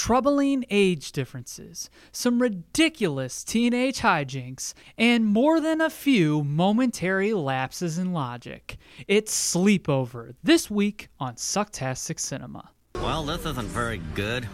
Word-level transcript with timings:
troubling 0.00 0.64
age 0.70 1.12
differences, 1.12 1.90
some 2.10 2.40
ridiculous 2.40 3.44
teenage 3.44 3.98
hijinks, 3.98 4.72
and 4.96 5.26
more 5.26 5.60
than 5.60 5.78
a 5.78 5.90
few 5.90 6.42
momentary 6.42 7.34
lapses 7.34 7.98
in 7.98 8.10
logic. 8.10 8.78
It's 9.06 9.30
Sleepover 9.54 10.36
this 10.42 10.70
week 10.70 11.08
on 11.20 11.34
Sucktastic 11.34 12.18
Cinema. 12.18 12.70
Well, 12.94 13.24
this 13.24 13.44
isn't 13.44 13.68
very 13.68 14.00
good. 14.14 14.48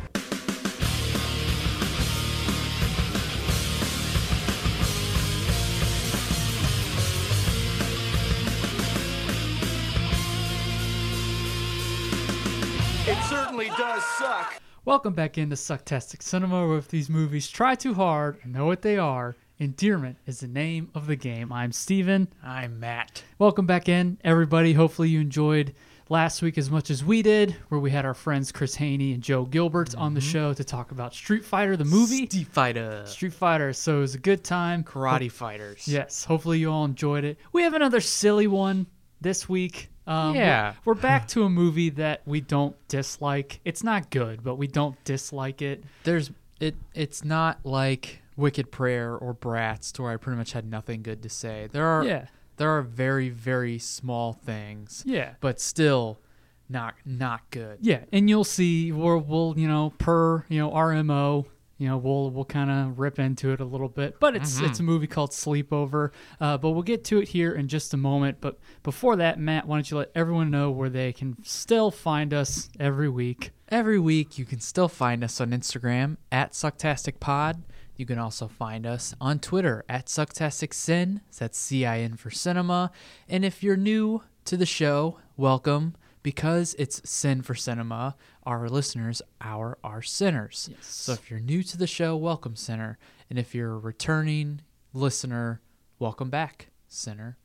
It 13.06 13.22
certainly 13.28 13.68
does 13.68 14.04
suck. 14.18 14.60
Welcome 14.86 15.14
back 15.14 15.36
into 15.36 15.56
Sucktastic 15.56 16.22
Cinema, 16.22 16.64
where 16.64 16.78
if 16.78 16.86
these 16.86 17.10
movies 17.10 17.48
try 17.48 17.74
too 17.74 17.92
hard 17.92 18.38
and 18.44 18.52
know 18.52 18.66
what 18.66 18.82
they 18.82 18.96
are, 18.96 19.34
endearment 19.58 20.16
is 20.26 20.38
the 20.38 20.46
name 20.46 20.90
of 20.94 21.08
the 21.08 21.16
game. 21.16 21.52
I'm 21.52 21.72
Steven. 21.72 22.28
I'm 22.40 22.78
Matt. 22.78 23.24
Welcome 23.40 23.66
back 23.66 23.88
in, 23.88 24.16
everybody. 24.22 24.74
Hopefully, 24.74 25.08
you 25.08 25.20
enjoyed 25.20 25.74
last 26.08 26.40
week 26.40 26.56
as 26.56 26.70
much 26.70 26.88
as 26.88 27.04
we 27.04 27.20
did, 27.20 27.56
where 27.68 27.80
we 27.80 27.90
had 27.90 28.04
our 28.04 28.14
friends 28.14 28.52
Chris 28.52 28.76
Haney 28.76 29.12
and 29.12 29.24
Joe 29.24 29.44
Gilbert 29.44 29.96
on 29.96 30.14
the 30.14 30.20
mm-hmm. 30.20 30.30
show 30.30 30.54
to 30.54 30.62
talk 30.62 30.92
about 30.92 31.12
Street 31.12 31.44
Fighter, 31.44 31.76
the 31.76 31.84
movie. 31.84 32.26
Street 32.26 32.46
Fighter. 32.46 33.02
Street 33.06 33.32
Fighter. 33.32 33.72
So 33.72 33.96
it 33.96 34.00
was 34.02 34.14
a 34.14 34.18
good 34.18 34.44
time. 34.44 34.84
Karate 34.84 35.32
fighters. 35.32 35.88
Yes. 35.88 36.24
Hopefully, 36.24 36.60
you 36.60 36.70
all 36.70 36.84
enjoyed 36.84 37.24
it. 37.24 37.38
We 37.52 37.64
have 37.64 37.74
another 37.74 38.00
silly 38.00 38.46
one 38.46 38.86
this 39.20 39.48
week. 39.48 39.88
Um, 40.06 40.34
Yeah. 40.34 40.74
We're, 40.84 40.94
we're 40.94 41.00
back 41.00 41.26
to 41.28 41.44
a 41.44 41.50
movie 41.50 41.90
that 41.90 42.22
we 42.26 42.40
don't 42.40 42.76
dislike. 42.88 43.60
It's 43.64 43.82
not 43.82 44.10
good, 44.10 44.42
but 44.44 44.56
we 44.56 44.66
don't 44.66 45.02
dislike 45.04 45.62
it. 45.62 45.82
There's 46.04 46.30
it. 46.60 46.76
It's 46.94 47.24
not 47.24 47.58
like 47.64 48.22
Wicked 48.36 48.70
Prayer 48.70 49.14
or 49.16 49.34
Bratz, 49.34 49.92
to 49.92 50.02
where 50.02 50.12
I 50.12 50.16
pretty 50.16 50.38
much 50.38 50.52
had 50.52 50.64
nothing 50.70 51.02
good 51.02 51.22
to 51.22 51.28
say. 51.28 51.68
There 51.72 51.86
are 51.86 52.04
Yeah. 52.04 52.26
there 52.56 52.70
are 52.70 52.82
very 52.82 53.28
very 53.30 53.78
small 53.78 54.32
things, 54.32 55.02
Yeah. 55.06 55.34
but 55.40 55.60
still 55.60 56.20
not 56.68 56.94
not 57.04 57.42
good. 57.50 57.78
Yeah, 57.80 58.04
and 58.12 58.28
you'll 58.30 58.44
see 58.44 58.92
we'll, 58.92 59.18
we'll 59.20 59.54
you 59.56 59.68
know 59.68 59.92
per 59.98 60.44
you 60.48 60.58
know 60.58 60.70
RMO 60.70 61.46
you 61.78 61.88
know 61.88 61.96
we'll 61.98 62.30
we'll 62.30 62.44
kind 62.44 62.70
of 62.70 62.98
rip 62.98 63.18
into 63.18 63.52
it 63.52 63.60
a 63.60 63.64
little 63.64 63.88
bit, 63.88 64.18
but 64.18 64.34
it's 64.34 64.60
it's 64.60 64.80
a 64.80 64.82
movie 64.82 65.06
called 65.06 65.30
Sleepover. 65.30 66.10
Uh, 66.40 66.56
but 66.56 66.70
we'll 66.70 66.82
get 66.82 67.04
to 67.04 67.18
it 67.18 67.28
here 67.28 67.52
in 67.52 67.68
just 67.68 67.92
a 67.92 67.96
moment. 67.96 68.38
But 68.40 68.58
before 68.82 69.16
that, 69.16 69.38
Matt, 69.38 69.66
why 69.66 69.76
don't 69.76 69.90
you 69.90 69.98
let 69.98 70.10
everyone 70.14 70.50
know 70.50 70.70
where 70.70 70.88
they 70.88 71.12
can 71.12 71.36
still 71.44 71.90
find 71.90 72.32
us 72.32 72.70
every 72.80 73.08
week? 73.08 73.50
Every 73.68 73.98
week, 73.98 74.38
you 74.38 74.44
can 74.44 74.60
still 74.60 74.88
find 74.88 75.24
us 75.24 75.40
on 75.40 75.50
Instagram 75.50 76.16
at 76.30 76.52
SucktasticPod. 76.52 77.62
You 77.96 78.06
can 78.06 78.18
also 78.18 78.46
find 78.46 78.86
us 78.86 79.14
on 79.20 79.38
Twitter 79.38 79.84
at 79.88 80.06
SucktasticCin. 80.06 81.20
That's 81.38 81.58
C-I-N 81.58 82.16
for 82.16 82.30
cinema. 82.30 82.90
And 83.28 83.44
if 83.44 83.62
you're 83.62 83.76
new 83.76 84.22
to 84.44 84.56
the 84.56 84.66
show, 84.66 85.18
welcome. 85.36 85.94
Because 86.26 86.74
it's 86.76 87.08
Sin 87.08 87.40
for 87.40 87.54
Cinema, 87.54 88.16
our 88.42 88.68
listeners 88.68 89.22
are 89.40 89.78
our 89.84 90.02
sinners. 90.02 90.68
Yes. 90.68 90.84
So 90.84 91.12
if 91.12 91.30
you're 91.30 91.38
new 91.38 91.62
to 91.62 91.78
the 91.78 91.86
show, 91.86 92.16
welcome, 92.16 92.56
sinner. 92.56 92.98
And 93.30 93.38
if 93.38 93.54
you're 93.54 93.74
a 93.74 93.78
returning 93.78 94.62
listener, 94.92 95.60
welcome 96.00 96.28
back, 96.28 96.70
sinner. 96.88 97.38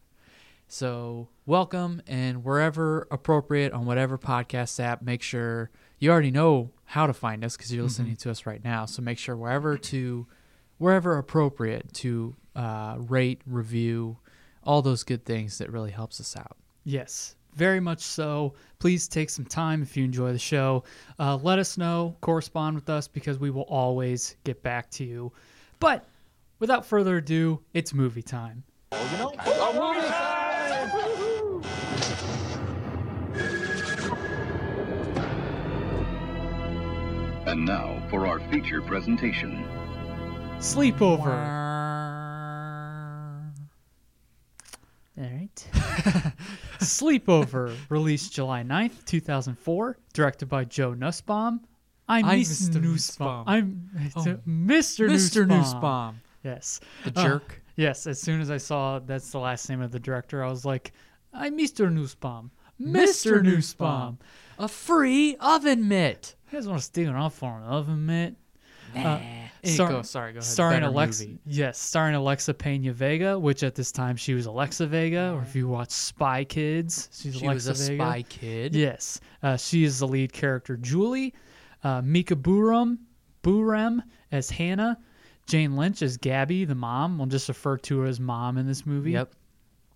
So, 0.68 1.30
welcome, 1.46 2.02
and 2.08 2.44
wherever 2.44 3.08
appropriate 3.12 3.72
on 3.72 3.86
whatever 3.86 4.18
podcast 4.18 4.80
app, 4.80 5.04
make 5.04 5.22
sure 5.22 5.70
you 6.00 6.09
already 6.09 6.32
know 6.32 6.72
how 6.86 7.06
to 7.06 7.14
find 7.14 7.46
us 7.46 7.56
because 7.56 7.72
you're 7.72 7.84
listening 7.84 8.16
to 8.16 8.32
us 8.32 8.48
right 8.48 8.64
now. 8.64 8.88
So, 8.88 9.04
make 9.04 9.20
sure 9.20 9.38
wherever 9.38 9.78
to, 9.78 10.26
wherever 10.80 11.20
appropriate 11.20 11.94
to 11.94 12.36
uh, 12.56 12.96
rate, 12.98 13.44
review, 13.46 14.18
all 14.64 14.82
those 14.82 15.04
good 15.04 15.24
things 15.24 15.59
that 15.59 15.72
really 15.72 15.92
helps 15.92 16.19
us 16.19 16.36
out. 16.36 16.58
Yes, 16.84 17.36
very 17.53 17.79
much 17.79 18.01
so. 18.01 18.53
Please 18.79 19.07
take 19.07 19.29
some 19.29 19.45
time 19.45 19.81
if 19.81 19.95
you 19.95 20.03
enjoy 20.03 20.31
the 20.31 20.39
show. 20.39 20.84
Uh, 21.19 21.38
let 21.38 21.59
us 21.59 21.78
know, 21.78 22.16
correspond 22.22 22.75
with 22.75 22.89
us 22.89 23.07
because 23.07 23.39
we 23.39 23.50
will 23.50 23.63
always 23.63 24.35
get 24.44 24.62
back 24.63 24.89
to 24.91 25.03
you. 25.03 25.31
But 25.79 26.06
without 26.59 26.85
further 26.85 27.17
ado, 27.17 27.62
it's 27.73 27.94
movie 27.94 28.23
time. 28.23 28.63
And 37.47 37.66
now 37.66 38.01
for 38.09 38.28
our 38.28 38.39
feature 38.51 38.81
presentation. 38.81 39.66
Sleepover. 40.59 41.71
All 45.18 45.24
right. 45.26 45.68
Sleepover, 46.80 47.76
released 47.90 48.34
July 48.34 48.64
9th, 48.64 49.04
2004, 49.06 49.98
directed 50.14 50.48
by 50.48 50.64
Joe 50.66 50.94
Nussbaum. 50.94 51.62
I'm, 52.08 52.26
I'm 52.26 52.40
Mr. 52.40 52.70
Mr. 52.76 52.82
Nussbaum. 52.82 53.44
I'm 53.48 53.90
Oh. 54.16 54.22
Mr. 54.48 55.10
Mr. 55.10 55.48
Nussbaum. 55.48 56.22
Yes. 56.44 56.80
the 57.06 57.18
Uh, 57.20 57.24
jerk. 57.24 57.62
yes, 57.76 58.08
as 58.08 58.20
soon 58.20 58.42
as 58.42 58.50
I 58.50 58.58
saw 58.58 59.00
that's 59.00 59.32
the 59.32 59.40
last 59.40 59.70
name 59.70 59.82
of 59.82 59.92
the 59.92 60.00
director, 60.00 60.44
I 60.44 60.50
was 60.50 60.66
like, 60.66 60.92
I'm 61.34 61.58
Mr. 61.58 61.92
Nussbaum. 61.92 62.52
Mr. 62.82 63.44
Nussbaum, 63.44 64.18
a 64.58 64.68
free 64.68 65.36
oven 65.40 65.88
mitt. 65.88 66.36
You 66.52 66.58
guys 66.58 66.68
want 66.68 66.80
to 66.80 66.86
steal 66.86 67.10
it 67.12 67.16
off 67.16 67.36
for 67.36 67.58
an 67.60 67.64
oven 67.64 68.06
mitt? 68.08 68.36
Nah. 68.96 69.19
star- 69.63 69.90
go, 69.90 70.02
sorry, 70.02 70.34
go 70.34 70.38
ahead. 70.40 70.44
starring 70.44 70.79
Better 70.81 70.91
Alexa. 70.91 71.24
movie. 71.25 71.40
Yes, 71.46 71.78
starring 71.79 72.16
Alexa 72.16 72.53
Pena 72.53 72.91
Vega, 72.94 73.38
which 73.38 73.63
at 73.63 73.75
this 73.75 73.91
time 73.91 74.16
she 74.16 74.34
was 74.34 74.46
Alexa 74.47 74.88
Vega, 74.88 75.34
or 75.35 75.41
if 75.44 75.56
you 75.56 75.68
watch 75.68 75.91
Spy 75.91 76.44
Kids, 76.44 77.09
she's 77.13 77.35
She 77.38 77.46
Alexa 77.46 77.69
was 77.69 77.88
a 77.90 77.91
Vega. 77.91 78.03
spy 78.03 78.22
kid. 78.24 78.75
Yes, 78.75 79.19
uh, 79.44 79.57
she 79.57 79.84
is 79.84 80.00
the 80.00 80.07
lead 80.07 80.34
character, 80.34 80.78
Julie. 80.78 81.34
Uh, 81.84 82.01
Mika 82.03 82.35
Boorem, 82.35 82.97
Boorem 83.44 84.01
as 84.31 84.50
Hannah. 84.50 84.97
Jane 85.47 85.75
Lynch 85.75 86.01
as 86.01 86.16
Gabby, 86.18 86.66
the 86.66 86.75
mom. 86.75 87.18
We'll 87.18 87.28
just 87.28 87.50
refer 87.50 87.75
to 87.78 88.00
her 88.00 88.06
as 88.06 88.19
mom 88.19 88.57
in 88.57 88.68
this 88.68 88.85
movie. 88.85 89.12
Yep. 89.12 89.34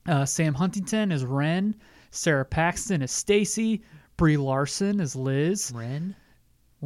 Uh, 0.08 0.26
Sam 0.26 0.54
Huntington 0.54 1.12
as 1.12 1.24
Ren. 1.24 1.76
Sara 2.12 2.44
Paxton 2.44 3.02
as 3.04 3.12
Stacy. 3.12 3.82
Brie 4.18 4.38
Larson 4.38 5.00
as 5.00 5.16
Liz. 5.16 5.72
Ren. 5.74 6.16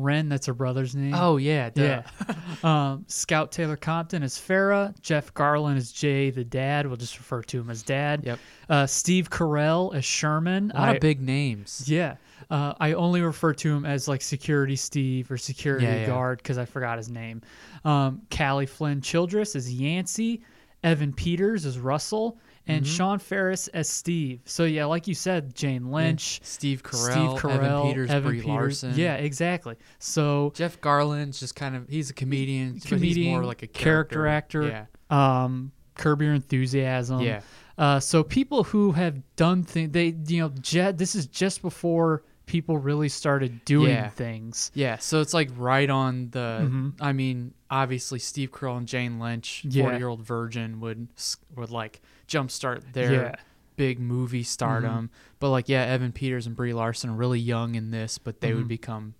Ren, 0.01 0.29
that's 0.29 0.45
her 0.47 0.53
brother's 0.53 0.95
name. 0.95 1.13
Oh 1.15 1.37
yeah, 1.37 1.69
duh. 1.69 2.01
Yeah. 2.27 2.35
um, 2.91 3.05
Scout 3.07 3.51
Taylor 3.51 3.77
Compton 3.77 4.23
as 4.23 4.35
Farah. 4.35 4.99
Jeff 5.01 5.33
Garlin 5.33 5.77
as 5.77 5.91
Jay, 5.91 6.29
the 6.29 6.43
dad. 6.43 6.87
We'll 6.87 6.97
just 6.97 7.17
refer 7.17 7.41
to 7.43 7.59
him 7.59 7.69
as 7.69 7.83
dad. 7.83 8.23
Yep. 8.25 8.39
Uh, 8.69 8.85
Steve 8.87 9.29
Carell 9.29 9.93
as 9.95 10.05
Sherman. 10.05 10.71
A 10.73 10.79
lot 10.79 10.89
I- 10.89 10.93
of 10.95 11.01
big 11.01 11.21
names. 11.21 11.83
Yeah. 11.87 12.15
Uh, 12.49 12.73
I 12.79 12.93
only 12.93 13.21
refer 13.21 13.53
to 13.53 13.75
him 13.75 13.85
as 13.85 14.07
like 14.07 14.21
Security 14.21 14.75
Steve 14.75 15.29
or 15.29 15.37
Security 15.37 15.85
Yeah, 15.85 15.95
yeah. 16.01 16.05
Guard 16.07 16.37
because 16.39 16.57
I 16.57 16.65
forgot 16.65 16.97
his 16.97 17.09
name. 17.09 17.41
Um, 17.85 18.21
Kallie 18.29 18.67
Flynn 18.67 19.01
Childress 19.01 19.55
as 19.55 19.71
Yancey. 19.71 20.41
Evan 20.83 21.11
Peters 21.13 21.65
as 21.65 21.77
Russell. 21.77 22.37
And 22.69 22.85
Mm-hmm. 22.85 22.93
Sean 22.95 23.19
Faris 23.19 23.67
as 23.69 23.89
Steve. 23.89 24.41
So, 24.45 24.63
yeah, 24.65 24.85
like 24.85 25.07
you 25.07 25.15
said, 25.15 25.55
Jane 25.55 25.91
Lynch. 25.91 26.39
Steve 26.43 26.83
Carell, 26.83 27.11
Steve 27.37 27.41
Carell, 27.41 27.55
Evan 27.79 27.87
Peters, 27.89 28.09
Evan 28.11 28.29
Brie 28.29 28.39
Peters. 28.41 28.47
Larson. 28.83 28.93
Yeah, 28.95 29.15
exactly. 29.15 29.75
So 29.97 30.51
Jeff 30.55 30.79
Garlin's 30.81 31.39
just 31.39 31.55
kind 31.55 31.75
of 31.75 31.87
he's 31.89 32.09
a 32.09 32.13
comedian, 32.13 32.73
but 32.73 32.83
comedian, 32.85 33.15
he's 33.17 33.27
more 33.33 33.43
like 33.45 33.63
a 33.63 33.67
character, 33.67 34.23
character, 34.25 34.71
actor. 34.71 34.89
Um, 35.15 35.71
Curb 35.95 36.21
Your 36.21 36.33
Enthusiasm. 36.33 37.21
Yeah. 37.21 37.41
Uh, 37.77 37.99
so 37.99 38.23
people 38.23 38.63
who 38.63 38.91
have 38.91 39.21
done 39.35 39.63
things, 39.63 39.91
they 39.91 40.15
you 40.27 40.41
know, 40.41 40.91
this 40.91 41.15
is 41.15 41.25
just 41.27 41.61
before 41.61 42.23
people 42.45 42.77
really 42.77 43.07
started 43.09 43.63
doing 43.63 43.91
Yeah. 43.91 44.09
things. 44.09 44.71
Yeah, 44.73 44.97
so 44.97 45.21
it's 45.21 45.33
like 45.33 45.49
right 45.55 45.89
on 45.89 46.29
the. 46.31 46.91
I 46.99 47.13
mean, 47.13 47.53
obviously 47.69 48.19
Steve 48.19 48.51
Carell 48.51 48.77
and 48.77 48.87
Jane 48.87 49.19
Lynch, 49.19 49.63
Mm-hmm. 49.65 49.77
Yeah. 49.77 49.83
forty-year-old 49.85 50.21
virgin, 50.23 50.79
would 50.81 51.07
would 51.55 51.69
like 51.71 52.01
jumpstart 52.29 52.93
their 52.93 53.11
Yeah. 53.11 53.19
Mm-hmm. 53.19 53.41
big 53.75 53.99
movie 53.99 54.43
stardom. 54.43 55.09
But 55.39 55.49
like, 55.51 55.69
yeah, 55.69 55.83
Evan 55.83 56.11
Peters 56.11 56.47
and 56.47 56.55
Brie 56.55 56.73
Larson 56.73 57.09
are 57.09 57.15
really 57.15 57.39
young 57.39 57.75
in 57.75 57.91
this, 57.91 58.17
but 58.17 58.41
they 58.41 58.49
Mm-hmm. 58.49 58.57
would 58.57 58.67
become, 58.67 59.15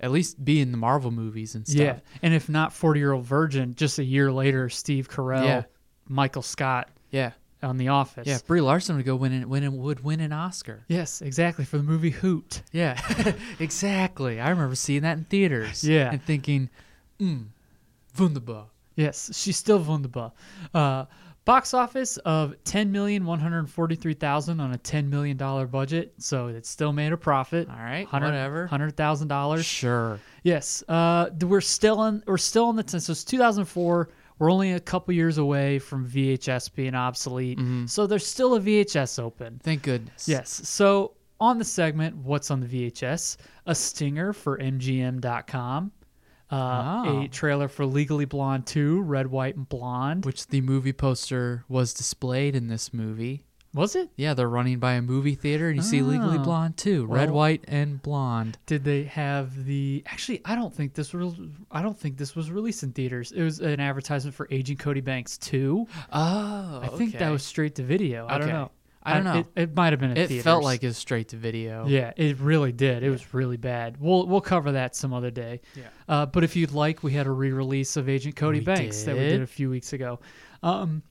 at 0.00 0.10
least 0.10 0.44
be 0.44 0.60
in 0.60 0.70
the 0.72 0.76
Marvel 0.78 1.10
movies 1.10 1.54
and 1.54 1.66
stuff. 1.66 1.80
Yeah, 1.80 1.98
and 2.22 2.34
if 2.34 2.48
not 2.48 2.72
Forty 2.72 3.00
Year 3.00 3.12
Old 3.12 3.24
Virgin, 3.24 3.74
just 3.74 3.98
a 3.98 4.04
year 4.04 4.30
later, 4.32 4.68
Steve 4.68 5.08
Carell, 5.08 5.44
Yeah. 5.44 5.62
Michael 6.08 6.42
Scott 6.42 6.88
yeah, 7.12 7.30
on 7.62 7.76
The 7.78 7.88
Office. 7.88 8.26
yeah. 8.26 8.38
Brie 8.46 8.60
Larson 8.60 8.96
would 8.96 9.04
go 9.04 9.14
win, 9.14 9.32
an- 9.32 9.48
win, 9.48 9.62
an- 9.62 9.76
would 9.78 10.02
win 10.02 10.18
an 10.18 10.32
Oscar. 10.32 10.82
Yes, 10.88 11.22
exactly 11.22 11.64
for 11.64 11.76
the 11.76 11.84
movie 11.84 12.10
Hoot. 12.10 12.62
Yeah, 12.72 13.00
exactly. 13.60 14.40
I 14.40 14.50
remember 14.50 14.74
seeing 14.74 15.02
that 15.02 15.16
in 15.18 15.24
theaters. 15.24 15.84
Yeah. 15.84 16.10
and 16.10 16.20
thinking, 16.22 16.68
mm, 17.20 17.46
wunderbar. 18.18 18.66
Yes, 18.96 19.30
she's 19.38 19.56
still 19.56 19.78
wunderbar. 19.78 20.32
Uh, 20.74 21.04
Box 21.44 21.74
office 21.74 22.18
of 22.18 22.54
ten 22.64 22.92
million 22.92 23.24
one 23.24 23.40
hundred 23.40 23.68
forty-three 23.68 24.14
thousand 24.14 24.60
on 24.60 24.72
a 24.72 24.78
ten 24.78 25.10
million 25.10 25.36
dollar 25.36 25.66
budget, 25.66 26.14
so 26.18 26.46
it 26.46 26.64
still 26.66 26.92
made 26.92 27.12
a 27.12 27.16
profit. 27.16 27.68
All 27.68 27.74
right, 27.76 28.06
whatever. 28.12 28.66
hundred 28.68 28.96
thousand 28.96 29.26
dollars. 29.28 29.64
Sure. 29.64 30.20
Yes, 30.44 30.84
uh, 30.88 31.30
we're 31.40 31.60
still 31.60 31.98
on. 31.98 32.22
We're 32.26 32.36
still 32.38 32.66
on 32.66 32.76
the. 32.76 32.84
T- 32.84 33.00
so 33.00 33.10
it's 33.10 33.24
2004. 33.24 34.08
We're 34.38 34.50
only 34.50 34.72
a 34.72 34.80
couple 34.80 35.14
years 35.14 35.38
away 35.38 35.78
from 35.78 36.08
VHS 36.08 36.74
being 36.74 36.94
obsolete. 36.94 37.58
Mm-hmm. 37.58 37.86
So 37.86 38.06
there's 38.06 38.26
still 38.26 38.54
a 38.54 38.60
VHS 38.60 39.20
open. 39.20 39.60
Thank 39.62 39.82
goodness. 39.82 40.28
Yes. 40.28 40.50
So 40.68 41.14
on 41.40 41.58
the 41.58 41.64
segment, 41.64 42.16
what's 42.16 42.50
on 42.50 42.60
the 42.60 42.66
VHS? 42.66 43.36
A 43.66 43.74
stinger 43.74 44.32
for 44.32 44.58
MGM.com. 44.58 45.92
Uh, 46.52 47.02
Oh. 47.06 47.22
A 47.22 47.28
trailer 47.28 47.66
for 47.68 47.86
Legally 47.86 48.26
Blonde 48.26 48.66
2, 48.66 49.00
Red, 49.02 49.28
White, 49.28 49.56
and 49.56 49.68
Blonde. 49.68 50.24
Which 50.24 50.46
the 50.48 50.60
movie 50.60 50.92
poster 50.92 51.64
was 51.68 51.94
displayed 51.94 52.54
in 52.54 52.68
this 52.68 52.92
movie. 52.92 53.44
Was 53.74 53.96
it? 53.96 54.10
Yeah, 54.16 54.34
they're 54.34 54.50
running 54.50 54.78
by 54.78 54.92
a 54.92 55.00
movie 55.02 55.34
theater, 55.34 55.68
and 55.68 55.76
you 55.78 55.82
see 55.82 56.02
Legally 56.02 56.36
Oh. 56.38 56.42
Blonde 56.44 56.76
too. 56.76 57.06
Red, 57.06 57.30
Well- 57.30 57.38
white, 57.38 57.64
and 57.66 58.02
blonde. 58.02 58.58
Did 58.66 58.84
they 58.84 59.04
have 59.04 59.64
the? 59.64 60.02
Actually, 60.04 60.42
I 60.44 60.54
don't 60.54 60.74
think 60.74 60.92
this 60.92 61.14
was. 61.14 61.34
I 61.70 61.80
don't 61.80 61.98
think 61.98 62.18
this 62.18 62.36
was 62.36 62.50
released 62.50 62.82
in 62.82 62.92
theaters. 62.92 63.32
It 63.32 63.42
was 63.42 63.60
an 63.60 63.80
advertisement 63.80 64.34
for 64.36 64.46
Agent 64.50 64.78
Cody 64.78 65.00
Banks 65.00 65.38
2. 65.38 65.86
Oh, 66.12 66.80
I 66.82 66.88
think 66.98 67.16
that 67.18 67.30
was 67.30 67.42
straight 67.42 67.74
to 67.76 67.82
video. 67.82 68.26
I 68.28 68.36
don't 68.36 68.48
know. 68.48 68.70
I 69.04 69.14
don't 69.14 69.24
know. 69.24 69.38
It, 69.40 69.46
it 69.56 69.74
might 69.76 69.92
have 69.92 70.00
been. 70.00 70.12
In 70.12 70.16
It 70.16 70.28
theaters. 70.28 70.44
felt 70.44 70.62
like 70.64 70.82
it 70.82 70.86
was 70.86 70.96
straight 70.96 71.28
to 71.28 71.36
video. 71.36 71.86
Yeah, 71.86 72.12
it 72.16 72.38
really 72.38 72.72
did. 72.72 73.02
It 73.02 73.10
was 73.10 73.34
really 73.34 73.56
bad. 73.56 73.96
We'll 74.00 74.26
we'll 74.26 74.40
cover 74.40 74.72
that 74.72 74.94
some 74.94 75.12
other 75.12 75.30
day. 75.30 75.60
Yeah. 75.74 75.84
Uh, 76.08 76.26
but 76.26 76.44
if 76.44 76.54
you'd 76.56 76.72
like, 76.72 77.02
we 77.02 77.12
had 77.12 77.26
a 77.26 77.30
re-release 77.32 77.96
of 77.96 78.08
Agent 78.08 78.36
Cody 78.36 78.60
We 78.60 78.64
Banks 78.64 79.02
that 79.04 79.14
we 79.14 79.20
did. 79.20 79.30
did 79.30 79.42
a 79.42 79.46
few 79.46 79.68
weeks 79.70 79.92
ago, 79.92 80.20
um, 80.62 81.02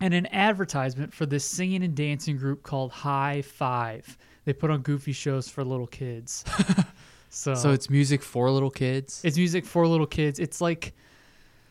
and 0.00 0.14
an 0.14 0.26
advertisement 0.32 1.12
for 1.12 1.26
this 1.26 1.44
singing 1.44 1.82
and 1.82 1.94
dancing 1.94 2.36
group 2.38 2.62
called 2.62 2.92
High 2.92 3.42
Five. 3.42 4.16
They 4.44 4.52
put 4.54 4.70
on 4.70 4.80
goofy 4.80 5.12
shows 5.12 5.48
for 5.50 5.62
little 5.64 5.86
kids. 5.86 6.44
so 7.28 7.54
So 7.54 7.72
it's 7.72 7.90
music 7.90 8.22
for 8.22 8.50
little 8.50 8.70
kids. 8.70 9.20
it's 9.24 9.36
music 9.36 9.66
for 9.66 9.86
little 9.86 10.06
kids. 10.06 10.38
It's 10.38 10.60
like 10.62 10.94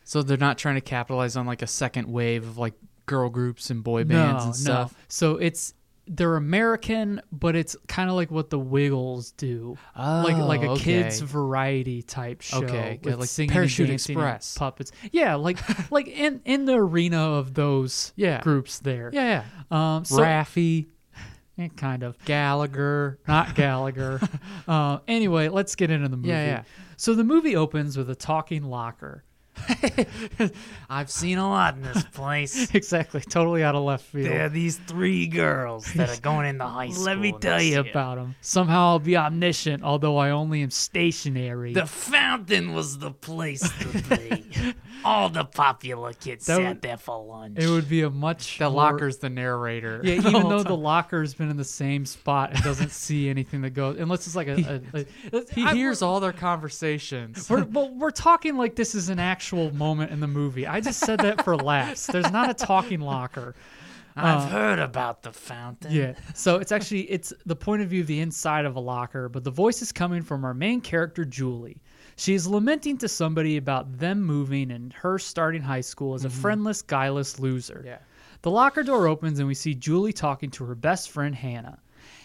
So 0.04 0.22
they're 0.22 0.36
not 0.36 0.58
trying 0.58 0.76
to 0.76 0.80
capitalize 0.80 1.36
on 1.36 1.44
like 1.46 1.62
a 1.62 1.66
second 1.66 2.06
wave 2.06 2.46
of 2.46 2.56
like 2.58 2.74
girl 3.08 3.28
groups 3.28 3.70
and 3.70 3.82
boy 3.82 4.04
bands 4.04 4.42
no, 4.42 4.46
and 4.46 4.56
stuff. 4.56 4.92
no. 4.92 4.98
So 5.08 5.36
it's 5.38 5.74
they're 6.10 6.36
American, 6.36 7.20
but 7.30 7.54
it's 7.54 7.76
kind 7.86 8.08
of 8.08 8.16
like 8.16 8.30
what 8.30 8.48
the 8.48 8.58
Wiggles 8.58 9.32
do. 9.32 9.76
like 9.94 10.36
like 10.38 10.62
a 10.62 10.70
Oh, 10.70 10.76
kids 10.76 11.20
variety 11.20 12.00
type 12.02 12.40
show. 12.40 12.62
Okay, 12.62 12.98
with 13.02 13.18
like 13.20 13.28
singing 13.28 13.50
Parachute 13.52 13.90
and 13.90 13.98
dancing 13.98 14.16
and 14.18 14.24
Express. 14.36 14.56
puppets. 14.56 14.92
Yeah, 15.12 15.34
like 15.34 15.58
like 15.90 16.08
in 16.08 16.40
in 16.46 16.64
the 16.64 16.74
arena 16.76 17.18
of 17.32 17.52
those 17.54 18.12
Yeah. 18.16 18.40
groups 18.40 18.78
there. 18.78 19.10
Yeah, 19.12 19.44
Um, 19.70 20.06
so, 20.06 20.16
Raffi, 20.22 20.86
eh, 21.58 21.68
kind 21.76 22.02
of 22.02 22.16
Gallagher. 22.24 23.18
not 23.28 23.54
Gallagher. 23.54 24.18
uh, 24.68 25.00
anyway, 25.06 25.48
let's 25.48 25.74
get 25.74 25.90
into 25.90 26.08
the 26.08 26.16
movie. 26.16 26.28
Yeah, 26.30 26.44
yeah. 26.46 26.62
So 26.96 27.14
the 27.14 27.24
movie 27.24 27.54
opens 27.54 27.98
with 27.98 28.08
a 28.08 28.14
talking 28.14 28.62
locker. 28.64 29.24
I've 30.90 31.10
seen 31.10 31.38
a 31.38 31.48
lot 31.48 31.74
in 31.74 31.82
this 31.82 32.04
place. 32.04 32.70
exactly, 32.74 33.20
totally 33.20 33.62
out 33.62 33.74
of 33.74 33.82
left 33.82 34.04
field. 34.04 34.26
There 34.26 34.44
are 34.44 34.48
these 34.48 34.76
three 34.76 35.26
girls 35.26 35.92
that 35.94 36.10
are 36.10 36.20
going 36.20 36.46
into 36.46 36.64
high 36.64 36.90
school. 36.90 37.04
Let 37.04 37.18
me 37.18 37.32
tell 37.32 37.60
you 37.60 37.70
year. 37.70 37.80
about 37.80 38.16
them. 38.16 38.34
Somehow 38.40 38.88
I'll 38.88 38.98
be 38.98 39.16
omniscient, 39.16 39.82
although 39.82 40.16
I 40.16 40.30
only 40.30 40.62
am 40.62 40.70
stationary. 40.70 41.72
The 41.72 41.86
fountain 41.86 42.74
was 42.74 42.98
the 42.98 43.10
place 43.10 43.60
to 43.60 44.16
be. 44.16 44.74
All 45.04 45.28
the 45.28 45.44
popular 45.44 46.12
kids 46.12 46.46
That 46.46 46.56
sat 46.56 46.68
would- 46.68 46.82
there 46.82 46.96
for 46.96 47.24
lunch. 47.24 47.58
it 47.58 47.68
would 47.68 47.88
be 47.88 48.02
a 48.02 48.10
much 48.10 48.58
The 48.58 48.64
more- 48.68 48.72
locker's 48.92 49.18
the 49.18 49.30
narrator. 49.30 50.00
Yeah, 50.02 50.14
even 50.16 50.32
whole 50.32 50.50
though 50.50 50.58
the 50.62 50.70
time. 50.70 50.80
locker's 50.82 51.34
been 51.34 51.50
in 51.50 51.56
the 51.56 51.64
same 51.64 52.04
spot 52.04 52.52
and 52.52 52.62
doesn't 52.62 52.90
see 52.90 53.28
anything 53.28 53.60
that 53.62 53.70
goes, 53.70 53.98
unless 53.98 54.26
it's 54.26 54.36
like 54.36 54.48
a. 54.48 54.82
a, 54.94 55.06
a 55.38 55.44
he 55.52 55.64
I- 55.64 55.74
hears 55.74 56.02
all 56.02 56.20
their 56.20 56.32
conversations. 56.32 57.48
We're, 57.48 57.64
well, 57.70 57.94
we're 57.94 58.10
talking 58.10 58.56
like 58.56 58.74
this 58.76 58.94
is 58.94 59.08
an 59.08 59.18
actual 59.18 59.74
moment 59.74 60.10
in 60.10 60.20
the 60.20 60.26
movie. 60.26 60.66
I 60.66 60.80
just 60.80 61.00
said 61.00 61.20
that 61.20 61.44
for 61.44 61.56
laughs. 61.56 62.06
There's 62.06 62.30
not 62.30 62.50
a 62.50 62.54
talking 62.54 63.00
locker. 63.00 63.54
I've 64.16 64.42
uh, 64.42 64.46
heard 64.48 64.78
about 64.80 65.22
the 65.22 65.30
fountain. 65.32 65.92
Yeah. 65.92 66.14
So 66.34 66.56
it's 66.56 66.72
actually 66.72 67.02
it's 67.02 67.32
the 67.46 67.54
point 67.54 67.82
of 67.82 67.88
view 67.88 68.00
of 68.00 68.08
the 68.08 68.18
inside 68.20 68.64
of 68.64 68.74
a 68.74 68.80
locker, 68.80 69.28
but 69.28 69.44
the 69.44 69.50
voice 69.52 69.80
is 69.80 69.92
coming 69.92 70.22
from 70.22 70.44
our 70.44 70.54
main 70.54 70.80
character 70.80 71.24
Julie. 71.24 71.80
She 72.18 72.34
is 72.34 72.48
lamenting 72.48 72.98
to 72.98 73.08
somebody 73.08 73.58
about 73.58 74.00
them 74.00 74.20
moving 74.22 74.72
and 74.72 74.92
her 74.92 75.20
starting 75.20 75.62
high 75.62 75.82
school 75.82 76.14
as 76.14 76.24
a 76.24 76.28
mm-hmm. 76.28 76.40
friendless, 76.40 76.82
guileless 76.82 77.38
loser. 77.38 77.84
Yeah. 77.86 77.98
The 78.42 78.50
locker 78.50 78.82
door 78.82 79.06
opens 79.06 79.38
and 79.38 79.46
we 79.46 79.54
see 79.54 79.72
Julie 79.72 80.12
talking 80.12 80.50
to 80.50 80.64
her 80.64 80.74
best 80.74 81.10
friend 81.10 81.32
Hannah. 81.32 81.78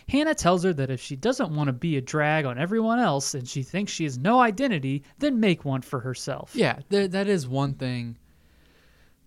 Hannah 0.10 0.34
tells 0.34 0.64
her 0.64 0.74
that 0.74 0.90
if 0.90 1.00
she 1.00 1.16
doesn't 1.16 1.56
want 1.56 1.68
to 1.68 1.74
be 1.74 1.96
a 1.96 2.02
drag 2.02 2.46
on 2.46 2.58
everyone 2.58 2.98
else 2.98 3.36
and 3.36 3.48
she 3.48 3.62
thinks 3.62 3.92
she 3.92 4.04
has 4.06 4.18
no 4.18 4.40
identity, 4.40 5.04
then 5.20 5.40
make 5.40 5.64
one 5.64 5.84
for 5.84 6.00
herself. 6.00 6.56
Yeah, 6.56 6.80
th- 6.90 7.12
that 7.12 7.28
is 7.28 7.48
one 7.48 7.76
thing. 7.76 8.18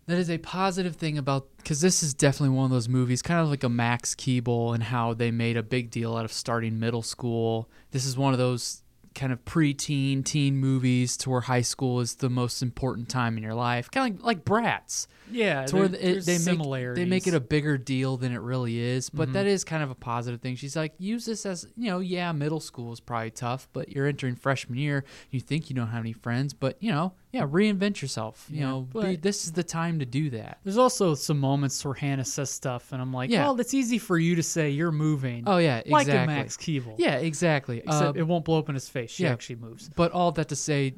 That 0.07 0.19
is 0.19 0.31
a 0.31 0.39
positive 0.39 0.97
thing 0.97 1.17
about 1.17 1.47
because 1.59 1.81
this 1.81 2.03
is 2.03 2.13
definitely 2.13 2.57
one 2.57 2.65
of 2.65 2.71
those 2.73 2.89
movies, 2.89 3.23
kind 3.23 3.41
of 3.41 3.49
like 3.49 3.63
a 3.63 3.69
Max 3.69 4.17
Keeble 4.17 4.75
and 4.75 4.83
how 4.83 5.15
they 5.15 5.31
made 5.31 5.57
a 5.57 5.63
big 5.63 5.93
deal 5.93 6.17
out 6.17 6.25
of 6.25 6.33
starting 6.33 6.81
middle 6.81 7.03
school. 7.03 7.71
This 7.93 8.05
is 8.05 8.17
one 8.17 8.33
of 8.33 8.39
those 8.41 8.83
kind 9.17 9.33
of 9.33 9.45
preteen 9.45 10.25
teen 10.25 10.57
movies 10.57 11.17
to 11.17 11.31
where 11.31 11.41
high 11.41 11.63
school 11.63 12.01
is 12.01 12.17
the 12.17 12.31
most 12.31 12.63
important 12.63 13.09
time 13.09 13.37
in 13.37 13.43
your 13.43 13.55
life, 13.55 13.91
kind 13.91 14.15
of 14.15 14.25
like, 14.25 14.37
like 14.37 14.45
Bratz. 14.45 15.09
Yeah, 15.31 15.65
to 15.67 15.77
where 15.77 15.89
there- 15.89 16.01
it, 16.01 16.25
they 16.25 16.33
make 16.35 16.41
similarities. 16.41 17.03
they 17.05 17.09
make 17.09 17.27
it 17.27 17.35
a 17.35 17.41
bigger 17.41 17.77
deal 17.79 18.17
than 18.17 18.33
it 18.33 18.41
really 18.41 18.79
is. 18.79 19.11
But 19.11 19.33
that 19.33 19.47
is 19.47 19.65
kind 19.65 19.83
of 19.83 19.91
a 19.91 19.95
positive 19.95 20.41
thing. 20.41 20.57
She's 20.57 20.77
like, 20.77 20.93
use 20.99 21.25
this 21.27 21.45
as 21.47 21.67
you 21.77 21.91
know, 21.91 21.99
yeah, 22.01 22.33
middle 22.33 22.61
school 22.61 22.93
is 22.93 23.01
probably 23.01 23.31
tough, 23.31 23.69
but 23.73 23.91
you're 23.91 24.07
entering 24.07 24.37
freshman 24.37 24.79
year. 24.79 25.05
You 25.31 25.41
think 25.41 25.69
you 25.71 25.77
don't 25.77 25.89
have 25.89 26.03
any 26.03 26.13
friends, 26.13 26.55
but 26.55 26.77
you 26.81 26.93
know, 26.93 27.13
yeah, 27.33 27.47
reinvent 27.47 28.01
yourself. 28.01 28.47
You 28.51 28.61
know, 28.61 28.81
be, 28.83 29.17
this 29.17 29.45
is 29.45 29.53
the 29.53 29.65
time 29.65 29.99
to 29.99 30.07
do 30.07 30.31
that. 30.31 30.59
There's 30.65 30.79
also 30.79 31.15
some 31.15 31.39
moments 31.39 31.85
where 31.85 31.95
Hannah 31.95 32.25
says 32.25 32.51
stuff, 32.51 32.93
and 32.93 33.03
I'm 33.03 33.13
like, 33.13 33.31
Yeah. 33.31 33.43
well, 33.45 33.61
it's 33.61 33.75
easy 33.75 33.99
for 33.99 34.19
you 34.19 34.37
to 34.37 34.43
say 34.43 34.71
you're 34.71 34.93
moving. 34.93 35.45
Oh 35.47 35.59
yeah, 35.59 35.83
like 35.87 36.07
exactly. 36.07 36.35
a 36.35 36.37
Max 36.39 36.57
Keeble. 36.57 36.95
Yeah, 36.99 37.17
exactly. 37.17 37.79
Except 37.79 38.17
Uh, 38.17 38.21
it 38.21 38.23
won't 38.23 38.45
blow 38.45 38.59
up 38.59 38.69
in 38.69 38.75
his 38.75 38.89
face. 38.89 39.11
She 39.11 39.25
yeah. 39.25 39.33
actually 39.33 39.57
moves. 39.57 39.91
but 39.97 40.13
all 40.13 40.33
that 40.33 40.49
to 40.49 40.57
say, 40.57 40.95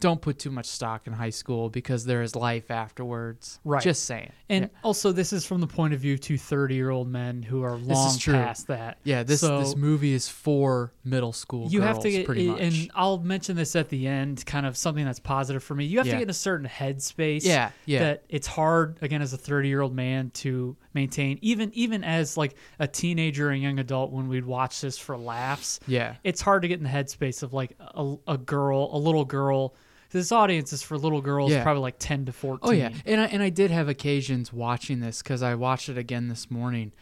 don't 0.00 0.20
put 0.20 0.38
too 0.38 0.50
much 0.50 0.66
stock 0.66 1.06
in 1.06 1.12
high 1.12 1.30
school 1.30 1.68
because 1.68 2.04
there 2.04 2.22
is 2.22 2.34
life 2.34 2.70
afterwards. 2.70 3.60
Right. 3.64 3.82
Just 3.82 4.04
saying. 4.04 4.32
And 4.48 4.64
yeah. 4.64 4.78
also, 4.82 5.12
this 5.12 5.32
is 5.32 5.44
from 5.44 5.60
the 5.60 5.66
point 5.66 5.94
of 5.94 6.00
view 6.00 6.16
to 6.18 6.38
30 6.38 6.74
year 6.74 6.90
old 6.90 7.08
men 7.08 7.42
who 7.42 7.62
are 7.62 7.76
is 7.76 7.86
long 7.86 8.18
true. 8.18 8.34
past 8.34 8.66
that. 8.68 8.98
Yeah, 9.04 9.22
this 9.22 9.40
So 9.40 9.60
this 9.60 9.76
movie 9.76 10.12
is 10.12 10.28
for 10.28 10.92
middle 11.04 11.32
school. 11.32 11.68
You 11.68 11.82
have 11.82 11.98
to 12.00 12.02
girls, 12.04 12.14
get, 12.16 12.26
pretty 12.26 12.48
much. 12.48 12.60
and 12.60 12.90
I'll 12.94 13.18
mention 13.18 13.54
this 13.56 13.76
at 13.76 13.88
the 13.90 14.06
end, 14.06 14.44
kind 14.46 14.66
of 14.66 14.76
something 14.76 15.04
that's 15.04 15.20
positive 15.20 15.62
for 15.62 15.74
me. 15.74 15.84
You 15.84 15.98
have 15.98 16.06
Yeah. 16.06 16.12
to 16.14 16.18
get 16.18 16.24
in 16.24 16.30
a 16.30 16.34
certain 16.34 16.66
headspace. 16.66 17.44
Yeah, 17.44 17.70
yeah. 17.86 17.98
That 18.00 18.24
it's 18.28 18.46
hard, 18.46 18.98
again, 19.02 19.22
as 19.22 19.32
a 19.32 19.38
30 19.38 19.68
year 19.68 19.82
old 19.82 19.94
man 19.94 20.30
to 20.30 20.76
maintain, 20.94 21.38
even 21.42 21.70
even 21.74 22.02
as 22.04 22.36
like 22.36 22.54
a 22.78 22.86
teenager 22.86 23.50
and 23.50 23.62
young 23.62 23.78
adult 23.78 24.10
when 24.10 24.28
we'd 24.28 24.44
watch 24.44 24.80
this 24.80 24.96
for 24.98 25.16
laughs. 25.16 25.80
Yeah. 25.86 26.16
it's 26.24 26.40
hard 26.40 26.62
to 26.62 26.68
get 26.68 26.78
in 26.78 26.84
the 26.84 26.90
headspace 26.90 27.42
of 27.42 27.52
like 27.52 27.76
a, 27.80 28.14
a 28.26 28.38
girl, 28.38 28.90
a 28.92 28.98
little 28.98 29.24
girl. 29.24 29.74
This 30.12 30.30
audience 30.32 30.72
is 30.72 30.82
for 30.82 30.96
little 30.98 31.20
girls, 31.20 31.50
Yeah. 31.50 31.62
probably 31.62 31.82
like 31.82 31.96
10 31.98 32.26
to 32.26 32.32
14. 32.32 32.60
Oh 32.62 32.72
yeah, 32.72 32.90
and 33.06 33.20
I, 33.20 33.24
and 33.26 33.42
I 33.42 33.48
did 33.50 33.70
have 33.70 33.88
occasions 33.88 34.52
watching 34.52 35.00
this 35.00 35.22
because 35.22 35.42
I 35.42 35.54
watched 35.54 35.88
it 35.88 35.98
again 35.98 36.28
this 36.28 36.50
morning. 36.50 36.92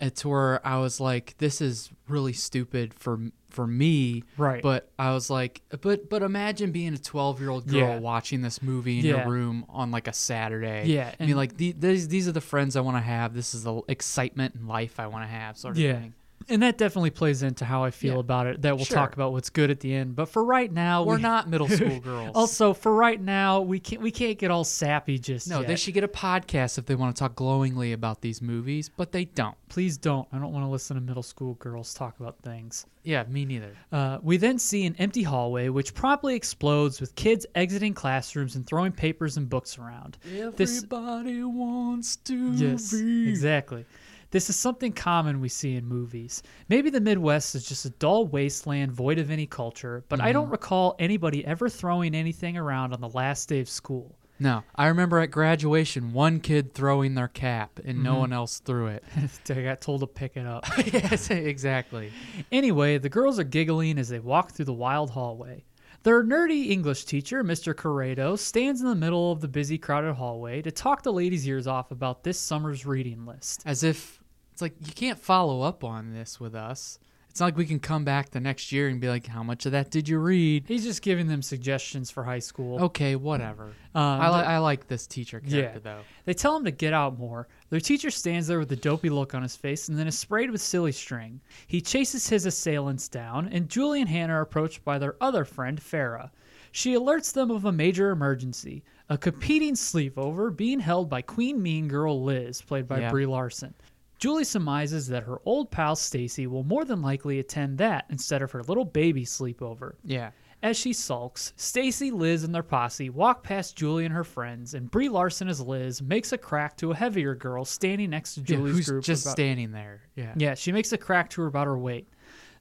It's 0.00 0.24
where 0.24 0.66
I 0.66 0.78
was 0.78 0.98
like, 0.98 1.34
"This 1.36 1.60
is 1.60 1.90
really 2.08 2.32
stupid 2.32 2.94
for 2.94 3.18
for 3.50 3.66
me." 3.66 4.22
Right. 4.38 4.62
But 4.62 4.90
I 4.98 5.12
was 5.12 5.28
like, 5.28 5.60
"But 5.82 6.08
but 6.08 6.22
imagine 6.22 6.72
being 6.72 6.94
a 6.94 6.98
twelve 6.98 7.38
year 7.38 7.50
old 7.50 7.66
girl 7.66 7.80
Yeah. 7.80 7.98
watching 7.98 8.40
this 8.40 8.62
movie 8.62 9.00
in 9.00 9.04
Yeah. 9.04 9.16
your 9.18 9.28
room 9.30 9.66
on 9.68 9.90
like 9.90 10.08
a 10.08 10.14
Saturday." 10.14 10.86
Yeah, 10.88 11.14
I 11.20 11.26
mean, 11.26 11.36
like 11.36 11.58
the, 11.58 11.72
these 11.72 12.08
these 12.08 12.26
are 12.26 12.32
the 12.32 12.40
friends 12.40 12.76
I 12.76 12.80
want 12.80 12.96
to 12.96 13.02
have. 13.02 13.34
This 13.34 13.52
is 13.52 13.64
the 13.64 13.82
excitement 13.88 14.54
and 14.54 14.66
life 14.66 14.98
I 14.98 15.06
want 15.06 15.24
to 15.24 15.28
have, 15.28 15.58
sort 15.58 15.72
of 15.76 15.78
Yeah. 15.82 16.00
thing. 16.00 16.14
And 16.50 16.62
that 16.62 16.76
definitely 16.78 17.10
plays 17.10 17.42
into 17.42 17.64
how 17.64 17.84
I 17.84 17.90
feel 17.90 18.14
Yeah. 18.14 18.20
about 18.20 18.46
it. 18.46 18.62
That 18.62 18.76
we'll 18.76 18.84
Sure. 18.84 18.96
talk 18.96 19.14
about 19.14 19.32
what's 19.32 19.50
good 19.50 19.70
at 19.70 19.80
the 19.80 19.94
end. 19.94 20.16
But 20.16 20.28
for 20.28 20.44
right 20.44 20.70
now, 20.72 21.04
We're 21.04 21.16
we- 21.16 21.22
not 21.22 21.48
middle 21.48 21.68
school 21.68 22.00
girls. 22.00 22.32
Also, 22.34 22.74
for 22.74 22.94
right 22.94 23.20
now, 23.20 23.60
we 23.60 23.78
can't 23.78 24.02
we 24.02 24.10
can't 24.10 24.38
get 24.38 24.50
all 24.50 24.64
sappy 24.64 25.18
just 25.18 25.48
no, 25.48 25.60
yet. 25.60 25.68
they 25.68 25.76
should 25.76 25.94
get 25.94 26.04
a 26.04 26.08
podcast 26.08 26.76
if 26.78 26.86
they 26.86 26.94
want 26.94 27.14
to 27.14 27.20
talk 27.20 27.34
glowingly 27.36 27.92
about 27.92 28.20
these 28.20 28.42
movies, 28.42 28.90
but 28.94 29.12
they 29.12 29.24
don't. 29.26 29.54
Please 29.68 29.96
don't. 29.96 30.26
I 30.32 30.38
don't 30.38 30.52
want 30.52 30.64
to 30.64 30.68
listen 30.70 30.96
to 30.96 31.00
middle 31.00 31.22
school 31.22 31.54
girls 31.54 31.94
talk 31.94 32.18
about 32.18 32.36
things. 32.42 32.86
Yeah, 33.02 33.22
me 33.28 33.46
neither. 33.46 33.72
Uh, 33.90 34.18
we 34.20 34.36
then 34.36 34.58
see 34.58 34.84
an 34.84 34.94
empty 34.98 35.22
hallway, 35.22 35.68
which 35.70 35.94
promptly 35.94 36.34
explodes 36.34 37.00
with 37.00 37.14
kids 37.14 37.46
exiting 37.54 37.94
classrooms 37.94 38.56
and 38.56 38.66
throwing 38.66 38.92
papers 38.92 39.38
and 39.38 39.48
books 39.48 39.78
around. 39.78 40.18
This- 40.56 40.82
Everybody 40.84 41.42
wants 41.42 42.16
to 42.16 42.52
Yes, 42.52 42.92
be. 42.92 43.28
exactly. 43.28 43.86
This 44.30 44.48
is 44.48 44.56
something 44.56 44.92
common 44.92 45.40
we 45.40 45.48
see 45.48 45.74
in 45.74 45.84
movies. 45.86 46.42
Maybe 46.68 46.88
the 46.88 47.00
Midwest 47.00 47.54
is 47.56 47.66
just 47.66 47.84
a 47.84 47.90
dull 47.90 48.26
wasteland 48.26 48.92
void 48.92 49.18
of 49.18 49.30
any 49.30 49.46
culture, 49.46 50.04
but 50.08 50.20
I 50.20 50.32
don't 50.32 50.44
mm-hmm. 50.44 50.52
recall 50.52 50.94
anybody 51.00 51.44
ever 51.44 51.68
throwing 51.68 52.14
anything 52.14 52.56
around 52.56 52.92
on 52.92 53.00
the 53.00 53.08
last 53.08 53.48
day 53.48 53.60
of 53.60 53.68
school. 53.68 54.16
No, 54.38 54.62
I 54.74 54.86
remember 54.86 55.18
at 55.18 55.30
graduation, 55.30 56.12
one 56.12 56.40
kid 56.40 56.72
throwing 56.72 57.14
their 57.14 57.28
cap 57.28 57.78
and 57.84 58.02
no 58.02 58.12
mm-hmm. 58.12 58.20
one 58.20 58.32
else 58.32 58.60
threw 58.60 58.86
it. 58.86 59.04
they 59.44 59.64
got 59.64 59.80
told 59.80 60.00
to 60.00 60.06
pick 60.06 60.36
it 60.36 60.46
up. 60.46 60.64
yes, 60.92 61.28
exactly. 61.30 62.12
Anyway, 62.50 62.98
the 62.98 63.10
girls 63.10 63.38
are 63.38 63.44
giggling 63.44 63.98
as 63.98 64.08
they 64.08 64.20
walk 64.20 64.52
through 64.52 64.64
the 64.64 64.72
wild 64.72 65.10
hallway. 65.10 65.64
Their 66.02 66.24
nerdy 66.24 66.70
English 66.70 67.04
teacher, 67.04 67.44
Mr. 67.44 67.76
Corrado, 67.76 68.34
stands 68.34 68.80
in 68.80 68.86
the 68.86 68.94
middle 68.94 69.32
of 69.32 69.42
the 69.42 69.48
busy, 69.48 69.76
crowded 69.76 70.14
hallway 70.14 70.62
to 70.62 70.70
talk 70.70 71.02
the 71.02 71.12
ladies' 71.12 71.46
ears 71.46 71.66
off 71.66 71.90
about 71.90 72.24
this 72.24 72.38
summer's 72.40 72.86
reading 72.86 73.26
list. 73.26 73.62
As 73.66 73.84
if 73.84 74.19
it's 74.60 74.62
like 74.80 74.86
you 74.86 74.92
can't 74.92 75.18
follow 75.18 75.62
up 75.62 75.82
on 75.84 76.12
this 76.12 76.38
with 76.38 76.54
us. 76.54 76.98
It's 77.30 77.38
not 77.38 77.46
like 77.46 77.56
we 77.56 77.64
can 77.64 77.78
come 77.78 78.04
back 78.04 78.30
the 78.30 78.40
next 78.40 78.72
year 78.72 78.88
and 78.88 79.00
be 79.00 79.08
like, 79.08 79.26
"How 79.26 79.42
much 79.44 79.64
of 79.64 79.72
that 79.72 79.90
did 79.90 80.08
you 80.08 80.18
read?" 80.18 80.64
He's 80.66 80.82
just 80.82 81.00
giving 81.00 81.28
them 81.28 81.42
suggestions 81.42 82.10
for 82.10 82.24
high 82.24 82.40
school. 82.40 82.82
Okay, 82.86 83.14
whatever. 83.16 83.66
Um, 83.94 84.02
I, 84.02 84.28
li- 84.28 84.44
I 84.46 84.58
like 84.58 84.88
this 84.88 85.06
teacher 85.06 85.38
character 85.40 85.58
Yeah. 85.76 85.78
though. 85.78 86.00
They 86.24 86.34
tell 86.34 86.56
him 86.56 86.64
to 86.64 86.72
get 86.72 86.92
out 86.92 87.18
more. 87.18 87.46
Their 87.70 87.78
teacher 87.80 88.10
stands 88.10 88.48
there 88.48 88.58
with 88.58 88.72
a 88.72 88.76
dopey 88.76 89.10
look 89.10 89.32
on 89.34 89.42
his 89.42 89.54
face 89.56 89.88
and 89.88 89.96
then 89.96 90.08
is 90.08 90.18
sprayed 90.18 90.50
with 90.50 90.60
silly 90.60 90.90
string. 90.92 91.40
He 91.68 91.80
chases 91.80 92.28
his 92.28 92.46
assailants 92.46 93.08
down, 93.08 93.46
and 93.48 93.68
Julie 93.68 94.00
and 94.00 94.10
Hannah 94.10 94.34
are 94.34 94.40
approached 94.42 94.84
by 94.84 94.98
their 94.98 95.14
other 95.20 95.44
friend, 95.44 95.80
Farah. 95.80 96.30
She 96.72 96.94
alerts 96.94 97.32
them 97.32 97.50
of 97.50 97.64
a 97.64 97.72
major 97.72 98.10
emergency 98.10 98.82
a 99.08 99.18
competing 99.18 99.74
sleepover 99.74 100.56
being 100.56 100.78
held 100.78 101.08
by 101.10 101.20
Queen 101.20 101.60
Mean 101.60 101.88
Girl 101.88 102.22
Liz, 102.22 102.62
played 102.62 102.86
by 102.86 103.00
Yeah. 103.00 103.10
Brie 103.10 103.26
Larson. 103.26 103.74
Julie 104.20 104.44
surmises 104.44 105.08
that 105.08 105.22
her 105.24 105.40
old 105.46 105.70
pal 105.70 105.96
Stacy 105.96 106.46
will 106.46 106.62
more 106.62 106.84
than 106.84 107.00
likely 107.02 107.38
attend 107.38 107.78
that 107.78 108.04
instead 108.10 108.42
of 108.42 108.52
her 108.52 108.62
little 108.62 108.84
baby 108.84 109.24
sleepover. 109.24 109.94
Yeah. 110.04 110.30
As 110.62 110.76
she 110.76 110.92
sulks, 110.92 111.54
Stacy, 111.56 112.10
Liz, 112.10 112.44
and 112.44 112.54
their 112.54 112.62
posse 112.62 113.08
walk 113.08 113.42
past 113.42 113.76
Julie 113.76 114.04
and 114.04 114.12
her 114.12 114.24
friends, 114.24 114.74
and 114.74 114.90
Brie 114.90 115.08
Larson 115.08 115.48
as 115.48 115.58
Liz 115.62 116.02
makes 116.02 116.32
a 116.34 116.38
crack 116.38 116.76
to 116.76 116.90
a 116.90 116.94
heavier 116.94 117.34
girl 117.34 117.64
standing 117.64 118.10
next 118.10 118.34
to 118.34 118.40
Yeah, 118.40 118.46
Julie's 118.58 118.76
who's 118.76 118.88
group. 118.90 119.04
just 119.04 119.24
about- 119.24 119.32
standing 119.32 119.72
there. 119.72 120.02
Yeah. 120.16 120.34
yeah, 120.36 120.54
she 120.54 120.70
makes 120.70 120.92
a 120.92 120.98
crack 120.98 121.30
to 121.30 121.40
her 121.40 121.46
about 121.46 121.66
her 121.66 121.78
weight. 121.78 122.06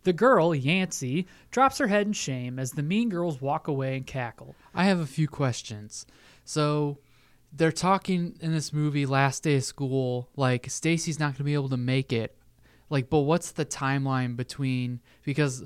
The 0.04 0.14
girl, 0.14 0.56
Yancey, 0.56 1.28
drops 1.52 1.78
her 1.80 1.88
head 1.88 2.08
in 2.08 2.14
shame 2.14 2.58
as 2.58 2.72
the 2.72 2.84
mean 2.84 3.10
girls 3.10 3.42
walk 3.42 3.68
away 3.68 3.98
and 3.98 4.08
cackle. 4.08 4.56
I 4.74 4.86
have 4.86 5.00
a 5.02 5.06
few 5.06 5.28
questions. 5.28 6.06
So 6.46 7.00
they're 7.52 7.72
talking 7.72 8.38
in 8.42 8.54
this 8.54 8.72
movie 8.72 9.06
last 9.06 9.44
day 9.44 9.56
of 9.56 9.64
school 9.64 10.30
like 10.36 10.70
Stacy's 10.70 11.20
not 11.20 11.28
going 11.28 11.36
to 11.38 11.44
be 11.44 11.54
able 11.54 11.70
to 11.70 11.78
make 11.78 12.14
it. 12.14 12.36
Like 12.90 13.10
but 13.10 13.20
what's 13.20 13.52
the 13.52 13.66
timeline 13.66 14.36
between 14.36 15.00
because 15.24 15.66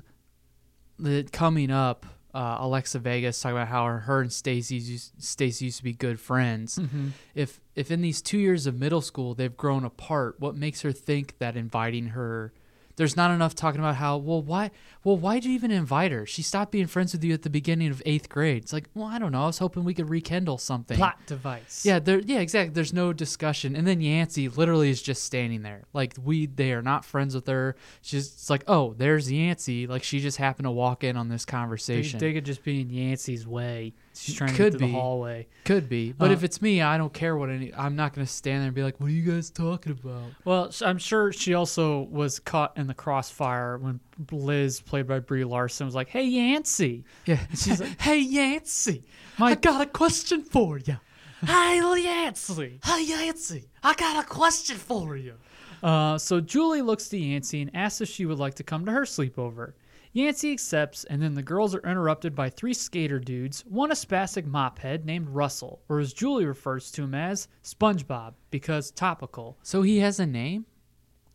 the 0.98 1.26
coming 1.32 1.70
up 1.70 2.06
uh, 2.34 2.56
Alexa 2.60 2.98
Vegas 2.98 3.40
talking 3.40 3.56
about 3.56 3.68
how 3.68 3.86
her, 3.86 4.00
her 4.00 4.20
and 4.20 4.32
Stacy 4.32 4.98
Stacy 5.18 5.66
used 5.66 5.78
to 5.78 5.84
be 5.84 5.92
good 5.92 6.18
friends. 6.20 6.78
If 7.34 7.60
if 7.76 7.90
in 7.90 8.00
these 8.00 8.20
2 8.20 8.38
years 8.38 8.66
of 8.66 8.78
middle 8.78 9.00
school 9.00 9.34
they've 9.34 9.56
grown 9.56 9.84
apart, 9.84 10.40
what 10.40 10.56
makes 10.56 10.82
her 10.82 10.90
think 10.92 11.38
that 11.38 11.56
inviting 11.56 12.08
her 12.08 12.52
there's 12.96 13.16
not 13.16 13.30
enough 13.30 13.54
talking 13.54 13.80
about 13.80 13.96
how 13.96 14.16
well 14.16 14.42
why 14.42 14.70
well 15.02 15.16
why'd 15.16 15.44
you 15.44 15.52
even 15.52 15.70
invite 15.70 16.12
her? 16.12 16.26
She 16.26 16.42
stopped 16.42 16.72
being 16.72 16.86
friends 16.86 17.12
with 17.12 17.24
you 17.24 17.34
at 17.34 17.42
the 17.42 17.50
beginning 17.50 17.90
of 17.90 18.02
eighth 18.06 18.28
grade. 18.28 18.62
It's 18.62 18.72
like 18.72 18.88
well 18.94 19.06
I 19.06 19.18
don't 19.18 19.32
know. 19.32 19.44
I 19.44 19.46
was 19.46 19.58
hoping 19.58 19.84
we 19.84 19.94
could 19.94 20.08
rekindle 20.10 20.58
something. 20.58 20.96
Plot 20.96 21.18
device. 21.26 21.84
Yeah, 21.84 21.98
there. 21.98 22.20
Yeah, 22.20 22.40
exactly. 22.40 22.72
There's 22.72 22.92
no 22.92 23.12
discussion, 23.12 23.76
and 23.76 23.86
then 23.86 24.00
Yancey 24.00 24.48
literally 24.48 24.90
is 24.90 25.02
just 25.02 25.24
standing 25.24 25.62
there. 25.62 25.84
Like 25.92 26.14
we, 26.22 26.46
they 26.46 26.72
are 26.72 26.82
not 26.82 27.04
friends 27.04 27.34
with 27.34 27.46
her. 27.46 27.76
She's 28.02 28.26
it's 28.26 28.50
like, 28.50 28.64
oh, 28.66 28.94
there's 28.96 29.30
Yancey. 29.30 29.86
Like 29.86 30.02
she 30.02 30.20
just 30.20 30.38
happened 30.38 30.66
to 30.66 30.70
walk 30.70 31.04
in 31.04 31.16
on 31.16 31.28
this 31.28 31.44
conversation. 31.44 32.18
they 32.18 32.32
could 32.32 32.44
just 32.44 32.62
be 32.62 32.80
in 32.80 32.90
Yancey's 32.90 33.46
way. 33.46 33.94
She's 34.16 34.34
trying 34.36 34.50
to 34.50 34.56
Could 34.56 34.72
get 34.74 34.78
through 34.78 34.86
be. 34.88 34.92
the 34.92 34.98
hallway. 34.98 35.46
Could 35.64 35.88
be, 35.88 36.12
but 36.12 36.30
Uh, 36.30 36.34
if 36.34 36.44
it's 36.44 36.62
me, 36.62 36.80
I 36.80 36.96
don't 36.96 37.12
care 37.12 37.36
what 37.36 37.50
any. 37.50 37.74
I'm 37.74 37.96
not 37.96 38.12
gonna 38.14 38.26
stand 38.26 38.60
there 38.60 38.66
and 38.68 38.74
be 38.74 38.82
like, 38.84 39.00
what 39.00 39.08
are 39.08 39.12
you 39.12 39.22
guys 39.30 39.50
talking 39.50 39.92
about? 39.92 40.22
Well, 40.44 40.66
s- 40.66 40.82
I'm 40.82 40.98
sure 40.98 41.32
she 41.32 41.54
also 41.54 42.02
was 42.02 42.38
caught 42.38 42.76
in 42.76 42.86
the 42.86 42.94
crossfire 42.94 43.76
when 43.78 43.98
Liz, 44.30 44.80
played 44.80 45.06
by 45.08 45.18
Brie 45.18 45.44
Larson, 45.44 45.86
was 45.86 45.94
like, 45.96 46.08
"Hey, 46.08 46.24
Yancey." 46.26 47.04
Yeah, 47.26 47.40
she's 47.50 47.80
like- 47.80 48.00
hey 48.00 48.18
Yancey, 48.20 49.04
My- 49.38 49.50
I 49.50 49.54
got 49.56 49.80
a 49.80 49.86
question 49.86 50.42
for 50.42 50.78
you. 50.78 50.96
Hey, 51.44 51.80
Yancey. 52.02 52.78
Hey, 52.84 53.04
Yancey. 53.04 53.64
I 53.82 53.94
got 53.94 54.24
a 54.24 54.26
question 54.28 54.76
for 54.76 55.16
you. 55.16 55.34
Uh, 55.82 56.16
so 56.16 56.40
Julie 56.40 56.80
looks 56.80 57.08
to 57.08 57.18
Yancey 57.18 57.60
and 57.62 57.70
asks 57.74 58.00
if 58.00 58.08
she 58.08 58.24
would 58.24 58.38
like 58.38 58.54
to 58.54 58.62
come 58.62 58.86
to 58.86 58.92
her 58.92 59.02
sleepover. 59.02 59.72
Yancey 60.14 60.52
accepts, 60.52 61.02
and 61.04 61.20
then 61.20 61.34
the 61.34 61.42
girls 61.42 61.74
are 61.74 61.80
interrupted 61.80 62.36
by 62.36 62.48
three 62.48 62.72
skater 62.72 63.18
dudes, 63.18 63.64
one 63.68 63.90
a 63.90 63.94
spastic 63.94 64.44
mophead 64.48 65.04
named 65.04 65.28
Russell, 65.28 65.82
or 65.88 65.98
as 65.98 66.12
Julie 66.12 66.46
refers 66.46 66.92
to 66.92 67.02
him 67.02 67.14
as 67.14 67.48
SpongeBob, 67.64 68.34
because 68.50 68.92
topical. 68.92 69.58
So 69.64 69.82
he 69.82 69.98
has 69.98 70.20
a 70.20 70.26
name. 70.26 70.66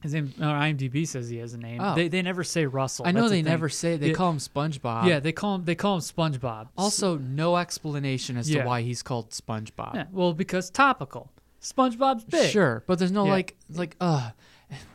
His 0.01 0.13
name 0.13 0.33
on 0.39 0.61
IMDb 0.77 1.05
says 1.05 1.27
he 1.27 1.39
has 1.39 1.53
a 1.53 1.57
name. 1.57 1.81
Oh. 1.81 1.93
They, 1.93 2.07
they 2.07 2.21
never 2.21 2.45
say 2.45 2.65
Russell. 2.65 3.05
I 3.05 3.11
know 3.11 3.23
That's 3.23 3.31
they 3.31 3.41
never 3.41 3.67
say. 3.67 3.97
They 3.97 4.13
call 4.13 4.31
him 4.31 4.37
SpongeBob. 4.37 5.05
Yeah, 5.05 5.19
they 5.19 5.33
call 5.33 5.55
him 5.55 5.65
they 5.65 5.75
call 5.75 5.95
him 5.95 6.01
SpongeBob. 6.01 6.69
Also, 6.77 7.17
no 7.17 7.57
explanation 7.57 8.37
as 8.37 8.49
Yeah. 8.49 8.61
to 8.61 8.67
why 8.69 8.81
he's 8.81 9.03
called 9.03 9.31
SpongeBob. 9.31 9.95
Yeah, 9.95 10.05
well, 10.13 10.31
because 10.33 10.69
topical. 10.69 11.33
SpongeBob's 11.61 12.23
big. 12.23 12.49
Sure, 12.49 12.81
but 12.87 12.97
there's 12.97 13.11
no 13.11 13.25
Yeah. 13.25 13.31
like 13.31 13.57
like 13.73 13.97
uh 13.99 14.29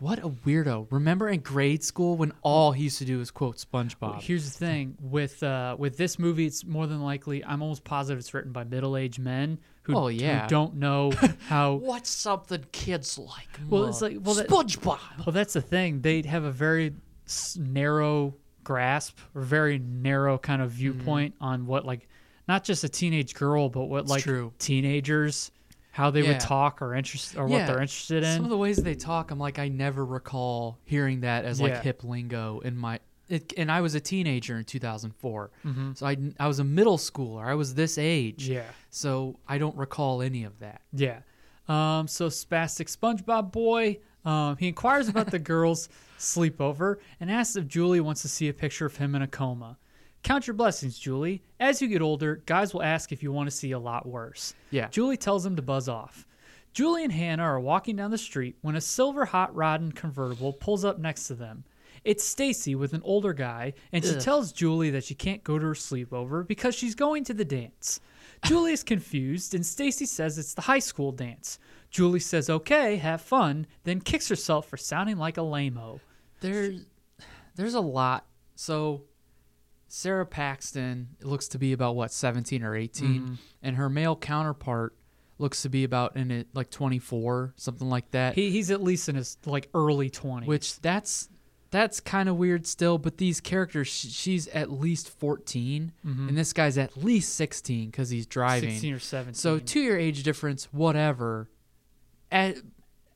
what 0.00 0.18
a 0.20 0.28
weirdo. 0.28 0.86
Remember 0.90 1.28
in 1.28 1.40
grade 1.40 1.82
school 1.82 2.16
when 2.16 2.32
all 2.42 2.72
he 2.72 2.84
used 2.84 2.98
to 2.98 3.04
do 3.04 3.18
was 3.18 3.30
quote 3.30 3.56
SpongeBob. 3.56 4.20
Here's 4.22 4.44
the 4.44 4.56
thing 4.66 4.96
with 5.00 5.42
uh, 5.42 5.76
with 5.78 5.96
this 5.96 6.18
movie, 6.18 6.46
it's 6.46 6.64
more 6.64 6.86
than 6.86 7.02
likely. 7.02 7.44
I'm 7.44 7.62
almost 7.62 7.84
positive 7.84 8.18
it's 8.18 8.32
written 8.34 8.52
by 8.52 8.64
middle 8.64 8.96
aged 8.96 9.18
men 9.18 9.58
who, 9.82 9.96
Oh, 9.96 10.08
yeah. 10.08 10.42
who 10.42 10.48
don't 10.48 10.74
know 10.76 11.12
how. 11.48 11.74
What's 11.74 12.10
something 12.10 12.64
kids 12.72 13.18
like? 13.18 13.48
Well, 13.68 13.86
it's 13.86 14.00
like 14.00 14.18
well, 14.22 14.34
that, 14.36 14.48
SpongeBob. 14.48 14.98
well, 15.26 15.32
that's 15.32 15.54
the 15.54 15.60
thing. 15.60 16.00
They 16.00 16.22
have 16.22 16.44
a 16.44 16.52
very 16.52 16.92
narrow 17.56 18.34
grasp 18.62 19.18
or 19.34 19.42
very 19.42 19.78
narrow 19.78 20.38
kind 20.38 20.62
of 20.62 20.70
viewpoint 20.70 21.34
on 21.40 21.66
what 21.66 21.84
like 21.84 22.08
not 22.48 22.64
just 22.64 22.84
a 22.84 22.88
teenage 22.88 23.34
girl, 23.34 23.68
but 23.68 23.84
what 23.84 24.06
like 24.06 24.22
true. 24.22 24.52
teenagers 24.58 25.50
how 25.94 26.10
they 26.10 26.22
Yeah. 26.22 26.30
would 26.32 26.40
talk 26.40 26.82
or 26.82 26.92
interest 26.94 27.36
or 27.36 27.46
what 27.46 27.66
they're 27.68 27.80
interested 27.80 28.24
in. 28.24 28.34
Some 28.36 28.44
of 28.44 28.50
the 28.50 28.58
ways 28.58 28.76
they 28.82 28.96
talk, 28.96 29.30
I'm 29.30 29.38
like 29.38 29.58
I 29.60 29.68
never 29.68 30.04
recall 30.04 30.76
hearing 30.84 31.20
that 31.20 31.44
as 31.44 31.60
like 31.60 31.82
hip 31.82 32.02
lingo 32.02 32.58
in 32.64 32.76
my 32.76 32.98
it, 33.28 33.52
and 33.56 33.70
I 33.72 33.80
was 33.80 33.94
a 33.94 34.00
teenager 34.00 34.58
in 34.58 34.64
2004. 34.64 35.50
Mm-hmm. 35.64 35.92
So 35.94 36.04
I 36.06 36.16
I 36.38 36.48
was 36.48 36.58
a 36.58 36.64
middle 36.64 36.98
schooler. 36.98 37.44
I 37.46 37.54
was 37.54 37.74
this 37.74 37.96
age. 37.96 38.48
yeah. 38.48 38.64
So 38.90 39.38
I 39.48 39.56
don't 39.58 39.76
recall 39.76 40.20
any 40.20 40.42
of 40.44 40.58
that. 40.58 40.82
Yeah. 40.92 41.20
Um, 41.68 42.08
so 42.08 42.28
spastic 42.28 42.94
SpongeBob 42.94 43.50
boy, 43.52 43.98
um, 44.24 44.56
he 44.58 44.68
inquires 44.68 45.08
about 45.08 45.30
the 45.30 45.38
girls' 45.52 45.88
sleepover 46.18 46.96
and 47.20 47.30
asks 47.30 47.56
if 47.56 47.66
Julie 47.68 48.00
wants 48.00 48.22
to 48.22 48.28
see 48.28 48.48
a 48.48 48.52
picture 48.52 48.86
of 48.86 48.96
him 48.96 49.14
in 49.14 49.22
a 49.22 49.26
coma. 49.28 49.78
Count 50.24 50.46
your 50.46 50.54
blessings, 50.54 50.98
Julie. 50.98 51.42
As 51.60 51.82
you 51.82 51.86
get 51.88 52.00
older, 52.00 52.42
guys 52.46 52.72
will 52.72 52.82
ask 52.82 53.12
if 53.12 53.22
you 53.22 53.30
want 53.30 53.46
to 53.46 53.54
see 53.54 53.72
a 53.72 53.78
lot 53.78 54.06
worse. 54.06 54.54
Yeah. 54.70 54.88
Julie 54.88 55.18
tells 55.18 55.44
him 55.44 55.54
to 55.56 55.62
buzz 55.62 55.86
off. 55.88 56.26
Julie 56.72 57.04
and 57.04 57.12
Hannah 57.12 57.42
are 57.42 57.60
walking 57.60 57.94
down 57.94 58.10
the 58.10 58.18
street 58.18 58.56
when 58.62 58.74
a 58.74 58.80
silver 58.80 59.26
hot 59.26 59.54
rod 59.54 59.82
and 59.82 59.94
convertible 59.94 60.54
pulls 60.54 60.84
up 60.84 60.98
next 60.98 61.28
to 61.28 61.34
them. 61.34 61.64
It's 62.04 62.24
Stacy 62.24 62.74
with 62.74 62.94
an 62.94 63.02
older 63.04 63.32
guy, 63.34 63.74
and 63.92 64.02
she 64.04 64.14
Ugh. 64.16 64.20
tells 64.20 64.50
Julie 64.50 64.90
that 64.90 65.04
she 65.04 65.14
can't 65.14 65.44
go 65.44 65.58
to 65.58 65.66
her 65.66 65.74
sleepover 65.74 66.46
because 66.46 66.74
she's 66.74 66.94
going 66.94 67.24
to 67.24 67.34
the 67.34 67.44
dance. 67.44 68.00
Julie 68.44 68.72
is 68.72 68.82
confused, 68.82 69.54
and 69.54 69.64
Stacy 69.64 70.06
says 70.06 70.38
it's 70.38 70.54
the 70.54 70.62
high 70.62 70.80
school 70.80 71.12
dance. 71.12 71.58
Julie 71.90 72.20
says, 72.20 72.50
"Okay, 72.50 72.96
have 72.96 73.20
fun," 73.20 73.66
then 73.84 74.00
kicks 74.00 74.28
herself 74.28 74.68
for 74.68 74.76
sounding 74.76 75.16
like 75.16 75.36
a 75.36 75.42
lame-o. 75.42 76.00
There's 76.40 76.86
there's 77.54 77.74
a 77.74 77.80
lot. 77.80 78.26
So 78.56 79.02
Sarah 79.96 80.26
Paxton 80.26 81.10
looks 81.22 81.46
to 81.48 81.58
be 81.58 81.72
about 81.72 81.94
what 81.94 82.10
17 82.10 82.64
or 82.64 82.74
18 82.74 83.08
Mm-hmm. 83.22 83.34
and 83.62 83.76
her 83.76 83.88
male 83.88 84.16
counterpart 84.16 84.96
looks 85.38 85.62
to 85.62 85.68
be 85.68 85.84
about 85.84 86.16
in 86.16 86.32
it 86.32 86.48
like 86.52 86.68
24, 86.68 87.54
something 87.56 87.88
like 87.88 88.10
that. 88.10 88.34
He, 88.34 88.50
he's 88.50 88.72
at 88.72 88.82
least 88.82 89.08
in 89.08 89.14
his 89.14 89.38
like 89.46 89.68
early 89.72 90.10
20s. 90.10 90.46
which 90.46 90.80
that's 90.80 91.28
that's 91.70 92.00
kind 92.00 92.28
of 92.28 92.34
weird 92.36 92.66
still, 92.66 92.98
but 92.98 93.18
these 93.18 93.40
characters 93.40 93.86
sh- 93.86 94.08
she's 94.10 94.48
at 94.48 94.68
least 94.70 95.10
14 95.20 95.92
and 96.02 96.36
this 96.36 96.52
guy's 96.52 96.76
at 96.76 96.96
least 96.96 97.34
16 97.36 97.92
cuz 97.92 98.10
he's 98.10 98.26
driving. 98.26 98.70
16 98.70 98.94
or 98.94 98.98
17. 98.98 99.34
So 99.34 99.60
two 99.60 99.78
year 99.80 99.96
age 99.96 100.24
difference, 100.24 100.64
whatever. 100.72 101.48
As, 102.32 102.60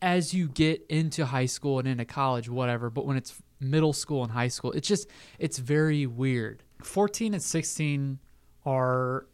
as 0.00 0.32
you 0.32 0.46
get 0.48 0.86
into 0.88 1.26
high 1.26 1.46
school 1.46 1.80
and 1.80 1.88
into 1.88 2.04
college, 2.04 2.48
whatever. 2.48 2.88
But 2.88 3.04
when 3.04 3.16
it's 3.16 3.34
middle 3.58 3.92
school 3.92 4.22
and 4.22 4.30
high 4.32 4.46
school, 4.48 4.70
it's 4.72 4.86
just 4.86 5.08
it's 5.40 5.58
very 5.58 6.06
weird. 6.06 6.62
14 6.82 7.34
and 7.34 7.42
16 7.42 8.18
are 8.64 9.26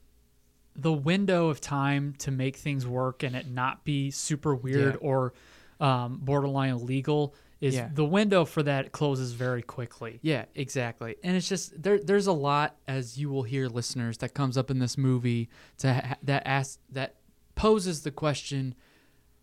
the 0.76 0.92
window 0.92 1.48
of 1.48 1.60
time 1.60 2.14
to 2.18 2.30
make 2.30 2.56
things 2.56 2.86
work 2.86 3.22
and 3.22 3.36
it 3.36 3.48
not 3.48 3.84
be 3.84 4.10
super 4.10 4.54
weird 4.54 4.94
Yeah. 4.94 5.08
or 5.08 5.34
um, 5.80 6.18
borderline 6.22 6.70
illegal 6.70 7.34
is 7.60 7.74
Yeah. 7.74 7.88
the 7.92 8.04
window 8.04 8.44
for 8.44 8.62
that 8.62 8.92
closes 8.92 9.32
very 9.32 9.62
quickly. 9.62 10.18
Yeah, 10.22 10.44
exactly. 10.54 11.16
And 11.22 11.36
it's 11.36 11.48
just 11.48 11.80
there. 11.80 11.98
There's 11.98 12.26
a 12.26 12.32
lot, 12.32 12.76
as 12.88 13.18
you 13.18 13.28
will 13.30 13.42
hear, 13.44 13.68
listeners, 13.68 14.18
that 14.18 14.34
comes 14.34 14.56
up 14.58 14.70
in 14.70 14.78
this 14.80 14.98
movie 14.98 15.48
to 15.78 15.94
ha- 15.94 16.16
that 16.22 16.42
ask 16.46 16.78
that 16.90 17.16
poses 17.54 18.02
the 18.02 18.10
question 18.10 18.74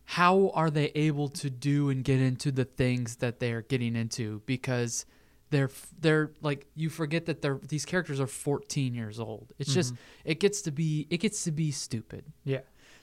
how 0.04 0.50
are 0.54 0.70
they 0.70 0.92
able 0.96 1.30
to 1.30 1.50
do 1.50 1.90
and 1.90 2.04
get 2.04 2.20
into 2.20 2.52
the 2.52 2.66
things 2.66 3.18
that 3.18 3.40
they're 3.40 3.62
getting 3.62 3.96
into 3.96 4.42
because 4.46 5.06
they're 5.52 5.70
they're 6.00 6.32
like 6.42 6.66
you 6.76 6.90
forget 6.90 7.28
that 7.28 7.42
they're 7.42 7.60
these 7.68 7.86
characters 7.86 8.20
are 8.20 8.28
14 8.28 8.96
years 8.96 9.20
old 9.20 9.54
it's 9.60 9.70
mm-hmm. 9.70 9.80
just 9.80 9.94
it 10.26 10.40
gets 10.40 10.62
to 10.64 10.72
be 10.72 11.06
it 11.10 11.18
gets 11.18 11.44
to 11.44 11.52
be 11.52 11.72
stupid 11.72 12.24
Yeah. 12.44 12.62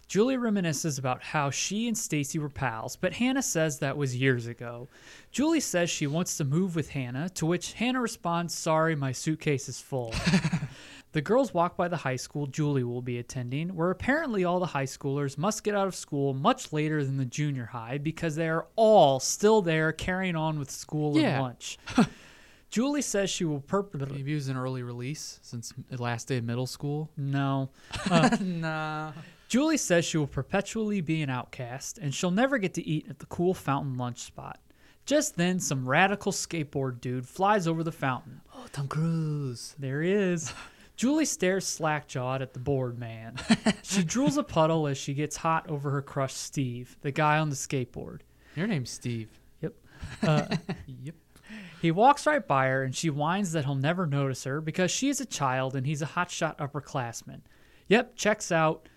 Julie 0.09 0.38
reminisces 0.38 0.99
about 0.99 1.23
how 1.23 1.50
she 1.50 1.87
and 1.87 1.97
Stacy 1.97 2.38
were 2.38 2.49
pals, 2.49 2.97
but 2.97 3.12
Hannah 3.12 3.43
says 3.43 3.78
that 3.81 3.99
was 3.99 4.17
years 4.17 4.47
ago. 4.47 4.88
Julie 5.33 5.61
says 5.61 5.90
she 5.90 6.07
wants 6.07 6.38
to 6.38 6.47
move 6.47 6.75
with 6.75 6.88
Hannah, 6.88 7.28
to 7.35 7.45
which 7.45 7.75
Hannah 7.75 8.00
responds, 8.00 8.57
Sorry, 8.57 8.97
my 8.97 9.12
suitcase 9.12 9.69
is 9.69 9.83
full. 9.83 10.14
the 11.12 11.21
girls 11.21 11.52
walk 11.52 11.76
by 11.76 11.88
the 11.88 11.97
high 11.99 12.17
school 12.17 12.47
Julie 12.47 12.85
will 12.85 13.02
be 13.02 13.19
attending, 13.19 13.75
where 13.76 13.90
apparently 13.90 14.45
all 14.45 14.61
the 14.61 14.64
high 14.67 14.87
schoolers 14.87 15.37
must 15.37 15.62
get 15.62 15.75
out 15.75 15.87
of 15.87 15.95
school 15.95 16.33
much 16.33 16.73
later 16.73 17.05
than 17.05 17.19
the 17.19 17.26
junior 17.26 17.67
high 17.67 17.99
because 17.99 18.35
they 18.35 18.49
are 18.49 18.67
all 18.76 19.21
still 19.21 19.61
there 19.61 19.93
carrying 19.93 20.37
on 20.37 20.59
with 20.59 20.71
school 20.71 21.19
Yeah. 21.19 21.35
and 21.35 21.43
lunch. 21.43 21.78
Julie 22.70 23.02
says 23.02 23.30
she 23.30 23.44
will 23.44 23.60
purposely. 23.60 24.16
maybe 24.16 24.32
it 24.32 24.34
was 24.37 24.48
an 24.48 24.56
early 24.56 24.82
release 24.82 25.38
since 25.42 25.72
the 25.90 26.02
last 26.02 26.28
day 26.28 26.37
of 26.38 26.44
middle 26.44 26.66
school 26.66 27.10
No. 27.16 27.70
nah 28.40 29.12
Julie 29.48 29.78
says 29.78 30.04
she 30.04 30.18
will 30.18 30.26
perpetually 30.26 31.00
be 31.00 31.22
an 31.22 31.30
outcast 31.30 31.96
and 31.98 32.14
she'll 32.14 32.30
never 32.30 32.58
get 32.58 32.75
to 32.75 32.87
eat 32.87 33.06
at 33.08 33.18
the 33.18 33.26
cool 33.26 33.54
fountain 33.54 33.96
lunch 33.96 34.18
spot. 34.18 34.60
Just 35.06 35.37
then, 35.38 35.58
some 35.58 35.88
radical 35.88 36.32
skateboard 36.32 37.00
dude 37.00 37.26
flies 37.26 37.66
over 37.66 37.82
the 37.82 37.90
fountain. 37.92 38.42
oh 38.54 38.66
tom 38.72 38.88
cruise 38.88 39.75
There 39.78 40.02
he 40.02 40.12
is. 40.12 40.52
Julie 40.96 41.25
stares 41.25 41.64
slack 41.66 42.08
jawed 42.08 42.42
at 42.42 42.52
the 42.52 42.58
bored 42.60 42.98
man. 42.98 43.37
She 43.82 44.02
drools 44.02 44.37
a 44.37 44.42
puddle 44.42 44.87
as 44.87 44.98
she 44.98 45.14
gets 45.14 45.37
hot 45.38 45.70
over 45.70 45.90
her 45.92 46.02
crush, 46.02 46.34
Steve, 46.34 46.96
the 47.00 47.10
guy 47.12 47.38
on 47.38 47.48
the 47.48 47.56
skateboard. 47.56 48.20
your 48.54 48.66
name's 48.66 48.90
steve 48.90 49.30
Yep. 49.62 49.72
Uh, 50.22 50.56
yep 50.87 51.14
He 51.80 51.90
walks 51.90 52.26
right 52.26 52.47
by 52.47 52.66
her 52.68 52.82
and 52.82 52.94
she 52.94 53.11
whines 53.11 53.52
that 53.52 53.64
he'll 53.64 53.75
never 53.75 54.06
notice 54.06 54.44
her 54.44 54.61
because 54.61 54.90
she 54.90 55.08
is 55.08 55.20
a 55.20 55.26
child 55.26 55.76
and 55.76 55.87
he's 55.87 56.02
a 56.02 56.06
hotshot 56.06 56.58
upperclassman. 56.58 57.40
Yep, 57.88 58.16
checks 58.16 58.50
out. 58.52 58.88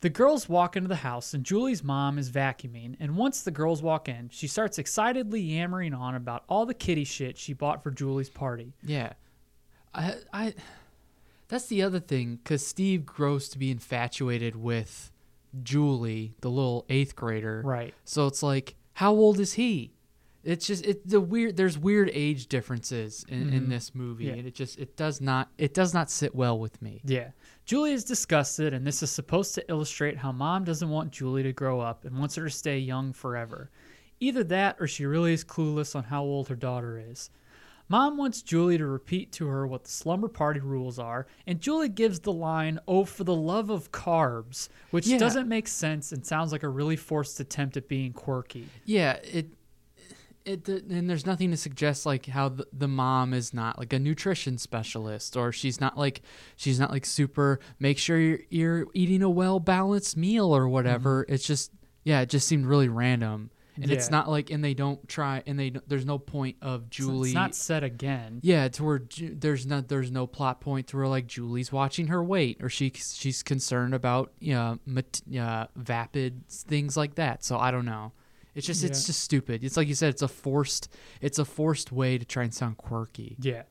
The 0.00 0.08
girls 0.08 0.48
walk 0.48 0.76
into 0.76 0.88
the 0.88 0.96
house 0.96 1.34
and 1.34 1.44
Julie's 1.44 1.82
mom 1.82 2.18
is 2.18 2.30
vacuuming, 2.30 2.96
and 3.00 3.16
once 3.16 3.42
the 3.42 3.50
girls 3.50 3.82
walk 3.82 4.08
in, 4.08 4.28
she 4.30 4.46
starts 4.46 4.78
excitedly 4.78 5.40
yammering 5.40 5.92
on 5.92 6.14
about 6.14 6.44
all 6.48 6.66
the 6.66 6.74
kitty 6.74 7.02
shit 7.02 7.36
she 7.36 7.52
bought 7.52 7.82
for 7.82 7.90
Julie's 7.90 8.30
party. 8.30 8.74
Yeah, 8.84 9.14
I, 9.92 10.14
I, 10.32 10.54
that's 11.48 11.66
the 11.66 11.82
other 11.82 11.98
thing 11.98 12.36
because 12.36 12.64
Steve 12.64 13.04
grows 13.04 13.48
to 13.48 13.58
be 13.58 13.72
infatuated 13.72 14.54
with 14.54 15.10
Julie, 15.64 16.36
the 16.42 16.50
little 16.50 16.86
eighth 16.88 17.16
grader. 17.16 17.62
Right. 17.64 17.92
So 18.04 18.28
it's 18.28 18.42
like, 18.42 18.76
how 18.94 19.12
old 19.12 19.40
is 19.40 19.54
he? 19.54 19.94
It's 20.48 20.66
just 20.66 20.86
it 20.86 21.06
the 21.06 21.20
weird. 21.20 21.58
There's 21.58 21.76
weird 21.76 22.10
age 22.14 22.46
differences 22.46 23.22
in, 23.28 23.42
in 23.42 23.48
mm-hmm. 23.50 23.70
this 23.70 23.94
movie, 23.94 24.24
Yeah. 24.24 24.32
and 24.32 24.46
it 24.46 24.54
just 24.54 24.78
it 24.78 24.96
does 24.96 25.20
not 25.20 25.50
it 25.58 25.74
does 25.74 25.92
not 25.92 26.10
sit 26.10 26.34
well 26.34 26.58
with 26.58 26.80
me. 26.80 27.02
Yeah. 27.04 27.32
Julie 27.66 27.92
is 27.92 28.02
disgusted, 28.02 28.72
and 28.72 28.86
this 28.86 29.02
is 29.02 29.10
supposed 29.10 29.54
to 29.56 29.70
illustrate 29.70 30.16
how 30.16 30.32
mom 30.32 30.64
doesn't 30.64 30.88
want 30.88 31.10
Julie 31.10 31.42
to 31.42 31.52
grow 31.52 31.80
up 31.80 32.06
and 32.06 32.18
wants 32.18 32.34
her 32.36 32.44
to 32.44 32.50
stay 32.50 32.78
young 32.78 33.12
forever. 33.12 33.70
Either 34.20 34.42
that 34.44 34.76
or 34.80 34.86
she 34.86 35.04
really 35.04 35.34
is 35.34 35.44
clueless 35.44 35.94
on 35.94 36.04
how 36.04 36.22
old 36.22 36.48
her 36.48 36.56
daughter 36.56 36.98
is. 36.98 37.28
Mom 37.90 38.18
wants 38.18 38.42
Julie 38.42 38.76
to 38.76 38.86
repeat 38.86 39.32
to 39.32 39.46
her 39.46 39.66
what 39.66 39.84
the 39.84 39.90
slumber 39.90 40.28
party 40.28 40.60
rules 40.60 40.98
are, 40.98 41.26
and 41.46 41.60
Julie 41.60 41.88
gives 41.88 42.20
the 42.20 42.32
line, 42.32 42.78
Oh, 42.86 43.04
for 43.04 43.24
the 43.24 43.34
love 43.34 43.70
of 43.70 43.92
carbs, 43.92 44.68
which 44.90 45.06
Yeah. 45.06 45.18
doesn't 45.18 45.48
make 45.48 45.68
sense 45.68 46.12
and 46.12 46.24
sounds 46.26 46.52
like 46.52 46.62
a 46.62 46.68
really 46.68 46.96
forced 46.96 47.40
attempt 47.40 47.76
at 47.78 47.88
being 47.88 48.12
quirky. 48.12 48.68
Yeah, 48.84 49.12
it. 49.24 49.46
It, 50.48 50.66
and 50.68 51.08
there's 51.10 51.26
nothing 51.26 51.50
to 51.50 51.56
suggest 51.56 52.06
like 52.06 52.26
how 52.26 52.48
the, 52.48 52.66
the 52.72 52.88
mom 52.88 53.34
is 53.34 53.52
not 53.52 53.78
like 53.78 53.92
a 53.92 53.98
nutrition 53.98 54.56
specialist 54.56 55.36
or 55.36 55.52
she's 55.52 55.80
not 55.80 55.98
like 55.98 56.22
she's 56.56 56.80
not 56.80 56.90
like 56.90 57.04
super 57.04 57.60
make 57.78 57.98
sure 57.98 58.18
you're, 58.18 58.38
you're 58.48 58.86
eating 58.94 59.22
a 59.22 59.28
well 59.30 59.60
balanced 59.60 60.16
meal 60.16 60.54
or 60.56 60.68
whatever 60.68 61.26
it's 61.28 61.46
just 61.46 61.70
yeah 62.04 62.20
it 62.22 62.28
just 62.30 62.48
seemed 62.48 62.64
really 62.66 62.88
random 62.88 63.50
and 63.80 63.92
it's 63.92 64.10
not 64.10 64.28
like 64.28 64.50
and 64.50 64.64
they 64.64 64.74
don't 64.74 65.06
try 65.08 65.40
and 65.46 65.56
they 65.56 65.70
there's 65.86 66.04
no 66.06 66.18
point 66.18 66.56
of 66.62 66.90
Julie 66.90 67.28
It's 67.28 67.34
not 67.34 67.54
said 67.54 67.84
again. 67.84 68.40
yeah, 68.42 68.66
to 68.66 68.82
where 68.84 69.02
there's 69.20 69.66
not 69.66 69.86
there's 69.86 70.10
no 70.10 70.26
plot 70.26 70.60
point 70.60 70.88
to 70.88 70.96
where 70.96 71.06
like 71.06 71.28
Julie's 71.28 71.70
watching 71.70 72.08
her 72.08 72.24
weight 72.24 72.58
or 72.60 72.68
she 72.70 72.90
she's 72.96 73.44
concerned 73.44 73.94
about 73.94 74.32
you 74.40 74.54
know, 74.54 74.80
mat- 74.84 75.20
uh, 75.38 75.66
vapid 75.76 76.48
things 76.48 76.96
like 76.96 77.14
that. 77.16 77.44
So 77.44 77.56
I 77.56 77.70
don't 77.70 77.84
know. 77.86 78.10
It's 78.54 78.66
just 78.66 78.82
it's 78.84 79.02
Yeah. 79.02 79.06
just 79.06 79.20
stupid. 79.20 79.62
It's 79.64 79.76
like 79.76 79.88
you 79.88 79.94
said. 79.94 80.10
It's 80.10 80.22
a 80.22 80.28
forced 80.28 80.88
it's 81.20 81.38
a 81.38 81.44
forced 81.44 81.92
way 81.92 82.18
to 82.18 82.24
try 82.24 82.44
and 82.44 82.52
sound 82.54 82.76
quirky. 82.76 83.36
Yeah. 83.40 83.62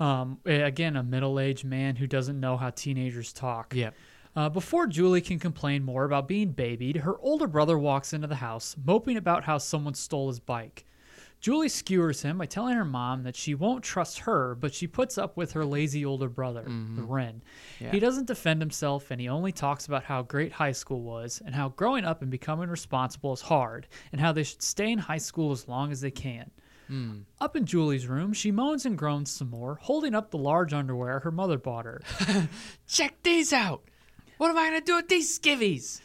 Um, 0.00 0.38
again, 0.44 0.96
a 0.96 1.02
middle 1.02 1.38
aged 1.38 1.64
man 1.64 1.96
who 1.96 2.06
doesn't 2.06 2.38
know 2.40 2.56
how 2.56 2.70
teenagers 2.70 3.32
talk. 3.32 3.74
Yep. 3.74 3.94
Uh, 4.34 4.48
before 4.48 4.86
Julie 4.86 5.20
can 5.20 5.38
complain 5.38 5.84
more 5.84 6.04
about 6.04 6.26
being 6.26 6.52
babied, 6.52 6.96
her 6.96 7.18
older 7.20 7.46
brother 7.46 7.78
walks 7.78 8.12
into 8.14 8.26
the 8.26 8.36
house, 8.36 8.74
moping 8.82 9.16
about 9.18 9.44
how 9.44 9.58
someone 9.58 9.94
stole 9.94 10.28
his 10.28 10.40
bike. 10.40 10.86
Julie 11.42 11.68
skewers 11.68 12.22
him 12.22 12.38
by 12.38 12.46
telling 12.46 12.76
her 12.76 12.84
mom 12.84 13.24
that 13.24 13.34
she 13.34 13.56
won't 13.56 13.82
trust 13.82 14.20
her, 14.20 14.54
but 14.54 14.72
she 14.72 14.86
puts 14.86 15.18
up 15.18 15.36
with 15.36 15.52
her 15.52 15.64
lazy 15.64 16.04
older 16.04 16.28
brother, 16.28 16.62
mm-hmm. 16.62 16.94
the 16.94 17.02
Ren. 17.02 17.42
Yeah. 17.80 17.90
He 17.90 17.98
doesn't 17.98 18.28
defend 18.28 18.62
himself, 18.62 19.10
and 19.10 19.20
he 19.20 19.28
only 19.28 19.50
talks 19.50 19.86
about 19.86 20.04
how 20.04 20.22
great 20.22 20.52
high 20.52 20.70
school 20.70 21.02
was, 21.02 21.42
and 21.44 21.52
how 21.52 21.70
growing 21.70 22.04
up 22.04 22.22
and 22.22 22.30
becoming 22.30 22.68
responsible 22.70 23.32
is 23.32 23.40
hard, 23.40 23.88
and 24.12 24.20
how 24.20 24.30
they 24.30 24.44
should 24.44 24.62
stay 24.62 24.92
in 24.92 25.00
high 25.00 25.18
school 25.18 25.50
as 25.50 25.66
long 25.66 25.90
as 25.90 26.00
they 26.00 26.12
can. 26.12 26.48
Hmm. 26.86 27.22
Up 27.40 27.56
in 27.56 27.66
Julie's 27.66 28.06
room, 28.06 28.32
she 28.32 28.52
moans 28.52 28.86
and 28.86 28.96
groans 28.96 29.32
some 29.32 29.50
more, 29.50 29.80
holding 29.82 30.14
up 30.14 30.30
the 30.30 30.38
large 30.38 30.72
underwear 30.72 31.18
her 31.20 31.32
mother 31.32 31.58
bought 31.58 31.86
her. 31.86 32.02
Check 32.86 33.20
these 33.24 33.52
out. 33.52 33.82
What 34.38 34.50
am 34.50 34.58
I 34.58 34.66
gonna 34.66 34.80
do 34.80 34.94
with 34.94 35.08
these 35.08 35.36
skivvies? 35.36 36.00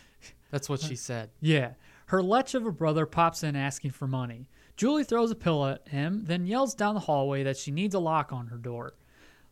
That's 0.50 0.68
what 0.68 0.80
she 0.80 0.94
uh, 0.94 0.98
said. 0.98 1.30
Yeah. 1.42 1.74
Her 2.08 2.24
lech 2.24 2.56
of 2.56 2.66
a 2.66 2.72
brother 2.72 3.06
pops 3.06 3.44
in 3.44 3.56
asking 3.56 3.92
for 3.92 4.08
money. 4.08 4.48
Julie 4.78 5.04
throws 5.04 5.32
a 5.32 5.36
pillow 5.36 5.72
at 5.72 5.88
him, 5.88 6.24
then 6.26 6.46
yells 6.46 6.76
down 6.76 6.94
the 6.94 7.02
hallway 7.02 7.44
that 7.44 7.58
she 7.58 7.72
needs 7.72 7.96
a 7.96 8.00
lock 8.00 8.32
on 8.32 8.48
her 8.48 8.58
door. 8.58 8.94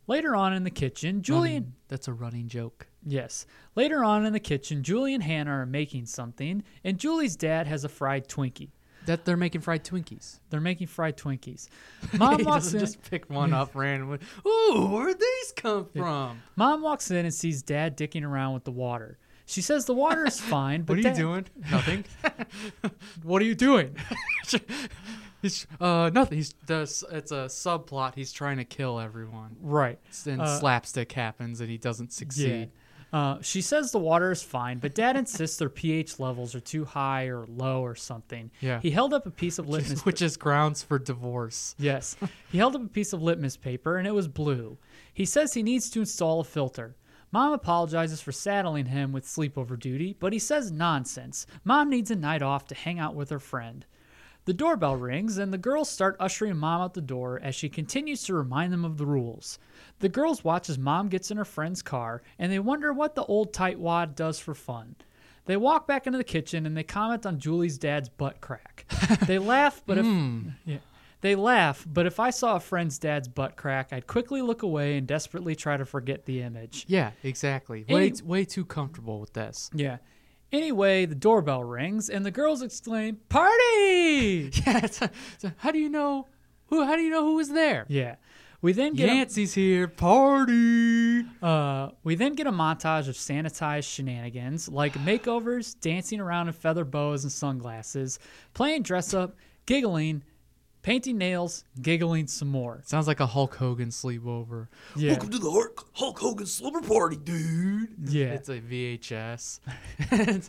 Later 0.06 0.36
on 0.36 0.52
in 0.52 0.62
the 0.62 0.70
kitchen, 0.70 1.16
mm-hmm. 1.16 1.22
Julian. 1.22 1.62
Running. 1.64 1.72
That's 1.88 2.08
a 2.08 2.12
running 2.12 2.48
joke. 2.48 2.86
yes. 3.04 3.44
Later 3.74 4.04
on 4.04 4.24
in 4.24 4.32
the 4.32 4.40
kitchen, 4.40 4.82
Julie 4.82 5.14
and 5.14 5.22
Hannah 5.22 5.50
are 5.50 5.66
making 5.66 6.06
something, 6.06 6.62
and 6.84 6.98
Julie's 6.98 7.36
dad 7.36 7.66
has 7.66 7.84
a 7.84 7.88
fried 7.88 8.28
Twinkie. 8.28 8.70
That 9.06 9.24
they're 9.24 9.36
making 9.36 9.60
fried 9.60 9.84
Twinkies. 9.84 10.40
They're 10.50 10.60
making 10.60 10.88
fried 10.88 11.16
Twinkies. 11.16 11.68
Mom 12.18 12.42
walks 12.44 12.64
doesn't 12.64 12.80
in. 12.80 12.86
just 12.86 13.02
pick 13.08 13.30
one 13.30 13.52
up 13.52 13.74
randomly. 13.74 14.18
Ooh, 14.46 14.88
where'd 14.90 15.20
these 15.20 15.52
come 15.54 15.84
from? 15.96 16.40
Mom 16.56 16.82
walks 16.82 17.10
in 17.10 17.24
and 17.24 17.32
sees 17.34 17.62
Dad 17.62 17.96
dicking 17.96 18.24
around 18.24 18.54
with 18.54 18.64
the 18.64 18.72
water. 18.72 19.18
She 19.46 19.60
says 19.62 19.84
the 19.84 19.94
water 19.94 20.26
is 20.26 20.40
fine, 20.54 20.82
but 20.82 20.96
what 20.96 20.98
are 20.98 21.02
Dad- 21.02 21.16
you 21.16 21.22
doing? 21.24 21.46
Nothing. 21.70 22.04
What 23.22 23.40
are 23.42 23.44
you 23.44 23.54
doing? 23.54 23.96
He's 25.42 25.66
uh 25.80 26.10
nothing. 26.12 26.38
He's 26.38 26.52
does 26.66 27.04
it's 27.12 27.30
a 27.30 27.46
subplot. 27.46 28.14
He's 28.14 28.32
trying 28.32 28.56
to 28.56 28.64
kill 28.64 28.98
everyone. 28.98 29.56
right. 29.60 29.98
Then 30.24 30.40
Uh, 30.40 30.58
slapstick 30.58 31.12
happens 31.12 31.60
and 31.60 31.70
he 31.70 31.78
doesn't 31.78 32.12
succeed. 32.12 32.70
Uh, 33.12 33.38
she 33.40 33.62
says 33.62 33.92
the 33.92 33.98
water 33.98 34.32
is 34.32 34.42
fine, 34.42 34.78
but 34.78 34.94
Dad 34.94 35.16
insists 35.16 35.56
their 35.58 35.68
pH 35.68 36.18
levels 36.18 36.54
are 36.54 36.60
too 36.60 36.84
high 36.84 37.26
or 37.26 37.46
low 37.46 37.80
or 37.82 37.94
something. 37.94 38.50
Yeah. 38.60 38.80
He 38.80 38.90
held 38.90 39.14
up 39.14 39.26
a 39.26 39.30
piece 39.30 39.58
of 39.58 39.68
litmus. 39.68 40.04
Which 40.04 40.20
is 40.20 40.36
grounds 40.36 40.82
for 40.82 40.98
divorce. 40.98 41.74
yes. 41.78 42.16
He 42.50 42.58
held 42.58 42.74
up 42.74 42.82
a 42.84 42.88
piece 42.88 43.12
of 43.12 43.22
litmus 43.22 43.56
paper 43.56 43.96
and 43.96 44.06
it 44.08 44.10
was 44.14 44.26
blue. 44.28 44.76
He 45.14 45.24
says 45.24 45.54
he 45.54 45.62
needs 45.62 45.88
to 45.90 46.00
install 46.00 46.40
a 46.40 46.44
filter. 46.44 46.96
Mom 47.32 47.52
apologizes 47.52 48.20
for 48.20 48.32
saddling 48.32 48.86
him 48.86 49.12
with 49.12 49.26
sleepover 49.26 49.78
duty, 49.78 50.16
but 50.18 50.32
he 50.32 50.38
says 50.38 50.70
nonsense. 50.70 51.46
Mom 51.64 51.90
needs 51.90 52.10
a 52.10 52.16
night 52.16 52.42
off 52.42 52.66
to 52.66 52.74
hang 52.74 52.98
out 52.98 53.14
with 53.14 53.30
her 53.30 53.38
friend. 53.38 53.84
The 54.44 54.54
doorbell 54.54 54.94
rings, 54.94 55.38
and 55.38 55.52
the 55.52 55.58
girls 55.58 55.90
start 55.90 56.16
ushering 56.20 56.56
Mom 56.56 56.80
out 56.80 56.94
the 56.94 57.00
door 57.00 57.40
as 57.42 57.56
she 57.56 57.68
continues 57.68 58.22
to 58.24 58.34
remind 58.34 58.72
them 58.72 58.84
of 58.84 58.96
the 58.96 59.06
rules. 59.06 59.58
The 59.98 60.08
girls 60.08 60.44
watch 60.44 60.70
as 60.70 60.78
Mom 60.78 61.08
gets 61.08 61.32
in 61.32 61.36
her 61.36 61.44
friend's 61.44 61.82
car, 61.82 62.22
and 62.38 62.52
they 62.52 62.60
wonder 62.60 62.92
what 62.92 63.16
the 63.16 63.24
old 63.24 63.52
tightwad 63.52 64.14
does 64.14 64.38
for 64.38 64.54
fun. 64.54 64.94
They 65.46 65.56
walk 65.56 65.86
back 65.86 66.06
into 66.06 66.18
the 66.18 66.24
kitchen 66.24 66.66
and 66.66 66.76
they 66.76 66.82
comment 66.82 67.24
on 67.24 67.38
Julie's 67.38 67.78
dad's 67.78 68.08
butt 68.08 68.40
crack. 68.40 68.84
They 69.26 69.38
laugh, 69.38 69.82
but 69.86 69.98
if 69.98 70.04
hmm. 70.04 70.48
yeah, 70.64 70.78
they 71.22 71.34
laugh, 71.34 71.84
but 71.90 72.06
if 72.06 72.20
I 72.20 72.30
saw 72.30 72.56
a 72.56 72.60
friend's 72.60 72.98
dad's 72.98 73.26
butt 73.28 73.56
crack, 73.56 73.92
I'd 73.92 74.06
quickly 74.06 74.42
look 74.42 74.62
away 74.62 74.98
and 74.98 75.06
desperately 75.06 75.54
try 75.56 75.76
to 75.76 75.84
forget 75.86 76.24
the 76.26 76.42
image. 76.42 76.84
Yeah, 76.88 77.12
exactly. 77.22 77.84
Way 77.88 78.08
Any- 78.08 78.22
way 78.22 78.44
too 78.44 78.64
comfortable 78.64 79.20
with 79.20 79.32
this. 79.32 79.70
Yeah. 79.74 79.98
Anyway, 80.52 81.06
the 81.06 81.14
doorbell 81.16 81.64
rings 81.64 82.08
and 82.08 82.24
the 82.24 82.30
girls 82.30 82.62
exclaim, 82.62 83.16
"Party!" 83.28 84.50
Yeah. 84.66 84.80
It's, 84.84 85.02
it's- 85.02 85.52
how 85.58 85.70
do 85.72 85.78
you 85.78 85.88
know 85.88 86.28
who? 86.66 86.84
How 86.84 86.96
do 86.96 87.02
you 87.02 87.10
know 87.10 87.24
who 87.24 87.34
was 87.36 87.48
there? 87.50 87.86
Yeah. 87.88 88.16
We 88.62 88.72
then 88.72 88.94
get 88.94 89.36
a- 89.36 89.40
here, 89.46 89.86
party. 89.86 91.24
Uh, 91.42 91.90
we 92.04 92.14
then 92.14 92.34
get 92.34 92.46
a 92.46 92.52
montage 92.52 93.08
of 93.08 93.14
sanitized 93.14 93.84
shenanigans 93.92 94.68
like 94.68 94.94
makeovers, 94.94 95.78
dancing 95.80 96.20
around 96.20 96.48
in 96.48 96.52
feather 96.54 96.84
boas 96.84 97.22
and 97.24 97.32
sunglasses, 97.32 98.18
playing 98.54 98.82
dress 98.82 99.12
up, 99.14 99.36
giggling, 99.66 100.22
painting 100.86 101.18
nails, 101.18 101.64
giggling 101.82 102.28
some 102.28 102.46
more. 102.46 102.80
Sounds 102.84 103.08
like 103.08 103.18
a 103.18 103.26
Hulk 103.26 103.56
Hogan 103.56 103.88
sleepover. 103.88 104.68
Yeah. 104.94 105.10
Welcome 105.10 105.30
to 105.30 105.38
the 105.38 105.50
Hulk, 105.50 105.88
Hulk 105.94 106.16
Hogan 106.20 106.46
slumber 106.46 106.80
party, 106.80 107.16
dude. 107.16 107.88
Yeah. 108.04 108.26
It's 108.26 108.48
a 108.48 108.60
VHS. 108.60 109.58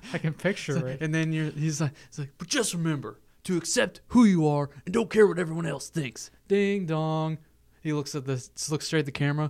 I 0.13 0.17
can 0.19 0.34
picture 0.34 0.88
it. 0.89 1.02
and 1.02 1.13
then 1.13 1.34
you're, 1.34 1.50
he's 1.50 1.82
like, 1.82 1.93
he's 2.10 2.19
like, 2.19 2.30
but 2.38 2.47
just 2.47 2.76
remember 2.76 3.19
to 3.45 3.58
accept 3.58 4.02
who 4.10 4.26
you 4.26 4.47
are 4.47 4.69
and 4.86 4.93
don't 4.93 5.10
care 5.10 5.26
what 5.26 5.39
everyone 5.39 5.65
else 5.65 5.89
thinks. 5.89 6.30
Ding 6.47 6.86
dong. 6.86 7.39
He 7.82 7.91
looks 7.91 8.13
at 8.13 8.26
this, 8.26 8.52
looks 8.69 8.86
straight 8.86 9.00
at 9.00 9.06
the 9.08 9.12
camera. 9.12 9.50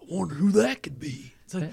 I 0.00 0.04
wonder 0.08 0.36
who 0.36 0.52
that 0.52 0.84
could 0.84 1.00
be. 1.00 1.32
It's 1.46 1.54
like, 1.54 1.72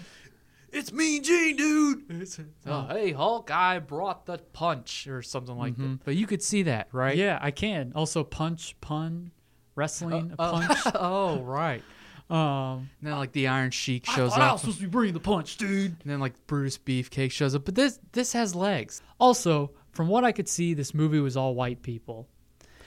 it's 0.76 0.92
Mean 0.94 1.24
Gene, 1.24 1.56
dude. 1.56 2.04
It's, 2.10 2.40
oh, 2.66 2.88
hey 2.90 3.12
Hulk, 3.12 3.50
I 3.52 3.80
brought 3.80 4.26
the 4.26 4.38
punch 4.54 5.08
or 5.08 5.22
something 5.22 5.58
like 5.58 5.76
that. 5.78 6.00
But 6.04 6.16
you 6.16 6.28
could 6.28 6.44
see 6.44 6.64
that, 6.64 6.88
right? 6.92 7.16
Yeah, 7.16 7.40
I 7.42 7.52
can. 7.52 7.92
Also, 7.96 8.24
punch, 8.24 8.76
pun, 8.82 9.32
wrestling, 9.76 10.32
a 10.34 10.52
punch. 10.52 10.80
oh, 10.96 11.42
right. 11.42 11.82
um, 12.30 12.90
And 13.00 13.10
then 13.10 13.18
like 13.18 13.32
the 13.32 13.48
Iron 13.48 13.72
Sheik 13.72 14.06
shows 14.06 14.34
up. 14.34 14.40
I 14.40 14.52
was 14.52 14.62
supposed 14.62 14.78
to 14.80 14.84
be 14.84 14.90
bringing 14.90 15.14
the 15.14 15.20
punch, 15.20 15.58
dude. 15.58 15.92
And 16.02 16.12
then 16.12 16.20
like 16.20 16.34
Brutus 16.48 16.78
Beefcake 16.78 17.32
shows 17.32 17.56
up. 17.56 17.66
But 17.66 17.76
this 17.76 18.00
this 18.12 18.34
has 18.34 18.54
legs. 18.56 19.02
Also, 19.20 19.72
from 19.92 20.08
what 20.08 20.24
I 20.24 20.32
could 20.32 20.48
see, 20.50 20.74
this 20.74 20.94
movie 20.94 21.20
was 21.20 21.38
all 21.38 21.56
white 21.56 21.82
people. 21.82 22.28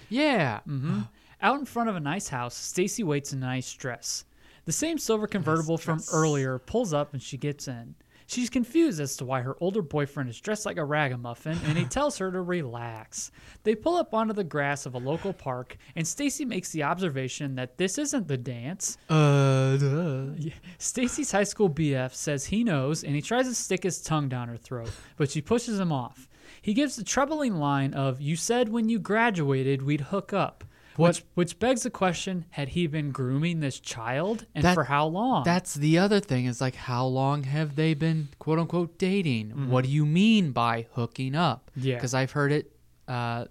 Yeah. 0.08 0.60
Out 1.40 1.60
in 1.60 1.66
front 1.66 1.88
of 1.88 1.94
a 1.94 2.00
nice 2.00 2.28
house, 2.28 2.56
Stacy 2.56 3.04
waits 3.04 3.32
in 3.32 3.40
a 3.42 3.46
nice 3.46 3.72
dress. 3.72 4.24
The 4.68 4.72
same 4.72 4.98
silver 4.98 5.26
convertible 5.26 5.78
from 5.78 6.02
earlier 6.12 6.58
pulls 6.58 6.92
up 6.92 7.14
and 7.14 7.22
she 7.22 7.38
gets 7.38 7.68
in. 7.68 7.94
She's 8.26 8.50
confused 8.50 9.00
as 9.00 9.16
to 9.16 9.24
why 9.24 9.40
her 9.40 9.56
older 9.62 9.80
boyfriend 9.80 10.28
is 10.28 10.38
dressed 10.42 10.66
like 10.66 10.76
a 10.76 10.84
ragamuffin 10.84 11.58
and 11.64 11.78
he 11.78 11.84
tells 11.86 12.18
her 12.18 12.30
to 12.30 12.42
relax. 12.42 13.30
They 13.62 13.74
pull 13.74 13.96
up 13.96 14.12
onto 14.12 14.34
the 14.34 14.44
grass 14.44 14.84
of 14.84 14.92
a 14.92 14.98
local 14.98 15.32
park 15.32 15.78
and 15.96 16.06
Stacy 16.06 16.44
makes 16.44 16.70
the 16.70 16.82
observation 16.82 17.54
that 17.54 17.78
this 17.78 17.96
isn't 17.96 18.28
the 18.28 18.36
dance. 18.36 18.98
Uh, 19.08 19.78
duh. 19.78 20.50
Stacy's 20.76 21.32
high 21.32 21.44
school 21.44 21.70
BF 21.70 22.12
says 22.12 22.44
he 22.44 22.62
knows 22.62 23.02
and 23.02 23.14
he 23.14 23.22
tries 23.22 23.48
to 23.48 23.54
stick 23.54 23.84
his 23.84 24.02
tongue 24.02 24.28
down 24.28 24.48
her 24.48 24.58
throat, 24.58 24.90
but 25.16 25.30
she 25.30 25.40
pushes 25.40 25.80
him 25.80 25.92
off. 25.92 26.28
He 26.60 26.74
gives 26.74 26.96
the 26.96 27.04
troubling 27.04 27.54
line 27.54 27.94
of, 27.94 28.20
You 28.20 28.36
said 28.36 28.68
when 28.68 28.90
you 28.90 28.98
graduated 28.98 29.80
we'd 29.80 30.02
hook 30.02 30.34
up. 30.34 30.62
Which, 31.06 31.24
which 31.34 31.58
begs 31.58 31.82
the 31.84 31.90
question 31.90 32.44
had 32.50 32.68
he 32.70 32.86
been 32.86 33.10
grooming 33.12 33.60
this 33.60 33.78
child 33.80 34.46
and 34.54 34.64
That- 34.64 34.74
for 34.74 34.84
how 34.84 35.06
long? 35.06 35.44
That's 35.44 35.74
the 35.74 35.98
other 35.98 36.20
thing 36.20 36.46
is 36.46 36.60
like 36.60 36.74
how 36.74 37.06
long 37.06 37.44
have 37.44 37.76
they 37.76 37.94
been 37.94 38.28
quote 38.38 38.58
unquote 38.58 38.98
dating? 38.98 39.70
What 39.70 39.84
do 39.84 39.90
you 39.90 40.04
mean 40.04 40.52
by 40.52 40.86
hooking 40.92 41.34
up? 41.34 41.70
Yeah. 41.76 41.94
Because 41.94 42.14
I've 42.14 42.32
heard 42.32 42.52
it. 42.52 42.72
Uh, 43.06 43.46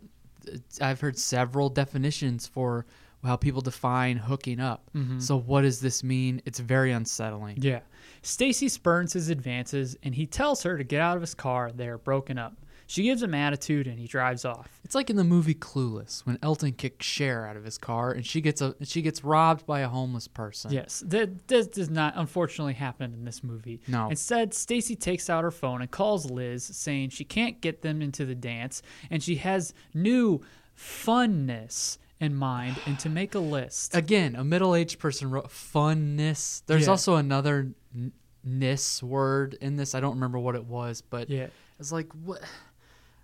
I've 0.82 1.00
heard 1.02 1.18
several 1.18 1.70
definitions 1.70 2.48
for 2.48 2.86
how 3.24 3.36
people 3.36 3.62
define 3.62 4.16
hooking 4.18 4.60
up. 4.60 4.90
So 5.20 5.38
what 5.40 5.62
does 5.62 5.82
this 5.82 6.04
mean? 6.04 6.42
It's 6.46 6.60
very 6.60 6.92
unsettling. 6.92 7.58
Yeah. 7.62 7.80
Stacy 8.22 8.70
spurns 8.70 9.14
his 9.14 9.30
advances 9.30 9.98
and 10.04 10.16
he 10.16 10.26
tells 10.26 10.64
her 10.64 10.78
to 10.78 10.84
get 10.84 11.02
out 11.02 11.16
of 11.18 11.22
his 11.22 11.34
car. 11.34 11.72
They 11.74 11.88
are 11.88 11.98
broken 11.98 12.38
up. 12.38 12.56
She 12.90 13.04
gives 13.04 13.22
him 13.22 13.34
attitude 13.34 13.86
and 13.86 14.00
he 14.00 14.08
drives 14.08 14.46
off. 14.46 14.80
It's 14.84 14.96
like 14.96 15.10
in 15.10 15.18
the 15.18 15.24
movie 15.26 15.54
Clueless 15.54 16.26
when 16.26 16.40
Elton 16.42 16.72
kicks 16.72 17.06
Cher 17.06 17.46
out 17.46 17.58
of 17.58 17.66
his 17.66 17.78
car 17.78 18.12
and 18.14 18.26
she 18.26 18.40
gets 18.42 18.62
a 18.62 18.76
she 18.84 19.02
gets 19.02 19.24
robbed 19.26 19.66
by 19.66 19.82
a 19.82 19.90
homeless 19.90 20.28
person. 20.28 20.72
Yes, 20.72 21.04
that 21.06 21.48
this 21.50 21.68
does 21.68 21.90
not 21.90 22.14
unfortunately 22.16 22.74
happen 22.76 23.14
in 23.14 23.26
this 23.26 23.44
movie. 23.44 23.82
No. 23.88 24.10
Instead, 24.10 24.54
Stacy 24.54 24.96
takes 24.96 25.30
out 25.30 25.44
her 25.44 25.52
phone 25.52 25.82
and 25.82 25.92
calls 25.92 26.32
Liz, 26.32 26.64
saying 26.64 27.10
she 27.10 27.26
can't 27.26 27.60
get 27.60 27.82
them 27.82 28.02
into 28.02 28.26
the 28.26 28.36
dance 28.36 28.82
and 29.12 29.22
she 29.22 29.36
has 29.36 29.74
new 29.94 30.42
funness 30.78 31.98
in 32.20 32.34
mind 32.36 32.78
and 32.86 32.98
to 33.00 33.10
make 33.10 33.36
a 33.36 33.40
list. 33.40 33.96
Again, 33.96 34.36
a 34.36 34.44
middle-aged 34.44 34.98
person 35.00 35.30
wrote 35.30 35.50
funness. 35.50 36.64
There's 36.66 36.86
Yeah. 36.86 36.92
also 36.92 37.16
another 37.16 37.74
n- 37.96 38.12
ness 38.44 39.04
word 39.04 39.58
in 39.62 39.76
this. 39.76 39.94
I 39.94 40.00
don't 40.00 40.16
remember 40.16 40.40
what 40.40 40.56
it 40.56 40.66
was, 40.66 41.02
but 41.02 41.30
Yeah. 41.30 41.48
it's 41.80 41.92
like 41.92 42.12
what 42.24 42.42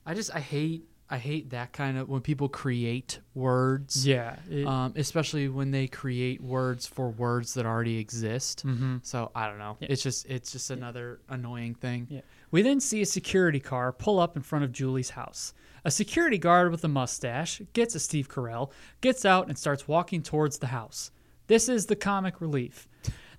I 0.05 0.13
just 0.13 0.33
I 0.35 0.39
hate 0.39 0.85
I 1.09 1.17
hate 1.17 1.51
that 1.51 1.73
kind 1.73 1.97
of 1.97 2.09
when 2.09 2.21
people 2.21 2.49
create 2.49 3.19
words. 3.35 4.07
Yeah. 4.07 4.37
it- 4.49 4.65
Um, 4.65 4.93
especially 4.95 5.47
when 5.49 5.69
they 5.71 5.87
create 5.87 6.41
words 6.41 6.87
for 6.87 7.09
words 7.11 7.53
that 7.53 7.65
already 7.65 7.97
exist. 7.97 8.65
Mm-hmm. 8.65 8.97
So 9.03 9.29
I 9.35 9.47
don't 9.47 9.59
know. 9.59 9.77
It's 9.81 10.01
just 10.01 10.25
it's 10.27 10.51
just 10.51 10.71
another 10.71 11.19
annoying 11.29 11.75
thing. 11.75 12.07
Yeah. 12.09 12.21
We 12.51 12.61
then 12.61 12.79
see 12.79 13.01
a 13.01 13.05
security 13.05 13.59
car 13.59 13.91
pull 13.91 14.19
up 14.19 14.35
in 14.35 14.41
front 14.41 14.65
of 14.65 14.71
Julie's 14.71 15.11
house. 15.11 15.53
A 15.85 15.91
security 15.91 16.37
guard 16.37 16.71
with 16.71 16.83
a 16.85 16.87
mustache 16.87 17.61
gets 17.73 17.93
a 17.93 17.99
Steve 17.99 18.29
Carell, 18.29 18.71
gets 19.01 19.25
out, 19.25 19.49
and 19.49 19.57
starts 19.57 19.87
walking 19.87 20.23
towards 20.23 20.59
the 20.59 20.67
house. 20.67 21.11
This 21.47 21.67
is 21.67 21.87
the 21.87 21.95
comic 21.97 22.39
relief. 22.39 22.87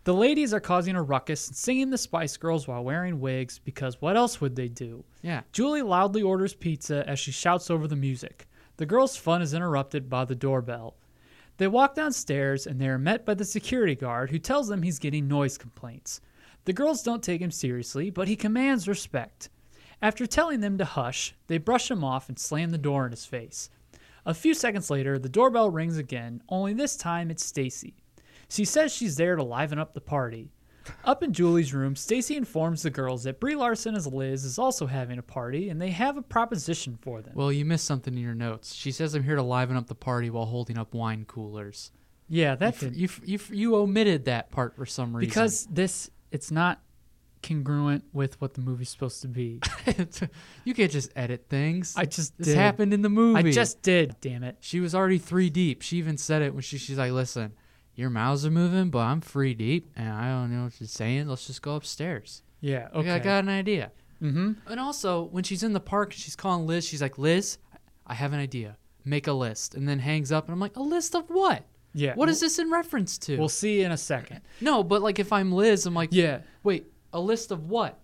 The 0.04 0.12
ladies 0.12 0.52
are 0.52 0.60
causing 0.60 0.96
a 0.96 1.02
ruckus 1.02 1.48
and 1.48 1.56
singing 1.56 1.88
the 1.88 1.96
Spice 1.96 2.36
Girls 2.36 2.68
while 2.68 2.84
wearing 2.84 3.20
wigs 3.20 3.58
because 3.58 4.02
what 4.02 4.18
else 4.18 4.38
would 4.38 4.54
they 4.54 4.68
do? 4.68 5.02
Yeah. 5.22 5.40
Julie 5.50 5.80
loudly 5.80 6.20
orders 6.20 6.52
pizza 6.52 7.08
as 7.08 7.18
she 7.18 7.32
shouts 7.32 7.70
over 7.70 7.88
the 7.88 7.96
music. 7.96 8.46
The 8.76 8.84
girls' 8.84 9.16
fun 9.16 9.40
is 9.40 9.54
interrupted 9.54 10.10
by 10.10 10.26
the 10.26 10.34
doorbell. 10.34 10.94
They 11.56 11.68
walk 11.68 11.94
downstairs 11.94 12.66
and 12.66 12.78
they 12.78 12.88
are 12.88 12.98
met 12.98 13.24
by 13.24 13.32
the 13.32 13.46
security 13.46 13.94
guard 13.94 14.30
who 14.30 14.38
tells 14.38 14.68
them 14.68 14.82
he's 14.82 14.98
getting 14.98 15.26
noise 15.26 15.56
complaints. 15.56 16.20
The 16.66 16.74
girls 16.74 17.02
don't 17.02 17.22
take 17.22 17.40
him 17.40 17.50
seriously, 17.50 18.10
but 18.10 18.28
he 18.28 18.36
commands 18.36 18.86
respect. 18.86 19.48
After 20.02 20.26
telling 20.26 20.60
them 20.60 20.76
to 20.76 20.84
hush, 20.84 21.34
they 21.46 21.56
brush 21.56 21.90
him 21.90 22.04
off 22.04 22.28
and 22.28 22.38
slam 22.38 22.70
the 22.70 22.78
door 22.78 23.06
in 23.06 23.12
his 23.12 23.24
face. 23.24 23.70
A 24.26 24.34
few 24.34 24.52
seconds 24.52 24.90
later, 24.90 25.18
the 25.18 25.30
doorbell 25.30 25.70
rings 25.70 25.96
again, 25.96 26.42
only 26.50 26.74
this 26.74 26.94
time 26.94 27.30
it's 27.30 27.44
Stacy. 27.44 27.94
She 28.54 28.64
says 28.64 28.92
she's 28.92 29.16
there 29.16 29.34
to 29.36 29.42
liven 29.42 29.78
up 29.78 29.94
the 29.94 30.00
party. 30.00 30.50
Up 31.04 31.22
in 31.22 31.32
Julie's 31.32 31.72
room, 31.74 31.96
Stacy 31.96 32.36
informs 32.36 32.82
the 32.82 32.90
girls 32.90 33.24
that 33.24 33.40
Brie 33.40 33.56
Larson 33.56 33.94
as 33.94 34.06
Liz 34.06 34.44
is 34.44 34.58
also 34.58 34.86
having 34.86 35.18
a 35.18 35.22
party 35.22 35.70
and 35.70 35.80
they 35.80 35.90
have 35.90 36.16
a 36.16 36.22
proposition 36.22 36.98
for 37.00 37.22
them. 37.22 37.32
Well, 37.34 37.50
you 37.50 37.64
missed 37.64 37.86
something 37.86 38.14
in 38.14 38.20
your 38.20 38.34
notes. 38.34 38.74
She 38.74 38.92
says 38.92 39.14
I'm 39.14 39.24
here 39.24 39.36
to 39.36 39.42
liven 39.42 39.76
up 39.76 39.86
the 39.86 39.94
party 39.94 40.30
while 40.30 40.44
holding 40.44 40.78
up 40.78 40.94
wine 40.94 41.24
coolers. 41.24 41.90
yeah, 42.28 42.54
that 42.56 42.80
You 42.82 42.90
you, 42.92 43.08
you, 43.24 43.38
you 43.50 43.76
omitted 43.76 44.26
that 44.26 44.50
part 44.50 44.76
for 44.76 44.86
some 44.86 45.16
reason. 45.16 45.28
because 45.30 45.66
this 45.70 46.10
it's 46.30 46.50
not 46.50 46.80
congruent 47.42 48.04
with 48.12 48.40
what 48.40 48.54
the 48.54 48.60
movie's 48.60 48.88
supposed 48.88 49.22
to 49.22 49.28
be. 49.28 49.60
you 50.64 50.74
can't 50.74 50.92
just 50.92 51.10
edit 51.16 51.46
things. 51.48 51.94
I 51.96 52.04
just 52.04 52.36
this 52.38 52.48
did. 52.48 52.56
happened 52.56 52.92
in 52.94 53.02
the 53.02 53.10
movie. 53.10 53.48
I 53.48 53.52
just 53.52 53.82
did, 53.82 54.16
damn 54.20 54.42
it. 54.44 54.56
She 54.60 54.80
was 54.80 54.94
already 54.94 55.18
three 55.18 55.50
deep. 55.50 55.82
She 55.82 55.96
even 55.98 56.16
said 56.18 56.42
it 56.42 56.52
when 56.52 56.62
she, 56.62 56.78
she's 56.78 56.98
like, 56.98 57.12
"Listen, 57.12 57.52
your 57.94 58.10
mouths 58.10 58.44
are 58.46 58.50
moving, 58.50 58.90
but 58.90 59.00
I'm 59.00 59.20
free 59.20 59.54
deep, 59.54 59.90
and 59.96 60.08
I 60.08 60.28
don't 60.28 60.50
know 60.54 60.64
what 60.64 60.80
you're 60.80 60.86
saying. 60.88 61.28
Let's 61.28 61.46
just 61.46 61.62
go 61.62 61.74
upstairs. 61.76 62.42
Yeah, 62.60 62.88
Okay. 62.94 62.98
okay. 63.00 63.10
I 63.12 63.18
got 63.18 63.44
an 63.44 63.50
idea." 63.50 63.92
Mm-hmm. 64.22 64.52
And 64.70 64.80
also, 64.80 65.24
when 65.24 65.44
she's 65.44 65.62
in 65.62 65.72
the 65.72 65.80
park, 65.80 66.12
she's 66.12 66.36
calling 66.36 66.66
Liz. 66.66 66.86
She's 66.86 67.02
like, 67.02 67.18
"Liz, 67.18 67.58
I 68.06 68.14
have 68.14 68.32
an 68.32 68.40
idea. 68.40 68.76
Make 69.04 69.26
a 69.26 69.32
list." 69.32 69.74
And 69.74 69.88
then 69.88 69.98
hangs 69.98 70.32
up, 70.32 70.46
and 70.46 70.52
I'm 70.52 70.60
like, 70.60 70.76
"A 70.76 70.82
list 70.82 71.14
of 71.14 71.28
what? 71.28 71.64
Yeah. 71.92 72.14
What 72.14 72.28
is 72.28 72.40
this 72.40 72.58
in 72.58 72.70
reference 72.70 73.18
to?" 73.18 73.36
We'll 73.38 73.48
see 73.48 73.82
in 73.82 73.92
a 73.92 73.96
second. 73.96 74.40
no, 74.60 74.82
but 74.82 75.02
like 75.02 75.18
if 75.18 75.32
I'm 75.32 75.52
Liz, 75.52 75.84
I'm 75.86 75.94
like, 75.94 76.10
Yeah. 76.12 76.40
wait, 76.62 76.86
a 77.12 77.20
list 77.20 77.50
of 77.50 77.68
what? 77.68 77.98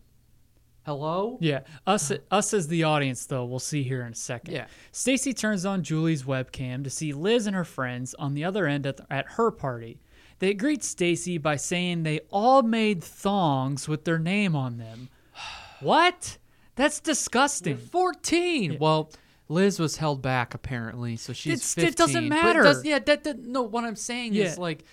Hello? 0.91 1.39
Yeah, 1.41 1.61
us 1.87 2.11
uh-huh. 2.11 2.19
us 2.33 2.53
as 2.53 2.67
the 2.67 2.83
audience 2.83 3.25
though, 3.27 3.45
we'll 3.45 3.61
see 3.61 3.85
here 3.85 4.03
in 4.03 4.11
a 4.11 4.17
second. 4.17 4.55
Yeah. 4.55 4.67
Stacy 4.91 5.33
turns 5.33 5.65
on 5.65 5.85
Julie's 5.85 6.25
webcam 6.25 6.83
to 6.83 6.91
see 6.91 7.13
Liz 7.13 7.47
and 7.47 7.55
her 7.55 7.65
friends 7.65 8.13
on 8.15 8.35
the 8.35 8.43
other 8.43 8.67
end 8.67 8.87
at, 8.87 8.97
the, 8.97 9.07
at 9.09 9.27
her 9.37 9.53
party. 9.53 10.01
They 10.41 10.53
greet 10.53 10.83
Stacy 10.83 11.39
by 11.39 11.55
saying 11.55 12.03
they 12.03 12.23
all 12.33 12.63
made 12.63 13.05
thongs 13.05 13.87
with 13.87 14.05
their 14.05 14.19
name 14.19 14.57
on 14.57 14.79
them. 14.79 15.09
What? 15.81 16.39
That's 16.75 16.99
disgusting. 16.99 17.77
14. 17.77 18.79
Well, 18.81 19.13
Liz 19.49 19.79
was 19.79 19.97
held 19.99 20.21
back 20.23 20.55
apparently, 20.55 21.17
so 21.17 21.33
she's 21.33 21.53
It's- 21.53 21.75
15. 21.75 21.89
it 21.89 21.97
doesn't 21.97 22.29
But 22.29 22.35
matter. 22.35 22.63
does- 22.65 22.85
yeah, 22.85 22.99
that, 22.99 23.23
that 23.25 23.39
no. 23.47 23.63
What 23.63 23.85
I'm 23.85 23.97
saying 23.97 24.35
is 24.35 24.59
like, 24.59 24.85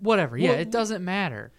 whatever. 0.00 0.36
Yeah, 0.36 0.50
Well- 0.50 0.58
it 0.58 0.70
doesn't 0.72 1.04
matter. 1.04 1.52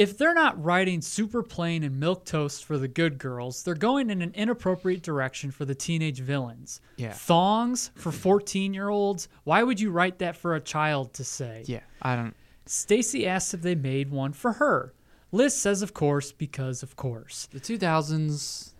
If 0.00 0.16
they're 0.16 0.32
not 0.32 0.64
writing 0.64 1.02
super 1.02 1.42
plain 1.42 1.82
and 1.82 2.00
milk 2.00 2.24
toast 2.24 2.64
for 2.64 2.78
the 2.78 2.88
good 2.88 3.18
girls, 3.18 3.62
they're 3.62 3.74
going 3.74 4.08
in 4.08 4.22
an 4.22 4.32
inappropriate 4.34 5.02
direction 5.02 5.50
for 5.50 5.66
the 5.66 5.74
teenage 5.74 6.20
villains. 6.20 6.80
Yeah. 6.96 7.12
Thongs 7.12 7.90
for 7.96 8.10
14 8.10 8.72
year 8.72 8.88
olds? 8.88 9.28
Why 9.44 9.62
would 9.62 9.78
you 9.78 9.90
write 9.90 10.20
that 10.20 10.38
for 10.38 10.54
a 10.54 10.60
child 10.60 11.12
to 11.14 11.24
say? 11.24 11.64
Yeah, 11.66 11.80
I 12.00 12.16
don't. 12.16 12.34
Stacy 12.64 13.26
asks 13.26 13.52
if 13.52 13.60
they 13.60 13.74
made 13.74 14.10
one 14.10 14.32
for 14.32 14.52
her. 14.52 14.94
Liz 15.32 15.54
says, 15.54 15.82
of 15.82 15.92
course, 15.92 16.32
because 16.32 16.82
of 16.82 16.96
course. 16.96 17.46
The 17.52 17.60
2000s 17.60 18.72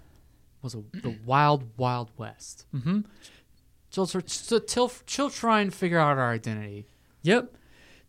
was 0.62 0.74
a, 0.74 0.82
the 1.02 1.18
wild, 1.26 1.64
wild 1.76 2.12
west. 2.16 2.64
Mm-hmm. 2.74 3.00
She'll, 3.90 4.06
she'll 5.04 5.30
try 5.30 5.60
and 5.60 5.74
figure 5.74 5.98
out 5.98 6.16
our 6.16 6.32
identity. 6.32 6.86
Yep. 7.24 7.56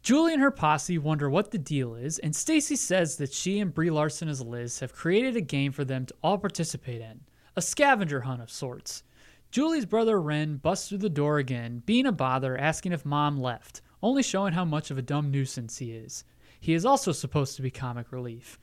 Julie 0.04 0.34
and 0.34 0.42
her 0.42 0.50
posse 0.50 0.98
wonder 0.98 1.30
what 1.30 1.52
the 1.52 1.60
deal 1.60 1.94
is, 1.94 2.18
and 2.20 2.36
Stacy 2.36 2.76
says 2.76 3.18
that 3.18 3.34
she 3.34 3.60
and 3.60 3.72
Brie 3.72 3.92
Larson 3.92 4.30
as 4.30 4.42
Liz 4.42 4.80
have 4.80 4.96
created 4.96 5.36
a 5.36 5.42
game 5.42 5.72
for 5.72 5.86
them 5.86 6.08
to 6.08 6.16
all 6.24 6.40
participate 6.40 7.02
in 7.02 7.22
a 7.56 7.62
scavenger 7.62 8.22
hunt 8.22 8.42
of 8.42 8.50
sorts. 8.50 9.04
Julie's 9.52 9.86
brother 9.86 10.20
Ren 10.20 10.56
busts 10.56 10.90
through 10.90 11.00
the 11.00 11.10
door 11.10 11.38
again, 11.38 11.84
being 11.86 12.08
a 12.08 12.12
bother, 12.12 12.58
asking 12.58 12.94
if 12.94 13.06
mom 13.06 13.40
left, 13.40 13.82
only 14.02 14.24
showing 14.24 14.54
how 14.54 14.66
much 14.66 14.90
of 14.90 14.98
a 14.98 15.04
dumb 15.04 15.30
nuisance 15.30 15.78
he 15.78 15.92
is. 15.92 16.24
He 16.60 16.74
is 16.74 16.86
also 16.86 17.12
supposed 17.12 17.56
to 17.58 17.62
be 17.62 17.70
comic 17.70 18.12
relief. 18.12 18.58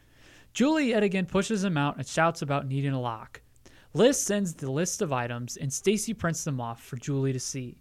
Julie 0.53 0.89
yet 0.89 1.05
again 1.05 1.27
pushes 1.27 1.63
him 1.63 1.77
out 1.77 1.99
and 1.99 2.07
shouts 2.07 2.43
about 2.43 2.67
needing 2.67 2.93
a 2.93 3.01
lock. 3.01 3.43
Liz 3.95 4.21
sends 4.21 4.55
the 4.55 4.71
list 4.71 5.03
of 5.03 5.13
items, 5.13 5.57
and 5.57 5.73
Stacy 5.73 6.15
prints 6.15 6.43
them 6.43 6.61
off 6.61 6.83
for 6.83 6.97
Julie 6.97 7.33
to 7.33 7.41
see. 7.41 7.79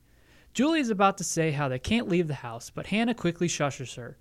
Julie 0.53 0.79
is 0.79 0.89
about 0.89 1.17
to 1.19 1.23
say 1.23 1.51
how 1.51 1.67
they 1.67 1.79
can't 1.79 2.09
leave 2.09 2.27
the 2.27 2.33
house, 2.33 2.69
but 2.69 2.87
Hannah 2.87 3.13
quickly 3.13 3.47
shushes 3.47 3.95
her. 3.95 4.17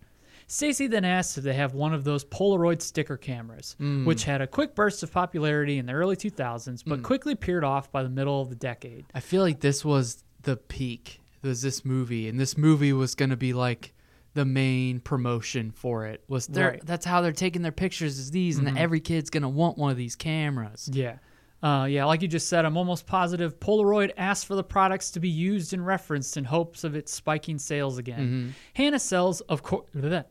Stacy 0.48 0.86
then 0.86 1.04
asks 1.04 1.36
if 1.38 1.44
they 1.44 1.54
have 1.54 1.74
one 1.74 1.92
of 1.92 2.04
those 2.04 2.24
Polaroid 2.24 2.80
sticker 2.80 3.16
cameras, 3.16 3.74
hmm. 3.78 4.04
which 4.04 4.24
had 4.24 4.40
a 4.40 4.46
quick 4.46 4.74
burst 4.74 5.02
of 5.02 5.10
popularity 5.12 5.78
in 5.78 5.86
the 5.86 5.92
early 5.92 6.16
2000s, 6.16 6.82
but 6.86 6.98
hmm. 6.98 7.02
quickly 7.02 7.34
peered 7.34 7.64
off 7.64 7.90
by 7.90 8.02
the 8.02 8.08
middle 8.08 8.40
of 8.40 8.48
the 8.48 8.54
decade. 8.54 9.06
I 9.14 9.20
feel 9.20 9.42
like 9.42 9.60
this 9.60 9.84
was 9.84 10.22
the 10.42 10.56
peak. 10.56 11.20
It 11.42 11.48
Was 11.48 11.62
this 11.62 11.84
movie, 11.84 12.28
and 12.28 12.38
this 12.38 12.56
movie 12.56 12.92
was 12.92 13.14
going 13.14 13.30
to 13.30 13.36
be 13.36 13.52
like 13.52 13.92
the 14.34 14.44
main 14.44 15.00
promotion 15.00 15.72
for 15.72 16.06
it. 16.06 16.22
Was 16.28 16.46
there? 16.46 16.70
Right. 16.70 16.86
That's 16.86 17.06
how 17.06 17.22
they're 17.22 17.32
taking 17.32 17.62
their 17.62 17.72
pictures. 17.72 18.18
Is 18.18 18.30
these, 18.30 18.58
and 18.58 18.68
mm-hmm. 18.68 18.76
every 18.76 19.00
kid's 19.00 19.30
going 19.30 19.42
to 19.42 19.48
want 19.48 19.78
one 19.78 19.90
of 19.90 19.96
these 19.96 20.14
cameras. 20.14 20.88
Yeah. 20.92 21.16
Uh, 21.62 21.86
yeah, 21.88 22.04
like 22.04 22.22
you 22.22 22.28
just 22.28 22.48
said, 22.48 22.64
I'm 22.64 22.76
almost 22.76 23.06
positive 23.06 23.58
Polaroid 23.58 24.10
asked 24.16 24.46
for 24.46 24.54
the 24.54 24.62
products 24.62 25.10
to 25.12 25.20
be 25.20 25.28
used 25.30 25.72
and 25.72 25.84
referenced 25.86 26.36
in 26.36 26.44
hopes 26.44 26.84
of 26.84 26.94
it 26.94 27.08
spiking 27.08 27.58
sales 27.58 27.98
again. 27.98 28.54
Hannah 28.74 28.98
sells, 28.98 29.40
of 29.42 29.62
course. 29.62 29.86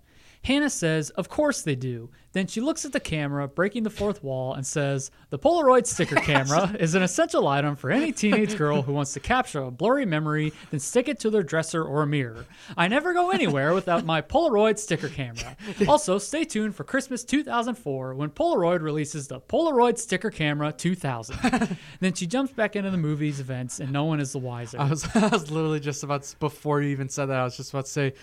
Hannah 0.46 0.70
says, 0.70 1.10
Of 1.10 1.28
course 1.28 1.64
they 1.64 1.74
do. 1.74 2.12
Then 2.34 2.46
she 2.46 2.62
looks 2.62 2.86
at 2.86 2.92
the 2.92 3.00
camera, 3.00 3.48
breaking 3.48 3.82
the 3.82 3.90
fourth 3.90 4.24
wall, 4.24 4.54
and 4.54 4.66
says, 4.66 5.10
The 5.32 5.40
Polaroid 5.40 5.88
sticker 5.88 6.16
camera 6.22 6.76
is 6.80 6.94
an 6.94 7.02
essential 7.02 7.48
item 7.48 7.76
for 7.76 7.90
any 7.90 8.12
teenage 8.12 8.56
girl 8.56 8.84
who 8.84 8.94
wants 8.94 9.14
to 9.14 9.20
capture 9.20 9.64
a 9.64 9.72
blurry 9.72 10.06
memory, 10.06 10.54
then 10.70 10.80
stick 10.80 11.08
it 11.08 11.20
to 11.22 11.32
their 11.32 11.42
dresser 11.42 11.84
or 11.84 12.06
mirror. 12.06 12.46
I 12.78 12.88
never 12.88 13.12
go 13.12 13.32
anywhere 13.32 13.74
without 13.74 14.06
my 14.06 14.22
Polaroid 14.22 14.78
sticker 14.78 15.10
camera. 15.10 15.58
Also, 15.88 16.20
stay 16.20 16.44
tuned 16.44 16.76
for 16.76 16.84
Christmas 16.84 17.24
2004 17.24 18.14
when 18.14 18.30
Polaroid 18.30 18.82
releases 18.82 19.28
the 19.28 19.40
Polaroid 19.40 19.98
sticker 19.98 20.30
camera 20.30 20.72
2000. 20.72 21.78
then 22.02 22.14
she 22.14 22.28
jumps 22.28 22.54
back 22.54 22.76
into 22.76 22.92
the 22.92 22.98
movie's 22.98 23.40
events, 23.40 23.80
and 23.80 23.92
no 23.92 24.04
one 24.04 24.20
is 24.20 24.34
the 24.34 24.40
wiser. 24.40 24.80
I 24.80 24.90
was, 24.90 25.08
I 25.16 25.30
was 25.30 25.50
literally 25.50 25.80
just 25.80 26.04
about 26.04 26.36
before 26.40 26.84
you 26.84 26.90
even 26.90 27.10
said 27.10 27.28
that. 27.28 27.40
I 27.40 27.44
was 27.46 27.58
just 27.58 27.72
about 27.72 27.86
to 27.86 27.92
say. 27.92 28.14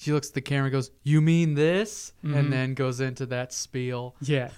She 0.00 0.14
looks 0.14 0.28
at 0.28 0.34
the 0.34 0.40
camera, 0.40 0.64
and 0.64 0.72
goes, 0.72 0.90
"You 1.02 1.20
mean 1.20 1.52
this?" 1.52 2.14
and 2.22 2.34
mm-hmm. 2.34 2.50
then 2.50 2.72
goes 2.72 3.00
into 3.00 3.26
that 3.26 3.52
spiel. 3.52 4.16
Yeah. 4.22 4.48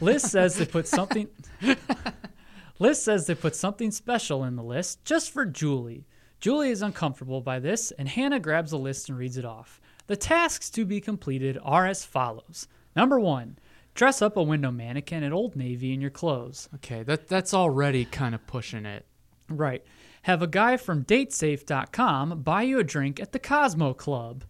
Liz 0.00 0.24
says 0.24 0.56
they 0.56 0.66
put 0.66 0.88
something 0.88 1.28
Liz 2.80 3.00
says 3.00 3.28
they 3.28 3.36
put 3.36 3.54
something 3.54 3.92
special 3.92 4.42
in 4.42 4.56
the 4.56 4.62
list 4.64 5.04
just 5.04 5.30
for 5.30 5.44
Julie. 5.46 6.08
Julie 6.40 6.70
is 6.70 6.82
uncomfortable 6.82 7.40
by 7.40 7.60
this, 7.60 7.92
and 7.92 8.08
Hannah 8.08 8.40
grabs 8.40 8.72
the 8.72 8.78
list 8.78 9.08
and 9.08 9.16
reads 9.16 9.36
it 9.36 9.44
off. 9.44 9.80
The 10.08 10.16
tasks 10.16 10.68
to 10.70 10.84
be 10.84 11.00
completed 11.00 11.56
are 11.62 11.86
as 11.86 12.04
follows. 12.04 12.66
Number 12.96 13.20
one, 13.20 13.60
dress 13.94 14.20
up 14.20 14.36
a 14.36 14.42
window 14.42 14.72
mannequin 14.72 15.22
at 15.22 15.32
Old 15.32 15.54
Navy 15.54 15.92
in 15.92 16.00
your 16.00 16.10
clothes. 16.10 16.68
Okay, 16.74 17.04
that 17.04 17.28
that's 17.28 17.54
already 17.54 18.04
kind 18.04 18.34
of 18.34 18.44
pushing 18.48 18.84
it. 18.84 19.06
Right. 19.48 19.84
Have 20.22 20.42
a 20.42 20.48
guy 20.48 20.76
from 20.76 21.04
datesafe.com 21.04 22.42
buy 22.42 22.62
you 22.62 22.80
a 22.80 22.84
drink 22.84 23.20
at 23.20 23.30
the 23.30 23.38
Cosmo 23.38 23.94
Club. 23.94 24.42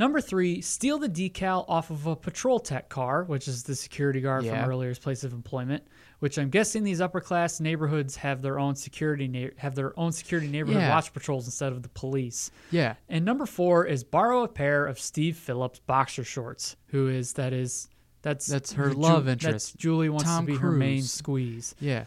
Number 0.00 0.22
three, 0.22 0.62
steal 0.62 0.98
the 0.98 1.10
decal 1.10 1.66
off 1.68 1.90
of 1.90 2.06
a 2.06 2.16
patrol 2.16 2.58
tech 2.58 2.88
car, 2.88 3.24
which 3.24 3.46
is 3.46 3.64
the 3.64 3.74
security 3.76 4.22
guard 4.22 4.44
Yeah. 4.44 4.62
from 4.62 4.70
earlier's 4.70 4.98
place 4.98 5.24
of 5.24 5.34
employment. 5.34 5.84
Which 6.20 6.38
I'm 6.38 6.48
guessing 6.48 6.84
these 6.84 7.02
upper 7.02 7.20
class 7.20 7.60
neighborhoods 7.60 8.16
have 8.16 8.40
their 8.40 8.58
own 8.58 8.74
security 8.76 9.28
na- 9.28 9.50
have 9.58 9.74
their 9.74 9.92
own 10.00 10.12
security 10.12 10.48
neighborhood 10.48 10.80
Yeah. 10.80 10.88
watch 10.94 11.12
patrols 11.12 11.44
instead 11.46 11.72
of 11.72 11.82
the 11.82 11.90
police. 11.90 12.50
Yeah, 12.70 12.94
And 13.10 13.26
number 13.26 13.44
four 13.44 13.84
is 13.84 14.02
borrow 14.02 14.42
a 14.42 14.48
pair 14.48 14.86
of 14.86 14.98
Steve 14.98 15.36
Phillips 15.36 15.80
boxer 15.80 16.24
shorts. 16.24 16.76
Who 16.88 17.08
is 17.08 17.34
that 17.34 17.52
is 17.52 17.88
that's 18.22 18.46
That's 18.46 18.72
her 18.72 18.94
love 18.94 19.26
that's 19.26 19.44
interest. 19.44 19.76
Julie 19.76 20.08
wants 20.08 20.24
Tom 20.24 20.46
to 20.46 20.52
be 20.52 20.58
her 20.58 20.72
main 20.72 21.02
squeeze. 21.02 21.74
yeah. 21.78 22.04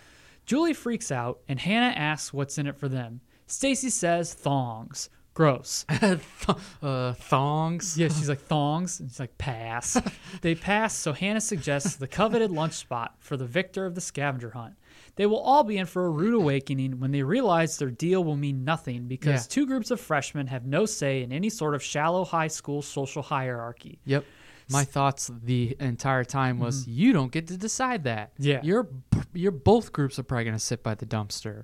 Julie 0.47 0.73
freaks 0.73 1.11
out, 1.11 1.41
and 1.47 1.59
Hannah 1.59 1.95
asks 1.95 2.33
what's 2.33 2.57
in 2.57 2.65
it 2.65 2.75
for 2.75 2.89
them. 2.89 3.21
Stacy 3.45 3.89
says 3.89 4.33
thongs. 4.33 5.09
Gross. 5.33 5.85
uh, 6.81 7.13
thongs. 7.13 7.97
Yeah, 7.97 8.07
she's 8.07 8.29
like 8.33 8.41
thongs, 8.41 8.99
and 8.99 9.09
she's 9.09 9.19
like 9.19 9.37
pass. 9.37 9.99
they 10.41 10.55
pass, 10.55 10.95
so 10.95 11.13
Hannah 11.13 11.41
suggests 11.41 11.95
the 11.95 12.07
coveted 12.07 12.51
lunch 12.51 12.73
spot 12.73 13.15
for 13.19 13.35
the 13.37 13.45
victor 13.45 13.85
of 13.85 13.95
the 13.95 14.01
scavenger 14.01 14.51
hunt. 14.51 14.75
They 15.15 15.25
will 15.25 15.39
all 15.39 15.63
be 15.63 15.77
in 15.77 15.85
for 15.85 16.05
a 16.05 16.09
rude 16.09 16.33
awakening 16.33 16.99
when 16.99 17.11
they 17.11 17.23
realize 17.23 17.77
their 17.77 17.91
deal 17.91 18.23
will 18.23 18.35
mean 18.35 18.63
nothing 18.63 19.07
because 19.07 19.45
Yeah. 19.45 19.49
two 19.49 19.65
groups 19.67 19.91
of 19.91 19.99
freshmen 19.99 20.47
have 20.47 20.65
no 20.65 20.85
say 20.85 21.21
in 21.23 21.31
any 21.31 21.49
sort 21.49 21.75
of 21.75 21.83
shallow 21.83 22.25
high 22.25 22.47
school 22.47 22.81
social 22.81 23.21
hierarchy. 23.21 23.99
Yep. 24.05 24.25
My 24.71 24.83
thoughts 24.85 25.29
the 25.43 25.75
entire 25.79 26.23
time 26.23 26.57
was 26.57 26.87
you 26.87 27.11
don't 27.13 27.31
get 27.31 27.47
to 27.47 27.57
decide 27.57 28.05
that. 28.05 28.31
Yeah. 28.39 28.61
You're 28.63 28.87
you're 29.33 29.51
both 29.51 29.91
groups 29.91 30.17
are 30.17 30.23
probably 30.23 30.45
gonna 30.45 30.57
sit 30.57 30.81
by 30.81 30.95
the 30.95 31.05
dumpster. 31.05 31.63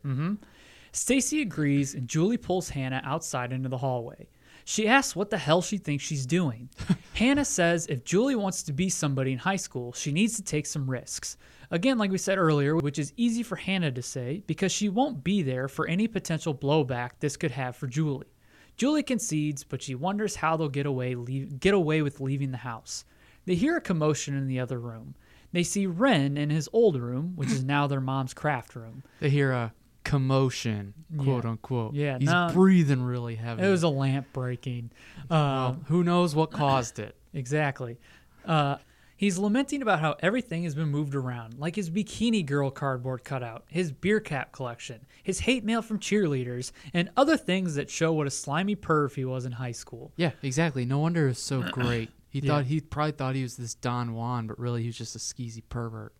Stacy 0.92 1.42
agrees, 1.42 1.94
and 1.94 2.08
Julie 2.08 2.38
pulls 2.38 2.70
Hannah 2.70 3.02
outside 3.04 3.52
into 3.52 3.70
the 3.70 3.78
hallway. 3.78 4.28
She 4.66 4.88
asks 4.88 5.16
what 5.16 5.32
the 5.32 5.38
hell 5.38 5.62
she 5.62 5.78
thinks 5.78 6.04
she's 6.04 6.26
doing. 6.26 6.70
Hannah 7.16 7.46
says 7.46 7.88
if 7.88 8.04
Julie 8.04 8.36
wants 8.36 8.62
to 8.64 8.74
be 8.74 8.90
somebody 8.90 9.32
in 9.32 9.40
high 9.40 9.56
school, 9.56 9.94
she 9.94 10.12
needs 10.12 10.36
to 10.36 10.44
take 10.44 10.66
some 10.66 10.90
risks. 10.90 11.38
Again, 11.72 11.98
like 11.98 12.12
we 12.12 12.18
said 12.18 12.38
earlier, 12.38 12.76
which 12.76 13.00
is 13.00 13.14
easy 13.18 13.42
for 13.42 13.56
Hannah 13.56 13.92
to 13.92 14.02
say 14.02 14.44
because 14.46 14.72
she 14.72 14.90
won't 14.90 15.24
be 15.24 15.42
there 15.42 15.68
for 15.68 15.88
any 15.88 16.08
potential 16.08 16.54
blowback 16.54 17.12
this 17.20 17.38
could 17.38 17.52
have 17.52 17.76
for 17.76 17.88
Julie. 17.88 18.34
Julie 18.78 19.04
concedes, 19.04 19.64
but 19.64 19.82
she 19.82 19.96
wonders 19.96 20.36
how 20.36 20.56
they'll 20.56 20.70
get 20.70 20.86
away 20.86 21.16
leave, 21.16 21.60
get 21.60 21.74
away 21.74 22.02
with 22.02 22.22
leaving 22.22 22.52
the 22.52 22.58
house. 22.58 23.06
They 23.46 23.56
hear 23.56 23.76
a 23.76 23.82
commotion 23.82 24.38
in 24.38 24.48
the 24.48 24.60
other 24.60 24.80
room. 24.80 25.16
They 25.52 25.64
see 25.64 25.88
Ren 25.88 26.38
in 26.38 26.50
his 26.50 26.70
old 26.72 26.96
room, 26.96 27.34
which 27.36 27.50
is 27.50 27.64
now 27.66 27.88
their 27.88 28.02
mom's 28.02 28.34
craft 28.34 28.76
room. 28.76 29.04
They 29.20 29.30
hear 29.30 29.52
a 29.52 29.74
commotion, 30.04 30.94
quote 31.18 31.44
Yeah. 31.44 31.50
unquote. 31.50 31.94
Yeah, 31.94 32.18
He's 32.20 32.30
no- 32.30 32.50
breathing 32.54 33.02
really 33.02 33.36
heavy. 33.36 33.64
It 33.64 33.70
was 33.70 33.84
a 33.84 33.90
lamp 33.90 34.28
breaking. 34.34 34.92
Uh, 35.24 35.28
Well, 35.30 35.80
who 35.88 36.04
knows 36.04 36.36
what 36.36 36.52
caused 36.52 37.00
it? 37.00 37.16
exactly. 37.34 37.98
Uh, 38.46 38.78
he's 39.16 39.38
lamenting 39.38 39.82
about 39.82 40.00
how 40.00 40.16
everything 40.22 40.64
has 40.64 40.74
been 40.76 40.88
moved 40.90 41.14
around, 41.16 41.60
like 41.60 41.76
his 41.76 41.90
bikini 41.90 42.46
girl 42.46 42.72
cardboard 42.72 43.24
cutout, 43.24 43.66
his 43.68 43.92
beer 43.92 44.20
cap 44.20 44.52
collection, 44.52 45.06
his 45.22 45.42
hate 45.42 45.64
mail 45.64 45.82
from 45.82 46.00
cheerleaders, 46.00 46.72
and 46.94 47.10
other 47.18 47.38
things 47.38 47.76
that 47.76 47.90
show 47.90 48.14
what 48.14 48.28
a 48.28 48.32
slimy 48.32 48.76
perv 48.76 49.14
he 49.16 49.26
was 49.26 49.46
in 49.46 49.54
high 49.54 49.72
school. 49.74 50.12
Yeah, 50.16 50.32
exactly. 50.42 50.86
No 50.86 51.00
wonder 51.00 51.26
it 51.26 51.30
was 51.30 51.40
so 51.40 51.62
great. 51.72 52.10
He 52.30 52.40
Yeah. 52.40 52.48
thought 52.54 52.66
he 52.66 52.80
probably 52.80 53.12
thought 53.14 53.36
he 53.36 53.42
was 53.44 53.58
this 53.58 53.74
Don 53.74 54.14
Juan, 54.14 54.46
but 54.48 54.60
really 54.60 54.82
he 54.82 54.88
was 54.88 54.98
just 54.98 55.16
a 55.16 55.20
skeezy 55.20 55.64
pervert. 55.68 56.14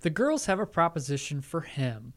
The 0.00 0.10
girls 0.10 0.46
have 0.46 0.58
a 0.60 0.66
proposition 0.66 1.40
for 1.40 1.60
him. 1.62 2.14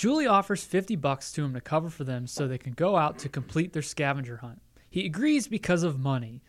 Julie 0.00 0.26
offers 0.26 0.64
50 0.64 0.96
bucks 0.96 1.30
to 1.32 1.44
him 1.44 1.52
to 1.52 1.60
cover 1.60 1.90
for 1.90 2.04
them 2.04 2.26
so 2.26 2.48
they 2.48 2.56
can 2.56 2.72
go 2.72 2.96
out 2.96 3.18
to 3.18 3.28
complete 3.28 3.74
their 3.74 3.82
scavenger 3.82 4.38
hunt. 4.38 4.62
He 4.88 5.04
agrees 5.04 5.46
because 5.46 5.82
of 5.82 6.00
money. 6.00 6.40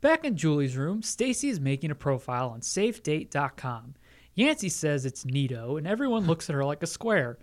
Back 0.00 0.24
in 0.24 0.36
Julie's 0.36 0.76
room, 0.76 1.02
Stacy 1.02 1.48
is 1.48 1.58
making 1.58 1.90
a 1.90 1.96
profile 1.96 2.50
on 2.50 2.60
safedate.com. 2.60 3.96
Yancey 4.34 4.68
says 4.68 5.04
it's 5.04 5.24
neato 5.24 5.76
and 5.76 5.88
everyone 5.88 6.28
looks 6.28 6.48
at 6.48 6.54
her 6.54 6.64
like 6.64 6.84
a 6.84 6.86
square. 6.86 7.36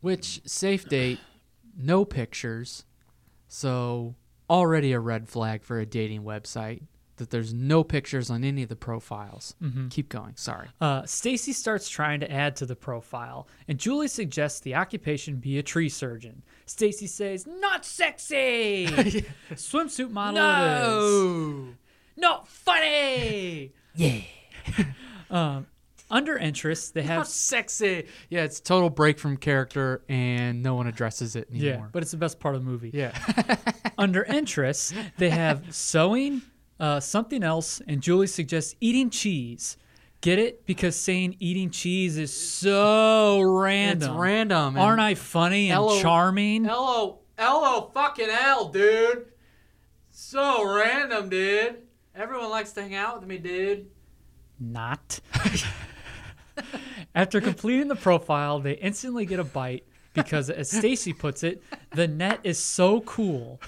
Which 0.00 0.40
safe 0.44 0.88
date, 0.88 1.20
no 1.76 2.04
pictures, 2.04 2.84
so 3.46 4.16
already 4.50 4.90
a 4.90 4.98
red 4.98 5.28
flag 5.28 5.62
for 5.62 5.78
a 5.78 5.86
dating 5.86 6.24
website 6.24 6.82
that 7.18 7.30
there's 7.30 7.52
no 7.54 7.84
pictures 7.84 8.30
on 8.30 8.42
any 8.44 8.62
of 8.62 8.68
the 8.68 8.76
profiles. 8.76 9.54
Keep 9.90 10.08
going. 10.08 10.34
Sorry. 10.36 10.68
Uh, 10.80 11.04
Stacy 11.04 11.52
starts 11.52 11.88
trying 11.88 12.20
to 12.20 12.30
add 12.32 12.56
to 12.56 12.66
the 12.66 12.76
profile, 12.76 13.46
and 13.68 13.78
Julie 13.78 14.08
suggests 14.08 14.60
the 14.60 14.74
occupation 14.74 15.36
be 15.36 15.58
a 15.58 15.62
tree 15.62 15.88
surgeon. 15.88 16.42
Stacy 16.66 17.06
says, 17.06 17.46
"Not 17.46 17.84
sexy." 17.84 18.86
Swimsuit 19.52 20.10
model 20.10 20.38
it 20.38 21.68
is. 21.70 21.74
Not 22.16 22.48
funny. 22.48 23.72
Yeah. 23.94 24.20
Um, 25.30 25.66
under 26.10 26.38
interest, 26.38 26.94
they 26.94 27.02
have 27.02 27.16
How 27.18 27.22
sexy. 27.24 28.06
Yeah, 28.30 28.44
it's 28.44 28.60
total 28.60 28.88
break 28.90 29.18
from 29.18 29.36
character, 29.36 30.02
and 30.08 30.62
no 30.62 30.74
one 30.74 30.86
addresses 30.86 31.36
it 31.36 31.48
anymore. 31.50 31.68
yeah, 31.84 31.86
but 31.92 32.02
it's 32.02 32.12
the 32.12 32.16
best 32.16 32.38
part 32.40 32.54
of 32.54 32.64
the 32.64 32.70
movie. 32.70 32.90
yeah. 32.94 33.12
Under 33.98 34.22
interests, 34.38 34.94
they 35.18 35.30
have 35.30 35.74
sewing, 35.74 36.40
uh, 36.80 37.00
something 37.00 37.42
else, 37.42 37.80
and 37.86 38.00
Julie 38.00 38.26
suggests 38.26 38.74
eating 38.80 39.10
cheese. 39.10 39.76
Get 40.20 40.38
it? 40.38 40.66
Because 40.66 40.96
saying 40.96 41.36
eating 41.38 41.70
cheese 41.70 42.18
is 42.18 42.34
so 42.36 43.40
random. 43.40 44.10
It's 44.10 44.18
random. 44.18 44.76
and- 44.76 44.78
Aren't 44.84 45.00
I 45.00 45.14
funny 45.14 45.70
and 45.70 45.76
Hello- 45.76 46.00
charming? 46.02 46.64
Hello, 46.64 47.20
hello, 47.38 47.90
fucking 47.94 48.28
hell, 48.28 48.68
dude. 48.68 49.26
So 50.10 50.74
random, 50.74 51.28
dude. 51.28 51.76
Everyone 52.16 52.50
likes 52.50 52.72
to 52.72 52.82
hang 52.82 52.96
out 52.96 53.20
with 53.20 53.28
me, 53.28 53.38
dude. 53.38 53.86
Not. 54.58 55.20
After 57.14 57.40
completing 57.40 57.86
the 57.86 57.94
profile, 57.96 58.58
they 58.58 58.72
instantly 58.72 59.24
get 59.24 59.38
a 59.38 59.44
bite 59.44 59.84
because, 60.14 60.50
as 60.50 60.68
Stacy 60.70 61.12
puts 61.12 61.44
it, 61.44 61.62
the 61.94 62.08
net 62.08 62.40
is 62.42 62.58
so 62.58 63.00
cool. 63.02 63.60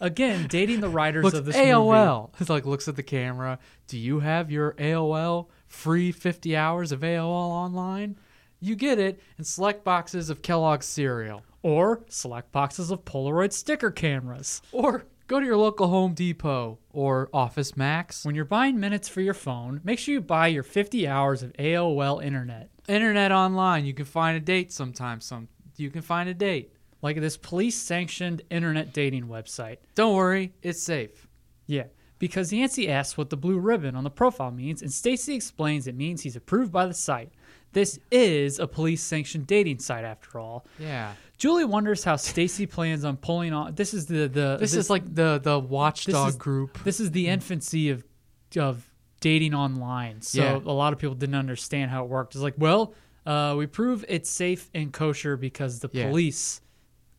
Again, 0.00 0.46
dating 0.48 0.80
the 0.80 0.88
writers 0.88 1.24
Looks 1.24 1.36
of 1.36 1.44
this 1.44 1.56
movie. 1.56 1.68
AOL. 1.70 2.30
It's 2.40 2.50
like 2.50 2.66
looks 2.66 2.88
at 2.88 2.96
the 2.96 3.02
camera. 3.02 3.58
Do 3.86 3.98
you 3.98 4.20
have 4.20 4.50
your 4.50 4.72
AOL 4.74 5.48
free 5.66 6.12
50 6.12 6.56
hours 6.56 6.92
of 6.92 7.00
AOL 7.00 7.26
online? 7.50 8.16
You 8.60 8.74
get 8.74 8.98
it 8.98 9.20
in 9.38 9.44
select 9.44 9.84
boxes 9.84 10.30
of 10.30 10.42
Kellogg's 10.42 10.86
cereal. 10.86 11.42
or 11.62 12.04
select 12.08 12.52
boxes 12.52 12.90
of 12.90 13.04
Polaroid 13.04 13.52
sticker 13.52 13.90
cameras. 13.90 14.62
Or 14.72 15.04
go 15.26 15.40
to 15.40 15.46
your 15.46 15.56
local 15.56 15.88
Home 15.88 16.14
Depot 16.14 16.78
or 16.90 17.28
Office 17.32 17.76
Max. 17.76 18.24
When 18.24 18.34
you're 18.34 18.44
buying 18.44 18.78
minutes 18.78 19.08
for 19.08 19.20
your 19.20 19.34
phone, 19.34 19.80
make 19.82 19.98
sure 19.98 20.14
you 20.14 20.20
buy 20.20 20.46
your 20.48 20.62
50 20.62 21.06
hours 21.08 21.42
of 21.42 21.52
AOL 21.54 22.22
internet. 22.22 22.70
Internet 22.88 23.32
online, 23.32 23.84
you 23.84 23.94
can 23.94 24.04
find 24.04 24.36
a 24.36 24.40
date 24.40 24.72
sometimes. 24.72 25.24
Some 25.24 25.48
you 25.76 25.90
can 25.90 26.02
find 26.02 26.28
a 26.28 26.34
date. 26.34 26.72
Like 27.06 27.20
this 27.20 27.36
police 27.36 27.76
sanctioned 27.76 28.42
internet 28.50 28.92
dating 28.92 29.28
website. 29.28 29.76
Don't 29.94 30.16
worry, 30.16 30.52
it's 30.60 30.82
safe. 30.82 31.28
Yeah, 31.68 31.84
because 32.18 32.52
Yancey 32.52 32.88
asks 32.90 33.16
what 33.16 33.30
the 33.30 33.36
blue 33.36 33.60
ribbon 33.60 33.94
on 33.94 34.02
the 34.02 34.10
profile 34.10 34.50
means, 34.50 34.82
and 34.82 34.92
Stacy 34.92 35.36
explains 35.36 35.86
it 35.86 35.94
means 35.94 36.22
he's 36.22 36.34
approved 36.34 36.72
by 36.72 36.84
the 36.84 36.94
site. 36.94 37.30
This 37.72 38.00
is 38.10 38.58
a 38.58 38.66
police 38.66 39.02
sanctioned 39.04 39.46
dating 39.46 39.78
site 39.78 40.04
after 40.04 40.40
all. 40.40 40.66
Yeah. 40.80 41.12
Julie 41.38 41.64
wonders 41.64 42.02
how 42.02 42.16
Stacy 42.16 42.66
plans 42.66 43.04
on 43.04 43.18
pulling 43.18 43.52
on. 43.52 43.76
This 43.76 43.94
is 43.94 44.06
the 44.06 44.26
the. 44.26 44.56
This, 44.58 44.74
is 44.74 44.90
like 44.90 45.04
the 45.04 45.38
the 45.40 45.60
this 45.60 45.70
watchdog 45.70 46.30
is- 46.30 46.34
group. 46.36 46.82
This 46.82 46.98
is 46.98 47.12
the 47.12 47.28
infancy 47.28 47.90
of 47.90 48.02
of 48.56 48.84
dating 49.20 49.54
online. 49.54 50.22
So 50.22 50.42
Yeah. 50.42 50.56
a 50.56 50.74
lot 50.74 50.92
of 50.92 50.98
people 50.98 51.14
didn't 51.14 51.36
understand 51.36 51.92
how 51.92 52.02
it 52.02 52.08
worked. 52.10 52.34
It's 52.34 52.42
like, 52.42 52.54
well, 52.58 52.94
uh, 53.24 53.54
we 53.56 53.66
prove 53.66 54.04
it's 54.08 54.28
safe 54.28 54.70
and 54.74 54.92
kosher 54.92 55.36
because 55.36 55.78
the 55.78 55.88
Yeah. 55.92 56.08
police 56.08 56.60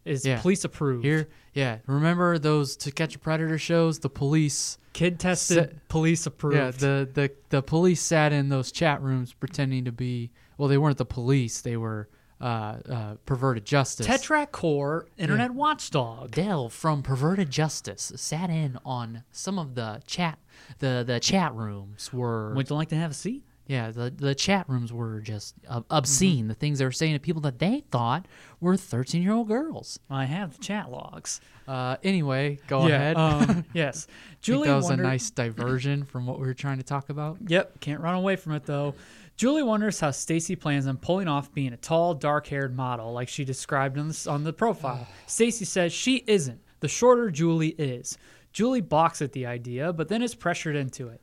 is 0.08 0.26
Yeah. 0.26 0.40
police 0.42 0.64
approved. 0.64 1.04
Here, 1.06 1.28
yeah. 1.54 1.80
Remember 1.88 2.38
those 2.40 2.76
To 2.78 2.92
Catch 2.92 3.16
a 3.16 3.20
Predator 3.20 3.58
shows? 3.58 4.00
The 4.00 4.10
police, 4.10 4.78
kid 4.94 5.20
tested, 5.20 5.70
Sa- 5.72 5.78
police 5.90 6.26
approved. 6.26 6.56
yeah. 6.58 6.72
The 6.72 7.10
the 7.14 7.32
the 7.50 7.62
police 7.62 8.02
sat 8.02 8.32
in 8.34 8.50
those 8.50 8.72
chat 8.72 9.02
rooms 9.02 9.34
pretending 9.34 9.86
to 9.86 9.92
be. 9.92 10.32
Well, 10.58 10.68
they 10.70 10.78
weren't 10.78 10.98
the 10.98 11.06
police. 11.06 11.62
They 11.62 11.78
were 11.78 12.10
uh, 12.40 12.44
uh, 12.88 13.14
perverted 13.26 13.66
justice. 13.66 14.06
Tetrac 14.06 14.52
Core 14.52 15.08
Internet 15.18 15.52
Watchdog. 15.56 16.32
Dell 16.32 16.70
from 16.70 17.02
Perverted 17.02 17.50
Justice 17.50 18.12
sat 18.16 18.50
in 18.52 18.78
on 18.86 19.24
some 19.32 19.58
of 19.58 19.74
the 19.76 20.02
chat. 20.06 20.38
The 20.80 21.04
the 21.06 21.20
chat 21.20 21.54
rooms 21.56 22.12
were 22.14 22.54
Would 22.54 22.70
you 22.70 22.76
like 22.76 22.90
to 22.90 22.96
have 22.96 23.12
a 23.12 23.16
seat? 23.16 23.44
Yeah 23.68 23.92
the 23.92 24.10
the 24.10 24.34
chat 24.34 24.68
rooms 24.68 24.92
were 24.92 25.20
just 25.22 25.56
obscene. 25.90 26.40
Mm-hmm. 26.40 26.48
The 26.50 26.54
things 26.56 26.80
they 26.80 26.86
were 26.86 26.92
saying 26.92 27.14
to 27.14 27.20
people 27.20 27.42
that 27.44 27.60
they 27.60 27.84
thought 27.92 28.26
were 28.60 28.76
thirteen 28.76 29.22
year 29.22 29.34
old 29.34 29.48
girls. 29.48 30.00
I 30.10 30.26
have 30.26 30.58
the 30.58 30.64
chat 30.64 30.92
logs. 30.92 31.42
Uh, 31.68 31.98
anyway, 32.02 32.60
go 32.68 32.88
yeah. 32.88 32.96
ahead. 32.96 33.18
Um, 33.18 33.66
yes. 33.74 34.08
Julie 34.42 34.70
that 34.70 34.76
was 34.76 34.86
wondered, 34.86 35.06
a 35.06 35.08
nice 35.10 35.30
diversion 35.30 36.06
from 36.06 36.26
what 36.26 36.40
we 36.40 36.48
were 36.48 36.54
trying 36.54 36.78
to 36.78 36.84
talk 36.84 37.10
about. 37.10 37.38
Yep, 37.46 37.82
can't 37.82 38.00
run 38.00 38.16
away 38.16 38.38
from 38.38 38.54
it 38.54 38.66
though. 38.66 38.96
Julie 39.36 39.64
wonders 39.64 40.00
how 40.00 40.10
Stacy 40.10 40.56
plans 40.56 40.88
on 40.88 40.98
pulling 40.98 41.28
off 41.28 41.54
being 41.54 41.72
a 41.72 41.78
tall, 41.78 42.16
dark-haired 42.16 42.76
model 42.76 43.14
like 43.14 43.30
she 43.30 43.46
described 43.46 44.00
on 44.00 44.08
the, 44.08 44.28
on 44.30 44.44
the 44.44 44.52
profile. 44.52 45.08
Stacy 45.28 45.64
says 45.64 45.94
she 45.94 46.24
isn't. 46.26 46.60
The 46.80 46.88
shorter 46.88 47.30
Julie 47.30 47.76
is. 47.78 48.18
Julie 48.52 48.82
balks 48.82 49.22
at 49.22 49.34
the 49.34 49.46
idea, 49.46 49.94
but 49.94 50.08
then 50.08 50.24
is 50.24 50.34
pressured 50.34 50.76
into 50.76 51.10
it. 51.10 51.22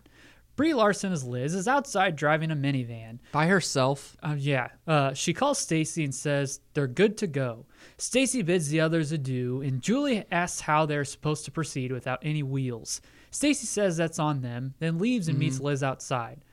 Brie 0.57 0.75
Larson 0.75 1.13
as 1.13 1.25
Liz 1.25 1.55
is 1.55 1.67
outside 1.67 2.15
driving 2.15 2.51
a 2.51 2.57
minivan. 2.57 3.19
By 3.33 3.47
herself. 3.47 4.17
Uh, 4.23 4.37
yeah, 4.39 4.69
uh, 4.87 5.13
she 5.13 5.35
calls 5.35 5.59
Stacy 5.59 6.05
and 6.05 6.15
says 6.15 6.61
they're 6.75 6.87
good 6.87 7.19
to 7.19 7.27
go. 7.27 7.67
Stacy 7.99 8.43
bids 8.43 8.69
the 8.69 8.81
others 8.81 9.11
adieu, 9.11 9.63
and 9.63 9.83
Julie 9.83 10.25
asks 10.31 10.61
how 10.61 10.87
they're 10.87 11.05
supposed 11.05 11.45
to 11.45 11.51
proceed 11.51 11.91
without 11.91 12.21
any 12.23 12.43
wheels. 12.43 13.01
Stacy 13.31 13.67
says 13.67 13.97
that's 13.97 14.21
on 14.21 14.43
them, 14.43 14.75
then 14.79 14.99
leaves 14.99 15.27
and 15.27 15.39
meets 15.39 15.59
Liz 15.59 15.83
outside. 15.83 16.45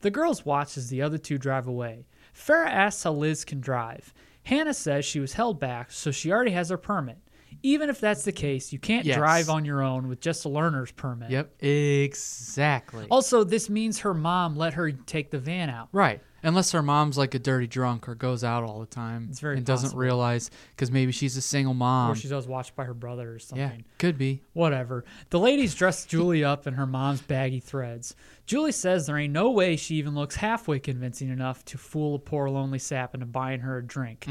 The 0.00 0.10
girls 0.10 0.44
watch 0.44 0.76
as 0.76 0.88
the 0.88 1.02
other 1.02 1.18
two 1.18 1.38
drive 1.38 1.66
away. 1.66 2.06
Farah 2.32 2.68
asks 2.68 3.02
how 3.02 3.12
Liz 3.12 3.44
can 3.44 3.60
drive. 3.60 4.14
Hannah 4.44 4.72
says 4.72 5.04
she 5.04 5.18
was 5.18 5.32
held 5.32 5.58
back, 5.58 5.90
so 5.90 6.12
she 6.12 6.30
already 6.30 6.52
has 6.52 6.70
her 6.70 6.78
permit. 6.78 7.18
Even 7.62 7.90
if 7.90 8.00
that's 8.00 8.24
the 8.24 8.32
case, 8.32 8.72
you 8.72 8.78
can't 8.78 9.04
Yes. 9.04 9.16
drive 9.16 9.48
on 9.48 9.64
your 9.64 9.82
own 9.82 10.08
with 10.08 10.20
just 10.20 10.44
a 10.44 10.48
learner's 10.48 10.92
permit. 10.92 11.30
Yep, 11.30 11.54
exactly. 11.60 13.06
Also, 13.10 13.44
this 13.44 13.68
means 13.70 14.00
her 14.00 14.14
mom 14.14 14.56
let 14.56 14.74
her 14.74 14.92
take 14.92 15.30
the 15.30 15.38
van 15.38 15.70
out. 15.70 15.88
Right. 15.92 16.20
Unless 16.44 16.70
her 16.70 16.82
mom's 16.82 17.18
like 17.18 17.34
a 17.34 17.38
dirty 17.40 17.66
drunk 17.66 18.08
or 18.08 18.14
goes 18.14 18.44
out 18.44 18.62
all 18.62 18.78
the 18.78 18.86
time 18.86 19.26
It's 19.28 19.40
very 19.40 19.56
and 19.56 19.66
doesn't 19.66 19.96
realize 19.98 20.50
because 20.70 20.92
maybe 20.92 21.10
she's 21.10 21.36
a 21.36 21.40
single 21.42 21.74
mom. 21.74 22.12
or 22.12 22.14
she's 22.14 22.30
always 22.30 22.46
watched 22.46 22.76
by 22.76 22.84
her 22.84 22.94
brother 22.94 23.34
or 23.34 23.38
something. 23.40 23.58
yeah, 23.78 23.82
could 23.98 24.16
be. 24.16 24.42
Whatever. 24.52 25.04
The 25.30 25.40
ladies 25.40 25.74
dress 25.74 26.06
Julie 26.06 26.44
up 26.44 26.68
in 26.68 26.74
her 26.74 26.86
mom's 26.86 27.22
baggy 27.22 27.58
threads. 27.58 28.14
Julie 28.46 28.70
says 28.70 29.06
there 29.06 29.18
ain't 29.18 29.32
no 29.32 29.50
way 29.50 29.74
she 29.74 29.96
even 29.96 30.14
looks 30.14 30.36
halfway 30.36 30.78
convincing 30.78 31.28
enough 31.28 31.64
to 31.66 31.76
fool 31.76 32.14
a 32.14 32.18
poor 32.20 32.48
lonely 32.48 32.78
sap 32.78 33.14
into 33.14 33.26
buying 33.26 33.60
her 33.60 33.78
a 33.78 33.84
drink. 33.84 34.28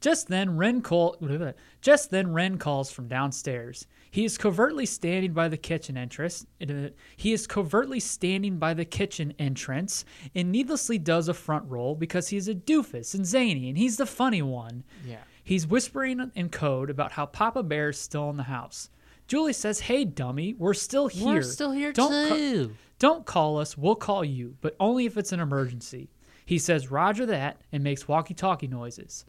Just 0.00 0.28
then, 0.28 0.56
Ren 0.56 0.80
call, 0.80 1.16
Just 1.82 2.10
then, 2.10 2.32
Ren 2.32 2.56
calls 2.58 2.90
from 2.90 3.08
downstairs. 3.08 3.86
He 4.10 4.24
is 4.24 4.38
covertly 4.38 4.86
standing 4.86 5.32
by 5.32 5.48
the 5.48 5.56
kitchen 5.56 5.96
entrance. 5.96 6.44
Uh, 6.60 6.88
he 7.16 7.32
is 7.32 7.46
covertly 7.46 8.00
standing 8.00 8.56
by 8.58 8.74
the 8.74 8.84
kitchen 8.84 9.34
entrance, 9.38 10.04
and 10.34 10.50
needlessly 10.50 10.98
does 10.98 11.28
a 11.28 11.34
front 11.34 11.68
roll 11.68 11.94
because 11.94 12.28
he's 12.28 12.48
a 12.48 12.54
doofus 12.54 13.14
and 13.14 13.24
zany, 13.26 13.68
and 13.68 13.78
he's 13.78 13.98
the 13.98 14.06
funny 14.06 14.42
one. 14.42 14.84
Yeah. 15.06 15.18
He's 15.44 15.66
whispering 15.66 16.30
in 16.34 16.48
code 16.48 16.90
about 16.90 17.12
how 17.12 17.26
Papa 17.26 17.62
Bear 17.62 17.90
is 17.90 17.98
still 17.98 18.30
in 18.30 18.36
the 18.36 18.44
house. 18.44 18.90
Julie 19.28 19.52
says, 19.52 19.80
"Hey, 19.80 20.04
dummy, 20.04 20.54
we're 20.54 20.74
still 20.74 21.06
here. 21.06 21.26
We're 21.26 21.42
still 21.42 21.70
here 21.70 21.92
Don't 21.92 22.28
ca- 22.28 22.34
too. 22.36 22.74
don't 22.98 23.24
call 23.26 23.58
us. 23.58 23.78
We'll 23.78 23.94
call 23.94 24.24
you, 24.24 24.56
but 24.60 24.74
only 24.80 25.06
if 25.06 25.16
it's 25.16 25.30
an 25.32 25.38
emergency." 25.40 26.10
He 26.44 26.58
says, 26.58 26.90
"Roger 26.90 27.26
that," 27.26 27.60
and 27.70 27.84
makes 27.84 28.08
walkie-talkie 28.08 28.66
noises. 28.66 29.24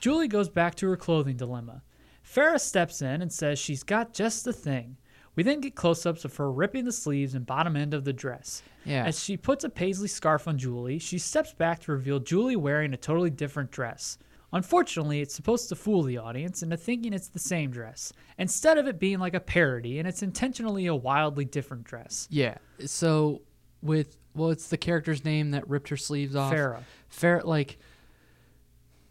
Julie 0.00 0.28
goes 0.28 0.48
back 0.48 0.74
to 0.76 0.88
her 0.88 0.96
clothing 0.96 1.36
dilemma. 1.36 1.82
Farah 2.24 2.60
steps 2.60 3.02
in 3.02 3.22
and 3.22 3.32
says 3.32 3.58
she's 3.58 3.82
got 3.82 4.12
just 4.12 4.44
the 4.44 4.52
thing. 4.52 4.96
We 5.34 5.44
then 5.44 5.60
get 5.60 5.76
close-ups 5.76 6.24
of 6.24 6.34
her 6.36 6.50
ripping 6.50 6.84
the 6.84 6.92
sleeves 6.92 7.34
and 7.34 7.46
bottom 7.46 7.76
end 7.76 7.94
of 7.94 8.04
the 8.04 8.12
dress. 8.12 8.62
Yeah. 8.84 9.04
As 9.04 9.22
she 9.22 9.36
puts 9.36 9.62
a 9.64 9.68
paisley 9.68 10.08
scarf 10.08 10.48
on 10.48 10.58
Julie, 10.58 10.98
she 10.98 11.18
steps 11.18 11.54
back 11.54 11.80
to 11.80 11.92
reveal 11.92 12.18
Julie 12.18 12.56
wearing 12.56 12.92
a 12.92 12.96
totally 12.96 13.30
different 13.30 13.70
dress. 13.70 14.18
Unfortunately, 14.52 15.20
it's 15.20 15.34
supposed 15.34 15.68
to 15.68 15.76
fool 15.76 16.02
the 16.02 16.18
audience 16.18 16.62
into 16.62 16.76
thinking 16.76 17.12
it's 17.12 17.28
the 17.28 17.38
same 17.38 17.70
dress, 17.70 18.12
instead 18.38 18.78
of 18.78 18.86
it 18.86 18.98
being 18.98 19.18
like 19.18 19.34
a 19.34 19.40
parody, 19.40 19.98
and 19.98 20.08
it's 20.08 20.22
intentionally 20.22 20.86
a 20.86 20.94
wildly 20.94 21.44
different 21.44 21.84
dress. 21.84 22.26
Yeah. 22.30 22.56
So 22.86 23.42
with 23.82 24.16
well, 24.34 24.50
it's 24.50 24.68
the 24.68 24.78
character's 24.78 25.24
name 25.24 25.50
that 25.50 25.68
ripped 25.68 25.90
her 25.90 25.96
sleeves 25.96 26.34
off. 26.34 26.52
Farrah. 26.52 26.82
Farrah, 27.12 27.44
like 27.44 27.78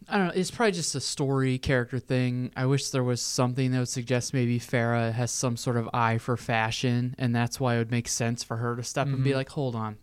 I 0.09 0.17
don't 0.17 0.27
know. 0.27 0.33
It's 0.35 0.51
probably 0.51 0.71
just 0.71 0.95
a 0.95 1.01
story 1.01 1.57
character 1.57 1.99
thing. 1.99 2.51
I 2.55 2.65
wish 2.65 2.89
there 2.89 3.03
was 3.03 3.21
something 3.21 3.71
that 3.71 3.79
would 3.79 3.89
suggest 3.89 4.33
maybe 4.33 4.59
Farah 4.59 5.11
has 5.11 5.31
some 5.31 5.57
sort 5.57 5.75
of 5.75 5.89
eye 5.93 6.17
for 6.17 6.37
fashion, 6.37 7.13
and 7.17 7.35
that's 7.35 7.59
why 7.59 7.75
it 7.75 7.79
would 7.79 7.91
make 7.91 8.07
sense 8.07 8.43
for 8.43 8.57
her 8.57 8.75
to 8.77 8.83
step 8.83 9.07
and 9.07 9.23
be 9.23 9.31
mm-hmm. 9.31 9.37
like, 9.37 9.49
"Hold 9.49 9.75
on, 9.75 9.97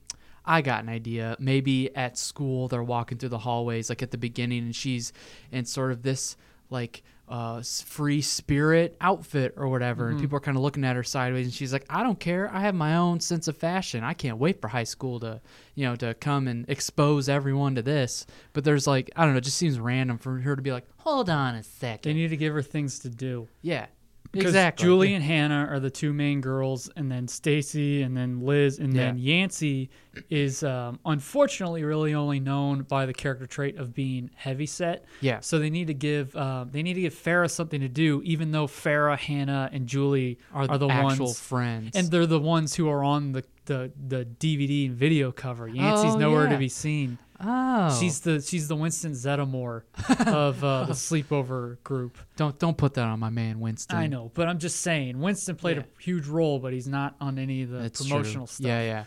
I 0.45 0.61
got 0.61 0.83
an 0.83 0.90
idea." 0.90 1.37
Maybe 1.38 1.95
at 1.97 2.19
school 2.19 2.69
they're 2.69 2.83
walking 2.83 3.17
through 3.17 3.31
the 3.31 3.38
hallways, 3.38 3.88
like 3.88 4.03
at 4.03 4.11
the 4.11 4.19
beginning, 4.19 4.64
and 4.64 4.77
she's 4.77 5.12
in 5.51 5.64
sort 5.64 5.90
of 5.90 6.03
this 6.03 6.37
like 6.69 7.03
uh, 7.29 7.63
free 7.63 8.21
spirit 8.21 8.97
outfit 9.01 9.55
or 9.57 9.69
whatever, 9.69 10.09
and 10.09 10.21
people 10.21 10.37
are 10.37 10.41
kind 10.41 10.57
of 10.57 10.63
looking 10.63 10.85
at 10.85 10.95
her 10.97 11.03
sideways, 11.03 11.47
and 11.47 11.55
she's 11.55 11.73
like, 11.73 11.87
"I 11.89 12.03
don't 12.03 12.21
care. 12.21 12.51
I 12.53 12.61
have 12.61 12.75
my 12.75 12.97
own 12.97 13.21
sense 13.21 13.49
of 13.49 13.57
fashion. 13.57 14.05
I 14.05 14.13
can't 14.13 14.39
wait 14.39 14.61
for 14.61 14.69
high 14.69 14.85
school 14.85 15.21
to, 15.21 15.41
you 15.75 15.87
know, 15.87 15.97
to 15.97 16.15
come 16.15 16.47
and 16.49 16.69
expose 16.69 17.29
everyone 17.29 17.75
to 17.77 17.83
this." 17.83 18.27
But 18.53 18.65
there's 18.65 18.87
like, 18.87 19.11
I 19.17 19.25
don't 19.25 19.33
know, 19.33 19.39
it 19.39 19.45
just 19.45 19.57
seems 19.57 19.79
random 19.81 20.19
for 20.19 20.39
her 20.39 20.55
to 20.57 20.63
be 20.63 20.73
like, 20.73 20.85
Hold 20.99 21.29
on 21.31 21.55
a 21.55 21.63
second. 21.63 22.11
They 22.11 22.15
need 22.15 22.29
to 22.29 22.37
give 22.37 22.53
her 22.55 22.63
things 22.63 22.99
to 23.01 23.09
do. 23.09 23.49
"Yeah, 23.63 23.87
Because 24.35 24.51
exactly." 24.51 24.85
Julie 24.85 25.09
Yeah. 25.11 25.14
and 25.16 25.25
Hannah 25.25 25.66
are 25.70 25.81
the 25.81 25.90
two 25.90 26.13
main 26.13 26.40
girls, 26.40 26.90
and 26.96 27.11
then 27.11 27.27
Stacy, 27.29 28.02
and 28.02 28.17
then 28.17 28.40
Liz, 28.40 28.79
and 28.79 28.92
then 28.92 29.17
Yeah. 29.19 29.35
Yancey 29.37 29.90
is 30.31 30.63
um, 30.63 30.98
unfortunately 31.04 31.83
really 31.83 32.15
only 32.15 32.38
known 32.38 32.83
by 32.83 33.06
the 33.06 33.13
character 33.13 33.46
trait 33.46 33.77
of 33.77 33.94
being 33.94 34.31
heavy 34.35 34.67
set. 34.67 35.04
Yeah. 35.21 35.40
So 35.40 35.59
they 35.59 35.71
need 35.71 35.88
to 35.88 35.94
give 35.94 36.35
um, 36.37 36.71
they 36.71 36.83
need 36.83 36.94
to 36.94 37.00
give 37.00 37.15
Farah 37.15 37.50
something 37.50 37.81
to 37.81 37.88
do, 37.88 38.21
even 38.25 38.52
though 38.52 38.67
Farah, 38.67 39.19
Hannah, 39.19 39.71
and 39.73 39.87
Julie 39.87 40.38
are, 40.52 40.71
are, 40.71 40.79
the 40.79 40.88
actual 40.88 41.27
ones, 41.27 41.40
friends, 41.40 41.96
and 41.96 42.11
they're 42.11 42.27
the 42.27 42.38
ones 42.40 42.75
who 42.75 42.88
are 42.88 43.02
on 43.02 43.33
the 43.33 43.44
the, 43.67 43.90
the 44.09 44.27
DVD 44.27 44.87
and 44.90 44.94
video 44.94 45.33
cover. 45.33 45.67
Yancey's 45.67 46.15
Oh, 46.15 46.19
nowhere 46.19 46.44
yeah. 46.44 46.50
to 46.50 46.59
be 46.59 46.69
seen. 46.69 47.19
Oh, 47.41 47.99
She's 48.01 48.21
the 48.21 48.41
she's 48.41 48.69
the 48.69 48.77
Winston 48.77 49.13
Zeddemore 49.13 49.83
of 50.27 50.63
uh, 50.63 50.85
the 50.85 50.93
sleepover 50.95 51.83
group. 51.83 52.17
don't 52.37 52.57
don't 52.59 52.77
put 52.77 52.95
that 52.95 53.07
on 53.07 53.19
my 53.19 53.31
man 53.31 53.59
Winston. 53.61 53.97
I 53.99 54.07
know, 54.07 54.31
but 54.35 54.49
I'm 54.49 54.59
just 54.59 54.81
saying 54.81 55.19
Winston 55.21 55.57
played 55.57 55.79
Yeah. 55.79 55.83
a 55.99 56.03
huge 56.03 56.27
role, 56.29 56.59
but 56.61 56.73
he's 56.73 56.87
not 56.89 57.17
on 57.21 57.39
any 57.39 57.63
of 57.63 57.71
the 57.71 57.79
That's 57.79 58.07
promotional 58.07 58.47
true. 58.47 58.55
stuff. 58.55 58.67
Yeah, 58.67 59.05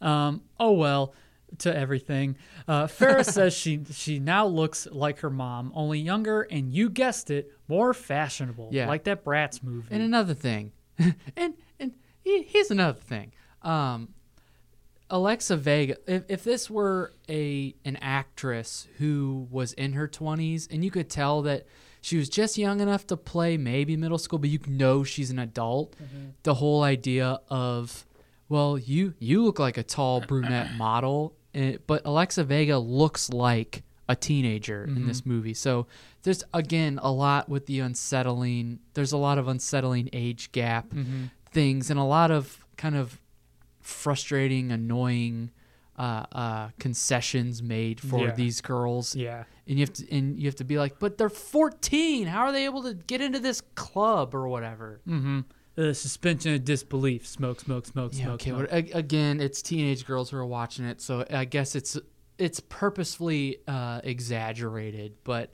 yeah. 0.00 0.26
Um, 0.26 0.42
oh 0.60 0.72
well, 0.72 1.14
to 1.58 1.74
everything. 1.74 2.36
Uh, 2.68 2.86
Farrah 2.86 3.24
says 3.32 3.54
she 3.54 3.80
she 3.92 4.18
now 4.18 4.46
looks 4.46 4.86
like 4.90 5.20
her 5.20 5.30
mom, 5.30 5.72
only 5.74 6.00
younger, 6.00 6.42
and 6.42 6.72
you 6.72 6.90
guessed 6.90 7.30
it, 7.30 7.50
more 7.68 7.94
fashionable. 7.94 8.68
Yeah. 8.72 8.88
like 8.88 9.04
that 9.04 9.24
Bratz 9.24 9.62
movie. 9.62 9.88
And 9.90 10.02
another 10.02 10.34
thing, 10.34 10.72
and 10.98 11.54
and 11.80 11.92
he- 12.22 12.42
here's 12.42 12.70
another 12.70 12.98
thing. 13.00 13.32
Um, 13.62 14.10
Alexa 15.10 15.56
Vega. 15.56 15.96
If, 16.06 16.24
if 16.28 16.44
this 16.44 16.70
were 16.70 17.12
a 17.28 17.74
an 17.84 17.96
actress 17.96 18.88
who 18.98 19.46
was 19.50 19.72
in 19.74 19.92
her 19.92 20.08
20s, 20.08 20.68
and 20.70 20.84
you 20.84 20.90
could 20.90 21.10
tell 21.10 21.42
that 21.42 21.66
she 22.00 22.16
was 22.16 22.28
just 22.28 22.58
young 22.58 22.80
enough 22.80 23.06
to 23.06 23.16
play 23.16 23.56
maybe 23.56 23.96
middle 23.96 24.18
school, 24.18 24.38
but 24.38 24.50
you 24.50 24.58
know 24.66 25.04
she's 25.04 25.30
an 25.30 25.38
adult. 25.38 25.92
Mm-hmm. 25.92 26.30
The 26.42 26.54
whole 26.54 26.82
idea 26.82 27.40
of, 27.48 28.06
well, 28.48 28.78
you 28.78 29.14
you 29.18 29.42
look 29.42 29.58
like 29.58 29.78
a 29.78 29.82
tall 29.82 30.20
brunette 30.20 30.74
model, 30.76 31.34
eh, 31.54 31.78
but 31.86 32.02
Alexa 32.04 32.44
Vega 32.44 32.78
looks 32.78 33.30
like 33.30 33.82
a 34.06 34.14
teenager 34.14 34.84
in 34.84 35.06
this 35.06 35.22
mm-hmm. 35.22 35.30
movie. 35.30 35.54
So 35.54 35.86
there's 36.24 36.44
again 36.52 37.00
a 37.02 37.10
lot 37.10 37.48
with 37.48 37.66
the 37.66 37.80
unsettling. 37.80 38.80
There's 38.92 39.12
a 39.12 39.16
lot 39.16 39.38
of 39.38 39.48
unsettling 39.48 40.10
age 40.12 40.52
gap 40.52 40.90
mm-hmm. 40.90 41.24
things, 41.52 41.90
and 41.90 41.98
a 41.98 42.04
lot 42.04 42.30
of 42.30 42.64
kind 42.76 42.96
of 42.96 43.18
frustrating, 43.84 44.72
annoying 44.72 45.50
uh, 45.96 46.26
uh, 46.32 46.68
concessions 46.80 47.62
made 47.62 48.00
for 48.00 48.24
Yeah. 48.26 48.34
these 48.34 48.60
girls. 48.60 49.14
yeah, 49.14 49.44
And 49.68 49.78
you 49.78 49.82
have 49.84 49.92
to 49.92 50.10
and 50.12 50.36
you 50.38 50.46
have 50.46 50.56
to 50.56 50.64
be 50.64 50.76
like, 50.78 50.98
but 50.98 51.18
they're 51.18 51.28
14. 51.28 52.26
How 52.26 52.40
are 52.46 52.52
they 52.52 52.64
able 52.64 52.82
to 52.82 52.94
get 52.94 53.20
into 53.20 53.38
this 53.38 53.60
club 53.76 54.34
or 54.34 54.48
whatever? 54.48 55.00
Mm-hmm. 55.06 55.40
The 55.76 55.94
suspension 55.94 56.54
of 56.54 56.64
disbelief. 56.64 57.26
Smoke, 57.26 57.60
smoke, 57.60 57.86
smoke, 57.86 58.12
Yeah, 58.14 58.24
smoke. 58.24 58.34
okay. 58.34 58.50
smoke. 58.50 58.68
But 58.70 58.96
again, 58.98 59.40
it's 59.40 59.62
teenage 59.62 60.04
girls 60.04 60.30
who 60.30 60.36
are 60.38 60.46
watching 60.46 60.84
it, 60.84 61.00
so 61.00 61.24
I 61.30 61.44
guess 61.44 61.76
it's 61.76 61.96
it's 62.38 62.58
purposefully 62.58 63.58
uh, 63.68 64.00
exaggerated. 64.02 65.12
But 65.24 65.50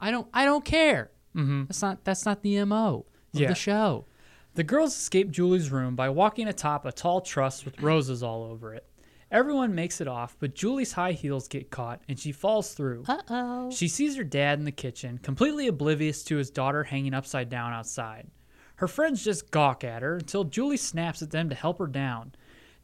I 0.00 0.10
don't 0.10 0.26
I 0.34 0.44
don't 0.44 0.64
care. 0.64 1.10
Mm-hmm. 1.36 1.64
That's 1.66 1.82
not 1.82 2.04
that's 2.04 2.24
not 2.26 2.42
the 2.42 2.64
mo 2.64 3.06
of 3.34 3.40
Yeah. 3.40 3.48
the 3.48 3.54
show. 3.54 4.06
The 4.54 4.62
girls 4.62 4.94
escape 4.94 5.32
Julie's 5.32 5.72
room 5.72 5.96
by 5.96 6.08
walking 6.10 6.46
atop 6.46 6.84
a 6.84 6.92
tall 6.92 7.20
truss 7.20 7.64
with 7.64 7.82
roses 7.82 8.22
all 8.22 8.44
over 8.44 8.72
it. 8.72 8.86
Everyone 9.28 9.74
makes 9.74 10.00
it 10.00 10.06
off, 10.06 10.36
but 10.38 10.54
Julie's 10.54 10.92
high 10.92 11.10
heels 11.10 11.48
get 11.48 11.72
caught 11.72 12.02
and 12.08 12.16
she 12.16 12.30
falls 12.30 12.72
through. 12.72 13.02
Uh 13.08 13.22
oh. 13.28 13.70
She 13.72 13.88
sees 13.88 14.14
her 14.14 14.22
dad 14.22 14.60
in 14.60 14.64
the 14.64 14.70
kitchen, 14.70 15.18
completely 15.18 15.66
oblivious 15.66 16.22
to 16.24 16.36
his 16.36 16.50
daughter 16.50 16.84
hanging 16.84 17.14
upside 17.14 17.48
down 17.48 17.72
outside. 17.72 18.28
Her 18.76 18.86
friends 18.86 19.24
just 19.24 19.50
gawk 19.50 19.82
at 19.82 20.02
her 20.02 20.14
until 20.14 20.44
Julie 20.44 20.76
snaps 20.76 21.20
at 21.20 21.32
them 21.32 21.48
to 21.48 21.56
help 21.56 21.80
her 21.80 21.88
down. 21.88 22.32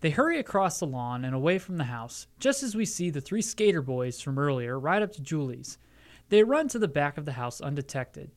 They 0.00 0.10
hurry 0.10 0.40
across 0.40 0.80
the 0.80 0.88
lawn 0.88 1.24
and 1.24 1.36
away 1.36 1.58
from 1.58 1.76
the 1.76 1.84
house, 1.84 2.26
just 2.40 2.64
as 2.64 2.74
we 2.74 2.84
see 2.84 3.10
the 3.10 3.20
three 3.20 3.42
skater 3.42 3.82
boys 3.82 4.20
from 4.20 4.40
earlier 4.40 4.76
ride 4.76 5.02
up 5.02 5.12
to 5.12 5.22
Julie's. 5.22 5.78
They 6.30 6.42
run 6.42 6.66
to 6.68 6.80
the 6.80 6.88
back 6.88 7.16
of 7.16 7.26
the 7.26 7.32
house 7.32 7.60
undetected. 7.60 8.32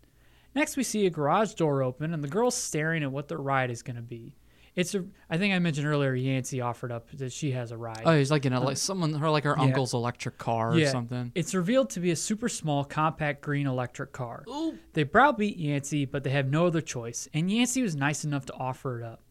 Next, 0.56 0.78
we 0.78 0.84
see 0.84 1.06
a 1.06 1.10
garage 1.10 1.54
door 1.54 1.82
open 1.84 2.14
and 2.14 2.24
the 2.24 2.28
girls 2.28 2.56
staring 2.56 3.04
at 3.04 3.12
what 3.12 3.28
their 3.28 3.38
ride 3.39 3.72
is 3.72 3.82
going 3.82 3.95
to 3.95 4.01
be. 4.01 4.36
It's 4.76 4.95
a. 4.95 5.06
I 5.30 5.38
think 5.38 5.54
I 5.54 5.60
mentioned 5.60 5.86
earlier. 5.86 6.16
Yancey 6.16 6.60
offered 6.60 6.91
up 6.91 7.12
that 7.12 7.32
she 7.32 7.51
has 7.51 7.72
a 7.72 7.78
ride. 7.78 8.01
Oh, 8.06 8.18
he's 8.18 8.32
like 8.32 8.43
in 8.47 8.54
a, 8.54 8.60
like 8.60 8.78
someone 8.78 9.14
her 9.14 9.30
like 9.30 9.43
her 9.43 9.54
Yeah. 9.56 9.66
uncle's 9.66 9.93
electric 9.93 10.39
car 10.39 10.74
or 10.74 10.86
something. 10.88 11.32
It's 11.36 11.54
revealed 11.54 11.91
to 11.91 11.99
be 11.99 12.10
a 12.10 12.16
super 12.16 12.49
small, 12.49 12.84
compact 12.84 13.41
green 13.41 13.68
electric 13.68 14.14
car. 14.14 14.43
Ooh. 14.49 14.80
They 14.93 15.04
browbeat 15.04 15.58
Yancey, 15.58 16.06
but 16.06 16.24
they 16.24 16.32
have 16.32 16.49
no 16.49 16.66
other 16.66 16.82
choice, 16.82 17.28
and 17.36 17.51
Yancey 17.51 17.84
was 17.84 17.95
nice 17.95 18.24
enough 18.24 18.47
to 18.47 18.54
offer 18.54 18.99
it 18.99 19.06
up. 19.06 19.22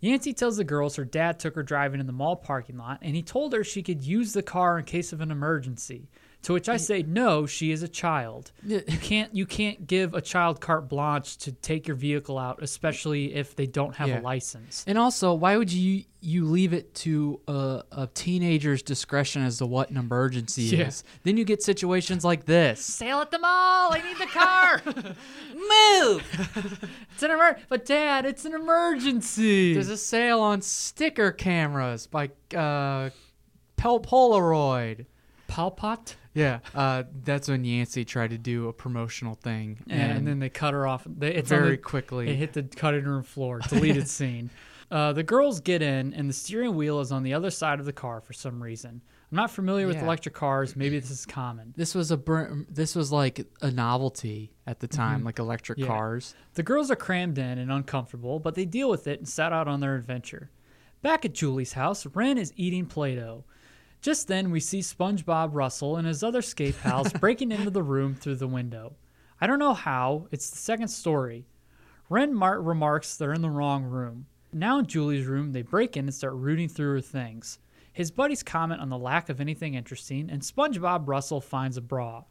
Yancey 0.00 0.32
tells 0.32 0.56
the 0.56 0.64
girls 0.64 0.96
her 0.96 1.04
dad 1.04 1.38
took 1.38 1.54
her 1.54 1.62
driving 1.62 2.00
in 2.00 2.06
the 2.06 2.12
mall 2.12 2.34
parking 2.34 2.76
lot, 2.76 2.98
and 3.00 3.14
he 3.14 3.22
told 3.22 3.52
her 3.52 3.62
she 3.62 3.84
could 3.84 4.02
use 4.02 4.32
the 4.32 4.42
car 4.42 4.78
in 4.80 4.84
case 4.84 5.12
of 5.12 5.20
an 5.20 5.30
emergency. 5.30 6.08
To 6.42 6.52
which 6.52 6.68
I 6.68 6.76
say, 6.76 7.02
no, 7.02 7.46
she 7.46 7.72
is 7.72 7.82
a 7.82 7.88
child. 7.88 8.52
You 8.64 8.80
can't 9.02 9.34
you 9.34 9.44
can't 9.44 9.86
give 9.88 10.14
a 10.14 10.20
child 10.20 10.60
carte 10.60 10.88
blanche 10.88 11.36
to 11.38 11.52
take 11.52 11.88
your 11.88 11.96
vehicle 11.96 12.38
out, 12.38 12.62
especially 12.62 13.34
if 13.34 13.56
they 13.56 13.66
don't 13.66 13.96
have 13.96 14.08
Yeah. 14.08 14.20
a 14.20 14.22
license. 14.22 14.84
And 14.86 14.96
also, 14.96 15.34
why 15.34 15.56
would 15.56 15.70
you 15.72 16.04
you 16.20 16.44
leave 16.44 16.72
it 16.72 16.94
to 16.94 17.40
a, 17.48 17.82
a 17.92 18.06
teenager's 18.14 18.82
discretion 18.82 19.42
as 19.42 19.58
to 19.58 19.66
what 19.66 19.90
an 19.90 19.96
emergency 19.96 20.62
Yeah. 20.62 20.86
is? 20.86 21.02
Then 21.24 21.36
you 21.36 21.44
get 21.44 21.60
situations 21.62 22.24
like 22.24 22.44
this. 22.46 22.80
Sale 22.84 23.20
at 23.20 23.30
the 23.32 23.38
mall. 23.40 23.92
I 23.92 24.00
need 24.06 24.18
the 24.18 24.26
car. 24.26 24.80
Move. 25.54 26.22
It's 27.14 27.22
an 27.22 27.32
emer- 27.32 27.58
but 27.68 27.84
Dad, 27.84 28.24
it's 28.24 28.44
an 28.44 28.54
emergency. 28.54 29.74
There's 29.74 29.88
a 29.88 29.96
sale 29.96 30.40
on 30.40 30.62
sticker 30.62 31.32
cameras 31.32 32.06
by 32.06 32.30
uh, 32.56 33.10
Pel 33.76 34.00
Polaroid. 34.00 35.06
Palpot? 35.48 36.14
Yeah, 36.34 36.60
uh, 36.74 37.04
that's 37.24 37.48
when 37.48 37.64
Yancey 37.64 38.04
tried 38.04 38.30
to 38.30 38.38
do 38.38 38.68
a 38.68 38.72
promotional 38.72 39.34
thing, 39.34 39.78
and, 39.88 40.26
then 40.26 40.38
they 40.38 40.48
cut 40.50 40.72
her 40.74 40.86
off. 40.86 41.04
They, 41.06 41.34
it's 41.34 41.48
very 41.48 41.70
the- 41.72 41.76
quickly. 41.78 42.28
It 42.28 42.36
hit 42.36 42.52
the 42.52 42.62
cutting 42.62 43.04
room 43.04 43.22
floor. 43.22 43.58
Deleted 43.68 44.08
scene. 44.08 44.50
Uh, 44.90 45.12
the 45.12 45.22
girls 45.22 45.60
get 45.60 45.82
in, 45.82 46.14
and 46.14 46.28
the 46.30 46.32
steering 46.34 46.74
wheel 46.76 47.00
is 47.00 47.12
on 47.12 47.22
the 47.22 47.34
other 47.34 47.50
side 47.50 47.78
of 47.80 47.86
the 47.86 47.92
car 47.92 48.20
for 48.20 48.32
some 48.32 48.62
reason. 48.62 49.02
I'm 49.30 49.36
not 49.36 49.50
familiar 49.50 49.86
with 49.86 50.00
electric 50.00 50.34
cars. 50.34 50.74
Maybe 50.76 50.98
this 50.98 51.10
is 51.10 51.26
common. 51.26 51.74
this 51.76 51.94
was 51.94 52.10
a 52.10 52.16
br- 52.16 52.44
this 52.70 52.94
was 52.94 53.12
like 53.12 53.46
a 53.60 53.70
novelty 53.70 54.54
at 54.66 54.80
the 54.80 54.86
time, 54.88 55.24
like 55.24 55.38
electric 55.38 55.78
Mm-hmm. 55.78 55.90
Yeah. 55.90 55.96
cars. 55.98 56.34
The 56.54 56.62
girls 56.62 56.90
are 56.90 56.96
crammed 56.96 57.36
in 57.36 57.58
and 57.58 57.70
uncomfortable, 57.70 58.38
but 58.38 58.54
they 58.54 58.64
deal 58.64 58.88
with 58.88 59.06
it 59.06 59.18
and 59.18 59.28
set 59.28 59.52
out 59.52 59.68
on 59.68 59.80
their 59.80 59.96
adventure. 59.96 60.50
Back 61.02 61.26
at 61.26 61.34
Julie's 61.34 61.74
house, 61.74 62.06
Ren 62.06 62.38
is 62.38 62.52
eating 62.56 62.86
Play 62.86 63.16
Doh. 63.16 63.44
Just 64.00 64.28
then, 64.28 64.50
we 64.50 64.60
see 64.60 64.78
SpongeBob 64.80 65.50
Russell 65.52 65.96
and 65.96 66.06
his 66.06 66.22
other 66.22 66.42
skate 66.42 66.76
pals 66.80 67.12
breaking 67.20 67.50
into 67.52 67.70
the 67.70 67.82
room 67.82 68.14
through 68.14 68.36
the 68.36 68.46
window. 68.46 68.94
I 69.40 69.46
don't 69.46 69.58
know 69.58 69.74
how, 69.74 70.26
it's 70.30 70.50
the 70.50 70.56
second 70.58 70.88
story. 70.88 71.46
Ren 72.08 72.32
Mart 72.34 72.60
remarks 72.60 73.16
they're 73.16 73.32
in 73.32 73.42
the 73.42 73.50
wrong 73.50 73.84
room. 73.84 74.26
Now 74.52 74.78
in 74.78 74.86
Julie's 74.86 75.26
room, 75.26 75.52
they 75.52 75.62
break 75.62 75.96
in 75.96 76.06
and 76.06 76.14
start 76.14 76.34
rooting 76.34 76.68
through 76.68 76.94
her 76.94 77.00
things. 77.00 77.58
His 77.92 78.10
buddies 78.10 78.42
comment 78.42 78.80
on 78.80 78.88
the 78.88 78.96
lack 78.98 79.28
of 79.28 79.40
anything 79.40 79.74
interesting, 79.74 80.30
and 80.30 80.40
SpongeBob 80.42 81.08
Russell 81.08 81.40
finds 81.40 81.76
a 81.76 81.80
bra. 81.82 82.22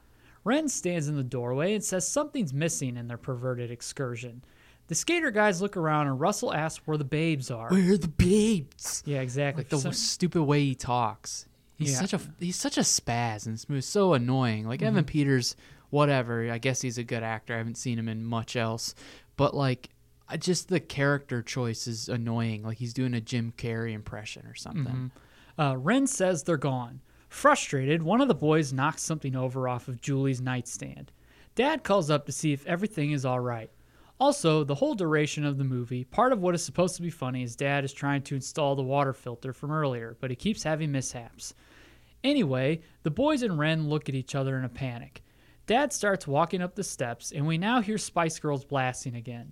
Ren 0.45 0.69
stands 0.69 1.09
in 1.09 1.17
the 1.17 1.23
doorway 1.23 1.73
and 1.73 1.83
says 1.83 2.07
something's 2.07 2.53
missing 2.53 2.95
in 2.95 3.07
their 3.07 3.17
perverted 3.17 3.69
excursion. 3.69 4.41
The 4.87 4.95
skater 4.95 5.31
guys 5.31 5.61
look 5.61 5.75
around 5.75 6.07
and 6.07 6.19
Russell 6.21 6.53
asks 6.53 6.87
where 6.87 6.97
the 6.97 7.03
babes 7.03 7.51
are. 7.51 7.67
Where 7.69 7.91
are 7.93 7.97
the 7.97 8.07
babes? 8.07 9.03
Yeah, 9.05 9.19
exactly. 9.19 9.63
Like 9.63 9.69
the 9.69 9.79
So- 9.79 9.91
stupid 9.91 10.43
way 10.43 10.63
he 10.63 10.75
talks. 10.75 11.46
He's 11.77 11.91
Yeah. 11.91 11.99
such 12.05 12.13
a 12.13 12.19
he's 12.39 12.55
such 12.55 12.77
a 12.77 12.81
spaz 12.81 13.45
and 13.45 13.59
smooth, 13.59 13.83
so 13.83 14.13
annoying. 14.13 14.65
Like 14.67 14.81
Evan 14.81 15.03
Mm-hmm. 15.03 15.07
Peters, 15.11 15.55
whatever. 15.89 16.51
I 16.51 16.57
guess 16.57 16.81
he's 16.81 16.97
a 16.97 17.03
good 17.03 17.23
actor. 17.23 17.53
I 17.53 17.57
haven't 17.57 17.77
seen 17.77 17.97
him 17.99 18.09
in 18.09 18.25
much 18.25 18.55
else, 18.55 18.95
but 19.35 19.53
like, 19.55 19.89
I 20.27 20.37
just 20.37 20.69
the 20.69 20.79
character 20.79 21.41
choice 21.41 21.87
is 21.87 22.09
annoying. 22.09 22.63
Like 22.63 22.77
he's 22.77 22.93
doing 22.93 23.13
a 23.13 23.21
Jim 23.21 23.53
Carrey 23.57 23.93
impression 23.93 24.45
or 24.47 24.55
something. 24.55 25.11
Uh, 25.57 25.75
Ren 25.77 26.07
says 26.07 26.43
they're 26.43 26.57
gone. 26.57 27.01
Frustrated, 27.29 28.01
one 28.03 28.21
of 28.21 28.27
the 28.27 28.35
boys 28.35 28.71
knocks 28.73 29.01
something 29.03 29.35
over 29.35 29.67
off 29.67 29.87
of 29.87 30.01
Julie's 30.01 30.41
nightstand. 30.41 31.11
Dad 31.55 31.83
calls 31.83 32.09
up 32.09 32.25
to 32.25 32.31
see 32.31 32.53
if 32.53 32.65
everything 32.65 33.11
is 33.11 33.25
all 33.25 33.39
right. 33.39 33.69
Also, 34.19 34.63
the 34.63 34.75
whole 34.75 34.95
duration 34.95 35.45
of 35.45 35.57
the 35.57 35.63
movie, 35.63 36.03
part 36.03 36.33
of 36.33 36.41
what 36.41 36.55
is 36.55 36.63
supposed 36.63 36.95
to 36.95 37.03
be 37.03 37.09
funny 37.09 37.43
is 37.43 37.55
Dad 37.55 37.83
is 37.83 37.93
trying 37.93 38.23
to 38.23 38.35
install 38.35 38.75
the 38.75 38.81
water 38.81 39.13
filter 39.13 39.53
from 39.53 39.71
earlier, 39.71 40.17
but 40.19 40.31
he 40.31 40.35
keeps 40.35 40.63
having 40.63 40.91
mishaps. 40.91 41.53
Anyway, 42.23 42.81
the 43.03 43.11
boys 43.11 43.43
and 43.43 43.59
Ren 43.59 43.87
look 43.87 44.09
at 44.09 44.15
each 44.15 44.33
other 44.33 44.57
in 44.57 44.65
a 44.65 44.69
panic. 44.69 45.21
Dad 45.67 45.93
starts 45.93 46.25
walking 46.25 46.61
up 46.61 46.75
the 46.75 46.83
steps, 46.83 47.31
and 47.31 47.45
we 47.45 47.57
now 47.59 47.79
hear 47.79 47.97
Spice 47.97 48.39
Girls 48.39 48.65
blasting 48.65 49.15
again. 49.15 49.51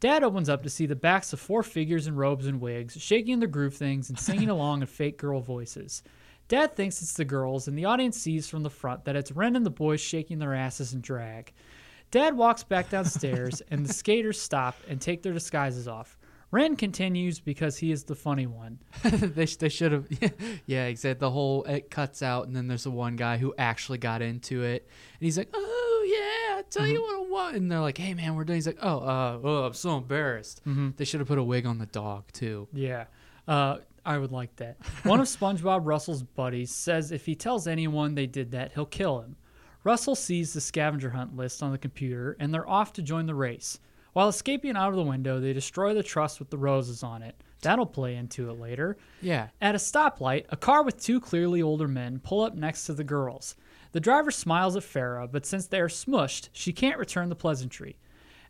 Dad 0.00 0.22
opens 0.22 0.48
up 0.48 0.62
to 0.62 0.70
see 0.70 0.86
the 0.86 0.96
backs 0.96 1.32
of 1.32 1.40
four 1.40 1.62
figures 1.62 2.06
in 2.06 2.16
robes 2.16 2.46
and 2.46 2.60
wigs, 2.60 3.00
shaking 3.00 3.38
their 3.38 3.48
groove 3.48 3.74
things 3.74 4.08
and 4.08 4.18
singing 4.18 4.48
along 4.50 4.80
in 4.80 4.86
fake 4.86 5.18
girl 5.18 5.40
voices. 5.40 6.02
Dad 6.48 6.76
thinks 6.76 7.02
it's 7.02 7.14
the 7.14 7.24
girls, 7.24 7.66
and 7.66 7.76
the 7.76 7.86
audience 7.86 8.16
sees 8.16 8.48
from 8.48 8.62
the 8.62 8.70
front 8.70 9.04
that 9.04 9.16
it's 9.16 9.32
Ren 9.32 9.56
and 9.56 9.66
the 9.66 9.70
boys 9.70 10.00
shaking 10.00 10.38
their 10.38 10.54
asses 10.54 10.94
in 10.94 11.00
drag. 11.00 11.52
Dad 12.10 12.36
walks 12.36 12.62
back 12.62 12.88
downstairs, 12.90 13.62
and 13.70 13.84
the 13.84 13.92
skaters 13.92 14.40
stop 14.40 14.76
and 14.88 15.00
take 15.00 15.22
their 15.22 15.32
disguises 15.32 15.88
off. 15.88 16.18
Ren 16.52 16.76
continues 16.76 17.40
because 17.40 17.76
he 17.76 17.90
is 17.90 18.04
the 18.04 18.14
funny 18.14 18.46
one. 18.46 18.78
they 19.04 19.46
sh- 19.46 19.56
they 19.56 19.68
should 19.68 19.92
have. 19.92 20.06
yeah, 20.66 20.86
exactly. 20.86 21.18
The 21.18 21.30
whole 21.30 21.64
it 21.64 21.90
cuts 21.90 22.22
out, 22.22 22.46
and 22.46 22.54
then 22.54 22.68
there's 22.68 22.84
the 22.84 22.90
one 22.90 23.16
guy 23.16 23.36
who 23.36 23.52
actually 23.58 23.98
got 23.98 24.22
into 24.22 24.62
it, 24.62 24.86
and 25.18 25.24
he's 25.24 25.36
like, 25.36 25.50
"Oh 25.52 26.06
yeah, 26.06 26.58
I 26.58 26.62
tell 26.70 26.86
you 26.86 27.02
what 27.02 27.16
I 27.16 27.30
want," 27.30 27.56
and 27.56 27.70
they're 27.70 27.80
like, 27.80 27.98
"Hey 27.98 28.14
man, 28.14 28.36
we're 28.36 28.44
doing." 28.44 28.58
He's 28.58 28.66
like, 28.68 28.78
"Oh, 28.80 28.98
uh, 29.00 29.38
oh, 29.42 29.64
I'm 29.64 29.74
so 29.74 29.96
embarrassed." 29.98 30.62
They 30.96 31.04
should 31.04 31.20
have 31.20 31.28
put 31.28 31.38
a 31.38 31.42
wig 31.42 31.66
on 31.66 31.78
the 31.78 31.86
dog 31.86 32.24
too. 32.32 32.68
Yeah. 32.72 33.06
Uh, 33.48 33.78
I 34.04 34.18
would 34.18 34.30
like 34.30 34.54
that. 34.56 34.76
One 35.02 35.18
of 35.18 35.26
SpongeBob 35.26 35.80
Russell's 35.84 36.22
buddies 36.22 36.70
says 36.70 37.10
if 37.10 37.26
he 37.26 37.34
tells 37.34 37.66
anyone 37.66 38.14
they 38.14 38.26
did 38.26 38.52
that, 38.52 38.72
he'll 38.72 38.86
kill 38.86 39.20
him. 39.20 39.36
Russell 39.86 40.16
sees 40.16 40.52
the 40.52 40.60
scavenger 40.60 41.10
hunt 41.10 41.36
list 41.36 41.62
on 41.62 41.70
the 41.70 41.78
computer 41.78 42.36
and 42.40 42.52
they're 42.52 42.68
off 42.68 42.92
to 42.94 43.02
join 43.02 43.26
the 43.26 43.36
race. 43.36 43.78
While 44.14 44.28
escaping 44.28 44.76
out 44.76 44.88
of 44.88 44.96
the 44.96 45.04
window, 45.04 45.38
they 45.38 45.52
destroy 45.52 45.94
the 45.94 46.02
truss 46.02 46.40
with 46.40 46.50
the 46.50 46.58
roses 46.58 47.04
on 47.04 47.22
it. 47.22 47.36
That'll 47.62 47.86
play 47.86 48.16
into 48.16 48.50
it 48.50 48.58
later. 48.58 48.96
Yeah. 49.22 49.50
At 49.60 49.76
a 49.76 49.78
stoplight, 49.78 50.46
a 50.48 50.56
car 50.56 50.82
with 50.82 51.00
two 51.00 51.20
clearly 51.20 51.62
older 51.62 51.86
men 51.86 52.18
pull 52.18 52.40
up 52.40 52.56
next 52.56 52.86
to 52.86 52.94
the 52.94 53.04
girls. 53.04 53.54
The 53.92 54.00
driver 54.00 54.32
smiles 54.32 54.74
at 54.74 54.82
Farah, 54.82 55.30
but 55.30 55.46
since 55.46 55.68
they 55.68 55.78
are 55.78 55.88
smushed, 55.88 56.48
she 56.52 56.72
can't 56.72 56.98
return 56.98 57.28
the 57.28 57.36
pleasantry. 57.36 57.96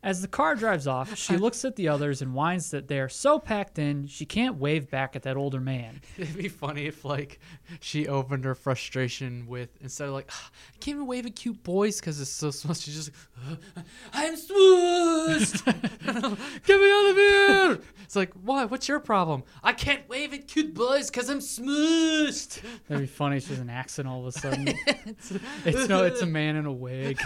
As 0.02 0.22
the 0.22 0.28
car 0.28 0.54
drives 0.54 0.86
off, 0.86 1.16
she 1.16 1.36
looks 1.36 1.64
at 1.64 1.76
the 1.76 1.88
others 1.88 2.22
and 2.22 2.34
whines 2.34 2.70
that 2.70 2.88
they 2.88 3.00
are 3.00 3.08
so 3.08 3.38
packed 3.38 3.78
in 3.78 4.06
she 4.06 4.24
can't 4.24 4.56
wave 4.56 4.90
back 4.90 5.16
at 5.16 5.22
that 5.22 5.36
older 5.36 5.60
man. 5.60 6.00
It'd 6.16 6.36
be 6.36 6.48
funny 6.48 6.86
if 6.86 7.04
like 7.04 7.40
she 7.80 8.06
opened 8.06 8.44
her 8.44 8.54
frustration 8.54 9.46
with 9.46 9.70
instead 9.80 10.08
of 10.08 10.14
like 10.14 10.28
"Ah, 10.30 10.50
I 10.74 10.78
can't 10.78 10.96
even 10.96 11.06
wave 11.06 11.26
at 11.26 11.36
cute 11.36 11.62
boys 11.62 12.00
because 12.00 12.20
it's 12.20 12.30
so 12.30 12.50
small. 12.50 12.74
She's 12.74 12.94
just 12.94 13.10
like, 13.48 13.58
"Ah, 13.76 13.82
I'm 14.14 14.34
smushed. 14.34 15.64
Get 16.66 16.80
me 16.80 16.90
out 16.92 17.10
of 17.10 17.16
here. 17.16 17.80
It's 18.04 18.16
like 18.16 18.32
why? 18.34 18.64
What's 18.64 18.88
your 18.88 19.00
problem? 19.00 19.42
I 19.62 19.72
can't 19.72 20.08
wave 20.08 20.32
at 20.32 20.48
cute 20.48 20.74
boys 20.74 21.10
because 21.10 21.28
I'm 21.28 21.40
smushed. 21.40 22.60
That'd 22.88 23.02
be 23.02 23.06
funny. 23.06 23.40
She's 23.40 23.58
an 23.58 23.70
accent 23.70 24.08
all 24.08 24.20
of 24.20 24.26
a 24.26 24.32
sudden. 24.32 24.68
it's 25.64 25.88
no, 25.88 26.04
it's 26.04 26.22
a 26.22 26.26
man 26.26 26.56
in 26.56 26.66
a 26.66 26.72
wig. 26.72 27.20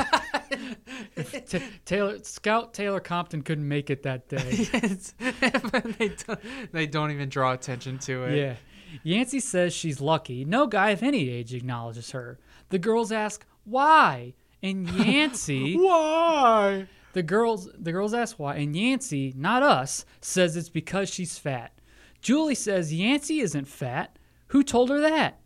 If 1.16 1.50
Ta 1.50 1.58
Taylor 1.84 2.18
Scout 2.22 2.59
Taylor 2.66 3.00
Compton 3.00 3.42
couldn't 3.42 3.66
make 3.68 3.90
it 3.90 4.02
that 4.04 4.28
day. 4.28 4.68
It's- 4.72 5.14
they 5.98 6.08
don't, 6.08 6.40
they 6.72 6.86
don't 6.86 7.10
even 7.10 7.28
draw 7.28 7.52
attention 7.52 7.98
to 8.00 8.24
it. 8.24 8.36
Yeah. 8.36 8.54
Yancey 9.02 9.38
says 9.40 9.72
she's 9.72 10.00
lucky. 10.00 10.44
No 10.44 10.66
guy 10.66 10.90
of 10.90 11.02
any 11.02 11.28
age 11.30 11.54
acknowledges 11.54 12.10
her. 12.10 12.38
The 12.70 12.78
girls 12.78 13.12
ask 13.12 13.44
why, 13.64 14.34
and 14.62 14.88
Yancey, 14.90 15.76
Why? 15.76 16.86
the 17.12 17.22
girls, 17.22 17.68
the 17.78 17.92
girls 17.92 18.14
ask 18.14 18.38
why, 18.38 18.56
and 18.56 18.74
Yancey, 18.74 19.32
not 19.36 19.62
us, 19.62 20.04
says 20.20 20.56
it's 20.56 20.68
because 20.68 21.08
she's 21.08 21.38
fat. 21.38 21.72
Julie 22.20 22.54
says 22.56 22.92
Yancey 22.92 23.40
isn't 23.40 23.68
fat. 23.68 24.18
Who 24.48 24.62
told 24.64 24.90
her 24.90 25.00
that? 25.00 25.40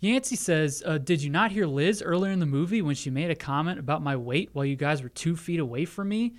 Yancey 0.00 0.36
says, 0.36 0.82
uh, 0.86 0.98
Did 0.98 1.22
you 1.22 1.30
not 1.30 1.50
hear 1.50 1.66
Liz 1.66 2.00
earlier 2.02 2.30
in 2.30 2.38
the 2.38 2.46
movie 2.46 2.82
when 2.82 2.94
she 2.94 3.10
made 3.10 3.30
a 3.30 3.34
comment 3.34 3.78
about 3.80 4.02
my 4.02 4.14
weight 4.16 4.50
while 4.52 4.64
you 4.64 4.76
guys 4.76 5.02
were 5.02 5.08
two 5.08 5.34
feet 5.34 5.58
away 5.60 5.84
from 5.84 6.08
me? 6.08 6.34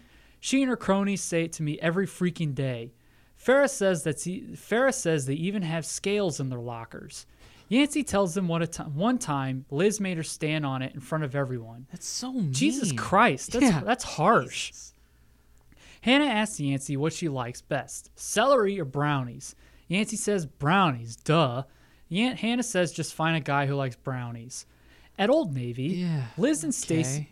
She 0.45 0.61
and 0.61 0.69
her 0.69 0.77
cronies 0.77 1.23
say 1.23 1.45
it 1.45 1.53
to 1.53 1.63
me 1.63 1.79
every 1.79 2.05
freaking 2.05 2.53
day. 2.53 2.93
Farrah 3.43 3.67
says 3.67 4.03
that 4.03 4.17
Farrah 4.17 4.93
says 4.93 5.25
they 5.25 5.33
even 5.33 5.63
have 5.63 5.87
scales 5.87 6.39
in 6.39 6.49
their 6.49 6.59
lockers. 6.59 7.25
Yancey 7.67 8.03
tells 8.03 8.35
them 8.35 8.47
what 8.47 8.61
a 8.79 8.83
one 8.83 9.17
time 9.17 9.65
Liz 9.71 9.99
made 9.99 10.17
her 10.17 10.23
stand 10.23 10.63
on 10.63 10.83
it 10.83 10.93
in 10.93 10.99
front 10.99 11.23
of 11.23 11.33
everyone. 11.33 11.87
That's 11.91 12.05
so 12.05 12.31
mean. 12.31 12.53
Jesus 12.53 12.91
Christ, 12.91 13.53
that's 13.53 13.65
Yeah. 13.65 13.81
that's 13.83 14.03
harsh. 14.03 14.71
Hannah 16.01 16.25
asks 16.25 16.59
Yancey 16.59 16.95
what 16.95 17.13
she 17.13 17.27
likes 17.27 17.61
best, 17.61 18.11
celery 18.15 18.79
or 18.79 18.85
brownies. 18.85 19.55
Yancey 19.87 20.15
says 20.15 20.45
brownies, 20.45 21.15
duh. 21.15 21.63
Yan- 22.07 22.37
Hannah 22.37 22.61
says 22.61 22.91
just 22.91 23.15
find 23.15 23.35
a 23.35 23.39
guy 23.39 23.65
who 23.65 23.73
likes 23.73 23.95
brownies. 23.95 24.67
At 25.17 25.31
Old 25.31 25.55
Navy, 25.55 25.85
Yeah, 26.05 26.25
Liz 26.37 26.63
and 26.63 26.75
Stacy. 26.75 27.29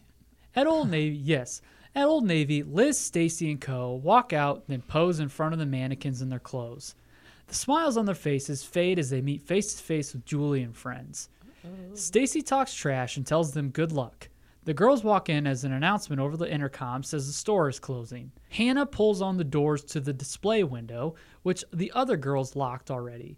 At 0.55 0.65
Old 0.65 0.89
Navy, 0.89 1.15
yes. 1.15 1.61
At 1.95 2.05
Old 2.07 2.25
Navy, 2.25 2.63
Liz, 2.63 2.97
Stacy, 2.97 3.51
and 3.51 3.61
Co. 3.61 3.93
walk 3.93 4.33
out, 4.33 4.63
then 4.67 4.81
pose 4.81 5.19
in 5.19 5.29
front 5.29 5.53
of 5.53 5.59
the 5.59 5.65
mannequins 5.65 6.23
in 6.23 6.29
their 6.29 6.39
clothes. 6.39 6.95
The 7.47 7.53
smiles 7.53 7.97
on 7.97 8.05
their 8.05 8.15
faces 8.15 8.63
fade 8.63 8.97
as 8.97 9.11
they 9.11 9.21
meet 9.21 9.41
face 9.41 9.75
to 9.75 9.83
face 9.83 10.13
with 10.13 10.25
Julie 10.25 10.63
and 10.63 10.75
friends. 10.75 11.29
Stacy 11.93 12.41
talks 12.41 12.73
trash 12.73 13.15
and 13.15 13.27
tells 13.27 13.51
them 13.51 13.69
good 13.69 13.91
luck. 13.91 14.29
The 14.65 14.73
girls 14.73 15.03
walk 15.03 15.29
in 15.29 15.45
as 15.45 15.63
an 15.63 15.73
announcement 15.73 16.21
over 16.21 16.35
the 16.35 16.51
intercom 16.51 17.03
says 17.03 17.27
the 17.27 17.33
store 17.33 17.69
is 17.69 17.79
closing. 17.79 18.31
Hannah 18.49 18.85
pulls 18.85 19.21
on 19.21 19.37
the 19.37 19.43
doors 19.43 19.83
to 19.85 19.99
the 19.99 20.13
display 20.13 20.63
window, 20.63 21.15
which 21.43 21.63
the 21.71 21.91
other 21.93 22.17
girls 22.17 22.55
locked 22.55 22.89
already. 22.89 23.37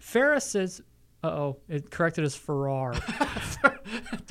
Farah 0.00 0.42
says, 0.42 0.82
uh 1.24 1.28
oh, 1.28 1.56
it 1.68 1.90
corrected 1.90 2.24
as 2.24 2.34
Farrar. 2.34 2.94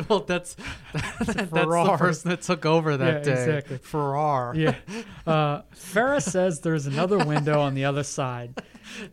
Well, 0.10 0.22
that's 0.22 0.56
that's 0.94 1.34
the 1.36 1.96
person 2.00 2.30
that 2.32 2.42
took 2.42 2.66
over 2.66 2.98
that 2.98 3.26
Yeah, 3.26 3.34
day. 3.36 3.44
exactly. 3.44 3.78
Farrar. 3.78 4.56
Yeah. 4.56 4.76
Uh, 5.28 5.62
Farah 5.76 6.22
says 6.22 6.62
there's 6.62 6.88
another 6.88 7.20
window 7.24 7.60
on 7.62 7.76
the 7.76 7.86
other 7.86 8.02
side. 8.04 8.60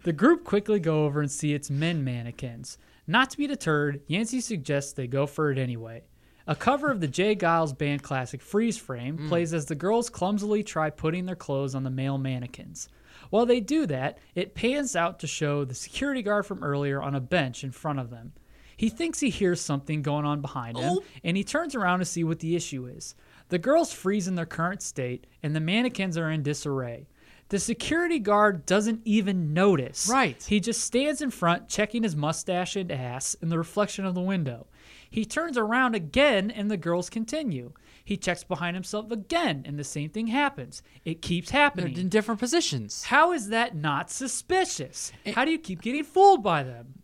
The 0.05 0.13
group 0.13 0.43
quickly 0.45 0.81
go 0.81 1.05
over 1.05 1.21
and 1.21 1.31
see 1.31 1.53
it's 1.53 1.69
men 1.71 2.03
mannequins. 2.03 2.79
Not 3.07 3.29
to 3.31 3.37
be 3.37 3.47
deterred, 3.47 4.01
Yancey 4.07 4.41
suggests 4.41 4.95
they 4.95 5.07
go 5.07 5.27
for 5.27 5.51
it 5.53 5.59
anyway. 5.59 6.05
A 6.47 6.57
cover 6.57 6.91
of 6.91 7.01
the 7.01 7.09
J. 7.09 7.37
Geils 7.37 7.77
band 7.77 8.03
classic 8.03 8.41
Freeze 8.41 8.79
Frame 8.79 9.29
plays 9.29 9.53
as 9.53 9.67
the 9.67 9.75
girls 9.75 10.09
clumsily 10.09 10.63
try 10.63 10.89
putting 10.89 11.27
their 11.27 11.37
clothes 11.37 11.75
on 11.75 11.85
the 11.85 11.91
male 11.91 12.17
mannequins. 12.17 12.89
While 13.31 13.47
they 13.47 13.61
do 13.61 13.87
that, 13.87 14.19
it 14.35 14.55
pans 14.55 14.97
out 14.97 15.19
to 15.21 15.27
show 15.27 15.65
the 15.65 15.75
security 15.75 16.23
guard 16.23 16.47
from 16.47 16.63
earlier 16.63 17.03
on 17.03 17.15
a 17.15 17.21
bench 17.21 17.65
in 17.65 17.73
front 17.73 17.99
of 17.99 18.11
them. 18.11 18.33
He 18.77 18.89
thinks 18.89 19.19
he 19.19 19.31
hears 19.31 19.61
something 19.61 20.03
going 20.03 20.25
on 20.25 20.41
behind 20.41 20.79
him, 20.79 20.99
oh. 20.99 21.03
and 21.25 21.37
he 21.37 21.43
turns 21.43 21.75
around 21.75 21.99
to 21.99 22.05
see 22.05 22.23
what 22.23 22.39
the 22.39 22.55
issue 22.55 22.87
is. 22.87 23.17
The 23.49 23.59
girls 23.59 23.93
freeze 23.93 24.29
in 24.29 24.37
their 24.37 24.47
current 24.47 24.83
state, 24.83 25.27
and 25.43 25.55
the 25.55 25.61
mannequins 25.61 26.17
are 26.17 26.31
in 26.31 26.45
disarray. 26.45 27.09
The 27.49 27.59
security 27.59 28.19
guard 28.19 28.67
doesn't 28.67 29.01
even 29.05 29.55
notice. 29.55 30.07
Right. 30.09 30.41
He 30.45 30.61
just 30.61 30.83
stands 30.83 31.23
in 31.23 31.31
front, 31.31 31.69
checking 31.69 32.03
his 32.03 32.15
mustache 32.15 32.77
and 32.77 32.93
ass 32.93 33.35
in 33.41 33.49
the 33.49 33.59
reflection 33.59 34.05
of 34.05 34.15
the 34.15 34.21
window. 34.21 34.67
He 35.11 35.25
turns 35.25 35.57
around 35.57 35.95
again, 35.95 36.51
and 36.51 36.71
the 36.71 36.77
girls 36.77 37.09
continue. 37.09 37.73
He 38.09 38.17
checks 38.17 38.43
behind 38.43 38.75
himself 38.75 39.11
again, 39.11 39.65
and 39.67 39.79
the 39.79 39.85
same 39.85 40.09
thing 40.09 40.29
happens. 40.29 40.83
It 41.05 41.21
keeps 41.21 41.51
They're 41.51 41.61
happening. 41.61 41.99
in 41.99 42.09
different 42.09 42.41
positions. 42.41 43.05
How 43.05 43.35
is 43.35 43.51
that 43.51 43.77
not 43.77 44.11
suspicious? 44.11 45.13
How 45.35 45.45
do 45.45 45.51
you 45.51 45.59
keep 45.59 45.83
getting 45.83 46.05
fooled 46.05 46.43
by 46.43 46.63
them? 46.63 47.03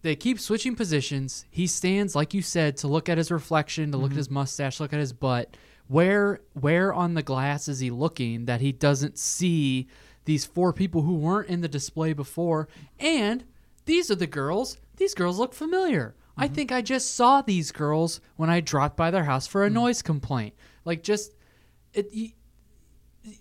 They 0.00 0.16
keep 0.16 0.40
switching 0.40 0.76
positions. 0.76 1.44
He 1.50 1.66
stands, 1.66 2.16
like 2.16 2.32
you 2.32 2.40
said, 2.40 2.78
to 2.78 2.88
look 2.88 3.10
at 3.10 3.18
his 3.18 3.30
reflection, 3.30 3.92
to 3.92 3.98
look 3.98 4.06
at 4.06 4.10
mm-hmm. 4.12 4.16
his 4.16 4.30
mustache, 4.30 4.80
look 4.80 4.94
at 4.94 4.98
his 4.98 5.12
butt. 5.12 5.58
Where 5.88 6.40
where 6.54 6.94
on 6.94 7.12
the 7.12 7.22
glass 7.22 7.68
is 7.68 7.80
he 7.80 7.90
looking 7.90 8.46
that 8.46 8.62
he 8.62 8.72
doesn't 8.72 9.18
see 9.18 9.88
these 10.24 10.46
four 10.46 10.72
people 10.72 11.02
who 11.02 11.16
weren't 11.16 11.50
in 11.50 11.60
the 11.60 11.68
display 11.68 12.14
before? 12.14 12.66
And 12.98 13.44
these 13.84 14.10
are 14.10 14.14
the 14.14 14.26
girls. 14.26 14.78
These 14.96 15.12
girls 15.12 15.38
look 15.38 15.52
familiar. 15.52 16.14
I 16.40 16.46
mm-hmm. 16.46 16.54
think 16.54 16.72
I 16.72 16.80
just 16.80 17.14
saw 17.14 17.42
these 17.42 17.70
girls 17.70 18.20
when 18.36 18.48
I 18.48 18.60
dropped 18.60 18.96
by 18.96 19.10
their 19.10 19.24
house 19.24 19.46
for 19.46 19.64
a 19.64 19.68
mm. 19.68 19.74
noise 19.74 20.00
complaint. 20.00 20.54
Like 20.84 21.02
just 21.02 21.34
it, 21.92 22.08
y- 22.14 22.32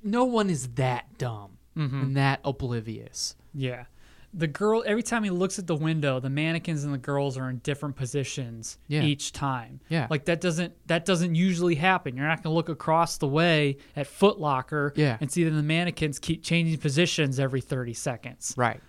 no 0.04 0.26
one 0.26 0.50
is 0.50 0.68
that 0.76 1.18
dumb 1.18 1.58
mm-hmm. 1.78 2.02
and 2.02 2.18
that 2.18 2.42
oblivious. 2.44 3.36
Yeah. 3.54 3.86
The 4.32 4.48
girl, 4.48 4.84
every 4.86 5.02
time 5.02 5.24
he 5.24 5.32
looks 5.32 5.58
at 5.58 5.66
the 5.66 5.76
window, 5.76 6.20
the 6.20 6.30
mannequins 6.30 6.84
and 6.84 6.94
the 6.94 7.00
girls 7.00 7.36
are 7.36 7.50
in 7.50 7.60
different 7.60 7.96
positions 7.96 8.78
Yeah. 8.88 9.02
each 9.02 9.32
time. 9.32 9.80
Yeah. 9.90 10.06
Like 10.10 10.26
that 10.26 10.40
doesn't 10.40 10.74
that 10.88 11.06
doesn't 11.06 11.34
usually 11.34 11.76
happen. 11.76 12.16
You're 12.16 12.28
not 12.28 12.44
going 12.44 12.52
to 12.52 12.56
look 12.56 12.70
across 12.70 13.18
the 13.18 13.28
way 13.28 13.78
at 13.96 14.06
Foot 14.06 14.40
Locker 14.40 14.94
Yeah. 14.96 15.18
and 15.20 15.32
see 15.32 15.46
that 15.46 15.52
the 15.52 15.64
mannequins 15.64 16.20
keep 16.20 16.44
changing 16.44 16.78
positions 16.80 17.40
every 17.40 17.62
30 17.62 17.94
seconds. 17.94 18.54
Right. 18.56 18.82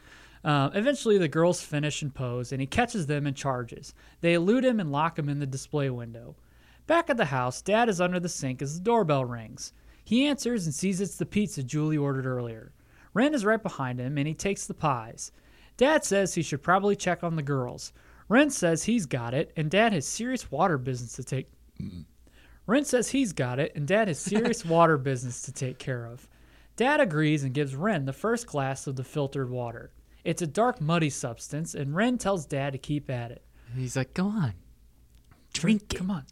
Uh, 0.43 0.71
eventually, 0.75 1.19
the 1.19 1.29
girls 1.29 1.63
finish 1.63 2.03
and 2.03 2.15
pose, 2.15 2.53
and 2.53 2.61
he 2.61 2.67
catches 2.67 3.07
them 3.07 3.27
and 3.27 3.37
charges. 3.37 3.95
They 4.21 4.35
elude 4.35 4.65
him 4.65 4.81
and 4.81 4.91
lock 4.91 5.19
him 5.19 5.29
in 5.29 5.39
the 5.39 5.47
display 5.47 5.91
window. 5.91 6.37
Back 6.87 7.11
at 7.11 7.17
the 7.17 7.27
house, 7.27 7.61
Dad 7.63 7.89
is 7.89 8.01
under 8.01 8.19
the 8.19 8.29
sink 8.29 8.63
as 8.63 8.75
the 8.79 8.85
doorbell 8.85 9.25
rings. 9.25 9.73
He 10.03 10.27
answers 10.27 10.65
and 10.65 10.75
sees 10.75 11.01
it's 11.01 11.17
the 11.17 11.27
pizza 11.27 11.63
Julie 11.63 11.99
ordered 11.99 12.27
earlier. 12.27 12.73
Ren 13.13 13.35
is 13.35 13.45
right 13.45 13.63
behind 13.63 14.01
him, 14.01 14.17
and 14.19 14.27
he 14.27 14.35
takes 14.35 14.67
the 14.67 14.75
pies. 14.75 15.31
Dad 15.77 16.05
says 16.05 16.35
he 16.35 16.43
should 16.43 16.63
probably 16.63 16.97
check 16.97 17.23
on 17.23 17.37
the 17.37 17.43
girls. 17.43 17.93
Ren 18.29 18.51
says 18.51 18.85
he's 18.85 19.07
got 19.07 19.35
it, 19.35 19.53
and 19.57 19.71
Dad 19.71 19.93
has 19.93 20.07
serious 20.07 20.51
water 20.51 20.79
business 20.79 21.15
to 21.15 21.25
take. 21.25 21.51
Ren 22.67 22.85
says 22.85 23.11
he's 23.11 23.33
got 23.33 23.59
it, 23.59 23.73
and 23.75 23.87
Dad 23.87 24.09
has 24.09 24.19
serious 24.19 24.65
water 24.65 24.97
business 24.97 25.43
to 25.43 25.53
take 25.53 25.79
care 25.79 26.07
of. 26.07 26.29
Dad 26.77 27.01
agrees 27.01 27.45
and 27.45 27.53
gives 27.53 27.75
Ren 27.75 28.05
the 28.05 28.13
first 28.13 28.47
glass 28.47 28.87
of 28.87 28.97
the 28.97 29.05
filtered 29.05 29.51
water. 29.51 29.91
It's 30.25 30.43
a 30.43 30.47
dark, 30.47 30.81
muddy 30.81 31.11
substance, 31.11 31.75
and 31.75 31.95
Ren 31.95 32.19
tells 32.19 32.47
Dad 32.47 32.73
to 32.73 32.79
keep 32.79 33.11
at 33.11 33.31
it. 33.31 33.43
He's 33.75 33.97
like, 33.97 34.15
"Go 34.15 34.27
on, 34.27 34.55
drink 35.53 35.93
it. 35.93 35.99
Come 35.99 36.11
on. 36.11 36.27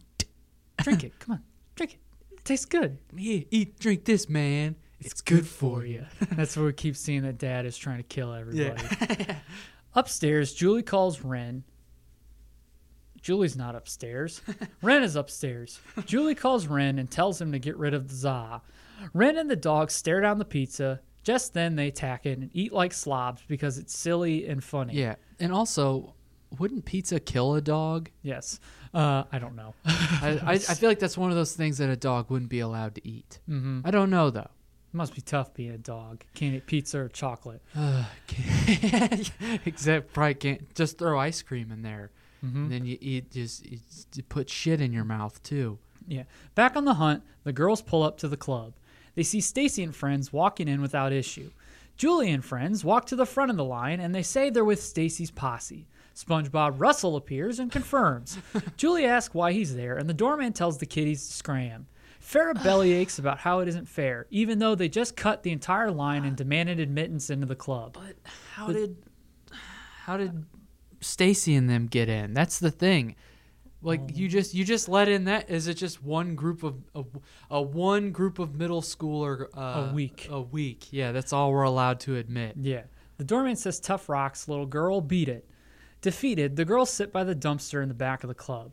Drink 0.82 1.04
it. 1.04 1.18
Come 1.18 1.34
on. 1.34 1.42
Drink 1.74 1.94
it. 1.94 1.98
It 2.32 2.44
tastes 2.44 2.66
good. 2.66 2.98
Here, 3.16 3.44
eat, 3.50 3.78
drink 3.78 4.04
this, 4.04 4.28
man. 4.28 4.76
It's, 5.00 5.20
good 5.20 5.46
for 5.46 5.84
you." 5.84 6.04
That's 6.32 6.56
where 6.56 6.66
we 6.66 6.72
keep 6.72 6.96
seeing 6.96 7.22
that 7.22 7.38
Dad 7.38 7.66
is 7.66 7.76
trying 7.76 7.98
to 7.98 8.02
kill 8.02 8.32
everybody. 8.32 8.82
Upstairs, 9.94 10.52
Julie 10.52 10.82
calls 10.82 11.22
Ren. 11.22 11.64
Julie's 13.20 13.56
not 13.56 13.74
upstairs. 13.74 14.40
Ren 14.80 15.02
is 15.02 15.16
upstairs. 15.16 15.80
Julie 16.06 16.36
calls 16.36 16.66
Ren 16.68 16.98
and 16.98 17.10
tells 17.10 17.40
him 17.40 17.50
to 17.52 17.58
get 17.58 17.76
rid 17.76 17.92
of 17.92 18.08
the 18.08 18.14
za. 18.14 18.62
Ren 19.12 19.36
and 19.36 19.50
the 19.50 19.56
dog 19.56 19.90
stare 19.90 20.20
down 20.20 20.38
the 20.38 20.44
pizza. 20.44 21.00
Just 21.22 21.52
then, 21.54 21.76
they 21.76 21.88
attack 21.88 22.24
it 22.26 22.38
and 22.38 22.50
eat 22.54 22.72
like 22.72 22.92
slobs 22.92 23.42
because 23.48 23.76
it's 23.78 23.96
silly 23.96 24.46
and 24.46 24.62
funny. 24.64 24.94
Yeah, 24.94 25.16
and 25.38 25.52
also, 25.52 26.14
wouldn't 26.58 26.84
pizza 26.84 27.20
kill 27.20 27.54
a 27.54 27.60
dog? 27.60 28.10
Yes. 28.22 28.60
Uh, 28.94 29.24
I 29.30 29.38
don't 29.38 29.54
know. 29.54 29.74
I, 29.84 30.40
I, 30.42 30.52
I 30.52 30.58
feel 30.58 30.88
like 30.88 30.98
that's 30.98 31.18
one 31.18 31.28
of 31.30 31.36
those 31.36 31.54
things 31.54 31.76
that 31.78 31.90
a 31.90 31.96
dog 31.96 32.30
wouldn't 32.30 32.50
be 32.50 32.60
allowed 32.60 32.94
to 32.94 33.06
eat. 33.06 33.38
Mm-hmm. 33.48 33.80
I 33.84 33.90
don't 33.90 34.08
know 34.08 34.30
though. 34.30 34.40
It 34.90 34.94
must 34.96 35.14
be 35.14 35.20
tough 35.20 35.52
being 35.52 35.72
a 35.72 35.78
dog. 35.78 36.24
Can't 36.32 36.54
eat 36.54 36.64
pizza 36.66 37.00
or 37.00 37.08
chocolate. 37.08 37.60
Except 39.66 40.12
probably 40.12 40.34
can't 40.34 40.74
just 40.74 40.98
throw 40.98 41.18
ice 41.18 41.42
cream 41.42 41.70
in 41.70 41.82
there, 41.82 42.10
Mm-hmm. 42.44 42.56
and 42.56 42.70
then 42.72 42.84
you 42.86 42.96
eat 43.00 43.32
just 43.32 43.66
you 43.66 44.22
put 44.28 44.48
shit 44.48 44.80
in 44.80 44.92
your 44.92 45.02
mouth 45.04 45.42
too. 45.42 45.76
Yeah. 46.06 46.22
Back 46.54 46.76
on 46.76 46.84
the 46.84 46.94
hunt, 46.94 47.24
the 47.42 47.52
girls 47.52 47.82
pull 47.82 48.04
up 48.04 48.16
to 48.18 48.28
the 48.28 48.36
club. 48.36 48.74
They 49.18 49.24
see 49.24 49.40
Stacy 49.40 49.82
and 49.82 49.96
friends 49.96 50.32
walking 50.32 50.68
in 50.68 50.80
without 50.80 51.12
issue. 51.12 51.50
Julie 51.96 52.30
and 52.30 52.44
friends 52.44 52.84
walk 52.84 53.06
to 53.06 53.16
the 53.16 53.26
front 53.26 53.50
of 53.50 53.56
the 53.56 53.64
line 53.64 53.98
and 53.98 54.14
they 54.14 54.22
say 54.22 54.48
they're 54.48 54.64
with 54.64 54.80
Stacy's 54.80 55.32
posse. 55.32 55.88
SpongeBob 56.14 56.74
Russell 56.76 57.16
appears 57.16 57.58
and 57.58 57.72
confirms. 57.72 58.38
Julie 58.76 59.06
asks 59.06 59.34
why 59.34 59.50
he's 59.50 59.74
there, 59.74 59.96
and 59.96 60.08
the 60.08 60.14
doorman 60.14 60.52
tells 60.52 60.78
the 60.78 60.86
kiddies 60.86 61.26
to 61.26 61.32
scram. 61.32 61.88
Farrah 62.22 62.62
bellyaches 62.62 63.18
about 63.18 63.40
how 63.40 63.58
it 63.58 63.66
isn't 63.66 63.88
fair, 63.88 64.28
even 64.30 64.60
though 64.60 64.76
they 64.76 64.88
just 64.88 65.16
cut 65.16 65.42
the 65.42 65.50
entire 65.50 65.90
line 65.90 66.24
and 66.24 66.36
demanded 66.36 66.78
admittance 66.78 67.28
into 67.28 67.46
the 67.46 67.56
club. 67.56 67.94
But 67.94 68.14
how 68.54 68.68
did 68.68 68.98
how 70.04 70.16
did 70.16 70.44
Stacy 71.00 71.56
and 71.56 71.68
them 71.68 71.86
get 71.86 72.08
in? 72.08 72.34
That's 72.34 72.60
the 72.60 72.70
thing. 72.70 73.16
Like 73.80 74.00
Oh. 74.02 74.08
you 74.12 74.28
just 74.28 74.54
you 74.54 74.64
just 74.64 74.88
let 74.88 75.08
in 75.08 75.24
that 75.24 75.50
is 75.50 75.68
it 75.68 75.74
just 75.74 76.02
one 76.02 76.34
group 76.34 76.62
of 76.64 76.76
a, 76.96 77.04
a 77.50 77.62
one 77.62 78.10
group 78.10 78.38
of 78.40 78.54
middle 78.56 78.82
schooler 78.82 79.46
uh, 79.56 79.88
A 79.90 79.92
week. 79.94 80.26
a 80.30 80.40
week 80.40 80.88
yeah 80.92 81.12
that's 81.12 81.32
all 81.32 81.52
we're 81.52 81.62
allowed 81.62 82.00
to 82.00 82.16
admit 82.16 82.54
Yeah. 82.60 82.82
The 83.18 83.24
doorman 83.24 83.56
says 83.56 83.80
tough 83.80 84.08
rocks, 84.08 84.46
little 84.48 84.66
girl, 84.66 85.00
beat 85.00 85.28
it. 85.28 85.48
Defeated, 86.02 86.54
the 86.54 86.64
girls 86.64 86.88
sit 86.90 87.12
by 87.12 87.24
the 87.24 87.34
dumpster 87.34 87.82
in 87.82 87.88
the 87.88 87.94
back 87.94 88.22
of 88.22 88.28
the 88.28 88.34
club. 88.34 88.70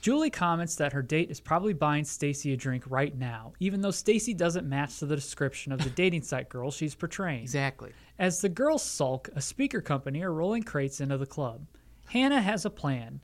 Julie 0.00 0.30
comments 0.30 0.74
that 0.76 0.92
her 0.92 1.02
date 1.02 1.30
is 1.30 1.38
probably 1.40 1.72
buying 1.72 2.04
Stacy 2.04 2.52
a 2.52 2.56
drink 2.56 2.82
right 2.88 3.16
now, 3.16 3.52
even 3.60 3.80
though 3.80 3.90
Stacy 3.92 4.34
doesn't 4.34 4.68
match 4.68 4.98
to 4.98 5.06
the 5.06 5.14
description 5.16 5.70
of 5.72 5.78
the 5.82 5.90
dating 6.02 6.22
site 6.22 6.48
girl 6.48 6.70
she's 6.72 6.94
portraying. 6.96 7.42
exactly 7.42 7.92
As 8.18 8.40
the 8.40 8.48
girls 8.48 8.82
sulk, 8.84 9.28
a 9.36 9.40
speaker 9.40 9.80
company 9.80 10.22
are 10.22 10.32
rolling 10.32 10.64
crates 10.64 11.00
into 11.00 11.16
the 11.16 11.26
club. 11.26 11.66
Hannah 12.08 12.42
has 12.42 12.64
a 12.64 12.70
plan. 12.70 13.20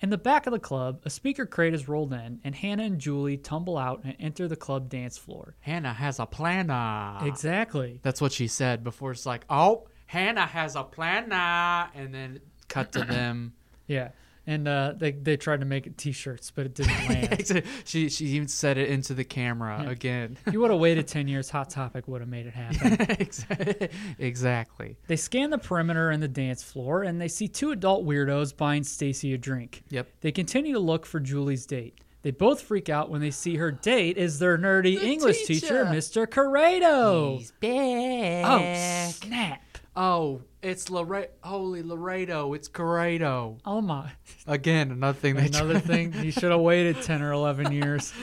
In 0.00 0.10
the 0.10 0.18
back 0.18 0.46
of 0.46 0.52
the 0.52 0.58
club, 0.58 1.00
a 1.04 1.10
speaker 1.10 1.46
crate 1.46 1.72
is 1.72 1.88
rolled 1.88 2.12
in, 2.12 2.40
and 2.44 2.54
Hannah 2.54 2.82
and 2.84 2.98
Julie 2.98 3.38
tumble 3.38 3.78
out 3.78 4.02
and 4.04 4.14
enter 4.20 4.46
the 4.46 4.56
club 4.56 4.90
dance 4.90 5.16
floor. 5.16 5.56
Hannah 5.60 5.94
has 5.94 6.18
a 6.18 6.26
planner 6.26 7.18
Exactly. 7.26 8.00
that's 8.02 8.20
what 8.20 8.32
she 8.32 8.46
said 8.46 8.84
before 8.84 9.12
it's 9.12 9.24
like 9.26 9.44
oh 9.48 9.88
Hannah 10.06 10.46
has 10.46 10.76
a 10.76 10.84
planner 10.84 11.90
and 11.94 12.14
then 12.14 12.40
cut 12.68 12.92
to 12.92 13.00
them 13.04 13.54
Yeah. 13.86 14.10
And 14.48 14.68
uh, 14.68 14.94
they, 14.96 15.10
they 15.10 15.36
tried 15.36 15.58
to 15.60 15.66
make 15.66 15.86
it 15.88 15.98
t 15.98 16.12
shirts, 16.12 16.52
but 16.54 16.66
it 16.66 16.74
didn't 16.74 17.08
land. 17.08 17.62
she 17.84 18.08
she 18.08 18.26
even 18.26 18.46
said 18.46 18.78
it 18.78 18.88
into 18.90 19.12
the 19.12 19.24
camera 19.24 19.84
again 19.88 20.38
If 20.46 20.52
you 20.52 20.60
would 20.60 20.70
have 20.70 20.78
waited 20.78 21.08
10 21.08 21.26
years, 21.26 21.50
Hot 21.50 21.68
Topic 21.68 22.06
would 22.06 22.20
have 22.20 22.30
made 22.30 22.46
it 22.46 22.54
happen. 22.54 23.88
Exactly 24.18 24.96
they 25.08 25.16
scan 25.16 25.50
the 25.50 25.58
perimeter 25.58 26.10
and 26.10 26.22
the 26.22 26.28
dance 26.28 26.62
floor, 26.62 27.02
and 27.02 27.20
they 27.20 27.28
see 27.28 27.48
two 27.48 27.70
adult 27.72 28.06
weirdos 28.06 28.56
buying 28.56 28.84
Stacy 28.84 29.32
a 29.34 29.38
drink. 29.38 29.82
Yep. 29.90 30.08
They 30.20 30.32
continue 30.32 30.74
to 30.74 30.78
look 30.78 31.06
for 31.06 31.18
Julie's 31.20 31.66
date. 31.66 32.00
They 32.22 32.30
both 32.32 32.62
freak 32.62 32.88
out 32.88 33.08
when 33.08 33.20
they 33.20 33.30
see 33.30 33.54
her 33.56 33.70
date 33.70 34.16
is 34.16 34.40
their 34.40 34.58
nerdy 34.58 35.00
English 35.00 35.44
teacher, 35.44 35.60
teacher. 35.60 35.84
Mr. 35.84 36.28
Corrado. 36.28 37.38
back. 37.60 38.44
Oh, 38.44 39.10
snap. 39.12 39.62
Oh 39.96 40.42
it's 40.62 40.90
Laredo 40.90 41.30
holy 41.42 41.82
Laredo 41.82 42.52
it's 42.54 42.68
Corrado 42.68 43.58
Oh, 43.64 43.80
my. 43.80 44.10
Again, 44.46 44.90
another 44.90 45.18
thing 45.18 45.36
Another 45.38 45.78
thing, 45.78 46.12
you 46.22 46.30
should 46.32 46.50
have 46.50 46.60
waited 46.60 47.02
10 47.02 47.22
or 47.22 47.32
11 47.32 47.72
years. 47.72 48.12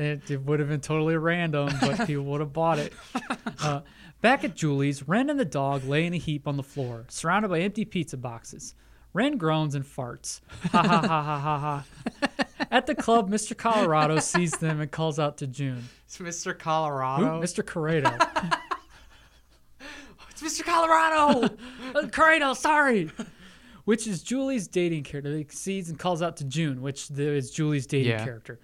It, 0.00 0.30
it 0.30 0.40
would 0.42 0.60
have 0.60 0.68
been 0.68 0.80
totally 0.80 1.16
random, 1.16 1.70
but 1.80 2.06
people 2.06 2.22
would 2.26 2.38
have 2.40 2.52
bought 2.52 2.78
it. 2.78 2.92
Uh, 3.60 3.80
back 4.20 4.44
at 4.44 4.54
Julie's, 4.54 5.08
Ren 5.08 5.28
and 5.28 5.40
the 5.40 5.44
dog 5.44 5.82
lay 5.84 6.06
in 6.06 6.14
a 6.14 6.18
heap 6.18 6.46
on 6.46 6.56
the 6.56 6.62
floor, 6.62 7.04
surrounded 7.08 7.48
by 7.48 7.58
empty 7.58 7.84
pizza 7.84 8.16
boxes. 8.16 8.76
Ren 9.12 9.36
groans 9.36 9.74
and 9.74 9.84
farts. 9.84 10.40
Ha 10.70 10.80
ha 10.80 11.00
ha 11.00 11.22
ha 11.22 11.38
ha 11.40 11.58
ha. 11.58 11.84
At 12.70 12.86
the 12.86 12.94
club, 12.94 13.28
Mr. 13.28 13.56
Colorado 13.56 14.20
sees 14.20 14.52
them 14.52 14.80
and 14.80 14.88
calls 14.88 15.18
out 15.18 15.38
to 15.38 15.48
June. 15.48 15.88
It's 16.04 16.18
Mr. 16.18 16.52
Ooh, 16.52 16.54
Colorado. 16.54 17.42
Mr. 17.42 17.66
Corrado. 17.66 18.16
It's 20.40 20.60
Mr. 20.60 20.64
Colorado. 20.64 21.54
Uh, 21.94 22.54
sorry. 22.54 23.10
Which 23.84 24.06
is 24.06 24.22
Julie's 24.22 24.68
dating 24.68 25.04
character. 25.04 25.34
He 25.36 25.46
sees 25.48 25.88
and 25.88 25.98
calls 25.98 26.20
out 26.20 26.36
to 26.36 26.44
June, 26.44 26.82
which 26.82 27.10
is 27.10 27.50
Julie's 27.50 27.86
dating 27.86 28.10
Yeah. 28.12 28.24
character. 28.24 28.60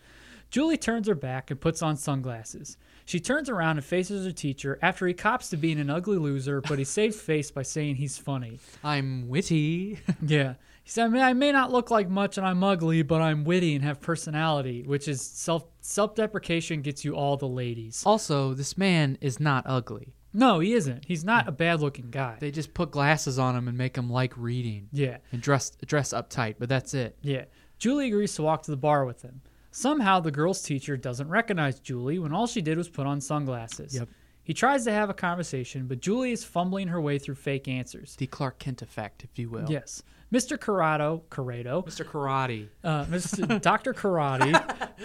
Julie 0.51 0.77
turns 0.77 1.09
her 1.09 1.15
back 1.15 1.51
and 1.51 1.59
puts 1.61 1.83
on 1.83 1.97
sunglasses. 1.97 2.77
She 3.07 3.19
turns 3.19 3.49
around 3.49 3.79
and 3.79 3.85
faces 3.85 4.25
her 4.25 4.33
teacher 4.33 4.79
after 4.83 5.07
he 5.07 5.15
cops 5.15 5.51
to 5.51 5.57
being 5.57 5.81
an 5.81 5.91
ugly 5.91 6.19
loser, 6.19 6.61
but 6.61 6.79
he 6.79 6.85
saves 6.85 7.21
face 7.21 7.51
by 7.51 7.63
saying 7.63 7.97
he's 7.97 8.19
funny. 8.19 8.61
I'm 8.85 9.29
witty. 9.29 9.99
Yeah. 10.23 10.55
He 10.85 10.91
said, 10.91 11.07
I, 11.07 11.09
mean, 11.09 11.23
I 11.23 11.33
may 11.33 11.51
not 11.51 11.73
look 11.73 11.91
like 11.91 12.11
much 12.11 12.37
and 12.37 12.47
I'm 12.47 12.63
ugly, 12.63 13.03
but 13.03 13.23
I'm 13.23 13.45
witty 13.45 13.75
and 13.75 13.83
have 13.85 14.03
personality, 14.03 14.83
which 14.83 15.09
is 15.09 15.23
self 15.23 15.65
self 15.81 16.15
deprecation 16.15 16.83
gets 16.83 17.05
you 17.07 17.17
all 17.17 17.39
the 17.39 17.49
ladies. 17.49 18.03
also, 18.05 18.53
this 18.53 18.77
man 18.77 19.17
is 19.23 19.41
not 19.41 19.65
ugly. 19.67 20.13
No, 20.35 20.59
he 20.59 20.75
isn't. 20.75 21.05
He's 21.07 21.25
not 21.25 21.45
hmm. 21.45 21.51
a 21.51 21.53
bad 21.53 21.81
looking 21.81 22.11
guy. 22.11 22.37
They 22.41 22.51
just 22.51 22.75
put 22.75 22.91
glasses 22.91 23.39
on 23.39 23.57
him 23.57 23.69
and 23.69 23.79
make 23.79 23.97
him 23.97 24.11
like 24.11 24.37
reading 24.37 24.89
yeah. 24.93 25.19
and 25.33 25.41
dress 25.41 25.71
dress 25.87 26.13
uptight, 26.13 26.57
but 26.59 26.69
that's 26.69 26.93
it. 26.93 27.17
Yeah. 27.23 27.45
Julie 27.79 28.09
agrees 28.09 28.35
to 28.35 28.43
walk 28.43 28.63
to 28.65 28.71
the 28.71 28.77
bar 28.77 29.05
with 29.05 29.23
him. 29.23 29.41
Somehow 29.71 30.21
the 30.21 30.31
girl's 30.31 30.63
teacher 30.63 30.97
doesn't 30.97 31.29
recognize 31.29 31.81
Julie 31.81 32.19
when 32.19 32.33
all 32.33 32.47
she 32.47 32.63
did 32.63 32.79
was 32.79 32.89
put 32.89 33.07
on 33.07 33.21
sunglasses. 33.21 33.95
Yep. 33.95 34.09
He 34.45 34.53
tries 34.53 34.85
to 34.85 34.93
have 34.93 35.11
a 35.11 35.15
conversation, 35.15 35.87
but 35.87 36.01
Julie 36.01 36.33
is 36.33 36.45
fumbling 36.45 36.89
her 36.89 37.01
way 37.01 37.19
through 37.19 37.37
fake 37.37 37.67
answers. 37.67 38.15
The 38.17 38.27
Clark 38.27 38.59
Kent 38.59 38.83
effect, 38.83 39.25
if 39.25 39.39
you 39.39 39.49
will. 39.49 39.67
Yes. 39.69 40.03
Mr. 40.35 40.59
Corrado, 40.59 41.23
Corrado, 41.31 41.83
Mr. 41.87 42.05
Karate. 42.05 42.69
uh, 42.83 43.05
Mr. 43.05 43.61
Dr. 43.63 43.95
Karate 43.95 44.53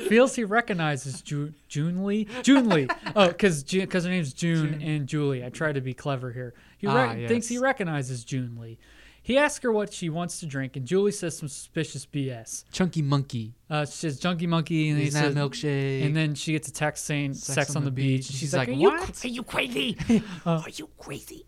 feels 0.08 0.36
he 0.36 0.44
recognizes 0.44 1.22
Ju- 1.22 1.54
June 1.68 2.04
Lee. 2.06 2.28
June 2.42 2.68
Lee. 2.70 2.88
Oh, 3.16 3.28
because 3.28 3.64
because 3.64 4.06
her 4.06 4.10
name's 4.10 4.34
June, 4.34 4.82
and 4.82 5.08
Julie. 5.08 5.46
I 5.46 5.50
try 5.50 5.72
to 5.72 5.82
be 5.82 5.94
clever 5.94 6.32
here. 6.32 6.54
He 6.78 6.88
Ah, 6.88 6.94
rec- 7.12 7.28
thinks 7.28 7.48
he 7.48 7.58
recognizes 7.60 8.24
June 8.24 8.58
Lee. 8.60 8.80
He 9.22 9.38
asks 9.38 9.62
her 9.64 9.72
what 9.72 9.94
she 9.94 10.10
wants 10.10 10.40
to 10.40 10.48
drink, 10.48 10.76
and 10.76 10.88
Julie 10.88 11.12
says 11.12 11.38
some 11.38 11.50
suspicious 11.50 12.06
BS. 12.08 12.64
Chunky 12.72 13.04
monkey. 13.04 13.54
Uh, 13.70 13.86
she 13.86 13.92
says 13.92 14.18
Junkie 14.20 14.48
Monkey, 14.48 14.90
and 14.90 14.98
he 14.98 15.06
He's 15.06 15.14
not 15.14 15.26
says 15.26 15.36
milkshake. 15.36 16.04
And 16.06 16.16
then 16.18 16.34
she 16.34 16.54
gets 16.54 16.68
a 16.68 16.72
text 16.72 17.06
saying 17.06 17.36
"sex, 17.36 17.76
on, 17.76 17.86
the 17.86 17.92
beach." 17.92 18.28
And 18.30 18.36
she's, 18.36 18.54
like, 18.56 18.70
like, 18.70 18.78
"Are 18.78 18.80
you 18.80 18.90
"What?" 18.90 19.26
Are 19.26 19.28
you 19.28 19.44
crazy? 19.44 19.98
Uh, 20.46 20.62
Are 20.66 20.70
you 20.70 20.90
crazy? 20.98 21.46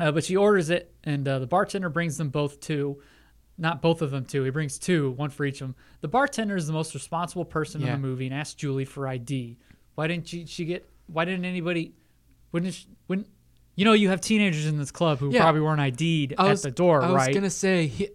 Uh, 0.00 0.10
but 0.10 0.24
she 0.24 0.34
orders 0.36 0.70
it, 0.70 0.92
and 1.04 1.28
uh, 1.28 1.38
the 1.38 1.46
bartender 1.46 1.88
brings 1.90 2.16
them 2.16 2.30
both 2.30 2.58
two. 2.60 3.00
Not 3.58 3.82
both 3.82 4.00
of 4.00 4.10
them 4.10 4.24
two. 4.24 4.42
He 4.44 4.50
brings 4.50 4.78
two, 4.78 5.10
one 5.12 5.28
for 5.28 5.44
each 5.44 5.60
of 5.60 5.68
them. 5.68 5.76
The 6.00 6.08
bartender 6.08 6.56
is 6.56 6.66
the 6.66 6.72
most 6.72 6.94
responsible 6.94 7.44
person 7.44 7.82
in 7.82 7.86
Yeah. 7.88 7.92
the 7.94 7.98
movie 8.00 8.24
and 8.26 8.34
asks 8.34 8.54
Julie 8.54 8.86
for 8.86 9.06
ID. 9.06 9.58
Why 9.96 10.06
didn't 10.06 10.26
she, 10.28 10.46
she 10.46 10.64
get? 10.64 10.88
Why 11.08 11.26
didn't 11.26 11.44
anybody? 11.44 11.92
Wouldn't 12.52 12.72
she, 12.72 12.86
wouldn't? 13.08 13.28
You 13.76 13.84
know, 13.84 13.92
you 13.92 14.08
have 14.08 14.20
teenagers 14.22 14.64
in 14.66 14.78
this 14.78 14.90
club 14.90 15.18
who 15.18 15.30
Yeah. 15.30 15.42
probably 15.42 15.60
weren't 15.60 15.80
ID'd 15.80 16.34
I 16.38 16.50
at 16.50 16.62
the 16.62 16.70
door, 16.70 17.00
right? 17.00 17.08
I 17.10 17.26
was 17.26 17.34
gonna 17.34 17.50
say, 17.50 17.86
he, 17.86 18.08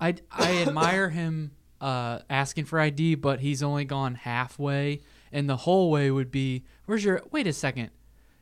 I, 0.00 0.14
I 0.30 0.58
admire 0.62 1.08
him 1.10 1.50
uh, 1.80 2.20
asking 2.30 2.66
for 2.66 2.78
ID, 2.78 3.16
but 3.16 3.40
he's 3.40 3.62
only 3.62 3.84
gone 3.84 4.14
halfway, 4.14 5.02
and 5.32 5.48
the 5.50 5.56
whole 5.56 5.90
way 5.90 6.10
would 6.10 6.30
be, 6.30 6.64
"Where's 6.86 7.04
your? 7.04 7.22
Wait 7.32 7.46
a 7.46 7.52
second, 7.52 7.90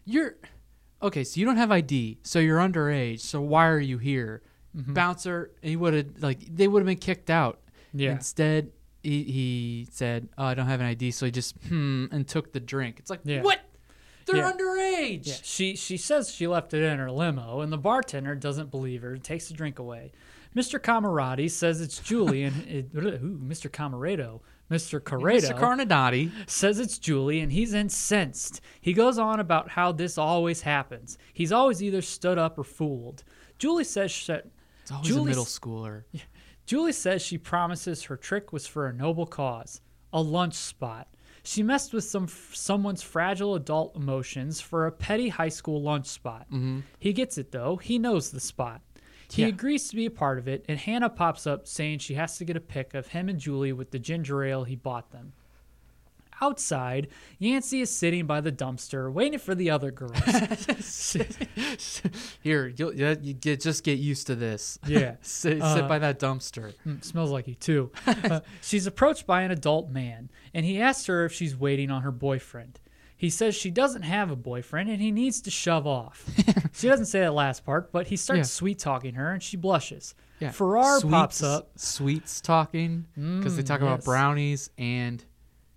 you're 0.04 0.36
okay. 1.04 1.24
So 1.24 1.38
you 1.40 1.46
don't 1.46 1.56
have 1.56 1.70
ID, 1.70 2.18
so 2.22 2.38
you're 2.38 2.58
underage. 2.58 3.20
So 3.20 3.40
why 3.40 3.68
are 3.68 3.78
you 3.80 3.98
here, 3.98 4.42
bouncer?" 4.74 5.50
He 5.62 5.76
would 5.76 5.94
have 5.94 6.06
like 6.20 6.40
they 6.54 6.68
would 6.68 6.80
have 6.80 6.86
been 6.86 6.98
kicked 6.98 7.30
out. 7.30 7.60
Yeah. 7.92 8.12
Instead, 8.12 8.72
he, 9.02 9.22
he 9.24 9.88
said, 9.90 10.28
"Oh, 10.36 10.44
I 10.44 10.54
don't 10.54 10.66
have 10.66 10.80
an 10.80 10.86
ID," 10.86 11.10
so 11.12 11.26
he 11.26 11.32
just 11.32 11.56
hmm 11.68 12.06
and 12.10 12.26
took 12.26 12.52
the 12.52 12.60
drink. 12.60 12.96
It's 12.98 13.10
like 13.10 13.20
Yeah. 13.24 13.42
what? 13.42 13.60
They're 14.26 14.36
Yeah. 14.36 14.52
underage. 14.52 15.26
Yeah, 15.26 15.34
she 15.42 15.76
she 15.76 15.96
says 15.96 16.30
she 16.32 16.46
left 16.46 16.72
it 16.74 16.82
in 16.82 16.98
her 16.98 17.10
limo, 17.10 17.60
and 17.60 17.72
the 17.72 17.78
bartender 17.78 18.34
doesn't 18.34 18.70
believe 18.70 19.02
her 19.02 19.12
and 19.12 19.22
takes 19.22 19.48
the 19.48 19.54
drink 19.54 19.78
away. 19.78 20.12
Mr. 20.56 20.78
Camarati 20.80 21.50
says 21.50 21.80
it's 21.80 21.98
Julie, 21.98 22.44
and 22.44 22.66
it, 22.68 22.90
ooh, 22.96 23.38
Mr. 23.44 23.70
Camarado, 23.70 24.40
Mr. 24.70 25.02
Corrado, 25.02 25.38
Mr. 25.48 25.58
Carnadati. 25.58 26.30
says 26.48 26.78
it's 26.78 26.98
Julie, 26.98 27.40
and 27.40 27.52
he's 27.52 27.74
incensed. 27.74 28.60
He 28.80 28.92
goes 28.92 29.18
on 29.18 29.38
about 29.40 29.68
how 29.70 29.92
this 29.92 30.16
always 30.18 30.62
happens. 30.62 31.18
He's 31.32 31.52
always 31.52 31.82
either 31.82 32.00
stood 32.02 32.38
up 32.38 32.58
or 32.58 32.64
fooled. 32.64 33.24
Julie 33.58 33.84
says 33.84 34.10
she, 34.10 34.32
It's 34.32 34.90
always 34.90 35.06
Julie's- 35.06 35.26
a 35.26 35.28
middle 35.28 35.44
schooler. 35.44 36.04
Julie 36.66 36.92
says 36.92 37.20
she 37.20 37.36
promises 37.36 38.04
her 38.04 38.16
trick 38.16 38.52
was 38.52 38.66
for 38.66 38.86
a 38.86 38.92
noble 38.92 39.26
cause, 39.26 39.82
a 40.14 40.20
lunch 40.22 40.54
spot. 40.54 41.08
She 41.42 41.62
messed 41.62 41.92
with 41.92 42.04
some 42.04 42.26
someone's 42.54 43.02
fragile 43.02 43.54
adult 43.54 43.94
emotions 43.96 44.62
for 44.62 44.86
a 44.86 44.92
petty 44.92 45.28
high 45.28 45.50
school 45.50 45.82
lunch 45.82 46.06
spot. 46.06 46.46
Mm-hmm. 46.50 46.80
He 46.98 47.12
gets 47.12 47.36
it 47.36 47.52
though. 47.52 47.76
He 47.76 47.98
knows 47.98 48.30
the 48.30 48.40
spot. 48.40 48.80
He 49.30 49.42
Yeah. 49.42 49.48
agrees 49.48 49.88
to 49.88 49.96
be 49.96 50.06
a 50.06 50.10
part 50.10 50.38
of 50.38 50.46
it, 50.48 50.64
and 50.68 50.78
Hannah 50.78 51.10
pops 51.10 51.46
up 51.46 51.66
saying 51.66 51.98
she 52.00 52.14
has 52.14 52.36
to 52.38 52.44
get 52.44 52.56
a 52.56 52.60
pic 52.60 52.94
of 52.94 53.08
him 53.08 53.28
and 53.28 53.38
Julie 53.38 53.72
with 53.72 53.90
the 53.90 53.98
ginger 53.98 54.44
ale 54.44 54.64
he 54.64 54.76
bought 54.76 55.10
them. 55.12 55.32
Outside, 56.42 57.06
Yancey 57.38 57.80
is 57.80 57.96
sitting 57.96 58.26
by 58.26 58.40
the 58.40 58.50
dumpster 58.50 59.10
waiting 59.10 59.38
for 59.38 59.54
the 59.54 59.70
other 59.70 59.92
girls. 59.92 60.12
Here, 62.42 62.66
you'll, 62.76 62.92
you, 62.92 63.16
you 63.22 63.34
get, 63.34 63.60
just 63.60 63.84
get 63.84 63.98
used 64.00 64.26
to 64.26 64.34
this. 64.34 64.78
Yeah. 64.86 65.14
sit, 65.22 65.62
Uh, 65.62 65.74
sit 65.76 65.88
by 65.88 65.98
that 66.00 66.18
dumpster. 66.18 66.74
Mm, 66.86 67.04
smells 67.04 67.30
like 67.30 67.46
you 67.46 67.54
too. 67.54 67.92
Uh, 68.06 68.40
she's 68.62 68.86
approached 68.86 69.26
by 69.26 69.42
an 69.42 69.52
adult 69.52 69.90
man, 69.90 70.28
and 70.52 70.66
he 70.66 70.80
asks 70.80 71.06
her 71.06 71.24
if 71.24 71.32
she's 71.32 71.56
waiting 71.56 71.90
on 71.90 72.02
her 72.02 72.10
boyfriend. 72.12 72.80
He 73.24 73.30
says 73.30 73.54
she 73.54 73.70
doesn't 73.70 74.02
have 74.02 74.30
a 74.30 74.36
boyfriend 74.36 74.90
and 74.90 75.00
he 75.00 75.10
needs 75.10 75.40
to 75.40 75.50
shove 75.50 75.86
off. 75.86 76.28
she 76.74 76.88
doesn't 76.88 77.06
say 77.06 77.20
that 77.20 77.32
last 77.32 77.64
part, 77.64 77.90
but 77.90 78.08
he 78.08 78.16
starts 78.18 78.38
Yeah. 78.38 78.42
sweet 78.44 78.78
talking 78.78 79.14
her 79.14 79.30
and 79.32 79.42
she 79.42 79.56
blushes. 79.56 80.14
Yeah. 80.40 80.50
Farrar 80.50 81.00
pops 81.00 81.42
up. 81.42 81.70
Sweets 81.76 82.42
talking 82.42 83.06
because 83.14 83.56
they 83.56 83.62
Mm, 83.62 83.66
talk 83.66 83.80
about 83.80 84.04
brownies 84.04 84.68
and 84.76 85.24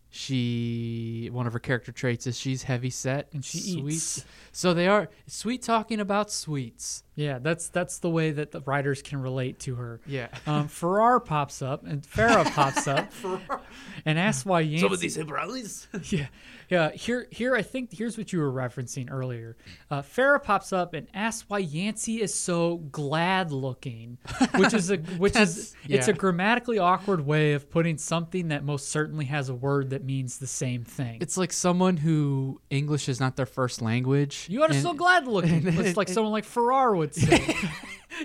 she 0.09 1.29
one 1.31 1.47
of 1.47 1.53
her 1.53 1.59
character 1.59 1.91
traits 1.93 2.27
is 2.27 2.37
she's 2.37 2.63
heavy 2.63 2.89
set 2.89 3.29
And 3.33 3.45
she 3.45 3.59
sweets. 3.59 4.17
eats. 4.17 4.25
So 4.51 4.73
they 4.73 4.87
are 4.87 5.07
sweet 5.27 5.61
talking 5.61 5.99
about 6.01 6.29
sweets. 6.31 7.03
Yeah, 7.17 7.39
that's 7.39 7.69
that's 7.69 7.97
the 7.97 8.09
way 8.11 8.29
that 8.29 8.51
the 8.51 8.61
writers 8.61 9.01
can 9.01 9.19
relate 9.21 9.59
to 9.61 9.73
her. 9.75 9.99
Yeah. 10.05 10.27
Um, 10.45 10.67
Farrar 10.67 11.19
pops 11.19 11.61
up 11.63 11.83
and 11.85 12.03
Farah 12.03 12.45
pops 12.53 12.87
up 12.87 13.11
and 14.05 14.19
asks 14.19 14.45
why 14.45 14.61
Yancey. 14.61 15.23
brownies. 15.23 15.87
Yeah, 16.11 16.27
yeah. 16.69 16.91
Here, 16.91 17.27
here. 17.31 17.55
I 17.55 17.63
think 17.63 17.91
here's 17.91 18.17
what 18.19 18.31
you 18.31 18.39
were 18.39 18.51
referencing 18.51 19.11
earlier. 19.11 19.57
Uh, 19.89 20.01
Farah 20.03 20.41
pops 20.43 20.71
up 20.71 20.93
and 20.93 21.07
asks 21.13 21.45
why 21.49 21.57
Yancey 21.59 22.21
is 22.21 22.33
so 22.33 22.77
glad 22.91 23.51
looking, 23.51 24.19
which 24.55 24.73
is 24.75 24.91
a 24.91 24.97
which 25.17 25.35
is 25.35 25.71
That's- 25.71 25.75
it's 25.89 26.07
a 26.07 26.13
grammatically 26.13 26.77
awkward 26.77 27.25
way 27.25 27.53
of 27.53 27.69
putting 27.71 27.97
something 27.97 28.49
that 28.49 28.63
most 28.63 28.89
certainly 28.89 29.25
has 29.25 29.49
a 29.49 29.55
word 29.55 29.89
that 29.89 30.03
means 30.03 30.37
the 30.37 30.45
same 30.47 30.83
thing. 30.83 31.17
It's 31.21 31.35
like 31.37 31.51
someone 31.51 31.97
who 31.97 32.61
English 32.69 33.09
is 33.09 33.19
not 33.19 33.35
their 33.37 33.45
first 33.47 33.81
language. 33.81 34.45
you 34.49 34.61
are 34.61 34.69
and- 34.69 34.81
so 34.81 34.93
glad 34.93 35.25
looking. 35.27 35.65
It's 35.67 35.97
like 35.97 36.09
someone 36.09 36.31
like 36.31 36.45
Farrar 36.45 36.95
would 36.95 37.06
say. 37.15 37.55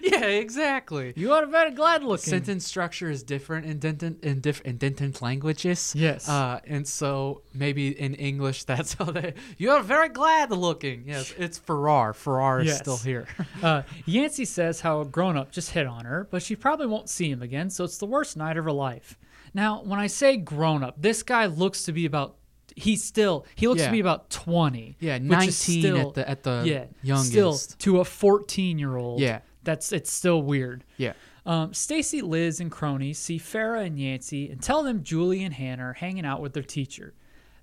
Yeah, 0.03 0.25
exactly. 0.25 1.13
you 1.17 1.33
are 1.33 1.45
very 1.45 1.71
glad 1.71 2.03
looking. 2.03 2.31
Sentence 2.31 2.67
structure 2.67 3.11
is 3.11 3.23
different 3.23 3.67
in 3.67 3.79
dentant 3.79 4.25
in 4.25 4.41
diff 4.41 4.63
in 4.63 4.79
languages. 5.21 5.93
Yes. 5.95 6.29
Uh, 6.29 6.61
and 6.67 6.87
so 6.89 7.43
maybe 7.53 7.89
in 7.89 8.15
English 8.15 8.65
that's 8.73 8.95
how 8.95 9.05
they. 9.07 9.35
You 9.59 9.71
are 9.73 9.83
very 9.83 10.09
glad 10.09 10.51
looking. 10.51 11.05
Yes, 11.07 11.35
it's 11.37 11.59
Farrar. 11.59 12.15
Farrar 12.15 12.61
is 12.61 12.69
Yes. 12.69 12.79
still 12.79 12.97
here. 12.97 13.27
Uh, 13.63 13.83
Yancey 14.07 14.45
says 14.45 14.81
how 14.81 15.01
a 15.03 15.05
grown 15.05 15.37
up 15.37 15.53
just 15.53 15.71
hit 15.71 15.87
on 15.87 16.05
her, 16.05 16.27
but 16.31 16.43
she 16.43 16.57
probably 16.57 16.87
won't 16.87 17.09
see 17.09 17.31
him 17.31 17.43
again, 17.43 17.71
so 17.71 17.85
it's 17.85 17.99
the 17.99 18.07
worst 18.07 18.37
night 18.37 18.57
of 18.57 18.65
her 18.65 18.73
life. 18.73 19.17
Now, 19.55 19.83
when 19.85 20.01
I 20.01 20.09
say 20.09 20.37
grown 20.37 20.83
up, 20.83 21.01
this 21.01 21.23
guy 21.23 21.47
looks 21.47 21.85
to 21.85 21.93
be 21.93 22.07
about. 22.07 22.37
He's 22.77 23.03
still. 23.05 23.47
He 23.55 23.69
looks 23.69 23.81
Yeah. 23.81 23.87
to 23.87 23.93
be 23.93 24.01
about 24.01 24.31
twenty. 24.31 24.97
Yeah, 25.01 25.19
19 25.19 25.51
still- 25.53 26.09
at 26.09 26.15
the- 26.15 26.29
at 26.29 26.43
the 26.43 26.63
yeah 26.67 26.85
youngest. 27.03 27.31
Still 27.31 27.59
to 27.79 28.01
a 28.01 28.05
fourteen-year-old. 28.05 29.21
Yeah. 29.21 29.41
that's 29.65 29.93
it's 29.93 30.13
still 30.13 30.43
weird. 30.43 30.85
Yeah. 30.97 31.13
Um, 31.47 31.73
Stacy, 31.75 32.21
Liz, 32.21 32.61
and 32.61 32.71
cronies 32.71 33.19
see 33.19 33.39
Farah 33.39 33.85
and 33.87 33.99
Yancey 33.99 34.51
and 34.51 34.61
tell 34.63 34.83
them 34.83 35.03
Julie 35.03 35.43
and 35.45 35.55
Hannah 35.55 35.85
are 35.87 35.93
hanging 35.93 36.25
out 36.25 36.41
with 36.41 36.53
their 36.53 36.63
teacher. 36.63 37.15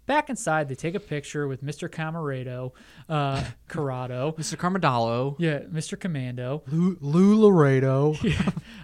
Back 0.05 0.29
inside, 0.29 0.67
they 0.69 0.75
take 0.75 0.95
a 0.95 0.99
picture 0.99 1.47
with 1.47 1.63
Mr. 1.63 1.87
Camarado, 1.87 2.71
uh, 3.07 3.43
Corrado, 3.69 4.31
Mr. 4.39 4.55
Carmadallo. 4.57 5.35
yeah, 5.37 5.59
Mr. 5.71 5.99
Commando. 5.99 6.63
Lou, 6.71 6.97
Lou 6.99 7.39
Laredo. 7.47 8.15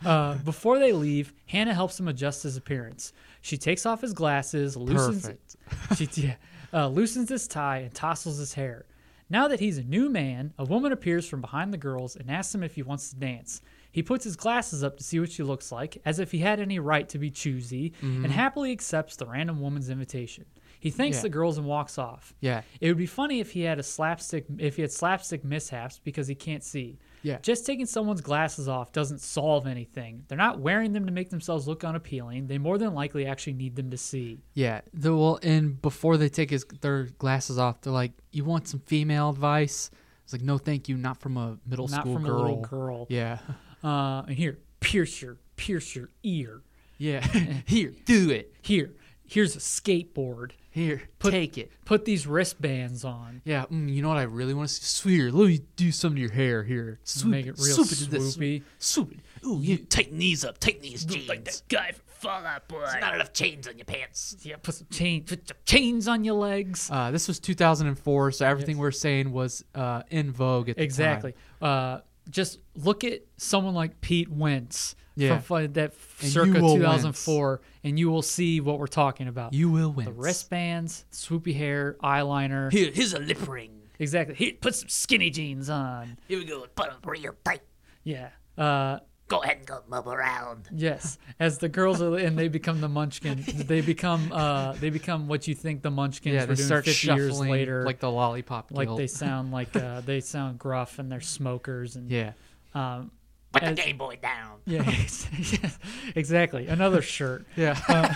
Uh, 0.05 0.36
before 0.43 0.78
they 0.78 0.91
leave, 0.91 1.34
Hannah 1.47 1.73
helps 1.73 1.99
him 1.99 2.07
adjust 2.07 2.43
his 2.43 2.57
appearance. 2.57 3.11
She 3.41 3.57
takes 3.57 3.88
off 3.88 4.01
his 4.01 4.13
glasses, 4.13 4.78
loosens, 4.78 5.23
Perfect. 5.23 5.44
she 5.95 6.34
uh, 6.74 6.88
loosens 6.88 7.30
his 7.30 7.47
tie, 7.47 7.80
and 7.80 7.93
tousles 7.93 8.38
his 8.38 8.53
hair. 8.53 8.86
Now 9.30 9.47
that 9.47 9.59
he's 9.59 9.78
a 9.80 9.84
new 9.84 10.09
man, 10.09 10.53
a 10.59 10.66
woman 10.66 10.91
appears 10.91 11.28
from 11.28 11.41
behind 11.41 11.74
the 11.74 11.78
girls 11.80 12.16
and 12.16 12.30
asks 12.30 12.53
him 12.53 12.61
if 12.63 12.76
he 12.76 12.84
wants 12.84 13.09
to 13.09 13.16
dance. 13.16 13.61
He 13.91 14.03
puts 14.03 14.24
his 14.24 14.36
glasses 14.36 14.84
up 14.84 14.97
to 14.97 15.03
see 15.03 15.20
what 15.20 15.32
she 15.32 15.41
looks 15.41 15.72
like, 15.72 15.99
as 16.05 16.20
if 16.20 16.32
he 16.32 16.39
had 16.39 16.59
any 16.59 16.78
right 16.80 17.07
to 17.09 17.18
be 17.18 17.32
choosy, 17.32 17.93
and 18.01 18.28
happily 18.28 18.72
accepts 18.72 19.16
the 19.16 19.26
random 19.26 19.59
woman's 19.61 19.89
invitation. 19.89 20.45
He 20.80 20.91
thanks 20.91 21.18
Yeah. 21.18 21.22
the 21.24 21.30
girls 21.30 21.57
and 21.57 21.66
walks 21.66 21.97
off. 21.97 22.36
Yeah. 22.41 22.61
It 22.80 22.89
would 22.89 22.97
be 22.97 23.07
funny 23.07 23.39
if 23.39 23.51
he 23.51 23.61
had 23.61 23.80
a 23.80 23.84
slapstick 23.84 24.45
if 24.59 24.76
he 24.76 24.84
had 24.84 24.91
slapstick 24.91 25.43
mishaps 25.43 25.99
because 26.03 26.28
he 26.28 26.36
can't 26.36 26.63
see. 26.63 26.99
Yeah. 27.26 27.39
Just 27.41 27.65
taking 27.65 27.88
someone's 27.88 28.21
glasses 28.21 28.67
off 28.67 28.91
doesn't 28.91 29.19
solve 29.19 29.65
anything. 29.65 30.26
They're 30.28 30.38
not 30.38 30.59
wearing 30.59 30.93
them 30.93 31.07
to 31.07 31.11
make 31.11 31.32
themselves 31.32 31.67
look 31.67 31.84
unappealing. 31.84 32.45
They 32.45 32.59
more 32.59 32.78
than 32.78 32.93
likely 32.93 33.26
actually 33.26 33.53
need 33.53 33.76
them 33.76 33.89
to 33.89 33.97
see. 33.97 34.43
Yeah. 34.53 34.82
The 34.93 35.15
well, 35.15 35.39
and 35.41 35.82
before 35.82 36.17
they 36.17 36.30
take 36.30 36.51
his 36.51 36.65
their 36.82 37.05
glasses 37.17 37.57
off, 37.57 37.82
they're 37.82 37.91
like, 37.91 38.11
"You 38.32 38.45
want 38.45 38.67
some 38.67 38.80
female 38.82 39.32
advice?" 39.32 39.89
It's 40.23 40.34
like, 40.34 40.43
"No, 40.43 40.59
thank 40.59 40.88
you. 40.88 40.97
Not 40.97 41.19
from 41.19 41.36
a 41.38 41.57
middle 41.65 41.88
not 41.88 42.01
school 42.01 42.13
from 42.13 42.26
a 42.28 42.32
little 42.32 42.61
girl. 42.61 43.07
Yeah. 43.09 43.39
Uh, 43.84 44.21
and 44.28 44.38
here, 44.38 44.59
pierce 44.80 45.19
your 45.19 45.38
pierce 45.55 45.95
your 45.95 46.09
ear. 46.21 46.61
Yeah. 46.99 47.26
Here, 47.65 47.91
do 48.05 48.30
it. 48.30 48.53
Here, 48.61 48.93
here's 49.26 49.55
a 49.55 49.59
skateboard. 49.59 50.51
Here, 50.76 51.03
Put- 51.19 51.32
take 51.32 51.57
it. 51.57 51.71
Put 51.86 52.03
these 52.03 52.28
wristbands 52.28 53.05
on. 53.05 53.41
Yeah. 53.45 53.63
Mm, 53.71 53.93
you 53.93 54.01
know 54.01 54.09
what 54.09 54.17
I 54.17 54.23
really 54.23 54.53
want 54.53 54.67
to 54.67 54.76
see? 54.76 54.84
Sweeter. 54.84 55.32
Let 55.32 55.47
me 55.47 55.61
do 55.78 55.89
some 55.89 56.15
to 56.15 56.19
your 56.19 56.32
hair 56.32 56.63
here. 56.65 56.99
Swoop, 57.05 57.32
Make 57.32 57.45
it 57.45 57.55
real 57.57 57.76
swoop 57.86 57.88
this. 58.09 58.36
swoopy. 58.36 58.61
Swoop 58.78 59.13
it. 59.13 59.19
Ooh, 59.45 59.59
you 59.61 59.78
tighten 59.78 60.17
these 60.17 60.43
up. 60.43 60.57
Tighten 60.57 60.82
these 60.82 61.05
jeans. 61.05 61.30
Like 61.30 61.45
that 61.45 61.61
guy 61.69 61.93
from 61.93 62.03
Fall 62.07 62.45
Out 62.45 62.67
Boy. 62.67 62.82
There's 62.82 62.99
not 62.99 63.15
enough 63.15 63.32
chains 63.32 63.69
on 63.69 63.78
your 63.78 63.86
pants. 63.86 64.36
Yeah, 64.41 64.57
put 64.61 64.76
some 64.76 64.88
chain, 64.91 65.23
put 65.23 65.47
some 65.47 65.55
chains 65.63 66.09
on 66.09 66.26
your 66.26 66.36
legs. 66.36 66.89
Uh, 66.91 67.09
this 67.09 67.30
was 67.30 67.39
2004, 67.39 68.32
so 68.34 68.45
everything 68.45 68.78
we're 68.78 68.91
saying 68.91 69.32
was 69.32 69.63
uh, 69.76 70.01
in 70.09 70.30
vogue 70.34 70.67
at 70.67 70.76
the 70.76 70.84
Exactly. 70.84 71.36
time. 71.61 71.69
Uh, 71.69 71.99
just 72.30 72.59
look 72.76 73.05
at 73.05 73.21
someone 73.38 73.76
like 73.76 74.01
Pete 74.01 74.30
Wentz 74.30 74.95
Yeah. 75.16 75.39
from 75.39 75.74
that 75.74 75.93
And 76.22 76.32
circa 76.32 76.47
you 76.57 76.61
will 76.61 76.76
2004, 76.76 77.61
and 77.84 77.97
you 77.99 78.09
will 78.09 78.22
see 78.22 78.59
what 78.61 78.80
we're 78.80 78.88
talking 78.88 79.28
about. 79.28 79.53
You 79.53 79.70
will 79.70 79.91
win. 79.91 80.05
the 80.05 80.11
wristbands, 80.11 81.05
swoopy 81.11 81.55
hair, 81.55 81.95
eyeliner. 82.03 82.72
Here, 82.72 82.91
here's 82.93 83.13
a 83.13 83.20
lip 83.20 83.47
ring. 83.47 83.72
Exactly. 83.99 84.36
Here, 84.36 84.53
put 84.59 84.76
some 84.76 84.89
skinny 84.89 85.30
jeans 85.30 85.70
on. 85.70 86.18
Here 86.28 86.38
we 86.38 86.45
go. 86.45 86.66
Put 86.76 86.89
them 86.89 86.99
real 87.05 87.34
tight. 87.43 87.61
Yeah. 88.03 88.30
Uh, 88.57 88.99
Go 89.28 89.39
ahead 89.41 89.57
and 89.57 89.66
go 89.66 89.82
move 89.89 90.05
around. 90.05 90.70
yes. 90.72 91.18
As 91.39 91.57
the 91.57 91.68
girls 91.68 91.99
are, 91.99 92.16
and 92.16 92.38
they 92.38 92.47
become 92.47 92.80
the 92.80 92.88
Munchkin. 92.89 93.43
They 93.66 93.82
become, 93.82 94.32
uh, 94.32 94.74
they 94.74 94.91
become 94.91 95.28
what 95.28 95.47
you 95.47 95.55
think 95.55 95.82
the 95.82 95.89
Munchkins 95.89 96.36
Yeah, 96.36 96.41
were 96.41 96.53
doing 96.53 96.66
start 96.68 96.86
50 96.86 97.07
years 97.07 97.39
later. 97.39 97.84
like 97.86 97.99
the 97.99 98.11
lollipop 98.11 98.68
like 98.72 98.88
they 98.95 99.07
sound 99.07 99.51
like 99.51 99.76
uh, 99.78 100.01
they 100.01 100.20
sound 100.20 100.59
gruff 100.59 100.99
and 100.99 101.11
they're 101.11 101.22
smokers 101.22 101.95
and 101.95 102.11
yeah. 102.11 102.34
um, 102.76 103.09
Put 103.55 103.63
As- 103.63 103.75
the 103.77 103.81
Game 103.83 103.97
Boy 103.97 104.17
down. 104.21 104.59
yeah, 104.65 104.83
exactly. 106.15 106.67
Another 106.67 107.01
shirt. 107.01 107.45
Yeah. 107.55 107.79
Uh, 107.87 108.13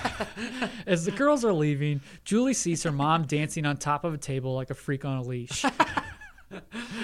as 0.85 1.05
the 1.05 1.11
girls 1.11 1.45
are 1.45 1.53
leaving, 1.53 2.01
Julie 2.25 2.53
sees 2.53 2.83
her 2.83 2.91
mom 2.91 3.23
dancing 3.23 3.65
on 3.65 3.77
top 3.77 4.03
of 4.03 4.13
a 4.13 4.17
table 4.17 4.53
like 4.53 4.69
a 4.69 4.73
freak 4.73 5.05
on 5.05 5.17
a 5.17 5.21
leash. 5.21 5.63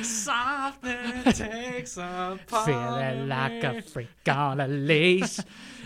Something 0.02 1.24
takes 1.34 1.98
a 1.98 2.40
Feeling 2.48 3.28
like 3.30 3.64
a 3.64 3.82
freak 3.82 4.10
on 4.30 4.60
a 4.60 4.68
leash. 4.68 5.40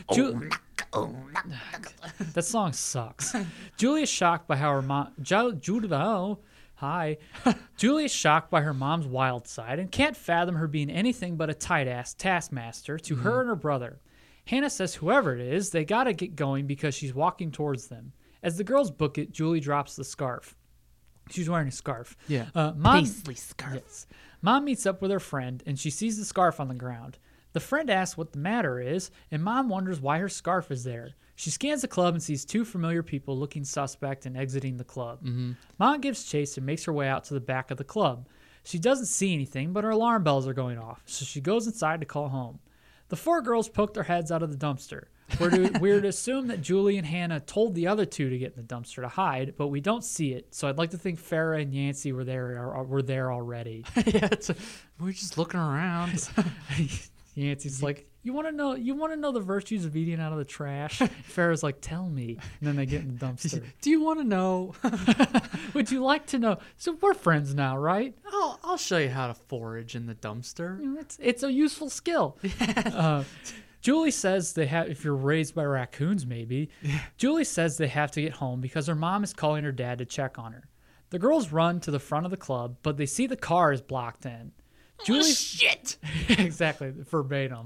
Oh, 0.10 0.16
Ju- 0.16 0.50
Oh, 0.92 1.14
knock, 1.34 1.94
that 2.34 2.42
song 2.44 2.74
sucks. 2.74 3.36
Julie 3.78 4.04
is 4.04 4.10
shocked 4.10 4.48
by 4.48 4.56
how 4.56 4.72
her 4.74 4.82
mom. 4.82 5.12
Jo- 5.22 5.52
Julie, 5.52 5.90
oh, 5.92 6.40
hi. 6.80 7.18
Julie 7.78 8.06
is 8.06 8.12
shocked 8.12 8.50
by 8.50 8.62
her 8.62 8.74
mom's 8.74 9.06
wild 9.06 9.48
side 9.48 9.80
and 9.80 9.92
can't 9.92 10.16
fathom 10.16 10.56
her 10.56 10.68
being 10.68 10.90
anything 10.90 11.36
but 11.36 11.50
a 11.50 11.54
tight 11.54 11.88
ass 11.88 12.14
taskmaster 12.14 12.98
to 12.98 13.16
her 13.18 13.42
and 13.42 13.50
her 13.50 13.56
brother. 13.56 14.00
Hannah 14.48 14.70
says, 14.70 14.96
whoever 14.96 15.36
it 15.36 15.42
is, 15.42 15.70
they 15.70 15.86
gotta 15.86 16.14
get 16.14 16.36
going 16.36 16.68
because 16.68 16.96
she's 16.96 17.14
walking 17.14 17.52
towards 17.52 17.88
them. 17.88 18.14
As 18.42 18.58
the 18.58 18.64
girls 18.64 18.90
book 18.92 19.18
it, 19.18 19.32
Julie 19.32 19.60
drops 19.60 19.96
the 19.96 20.04
scarf. 20.04 20.56
She's 21.30 21.50
wearing 21.50 21.68
a 21.68 21.72
scarf. 21.72 22.16
Yeah. 22.28 22.46
Uh, 22.56 22.72
mom, 22.76 23.04
Paisley 23.04 23.36
scarf. 23.36 23.76
Yes. 23.76 24.08
Mom 24.42 24.66
meets 24.66 24.86
up 24.86 25.02
with 25.02 25.12
her 25.12 25.20
friend 25.20 25.62
and 25.66 25.78
she 25.78 25.90
sees 25.90 26.18
the 26.18 26.26
scarf 26.26 26.60
on 26.60 26.70
the 26.70 26.74
ground. 26.74 27.20
The 27.54 27.60
friend 27.60 27.90
asks 27.90 28.18
what 28.18 28.32
the 28.32 28.38
matter 28.38 28.80
is, 28.80 29.10
and 29.32 29.44
Mom 29.44 29.70
wonders 29.70 30.00
why 30.00 30.20
her 30.20 30.30
scarf 30.30 30.70
is 30.72 30.84
there. 30.84 31.16
She 31.40 31.52
scans 31.52 31.84
the 31.84 31.88
club 31.88 32.16
and 32.16 32.22
sees 32.22 32.44
two 32.44 32.66
familiar 32.66 33.02
people 33.02 33.38
looking 33.38 33.64
suspect 33.64 34.26
and 34.26 34.36
exiting 34.36 34.76
the 34.76 34.84
club. 34.84 35.24
Mm-hmm. 35.24 35.52
Mom 35.78 36.02
gives 36.02 36.26
chase 36.26 36.58
and 36.58 36.66
makes 36.66 36.84
her 36.84 36.92
way 36.92 37.08
out 37.08 37.24
to 37.26 37.34
the 37.34 37.40
back 37.40 37.72
of 37.72 37.78
the 37.78 37.86
club. 37.86 38.28
She 38.66 38.78
doesn't 38.78 39.06
see 39.06 39.34
anything, 39.34 39.72
but 39.72 39.86
her 39.86 39.92
alarm 39.92 40.26
bells 40.26 40.50
are 40.50 40.54
going 40.54 40.78
off, 40.78 41.02
so 41.06 41.24
she 41.24 41.40
goes 41.40 41.66
inside 41.66 42.02
to 42.02 42.06
call 42.06 42.28
home. 42.28 42.60
The 43.08 43.16
four 43.16 43.42
girls 43.42 43.70
poke 43.70 43.94
their 43.94 44.04
heads 44.04 44.34
out 44.34 44.44
of 44.44 44.52
the 44.52 44.58
dumpster. 44.58 45.06
We're 45.40 45.52
to, 45.52 45.78
we're 45.80 46.02
to 46.02 46.10
assume 46.10 46.48
that 46.48 46.60
Julie 46.60 46.98
and 46.98 47.08
Hannah 47.08 47.40
told 47.40 47.74
the 47.74 47.88
other 47.88 48.06
two 48.06 48.30
to 48.30 48.38
get 48.38 48.58
in 48.58 48.68
the 48.68 48.76
dumpster 48.76 49.02
to 49.02 49.08
hide, 49.08 49.54
but 49.56 49.68
we 49.68 49.80
don't 49.80 50.04
see 50.04 50.34
it. 50.34 50.54
So 50.54 50.68
I'd 50.68 50.78
like 50.78 50.90
to 50.90 50.98
think 50.98 51.22
Farah 51.22 51.62
and 51.62 51.74
Yancey 51.74 52.12
were 52.12 52.26
there 52.26 52.86
were 52.86 53.02
there 53.02 53.32
already. 53.32 53.86
yeah, 53.96 54.28
it's 54.30 54.52
we're 55.00 55.14
just 55.14 55.38
looking 55.38 55.62
around. 55.62 56.30
Yancey's 57.36 57.82
like, 57.82 58.09
"You 58.24 58.34
want 58.34 58.48
to 58.48 58.52
know? 58.52 58.76
You 58.76 58.96
want 58.96 59.14
to 59.14 59.20
know 59.20 59.32
the 59.32 59.40
virtues 59.40 59.86
of 59.86 59.96
eating 59.96 60.20
out 60.20 60.32
of 60.32 60.38
the 60.38 60.46
trash?" 60.46 61.00
Farah's 61.30 61.64
like, 61.64 61.78
"Tell 61.82 62.10
me." 62.10 62.38
And 62.60 62.68
then 62.68 62.76
they 62.76 62.86
get 62.86 63.02
in 63.02 63.18
the 63.18 63.26
dumpster. 63.26 63.64
Do 63.82 63.90
you 63.90 64.02
want 64.02 64.20
to 64.20 64.24
know? 64.26 64.74
Would 65.74 65.92
you 65.92 66.04
like 66.04 66.26
to 66.28 66.40
know? 66.40 66.58
So 66.78 66.98
we're 67.02 67.14
friends 67.14 67.54
now, 67.54 67.78
right? 67.78 68.16
I'll 68.32 68.60
I'll 68.64 68.78
show 68.78 68.98
you 68.98 69.10
how 69.10 69.28
to 69.28 69.34
forage 69.34 69.96
in 69.96 70.06
the 70.08 70.16
dumpster. 70.16 70.80
It's 71.00 71.18
it's 71.22 71.44
a 71.44 71.52
useful 71.52 71.90
skill. 71.90 72.38
Uh, 72.86 73.24
Julie 73.82 74.12
says 74.12 74.54
they 74.54 74.66
have. 74.66 74.90
If 74.90 75.04
you're 75.04 75.16
raised 75.16 75.56
by 75.56 75.64
raccoons, 75.64 76.26
maybe. 76.26 76.70
Yeah. 76.82 77.00
Julie 77.18 77.46
says 77.46 77.78
they 77.78 77.88
have 77.88 78.12
to 78.12 78.22
get 78.22 78.34
home 78.34 78.60
because 78.60 78.88
her 78.88 78.96
mom 78.96 79.24
is 79.24 79.34
calling 79.34 79.64
her 79.64 79.72
dad 79.72 80.00
to 80.00 80.06
check 80.06 80.38
on 80.38 80.52
her. 80.52 80.66
The 81.12 81.20
girls 81.20 81.52
run 81.52 81.80
to 81.82 81.92
the 81.92 82.00
front 82.00 82.26
of 82.26 82.32
the 82.32 82.38
club, 82.38 82.78
but 82.84 82.98
they 82.98 83.06
see 83.06 83.26
the 83.26 83.36
car 83.38 83.72
is 83.72 83.82
blocked 83.82 84.26
in. 84.26 84.52
Julie, 85.06 85.32
shit! 85.32 85.98
exactly 86.28 86.92
verbatim. 86.92 87.64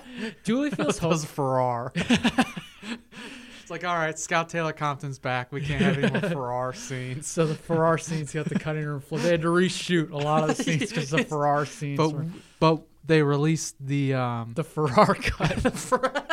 Julie 0.44 0.70
feels 0.70 1.00
was. 1.02 1.24
Farrar. 1.24 1.92
it's 1.96 3.70
like, 3.70 3.84
all 3.84 3.96
right, 3.96 4.18
Scout 4.18 4.48
Taylor 4.48 4.72
Compton's 4.72 5.18
back. 5.18 5.52
We 5.52 5.60
can't 5.60 5.82
have 5.82 5.98
any 5.98 6.10
more 6.10 6.30
Farrar 6.30 6.72
scenes. 6.72 7.26
So 7.26 7.46
the 7.46 7.54
Farrar 7.54 7.98
scenes 7.98 8.32
got 8.32 8.46
the 8.46 8.58
cutting 8.58 8.84
room 8.84 9.00
floor. 9.00 9.20
They 9.20 9.30
had 9.30 9.42
to 9.42 9.48
reshoot 9.48 10.10
a 10.10 10.16
lot 10.16 10.48
of 10.48 10.56
the 10.56 10.62
scenes 10.62 10.88
because 10.90 11.10
the 11.10 11.24
Farrar 11.24 11.66
scenes 11.66 11.96
But 11.98 12.12
were 12.12 12.26
but 12.60 12.82
they 13.04 13.22
released 13.22 13.76
the 13.84 14.14
um 14.14 14.52
the 14.54 14.64
Farrar 14.64 15.14
cut. 15.14 15.56
the 15.62 15.70
Farrar 15.70 16.26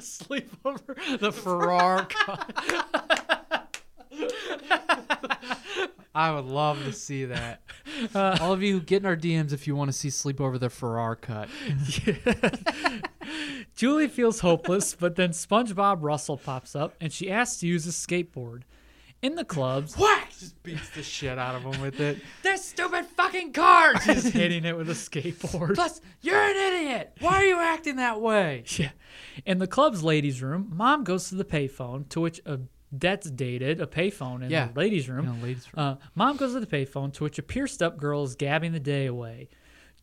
sleepover. 0.00 1.18
The 1.18 1.32
Farrar 1.32 2.06
cut. 2.06 3.70
I 6.14 6.30
would 6.32 6.44
love 6.44 6.84
to 6.84 6.92
see 6.92 7.24
that. 7.24 7.62
Uh, 8.14 8.38
All 8.40 8.52
of 8.52 8.62
you 8.62 8.80
get 8.80 9.02
in 9.02 9.06
our 9.06 9.16
DMs 9.16 9.52
if 9.52 9.66
you 9.66 9.74
want 9.76 9.88
to 9.88 9.92
see 9.92 10.08
Sleepover 10.08 10.58
the 10.58 10.70
Farrar 10.70 11.16
cut. 11.16 11.48
Julie 13.76 14.08
feels 14.08 14.40
hopeless, 14.40 14.94
but 14.94 15.16
then 15.16 15.30
SpongeBob 15.30 15.98
Russell 16.00 16.36
pops 16.36 16.74
up 16.76 16.94
and 17.00 17.12
she 17.12 17.30
asks 17.30 17.60
to 17.60 17.66
use 17.66 17.86
a 17.86 17.90
skateboard. 17.90 18.62
In 19.22 19.36
the 19.36 19.44
clubs, 19.44 19.96
Whack! 19.96 20.32
Just 20.38 20.62
beats 20.62 20.90
the 20.90 21.02
shit 21.02 21.38
out 21.38 21.54
of 21.54 21.62
him 21.62 21.80
with 21.80 21.98
it. 21.98 22.18
this 22.42 22.62
stupid 22.62 23.06
fucking 23.06 23.54
car! 23.54 23.98
She's 24.02 24.24
hitting 24.26 24.66
it 24.66 24.76
with 24.76 24.90
a 24.90 24.92
skateboard. 24.94 25.76
Plus, 25.76 26.02
you're 26.20 26.38
an 26.38 26.54
idiot. 26.56 27.16
Why 27.20 27.36
are 27.36 27.44
you 27.46 27.58
acting 27.58 27.96
that 27.96 28.20
way? 28.20 28.64
Yeah. 28.76 28.90
In 29.46 29.58
the 29.60 29.66
club's 29.66 30.02
ladies' 30.04 30.42
room, 30.42 30.70
mom 30.74 31.04
goes 31.04 31.28
to 31.30 31.36
the 31.36 31.44
payphone, 31.44 32.06
to 32.10 32.20
which 32.20 32.40
a 32.44 32.60
that's 33.00 33.30
dated 33.30 33.80
a 33.80 33.86
payphone 33.86 34.42
in 34.44 34.50
Yeah. 34.50 34.68
the 34.68 34.78
ladies' 34.78 35.08
room. 35.08 35.26
In 35.26 35.40
the 35.40 35.46
ladies' 35.46 35.66
room. 35.74 35.84
Uh, 35.86 35.96
mom 36.14 36.36
goes 36.36 36.52
to 36.52 36.60
the 36.60 36.66
payphone, 36.66 37.12
to 37.14 37.24
which 37.24 37.38
a 37.38 37.42
pierced 37.42 37.82
up 37.82 37.96
girl 37.98 38.22
is 38.24 38.34
gabbing 38.36 38.72
the 38.72 38.80
day 38.80 39.06
away. 39.06 39.48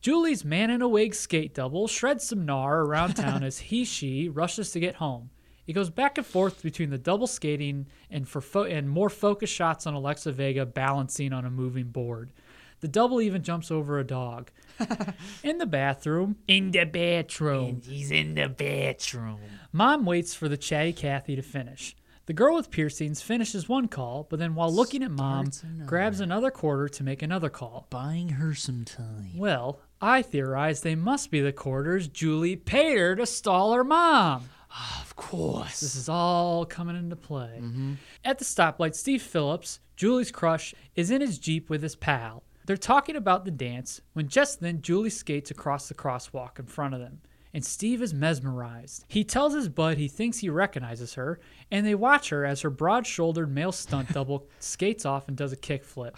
Julie's 0.01 0.43
man 0.43 0.69
in 0.71 0.81
a 0.81 0.87
wig 0.87 1.13
skate 1.13 1.53
double 1.53 1.87
shreds 1.87 2.27
some 2.27 2.45
gnar 2.47 2.83
around 2.85 3.13
town 3.15 3.43
as 3.43 3.59
he 3.59 3.85
she 3.85 4.29
rushes 4.29 4.71
to 4.71 4.79
get 4.79 4.95
home. 4.95 5.29
It 5.67 5.73
goes 5.73 5.91
back 5.91 6.17
and 6.17 6.25
forth 6.25 6.63
between 6.63 6.89
the 6.89 6.97
double 6.97 7.27
skating 7.27 7.85
and 8.09 8.27
for 8.27 8.41
fo- 8.41 8.63
and 8.63 8.89
more 8.89 9.09
focus 9.09 9.49
shots 9.49 9.85
on 9.85 9.93
Alexa 9.93 10.31
Vega 10.31 10.65
balancing 10.65 11.31
on 11.33 11.45
a 11.45 11.51
moving 11.51 11.85
board. 11.89 12.31
The 12.79 12.87
double 12.87 13.21
even 13.21 13.43
jumps 13.43 13.69
over 13.69 13.99
a 13.99 14.03
dog. 14.03 14.49
in 15.43 15.59
the 15.59 15.67
bathroom, 15.67 16.37
in 16.47 16.71
the 16.71 16.83
bathroom, 16.85 17.81
He's 17.85 18.09
in 18.09 18.33
the 18.33 18.49
bedroom. 18.49 19.39
Mom 19.71 20.03
waits 20.03 20.33
for 20.33 20.49
the 20.49 20.57
chatty 20.57 20.91
Kathy 20.93 21.35
to 21.35 21.43
finish. 21.43 21.95
The 22.31 22.35
girl 22.35 22.55
with 22.55 22.71
piercings 22.71 23.21
finishes 23.21 23.67
one 23.67 23.89
call, 23.89 24.25
but 24.29 24.39
then 24.39 24.55
while 24.55 24.71
looking 24.73 25.03
at 25.03 25.11
mom, 25.11 25.47
Starts 25.51 25.63
another. 25.63 25.83
grabs 25.89 26.19
another 26.21 26.49
quarter 26.49 26.87
to 26.87 27.03
make 27.03 27.21
another 27.21 27.49
call. 27.49 27.87
Buying 27.89 28.29
her 28.29 28.55
some 28.55 28.85
time. 28.85 29.31
Well, 29.35 29.81
I 29.99 30.21
theorize 30.21 30.79
they 30.79 30.95
must 30.95 31.29
be 31.29 31.41
the 31.41 31.51
quarters 31.51 32.07
Julie 32.07 32.55
paid 32.55 32.97
her 32.97 33.17
to 33.17 33.25
stall 33.25 33.73
her 33.73 33.83
mom. 33.83 34.45
Ah, 34.71 35.01
of 35.01 35.17
course. 35.17 35.81
This 35.81 35.93
is 35.93 36.07
all 36.07 36.65
coming 36.65 36.95
into 36.95 37.17
play. 37.17 37.59
Mm-hmm. 37.61 37.95
At 38.23 38.39
the 38.39 38.45
stoplight, 38.45 38.95
Steve 38.95 39.21
Phillips, 39.21 39.81
Julie's 39.97 40.31
crush, 40.31 40.73
is 40.95 41.11
in 41.11 41.19
his 41.19 41.37
Jeep 41.37 41.69
with 41.69 41.83
his 41.83 41.97
pal. 41.97 42.43
They're 42.65 42.77
talking 42.77 43.17
about 43.17 43.43
the 43.43 43.51
dance 43.51 43.99
when 44.13 44.29
just 44.29 44.61
then 44.61 44.81
Julie 44.81 45.09
skates 45.09 45.51
across 45.51 45.89
the 45.89 45.95
crosswalk 45.95 46.59
in 46.59 46.65
front 46.67 46.93
of 46.93 47.01
them, 47.01 47.19
and 47.53 47.65
Steve 47.65 48.01
is 48.01 48.13
mesmerized. 48.13 49.05
He 49.07 49.23
tells 49.23 49.53
his 49.53 49.67
bud 49.69 49.97
he 49.97 50.07
thinks 50.07 50.37
he 50.39 50.49
recognizes 50.49 51.15
her, 51.15 51.39
and 51.69 51.85
they 51.85 51.95
watch 51.95 52.29
her 52.29 52.45
as 52.45 52.61
her 52.61 52.69
broad 52.69 53.05
shouldered 53.05 53.53
male 53.53 53.71
stunt 53.71 54.09
double 54.13 54.47
skates 54.59 55.05
off 55.05 55.27
and 55.27 55.35
does 55.37 55.51
a 55.51 55.57
kickflip. 55.57 56.13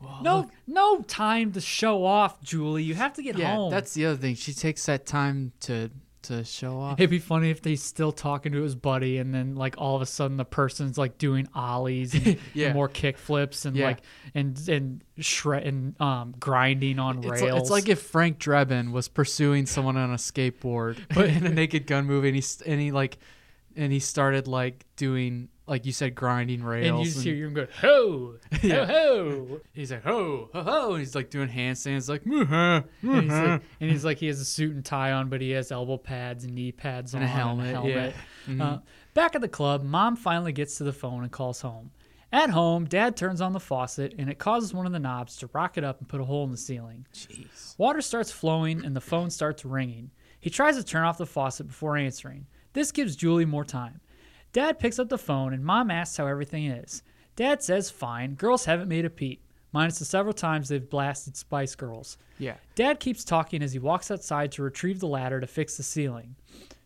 no, 0.22 0.50
no 0.66 1.02
time 1.02 1.52
to 1.52 1.60
show 1.60 2.04
off, 2.04 2.40
Julie. 2.42 2.82
You 2.82 2.94
have 2.94 3.14
to 3.14 3.22
get 3.22 3.36
Yeah, 3.38 3.54
home. 3.54 3.70
that's 3.70 3.94
the 3.94 4.06
other 4.06 4.16
thing. 4.16 4.34
She 4.34 4.52
takes 4.52 4.86
that 4.86 5.06
time 5.06 5.52
to 5.60 5.90
to 6.22 6.44
show 6.44 6.78
off. 6.80 6.98
It'd 7.00 7.10
be 7.10 7.18
funny 7.18 7.50
if 7.50 7.64
he's 7.64 7.82
still 7.82 8.12
talking 8.12 8.52
to 8.52 8.62
his 8.62 8.74
buddy, 8.74 9.18
and 9.18 9.32
then 9.34 9.54
like 9.54 9.76
all 9.78 9.96
of 9.96 10.02
a 10.02 10.06
sudden 10.06 10.36
the 10.36 10.44
person's 10.44 10.98
like 10.98 11.16
doing 11.18 11.48
ollies 11.54 12.14
and, 12.14 12.38
Yeah. 12.54 12.66
and 12.66 12.74
more 12.74 12.88
kick 12.88 13.16
flips 13.18 13.64
and 13.64 13.76
Yeah. 13.76 13.86
like 13.86 14.00
and 14.34 14.58
and 14.68 15.04
shred 15.18 15.64
and 15.66 16.00
um 16.00 16.34
grinding 16.40 16.98
on 16.98 17.18
It's, 17.18 17.26
rails. 17.26 17.42
li- 17.42 17.58
it's 17.58 17.70
like 17.70 17.88
if 17.88 18.00
Frank 18.02 18.38
Drebin 18.38 18.92
was 18.92 19.08
pursuing 19.08 19.66
someone 19.66 19.96
on 19.96 20.10
a 20.10 20.16
skateboard 20.16 20.98
but 21.14 21.28
in 21.28 21.46
a 21.46 21.50
Naked 21.50 21.86
Gun 21.86 22.04
movie, 22.06 22.28
and 22.28 22.36
he 22.36 22.44
and 22.70 22.80
he 22.80 22.90
like 22.92 23.18
and 23.76 23.92
he 23.92 24.00
started 24.00 24.48
like 24.48 24.84
doing 24.96 25.48
like 25.68 25.86
you 25.86 25.92
said 25.92 26.14
grinding 26.14 26.62
rails. 26.62 26.86
and 26.88 26.98
you 26.98 27.04
just 27.04 27.16
and- 27.18 27.24
hear 27.26 27.46
him 27.46 27.54
go 27.54 27.66
ho 27.80 28.34
Yeah. 28.62 28.86
ho 28.86 29.46
ho. 29.48 29.60
He's 29.72 29.90
like 29.92 30.02
ho 30.04 30.48
ho 30.52 30.62
ho. 30.62 30.90
And 30.92 31.00
he's 31.00 31.14
like 31.14 31.30
doing 31.30 31.48
handstands 31.48 32.08
like 32.08 32.24
"Mwah, 32.24 32.84
And 33.02 33.22
he's, 33.22 33.30
like, 33.32 33.62
and 33.80 33.90
he's 33.90 34.04
like 34.04 34.18
he 34.18 34.26
has 34.28 34.40
a 34.40 34.44
suit 34.44 34.74
and 34.74 34.84
tie 34.84 35.12
on, 35.12 35.28
but 35.28 35.40
he 35.40 35.50
has 35.50 35.70
elbow 35.70 35.96
pads 35.98 36.44
and 36.44 36.54
knee 36.54 36.72
pads 36.72 37.14
And 37.14 37.22
on 37.22 37.28
a 37.28 37.32
helmet, 37.32 37.66
And 37.74 37.84
a 37.84 37.88
yeah. 37.88 37.94
helmet. 37.94 38.14
Mm-hmm. 38.48 38.60
Uh, 38.62 38.78
back 39.14 39.34
at 39.34 39.40
the 39.40 39.48
club, 39.48 39.82
mom 39.82 40.16
finally 40.16 40.52
gets 40.52 40.78
to 40.78 40.84
the 40.84 40.92
phone 40.92 41.22
and 41.22 41.30
calls 41.32 41.60
home. 41.60 41.90
At 42.30 42.50
home, 42.50 42.84
dad 42.84 43.16
turns 43.16 43.40
on 43.40 43.52
the 43.54 43.60
faucet 43.60 44.14
and 44.18 44.28
it 44.28 44.38
causes 44.38 44.74
one 44.74 44.84
of 44.86 44.92
the 44.92 44.98
knobs 44.98 45.36
to 45.36 45.48
rocket 45.54 45.82
up 45.84 45.98
and 46.00 46.08
put 46.08 46.20
a 46.20 46.24
hole 46.24 46.44
in 46.44 46.50
the 46.50 46.56
ceiling. 46.58 47.06
Jeez. 47.14 47.78
Water 47.78 48.02
starts 48.02 48.30
flowing 48.30 48.84
and 48.84 48.94
the 48.94 49.00
phone 49.00 49.30
starts 49.30 49.64
ringing. 49.64 50.10
He 50.40 50.50
tries 50.50 50.76
to 50.76 50.84
turn 50.84 51.04
off 51.04 51.16
the 51.18 51.24
faucet 51.26 51.66
before 51.68 51.96
answering. 51.96 52.46
This 52.74 52.92
gives 52.92 53.16
Julie 53.16 53.46
more 53.46 53.64
time. 53.64 54.00
Dad 54.52 54.78
picks 54.78 54.98
up 54.98 55.08
the 55.08 55.18
phone 55.18 55.52
and 55.52 55.64
mom 55.64 55.90
asks 55.90 56.16
how 56.16 56.26
everything 56.26 56.66
is. 56.66 57.02
Dad 57.36 57.62
says 57.62 57.90
fine, 57.90 58.34
girls 58.34 58.64
haven't 58.64 58.88
made 58.88 59.04
a 59.04 59.10
peep, 59.10 59.42
minus 59.72 59.98
the 59.98 60.04
several 60.04 60.32
times 60.32 60.68
they've 60.68 60.90
blasted 60.90 61.36
Spice 61.36 61.74
Girls. 61.74 62.18
yeah. 62.38 62.54
Dad 62.74 62.98
keeps 63.00 63.24
talking 63.24 63.62
as 63.62 63.72
he 63.72 63.78
walks 63.78 64.10
outside 64.10 64.50
to 64.52 64.62
retrieve 64.62 65.00
the 65.00 65.06
ladder 65.06 65.40
to 65.40 65.46
fix 65.46 65.76
the 65.76 65.82
ceiling. 65.82 66.34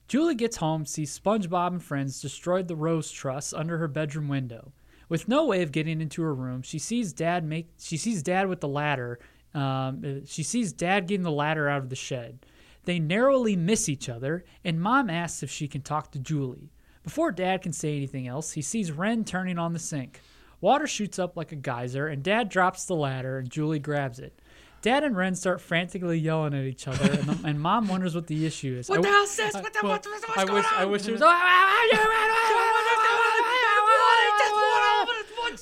Julie 0.08 0.34
gets 0.34 0.56
home, 0.56 0.84
sees 0.84 1.18
SpongeBob 1.18 1.68
and 1.68 1.82
friends 1.82 2.20
destroyed 2.20 2.68
the 2.68 2.76
rose 2.76 3.10
truss 3.10 3.54
under 3.54 3.78
her 3.78 3.88
bedroom 3.88 4.28
window. 4.28 4.72
With 5.08 5.28
no 5.28 5.46
way 5.46 5.62
of 5.62 5.72
getting 5.72 6.00
into 6.00 6.22
her 6.22 6.34
room, 6.34 6.62
she 6.62 6.78
sees 6.78 7.12
Dad 7.12 7.44
make. 7.44 7.68
She 7.78 7.96
sees 7.96 8.22
Dad 8.22 8.48
with 8.48 8.60
the 8.60 8.68
ladder. 8.68 9.20
Um, 9.54 10.02
uh, 10.04 10.26
she 10.26 10.42
sees 10.42 10.72
Dad 10.72 11.06
getting 11.06 11.22
the 11.22 11.30
ladder 11.30 11.68
out 11.68 11.82
of 11.82 11.88
the 11.88 11.96
shed. 11.96 12.44
They 12.84 12.98
narrowly 12.98 13.54
miss 13.54 13.88
each 13.88 14.08
other, 14.08 14.44
and 14.64 14.80
Mom 14.80 15.08
asks 15.08 15.42
if 15.42 15.50
she 15.50 15.68
can 15.68 15.82
talk 15.82 16.10
to 16.12 16.18
Julie. 16.18 16.71
Before 17.02 17.32
Dad 17.32 17.62
can 17.62 17.72
say 17.72 17.96
anything 17.96 18.28
else, 18.28 18.52
he 18.52 18.62
sees 18.62 18.92
Ren 18.92 19.24
turning 19.24 19.58
on 19.58 19.72
the 19.72 19.78
sink. 19.78 20.20
Water 20.60 20.86
shoots 20.86 21.18
up 21.18 21.36
like 21.36 21.50
a 21.50 21.56
geyser, 21.56 22.06
and 22.06 22.22
Dad 22.22 22.48
drops 22.48 22.84
the 22.84 22.94
ladder, 22.94 23.38
and 23.38 23.50
Julie 23.50 23.80
grabs 23.80 24.20
it. 24.20 24.38
Dad 24.80 25.04
and 25.04 25.16
Ren 25.16 25.34
start 25.34 25.60
frantically 25.60 26.18
yelling 26.18 26.54
at 26.54 26.64
each 26.64 26.86
other, 26.86 27.12
and, 27.12 27.44
and 27.44 27.60
Mom 27.60 27.88
wonders 27.88 28.14
what 28.14 28.26
the 28.26 28.46
issue 28.46 28.76
is. 28.78 28.88
What 28.88 29.02
the 29.02 29.08
hell, 29.08 29.26
sis? 29.26 29.54
What 29.54 29.72
the, 29.72 29.78
what, 29.86 30.06
what's 30.06 30.38
I 30.38 30.44
wish, 30.44 30.66
I 30.72 30.84
wish 30.84 31.06
it 31.08 31.12
was. 31.12 31.20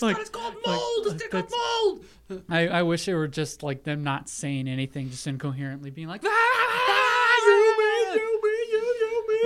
Like, 0.03 0.19
it's 0.19 0.31
called 0.31 0.55
mold. 0.67 1.07
It's 1.09 1.27
called 1.29 1.51
mold. 1.51 2.05
I, 2.49 2.69
I 2.69 2.83
wish 2.83 3.09
it 3.09 3.15
were 3.15 3.29
just 3.29 3.63
like 3.63 3.83
them 3.83 4.03
not 4.03 4.29
saying 4.29 4.69
anything, 4.69 5.11
just 5.11 5.27
incoherently 5.27 5.91
being 5.91 6.09
like, 6.09 6.23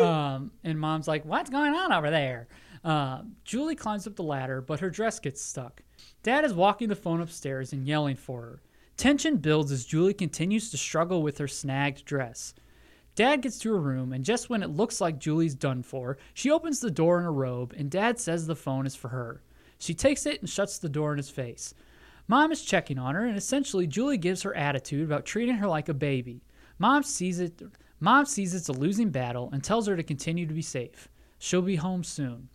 um, 0.03 0.51
and 0.63 0.79
mom's 0.79 1.09
like, 1.09 1.25
"What's 1.25 1.51
going 1.51 1.75
on 1.75 1.93
over 1.93 2.11
there?" 2.11 2.49
Uh, 2.85 3.23
Julie 3.45 3.77
climbs 3.77 4.07
up 4.07 4.17
the 4.17 4.23
ladder, 4.23 4.61
but 4.61 4.81
her 4.81 4.91
dress 4.91 5.19
gets 5.19 5.41
stuck. 5.43 5.83
Dad 6.23 6.45
is 6.45 6.53
walking 6.53 6.89
the 6.89 6.97
phone 6.97 7.21
upstairs 7.21 7.73
and 7.73 7.87
yelling 7.87 8.17
for 8.17 8.41
her. 8.43 8.63
Tension 8.97 9.39
builds 9.39 9.73
as 9.73 9.85
Julie 9.85 10.15
continues 10.15 10.71
to 10.71 10.77
struggle 10.77 11.23
with 11.23 11.39
her 11.39 11.49
snagged 11.49 12.05
dress. 12.05 12.55
Dad 13.15 13.43
gets 13.43 13.59
to 13.61 13.73
her 13.73 13.81
room, 13.81 14.13
and 14.13 14.25
just 14.25 14.51
when 14.51 14.63
it 14.63 14.71
looks 14.71 15.01
like 15.01 15.19
Julie's 15.19 15.55
done 15.55 15.83
for, 15.83 16.19
she 16.33 16.51
opens 16.51 16.81
the 16.81 16.91
door 16.91 17.19
in 17.19 17.25
a 17.25 17.31
robe, 17.31 17.73
and 17.77 17.91
Dad 17.91 18.19
says 18.19 18.47
the 18.47 18.57
phone 18.57 18.87
is 18.87 18.97
for 18.97 19.09
her. 19.09 19.43
She 19.79 19.95
takes 19.95 20.27
it 20.27 20.41
and 20.41 20.51
shuts 20.51 20.79
the 20.79 20.89
door 20.89 21.13
in 21.13 21.19
his 21.19 21.31
face. 21.31 21.75
Mom 22.27 22.51
is 22.51 22.63
checking 22.63 22.99
on 22.99 23.15
her, 23.15 23.25
and 23.25 23.37
essentially 23.37 23.87
Julie 23.87 24.19
gives 24.19 24.43
her 24.43 24.55
attitude 24.55 25.05
about 25.05 25.27
treating 25.27 25.57
her 25.57 25.69
like 25.69 25.89
a 25.89 25.95
baby. 25.95 26.43
Mom 26.79 27.03
sees 27.03 27.39
it. 27.39 27.63
Mom 28.01 28.27
sees 28.27 28.55
it's 28.55 28.69
a 28.69 28.73
losing 28.73 29.11
battle 29.11 29.51
and 29.53 29.63
tells 29.63 29.87
her 29.87 29.97
to 29.97 30.03
continue 30.03 30.47
to 30.47 30.55
be 30.55 30.63
safe. 30.63 31.09
She'll 31.39 31.63
be 31.63 31.77
home 31.77 32.05
soon. 32.05 32.49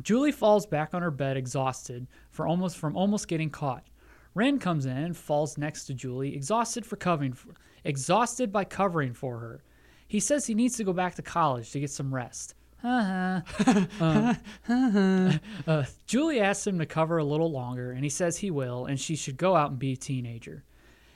Julie 0.00 0.32
falls 0.32 0.66
back 0.66 0.94
on 0.94 1.02
her 1.02 1.10
bed 1.10 1.36
exhausted 1.36 2.06
for 2.30 2.46
almost 2.46 2.76
from 2.76 2.96
almost 2.96 3.28
getting 3.28 3.50
caught. 3.50 3.84
Ren 4.34 4.58
comes 4.58 4.86
in 4.86 4.96
and 4.96 5.16
falls 5.16 5.56
next 5.56 5.86
to 5.86 5.94
Julie, 5.94 6.34
exhausted 6.34 6.84
for 6.84 6.96
covering 6.96 7.32
for, 7.32 7.54
exhausted 7.84 8.50
by 8.52 8.64
covering 8.64 9.14
for 9.14 9.38
her. 9.38 9.62
He 10.08 10.20
says 10.20 10.46
he 10.46 10.54
needs 10.54 10.76
to 10.76 10.84
go 10.84 10.92
back 10.92 11.14
to 11.14 11.22
college 11.22 11.70
to 11.70 11.80
get 11.80 11.90
some 11.90 12.14
rest. 12.14 12.54
Uh, 12.84 13.40
uh, 15.66 15.84
Julie 16.06 16.40
asks 16.40 16.66
him 16.66 16.78
to 16.78 16.84
cover 16.84 17.16
a 17.16 17.24
little 17.24 17.50
longer, 17.50 17.92
and 17.92 18.04
he 18.04 18.10
says 18.10 18.36
he 18.36 18.50
will, 18.50 18.84
and 18.84 19.00
she 19.00 19.16
should 19.16 19.38
go 19.38 19.56
out 19.56 19.70
and 19.70 19.78
be 19.78 19.92
a 19.92 19.96
teenager. 19.96 20.64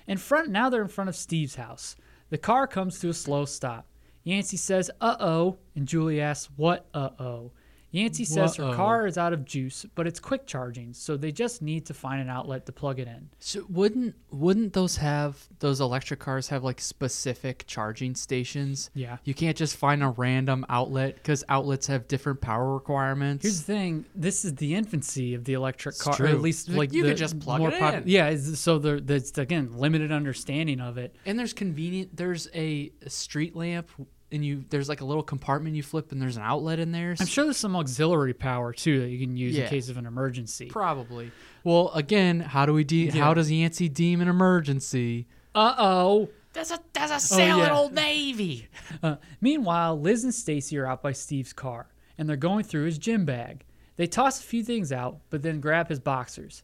In 0.06 0.16
front, 0.16 0.48
now 0.48 0.70
they're 0.70 0.80
in 0.80 0.88
front 0.88 1.10
of 1.10 1.16
Steve's 1.16 1.56
house. 1.56 1.94
The 2.30 2.38
car 2.38 2.66
comes 2.66 2.98
to 3.00 3.08
a 3.08 3.14
slow 3.14 3.44
stop. 3.44 3.86
Yancey 4.22 4.56
says, 4.56 4.90
"Uh 5.00 5.16
oh," 5.18 5.58
and 5.74 5.88
Julie 5.88 6.20
asks, 6.20 6.50
"What? 6.56 6.86
Uh 6.92 7.10
oh." 7.18 7.52
Yancey 7.90 8.24
says 8.24 8.56
her 8.56 8.74
car 8.74 9.06
is 9.06 9.16
out 9.16 9.32
of 9.32 9.44
juice, 9.46 9.86
but 9.94 10.06
it's 10.06 10.20
quick 10.20 10.46
charging, 10.46 10.92
so 10.92 11.16
they 11.16 11.32
just 11.32 11.62
need 11.62 11.86
to 11.86 11.94
find 11.94 12.20
an 12.20 12.28
outlet 12.28 12.66
to 12.66 12.72
plug 12.72 12.98
it 12.98 13.08
in. 13.08 13.30
So 13.38 13.64
wouldn't 13.68 14.14
wouldn't 14.30 14.74
those 14.74 14.96
have 14.98 15.48
those 15.60 15.80
electric 15.80 16.20
cars 16.20 16.48
have 16.48 16.62
like 16.62 16.80
specific 16.80 17.64
charging 17.66 18.14
stations? 18.14 18.90
Yeah. 18.94 19.16
You 19.24 19.32
can't 19.34 19.56
just 19.56 19.76
find 19.76 20.02
a 20.02 20.08
random 20.10 20.66
outlet 20.68 21.14
because 21.14 21.44
outlets 21.48 21.86
have 21.86 22.06
different 22.08 22.40
power 22.42 22.74
requirements. 22.74 23.42
Here's 23.44 23.60
the 23.60 23.72
thing: 23.72 24.04
this 24.14 24.44
is 24.44 24.54
the 24.56 24.74
infancy 24.74 25.34
of 25.34 25.44
the 25.44 25.54
electric 25.54 25.96
car, 25.98 26.14
true. 26.14 26.28
at 26.28 26.40
least 26.42 26.68
Like, 26.68 26.92
you 26.92 27.02
the 27.02 27.10
could 27.10 27.18
just 27.18 27.40
plug 27.40 27.62
it 27.62 27.78
pop- 27.78 27.94
in. 27.94 28.02
Yeah, 28.06 28.36
so 28.36 28.78
there, 28.78 29.00
there's 29.00 29.36
again 29.38 29.76
limited 29.78 30.12
understanding 30.12 30.80
of 30.80 30.98
it. 30.98 31.16
and 31.24 31.38
there's 31.38 31.54
convenient. 31.54 32.14
There's 32.16 32.48
a 32.54 32.92
street 33.06 33.56
lamp, 33.56 33.90
and 34.30 34.44
you 34.44 34.64
there's 34.70 34.88
like 34.88 35.00
a 35.00 35.04
little 35.04 35.22
compartment 35.22 35.74
you 35.76 35.82
flip, 35.82 36.12
and 36.12 36.20
there's 36.20 36.36
an 36.36 36.42
outlet 36.42 36.78
in 36.78 36.92
there. 36.92 37.14
I'm 37.18 37.26
sure 37.26 37.44
there's 37.44 37.56
some 37.56 37.74
auxiliary 37.76 38.34
power 38.34 38.72
too 38.72 39.00
that 39.00 39.08
you 39.08 39.18
can 39.18 39.36
use 39.36 39.56
Yeah. 39.56 39.64
in 39.64 39.70
case 39.70 39.88
of 39.88 39.96
an 39.96 40.06
emergency. 40.06 40.66
Probably. 40.66 41.30
Well, 41.64 41.90
again, 41.94 42.40
how 42.40 42.66
do 42.66 42.72
we 42.74 42.84
de- 42.84 43.06
Yeah. 43.06 43.24
how 43.24 43.34
does 43.34 43.50
Yancey 43.50 43.88
deem 43.88 44.20
an 44.20 44.28
emergency? 44.28 45.26
Uh 45.54 45.74
oh. 45.78 46.28
There's 46.52 46.70
a 46.70 46.78
there's 46.92 47.10
a 47.10 47.14
Oh, 47.14 47.18
sale 47.18 47.60
at 47.62 47.70
yeah. 47.72 47.78
Old 47.78 47.92
Navy. 47.94 48.68
Uh, 49.02 49.16
meanwhile, 49.40 50.00
Liz 50.00 50.24
and 50.24 50.34
Stacy 50.34 50.76
are 50.78 50.86
out 50.86 51.02
by 51.02 51.12
Steve's 51.12 51.52
car, 51.52 51.86
and 52.16 52.28
they're 52.28 52.36
going 52.36 52.64
through 52.64 52.84
his 52.84 52.98
gym 52.98 53.24
bag. 53.24 53.64
They 53.96 54.06
toss 54.06 54.40
a 54.40 54.42
few 54.42 54.64
things 54.64 54.90
out, 54.92 55.18
but 55.30 55.42
then 55.42 55.60
grab 55.60 55.88
his 55.88 56.00
boxers. 56.00 56.62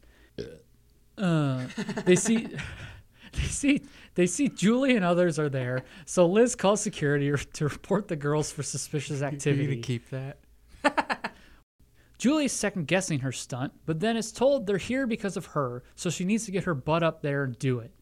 Uh, 1.17 1.67
they 2.05 2.17
see, 2.17 2.49
they 3.43 3.49
see, 3.49 3.83
they 4.15 4.27
see 4.27 4.49
Julie 4.49 4.97
and 4.97 5.05
others 5.05 5.39
are 5.39 5.49
there. 5.49 5.85
So 6.05 6.27
Liz 6.27 6.55
calls 6.55 6.81
security 6.81 7.33
to 7.55 7.65
report 7.65 8.09
the 8.09 8.17
girls 8.17 8.51
for 8.51 8.63
suspicious 8.63 9.23
activity. 9.23 9.65
You 9.65 9.71
activity. 9.71 9.77
gonna 9.77 9.87
keep 9.87 10.11
that? 10.11 11.35
Julie 12.19 12.45
is 12.47 12.53
second 12.53 12.87
guessing 12.87 13.21
her 13.21 13.33
stunt, 13.33 13.73
but 13.87 14.01
then 14.01 14.17
is 14.17 14.33
told 14.33 14.67
they're 14.67 14.79
here 14.79 15.07
because 15.07 15.37
of 15.37 15.47
her, 15.47 15.83
so 15.95 16.11
she 16.11 16.25
needs 16.25 16.45
to 16.47 16.53
get 16.53 16.65
her 16.65 16.75
butt 16.75 17.03
up 17.03 17.23
there 17.23 17.45
and 17.45 17.59
do 17.59 17.81
it. 17.81 17.93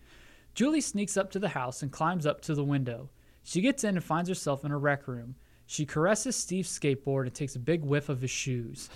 Julie 0.55 0.83
sneaks 0.83 1.17
up 1.17 1.31
to 1.31 1.39
the 1.39 1.49
house 1.49 1.83
and 1.83 1.91
climbs 1.91 2.27
up 2.27 2.41
to 2.43 2.55
the 2.55 2.65
window. 2.65 3.09
She 3.43 3.61
gets 3.61 3.85
in 3.85 3.97
and 3.97 4.05
finds 4.05 4.29
herself 4.29 4.65
in 4.65 4.71
a 4.71 4.79
rec 4.79 5.09
room. 5.09 5.35
She 5.67 5.87
caresses 5.87 6.37
Steve's 6.37 6.79
skateboard 6.79 7.23
and 7.23 7.35
takes 7.35 7.57
a 7.57 7.61
big 7.61 7.83
whiff 7.83 8.09
of 8.09 8.21
his 8.21 8.31
shoes. 8.31 8.91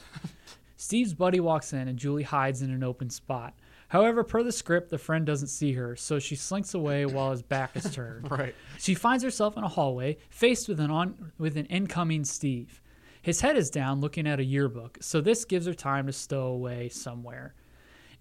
Steve's 0.76 1.14
buddy 1.14 1.40
walks 1.40 1.72
in 1.72 1.88
and 1.88 1.98
Julie 1.98 2.22
hides 2.22 2.60
in 2.60 2.70
an 2.70 2.84
open 2.84 3.08
spot. 3.08 3.54
However, 3.88 4.24
per 4.24 4.42
the 4.42 4.52
script, 4.52 4.90
the 4.90 4.98
friend 4.98 5.24
doesn't 5.24 5.48
see 5.48 5.72
her, 5.74 5.94
so 5.94 6.18
she 6.18 6.34
slinks 6.34 6.74
away 6.74 7.06
while 7.06 7.30
his 7.30 7.42
back 7.42 7.76
is 7.76 7.90
turned. 7.92 8.30
Right. 8.36 8.54
She 8.78 8.94
finds 8.94 9.22
herself 9.22 9.56
in 9.56 9.64
a 9.64 9.68
hallway, 9.68 10.18
faced 10.28 10.68
with 10.68 10.80
an 10.80 10.90
on 10.90 11.32
with 11.38 11.56
an 11.56 11.66
incoming 11.66 12.24
Steve. 12.24 12.80
His 13.22 13.40
head 13.40 13.56
is 13.56 13.70
down, 13.70 14.00
looking 14.00 14.26
at 14.26 14.40
a 14.40 14.44
yearbook, 14.44 14.98
so 15.00 15.20
this 15.20 15.44
gives 15.44 15.66
her 15.66 15.74
time 15.74 16.06
to 16.06 16.12
stow 16.12 16.46
away 16.46 16.88
somewhere. 16.88 17.54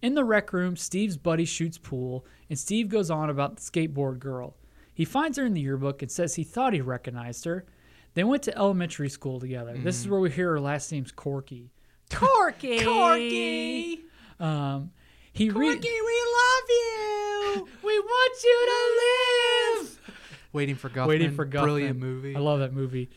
In 0.01 0.13
the 0.13 0.23
rec 0.23 0.53
room, 0.53 0.75
Steve's 0.75 1.17
buddy 1.17 1.45
shoots 1.45 1.77
pool, 1.77 2.25
and 2.49 2.57
Steve 2.57 2.89
goes 2.89 3.09
on 3.09 3.29
about 3.29 3.55
the 3.57 3.61
skateboard 3.61 4.19
girl. 4.19 4.55
He 4.93 5.05
finds 5.05 5.37
her 5.37 5.45
in 5.45 5.53
the 5.53 5.61
yearbook 5.61 6.01
and 6.01 6.11
says 6.11 6.35
he 6.35 6.43
thought 6.43 6.73
he 6.73 6.81
recognized 6.81 7.45
her. 7.45 7.65
They 8.13 8.23
went 8.23 8.43
to 8.43 8.57
elementary 8.57 9.09
school 9.09 9.39
together. 9.39 9.75
This 9.77 9.99
is 9.99 10.07
where 10.07 10.19
we 10.19 10.31
hear 10.31 10.51
her 10.51 10.59
last 10.59 10.91
name's 10.91 11.11
Corky. 11.11 11.71
Corky. 12.11 12.83
Corky. 12.83 14.05
Um, 14.39 14.91
he 15.35 15.49
re- 15.49 15.67
we 15.67 15.71
love 15.75 16.69
you. 16.69 17.67
we 17.83 17.99
want 17.99 18.43
you 18.43 18.67
to 18.71 19.81
live. 19.81 19.99
Waiting 20.53 20.75
for 20.75 20.89
Guffman. 20.89 21.07
Waiting 21.07 21.31
for 21.35 21.45
Guffman. 21.45 21.63
Brilliant 21.63 21.99
movie. 21.99 22.35
I 22.35 22.39
love 22.39 22.59
that 22.59 22.73
movie. 22.73 23.09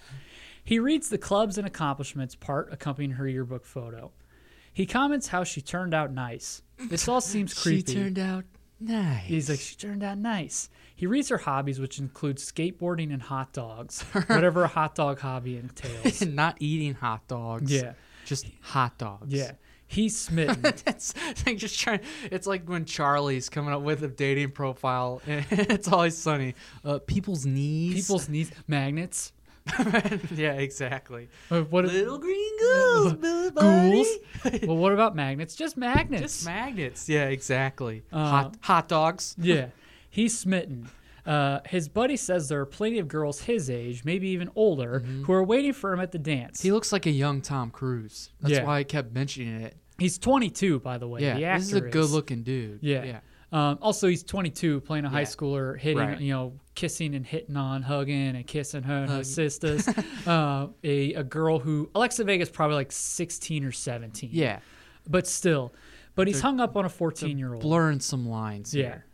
He 0.65 0.81
reads 0.81 1.09
the 1.09 1.19
clubs 1.19 1.57
and 1.57 1.67
accomplishments 1.67 2.35
part 2.35 2.73
accompanying 2.73 3.13
her 3.13 3.27
yearbook 3.29 3.65
photo. 3.65 4.11
He 4.73 4.85
comments 4.85 5.29
how 5.29 5.45
she 5.45 5.61
turned 5.63 5.95
out 5.95 6.13
nice. 6.13 6.63
This 6.91 7.09
all 7.09 7.21
seems 7.21 7.55
creepy. 7.63 7.93
She 7.93 7.99
turned 7.99 8.19
out 8.19 8.45
nice. 8.81 9.25
He's 9.25 9.49
like, 9.49 9.61
she 9.61 9.77
turned 9.77 10.03
out 10.03 10.19
nice. 10.19 10.69
He 10.95 11.07
reads 11.07 11.29
her 11.29 11.39
hobbies, 11.39 11.79
which 11.79 12.01
include 12.01 12.39
skateboarding 12.39 13.13
and 13.13 13.23
hot 13.23 13.53
dogs, 13.53 14.03
whatever 14.27 14.65
a 14.65 14.69
hot 14.69 14.97
dog 14.97 15.21
hobby 15.21 15.57
entails. 15.57 16.23
not 16.27 16.57
eating 16.59 16.95
hot 16.95 17.27
dogs. 17.29 17.73
Yeah. 17.73 17.93
Just 18.25 18.47
hot 18.61 18.99
dogs. 18.99 19.33
Yeah. 19.33 19.53
He's 19.89 20.19
smitten. 20.19 20.63
It's 20.87 21.15
like 21.47 21.57
just 21.57 21.79
trying. 21.81 22.01
It's 22.31 22.47
like 22.47 22.69
when 22.69 22.85
Charlie's 22.85 23.49
coming 23.49 23.73
up 23.73 23.81
with 23.83 24.03
a 24.05 24.09
dating 24.09 24.51
profile. 24.53 25.21
And 25.27 25.45
it's 25.51 25.89
always 25.89 26.17
sunny. 26.17 26.55
Uh, 26.85 26.99
people's 26.99 27.47
knees. 27.47 27.95
People's 28.07 28.29
needs 28.29 28.51
magnets. 28.67 29.33
yeah, 30.35 30.53
exactly. 30.53 31.29
Uh, 31.51 31.61
What 31.63 31.85
Little 31.87 32.19
green 32.19 32.59
ghouls, 32.61 33.13
Billy 33.15 33.51
ghouls? 33.51 34.07
Well, 34.67 34.77
what 34.77 34.93
about 34.93 35.15
magnets? 35.15 35.55
Just 35.55 35.77
magnets. 35.77 36.23
Just 36.23 36.47
magnets. 36.47 37.09
Yeah, 37.09 37.27
exactly. 37.29 38.03
Uh, 38.13 38.29
hot 38.31 38.57
hot 38.61 38.89
dogs. 38.89 39.35
yeah, 39.39 39.67
he's 40.11 40.39
smitten. 40.39 40.89
Uh, 41.29 41.61
his 41.67 41.89
buddy 41.89 42.17
says 42.17 42.49
there 42.49 42.61
are 42.61 42.67
plenty 42.67 42.99
of 42.99 43.07
girls 43.07 43.41
his 43.43 43.69
age, 43.69 44.05
maybe 44.05 44.29
even 44.29 44.49
older, 44.57 45.01
who 45.01 45.33
are 45.33 45.45
waiting 45.45 45.73
for 45.75 45.93
him 45.93 46.01
at 46.01 46.11
the 46.11 46.19
dance. 46.19 46.63
He 46.63 46.73
looks 46.73 46.91
like 46.91 47.05
a 47.07 47.11
young 47.11 47.43
Tom 47.43 47.71
Cruise. 47.71 48.31
That's 48.41 48.55
Yeah. 48.55 48.65
why 48.65 48.79
I 48.79 48.85
kept 48.85 49.13
mentioning 49.13 49.61
it. 49.61 49.77
He's 49.99 50.17
22, 50.19 50.81
by 50.81 50.97
the 50.97 51.07
way. 51.07 51.21
Yeah, 51.21 51.35
the 51.35 51.59
this 51.59 51.69
is 51.69 51.75
a 51.75 51.81
good-looking 51.83 52.45
dude. 52.45 52.79
Yeah. 52.83 53.05
yeah. 53.05 53.21
Um, 53.51 53.79
also, 53.83 54.09
he's 54.09 54.23
22, 54.23 54.81
playing 54.83 55.05
a 55.07 55.09
high 55.09 55.23
schooler, 55.25 55.79
hitting, 55.79 55.99
Right. 55.99 56.21
you 56.21 56.33
know, 56.33 56.53
kissing 56.75 57.15
and 57.15 57.27
hitting 57.27 57.57
on, 57.57 57.83
hugging 57.83 58.37
and 58.37 58.47
kissing 58.47 58.83
her 58.83 58.97
and 59.05 59.11
her 59.11 59.25
sisters. 59.25 59.89
uh, 60.27 60.69
a 60.85 61.15
a 61.15 61.25
girl 61.25 61.59
who 61.59 61.91
Alexa 61.95 62.25
Vega's 62.25 62.51
probably 62.51 62.77
like 62.77 62.93
16 62.93 63.65
or 63.65 63.73
17. 63.73 64.31
Yeah. 64.33 64.61
but 65.09 65.27
still, 65.27 65.73
but 66.15 66.27
he's 66.27 66.41
hung 66.41 66.61
up 66.61 66.77
on 66.77 66.85
a 66.85 66.89
14 66.91 67.39
year 67.39 67.55
old. 67.55 67.63
Blurring 67.63 68.01
some 68.01 68.29
lines. 68.29 68.75
Yeah. 68.75 68.85
here. 68.85 69.05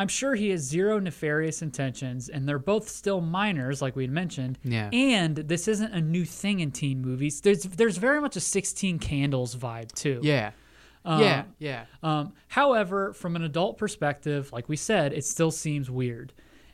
I'm 0.00 0.08
sure 0.08 0.34
he 0.34 0.48
has 0.48 0.62
zero 0.62 0.98
nefarious 0.98 1.60
intentions, 1.60 2.30
and 2.30 2.48
they're 2.48 2.58
both 2.58 2.88
still 2.88 3.20
minors, 3.20 3.82
like 3.82 3.94
we 3.96 4.04
had 4.04 4.10
mentioned. 4.10 4.58
Yeah. 4.64 4.88
And 4.94 5.36
this 5.36 5.68
isn't 5.68 5.92
a 5.92 6.00
new 6.00 6.24
thing 6.24 6.60
in 6.60 6.70
teen 6.70 7.02
movies. 7.02 7.42
There's 7.42 7.64
there's 7.64 7.98
very 7.98 8.18
much 8.18 8.34
a 8.34 8.40
16 8.40 8.98
Candles 8.98 9.54
vibe 9.54 9.92
too. 9.92 10.20
Yeah. 10.22 10.52
Um, 11.04 11.20
yeah. 11.20 11.44
Yeah. 11.58 11.84
Um, 12.02 12.32
however, 12.48 13.12
from 13.12 13.36
an 13.36 13.42
adult 13.42 13.76
perspective, 13.76 14.50
like 14.54 14.70
we 14.70 14.76
said, 14.76 15.12
it 15.12 15.26
still 15.26 15.50
seems 15.50 15.90
weird. 15.90 16.32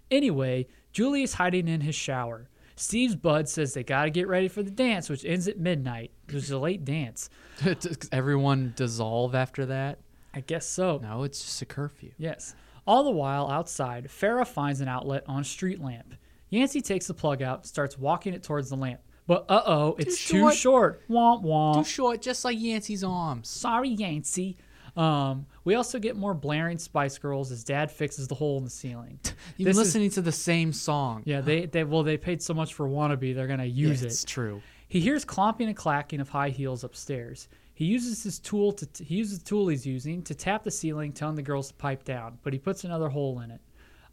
Anyway, 0.09 0.69
Julie 0.93 1.25
is 1.25 1.35
hiding 1.35 1.67
in 1.67 1.81
his 1.81 1.97
shower. 1.97 2.49
Steve's 2.77 3.17
bud 3.17 3.49
says 3.49 3.75
they 3.75 3.83
got 3.83 4.05
to 4.05 4.11
get 4.11 4.29
ready 4.29 4.47
for 4.47 4.63
the 4.63 4.71
dance, 4.71 5.11
which 5.11 5.25
ends 5.25 5.49
at 5.49 5.59
midnight. 5.59 6.13
There's 6.29 6.53
a 6.53 6.59
late 6.59 6.85
dance. 6.85 7.29
Does 7.65 7.99
everyone 8.13 8.73
dissolve 8.77 9.35
after 9.35 9.67
that? 9.67 9.99
I 10.33 10.43
guess 10.43 10.65
so. 10.65 11.01
No, 11.03 11.25
it's 11.25 11.43
just 11.43 11.61
a 11.63 11.67
curfew. 11.67 12.13
Yes. 12.19 12.55
All 12.87 13.03
the 13.05 13.11
while 13.11 13.51
outside, 13.51 14.07
Farah 14.09 14.47
finds 14.47 14.81
an 14.81 14.89
outlet 14.89 15.25
on 15.27 15.41
a 15.41 15.45
street 15.45 15.81
lamp. 15.81 16.15
Yancey 16.51 16.81
takes 16.81 17.07
the 17.09 17.15
plug 17.15 17.43
out, 17.43 17.67
starts 17.67 17.99
walking 17.99 18.33
it 18.35 18.43
towards 18.43 18.69
the 18.71 18.77
lamp. 18.77 19.01
But 19.27 19.47
uh 19.49 19.63
oh, 19.67 19.97
it's 19.99 20.25
too 20.29 20.39
short. 20.39 20.55
short. 20.55 21.09
Womp 21.09 21.43
womp. 21.45 21.75
Too 21.79 21.85
short, 21.85 22.23
just 22.23 22.45
like 22.45 22.59
Yancey's 22.61 23.03
arms. 23.03 23.49
Sorry, 23.49 23.89
Yancey. 23.89 24.57
Um, 24.97 25.45
we 25.65 25.75
also 25.75 25.99
get 25.99 26.17
more 26.17 26.33
blaring 26.33 26.79
Spice 26.79 27.19
Girls 27.19 27.51
as 27.53 27.65
Dad 27.65 27.91
fixes 27.91 28.29
the 28.29 28.35
hole 28.37 28.57
in 28.59 28.65
the 28.65 28.71
ceiling. 28.71 29.19
You've 29.25 29.35
been 29.59 29.67
This 29.67 29.77
is- 29.77 29.79
listening 29.79 30.11
to 30.11 30.23
the 30.23 30.33
same 30.33 30.73
song. 30.73 31.23
Yeah, 31.27 31.41
they, 31.41 31.67
they 31.67 31.83
well 31.85 32.05
they 32.05 32.17
paid 32.17 32.41
so 32.41 32.55
much 32.55 32.73
for 32.75 32.89
wannabe, 32.89 33.35
they're 33.35 33.49
gonna 33.49 33.65
Yeah, 33.65 33.89
use 33.89 34.03
It's 34.05 34.23
it. 34.23 34.27
true. 34.29 34.63
He 34.89 35.01
hears 35.01 35.25
clomping 35.25 35.67
and 35.67 35.77
clacking 35.77 36.21
of 36.21 36.29
high 36.29 36.51
heels 36.51 36.85
upstairs. 36.85 37.49
He 37.77 37.85
uses 37.85 38.23
his 38.23 38.39
tool 38.39 38.73
to 38.73 38.87
t- 38.87 39.05
he 39.05 39.17
uses 39.17 39.39
the 39.41 39.45
tool 39.45 39.69
he's 39.69 39.87
using 39.87 40.23
to 40.23 40.35
tap 40.35 40.65
the 40.65 40.71
ceiling, 40.71 41.13
telling 41.13 41.37
the 41.37 41.43
girls 41.43 41.69
to 41.69 41.75
pipe 41.75 42.05
down, 42.05 42.39
but 42.43 42.55
he 42.55 42.59
puts 42.59 42.85
another 42.85 43.11
hole 43.11 43.39
in 43.41 43.51
it. 43.51 43.61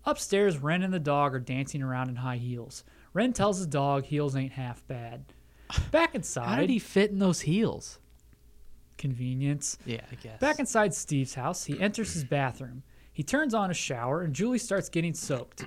Upstairs, 0.03 0.57
Ren 0.57 0.83
and 0.83 0.93
the 0.93 0.99
dog 0.99 1.33
are 1.33 1.39
dancing 1.39 1.81
around 1.81 2.09
in 2.09 2.17
high 2.17 2.35
heels. 2.35 2.83
Ren 3.13 3.31
tells 3.31 3.61
the 3.61 3.65
dog 3.65 4.03
heels 4.03 4.35
ain't 4.35 4.51
half 4.51 4.85
bad. 4.87 5.23
Back 5.91 6.13
inside, 6.13 6.45
How 6.49 6.55
did 6.57 6.69
he 6.69 6.77
fit 6.77 7.09
in 7.11 7.19
those 7.19 7.39
heels? 7.41 7.99
convenience. 8.97 9.77
Yeah, 9.85 10.01
I 10.11 10.15
guess. 10.15 10.39
Back 10.39 10.59
inside 10.59 10.93
Steve's 10.93 11.33
house, 11.33 11.65
he 11.65 11.79
enters 11.79 12.13
his 12.13 12.23
bathroom. 12.23 12.83
He 13.11 13.23
turns 13.23 13.53
on 13.53 13.69
a 13.71 13.73
shower, 13.73 14.21
and 14.21 14.33
Julie 14.33 14.57
starts 14.57 14.89
getting 14.89 15.13
soaked. 15.13 15.65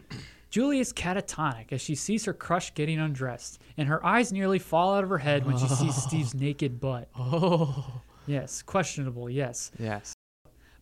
Julie 0.50 0.78
is 0.80 0.92
catatonic 0.92 1.72
as 1.72 1.80
she 1.80 1.94
sees 1.94 2.24
her 2.24 2.32
crush 2.32 2.72
getting 2.74 2.98
undressed, 2.98 3.60
and 3.76 3.88
her 3.88 4.04
eyes 4.04 4.32
nearly 4.32 4.58
fall 4.58 4.94
out 4.94 5.04
of 5.04 5.10
her 5.10 5.18
head 5.18 5.44
when 5.44 5.58
she 5.58 5.68
sees 5.68 5.94
Steve's 6.02 6.34
naked 6.34 6.80
butt. 6.80 7.08
Oh. 7.18 8.00
Yes, 8.26 8.62
questionable, 8.62 9.28
yes. 9.30 9.70
Yes. 9.78 10.12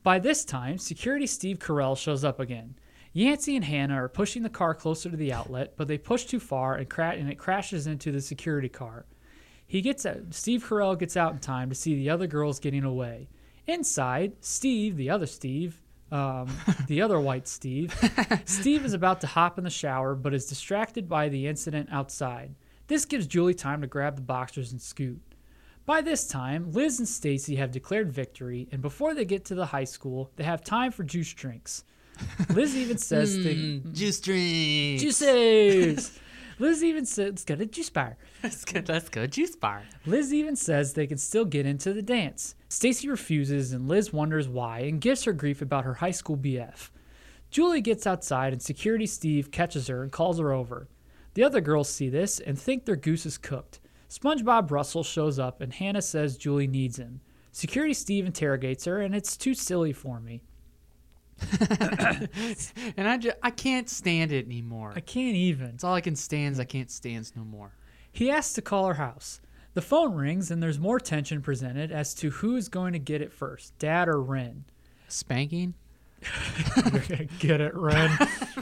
By 0.03 0.19
this 0.19 0.45
time, 0.45 0.79
security 0.79 1.27
Steve 1.27 1.59
Carell 1.59 1.97
shows 1.97 2.25
up 2.25 2.41
again. 2.41 2.75
Yancey 3.13 3.55
and 3.57 3.65
Hannah 3.65 3.95
are 4.03 4.09
pushing 4.09 4.43
the 4.43 4.49
car 4.51 4.75
closer 4.75 5.09
to 5.09 5.17
the 5.17 5.33
outlet, 5.33 5.75
but 5.77 5.89
they 5.89 5.99
push 5.99 6.25
too 6.25 6.41
far 6.41 6.75
and, 6.75 6.89
cra- 6.91 7.15
and 7.17 7.31
it 7.31 7.37
crashes 7.39 7.87
into 7.87 8.11
the 8.11 8.21
security 8.21 8.69
car. 8.69 9.07
He 9.67 9.81
gets 9.81 10.05
out, 10.05 10.19
Steve 10.31 10.65
Carell 10.65 10.99
gets 10.99 11.17
out 11.17 11.33
in 11.33 11.39
time 11.39 11.69
to 11.69 11.75
see 11.75 11.95
the 11.95 12.11
other 12.11 12.27
girls 12.27 12.61
getting 12.61 12.85
away. 12.85 13.29
Inside, 13.67 14.33
Steve, 14.41 14.97
the 14.97 15.09
other 15.11 15.27
Steve, 15.27 15.81
um, 16.13 16.49
the 16.87 17.03
other 17.03 17.19
white 17.21 17.49
Steve, 17.49 17.95
Steve 18.45 18.85
is 18.85 18.93
about 18.93 19.21
to 19.23 19.27
hop 19.27 19.59
in 19.59 19.65
the 19.65 19.71
shower, 19.71 20.15
but 20.15 20.35
is 20.35 20.47
distracted 20.47 21.09
by 21.09 21.29
the 21.29 21.47
incident 21.47 21.89
outside. 21.91 22.55
This 22.87 23.05
gives 23.05 23.27
Julie 23.27 23.55
time 23.55 23.81
to 23.81 23.87
grab 23.87 24.17
the 24.17 24.23
boxers 24.23 24.71
and 24.73 24.81
scoot. 24.81 25.21
By 25.87 26.01
this 26.01 26.27
time, 26.27 26.73
Liz 26.73 26.99
and 26.99 27.09
Stacy 27.09 27.57
have 27.57 27.71
declared 27.71 28.11
victory, 28.13 28.69
and 28.73 28.81
before 28.81 29.15
they 29.15 29.25
get 29.25 29.45
to 29.47 29.55
the 29.55 29.67
high 29.67 29.85
school, 29.85 30.31
they 30.37 30.45
have 30.45 30.65
time 30.65 30.93
for 30.93 31.03
juice 31.05 31.33
drinks. 31.35 31.85
Liz 32.51 32.77
even 32.77 32.97
says 33.11 33.43
they 33.43 33.81
Juice 33.93 34.21
drink. 34.21 35.01
juices. 35.01 36.19
Liz 36.59 36.85
even 36.85 37.05
says 37.05 37.31
let's 37.31 37.45
go 37.45 37.57
to 37.57 37.67
juice 37.67 37.91
bar. 37.91 38.17
Let's 38.43 38.65
go, 38.65 38.81
let's 38.87 39.09
go 39.09 39.27
juice 39.27 39.57
bar. 39.57 39.83
Liz 40.07 40.33
even 40.33 40.57
says 40.57 40.93
they 40.95 41.07
can 41.07 41.19
still 41.19 41.45
get 41.45 41.67
into 41.67 41.93
the 41.93 42.03
dance. 42.03 42.55
Stacy 42.75 43.09
refuses, 43.09 43.73
and 43.73 43.87
Liz 43.87 44.13
wonders 44.13 44.49
why 44.49 44.81
and 44.81 45.01
gives 45.01 45.23
her 45.23 45.33
grief 45.33 45.63
about 45.63 45.85
her 45.85 45.95
high 45.95 46.11
school 46.11 46.37
BF. 46.37 46.91
Julie 47.49 47.81
gets 47.81 48.05
outside, 48.05 48.53
and 48.53 48.61
security 48.61 49.07
Steve 49.07 49.53
catches 49.53 49.87
her 49.87 50.03
and 50.03 50.11
calls 50.11 50.41
her 50.41 50.53
over. 50.53 50.89
The 51.35 51.45
other 51.45 51.61
girls 51.61 51.89
see 51.89 52.09
this 52.09 52.41
and 52.41 52.59
think 52.59 52.85
their 52.85 52.97
goose 52.97 53.27
is 53.27 53.39
cooked. 53.39 53.79
SpongeBob 54.11 54.73
Russell 54.73 55.05
shows 55.05 55.39
up, 55.39 55.61
and 55.61 55.73
Hannah 55.73 56.03
says 56.03 56.37
Julie 56.37 56.67
needs 56.67 56.99
him. 56.99 57.21
Security 57.53 57.95
Steve 57.95 58.27
interrogates 58.27 58.87
her, 58.87 59.01
and 59.01 59.15
it's 59.15 59.37
too 59.37 59.55
silly 59.55 59.93
for 59.93 60.19
me. 60.19 60.43
And 62.97 63.09
I 63.09 63.19
just 63.19 63.37
I 63.41 63.51
can't 63.51 63.89
stand 63.89 64.33
it 64.33 64.47
anymore. 64.47 64.93
I 64.97 65.01
can't 65.01 65.37
even. 65.37 65.67
It's 65.67 65.85
all 65.85 65.95
I 65.95 66.01
can 66.01 66.17
stand. 66.17 66.59
I 66.61 66.65
can't 66.65 66.91
stand 66.91 67.31
no 67.37 67.45
more. 67.45 67.77
He 68.11 68.33
asks 68.33 68.55
to 68.55 68.63
call 68.63 68.87
her 68.87 68.95
house. 68.95 69.41
The 69.75 69.83
phone 69.83 70.15
rings, 70.15 70.51
and 70.51 70.63
there's 70.63 70.79
more 70.79 71.01
tension 71.01 71.43
presented 71.43 71.91
as 71.91 72.15
to 72.15 72.31
who's 72.31 72.69
going 72.69 72.93
to 72.93 72.99
get 72.99 73.21
it 73.21 73.33
first, 73.33 73.77
Dad 73.79 74.09
or 74.09 74.23
Ren. 74.23 74.65
Spanking? 75.09 75.75
You're 76.77 77.01
gonna 77.09 77.25
get 77.39 77.61
it, 77.61 77.75
Ren. 77.75 78.11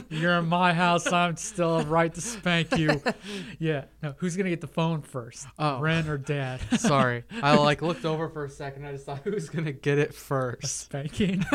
You're 0.09 0.33
in 0.39 0.47
my 0.47 0.73
house. 0.73 1.09
I'm 1.11 1.37
still 1.37 1.83
right 1.85 2.13
to 2.13 2.19
spank 2.21 2.77
you. 2.77 3.01
Yeah. 3.59 3.85
No, 4.01 4.13
who's 4.17 4.35
gonna 4.35 4.49
get 4.49 4.59
the 4.59 4.67
phone 4.67 5.01
first? 5.01 5.47
Oh. 5.57 5.79
Ren 5.79 6.07
or 6.09 6.17
Dad? 6.17 6.59
Sorry, 6.79 7.23
I 7.41 7.55
like 7.55 7.81
looked 7.81 8.03
over 8.03 8.27
for 8.27 8.43
a 8.43 8.49
second. 8.49 8.85
I 8.85 8.91
just 8.91 9.05
thought 9.05 9.21
who's 9.23 9.47
gonna 9.49 9.71
get 9.71 9.97
it 9.99 10.13
first. 10.13 10.79
Spanking. 10.81 11.45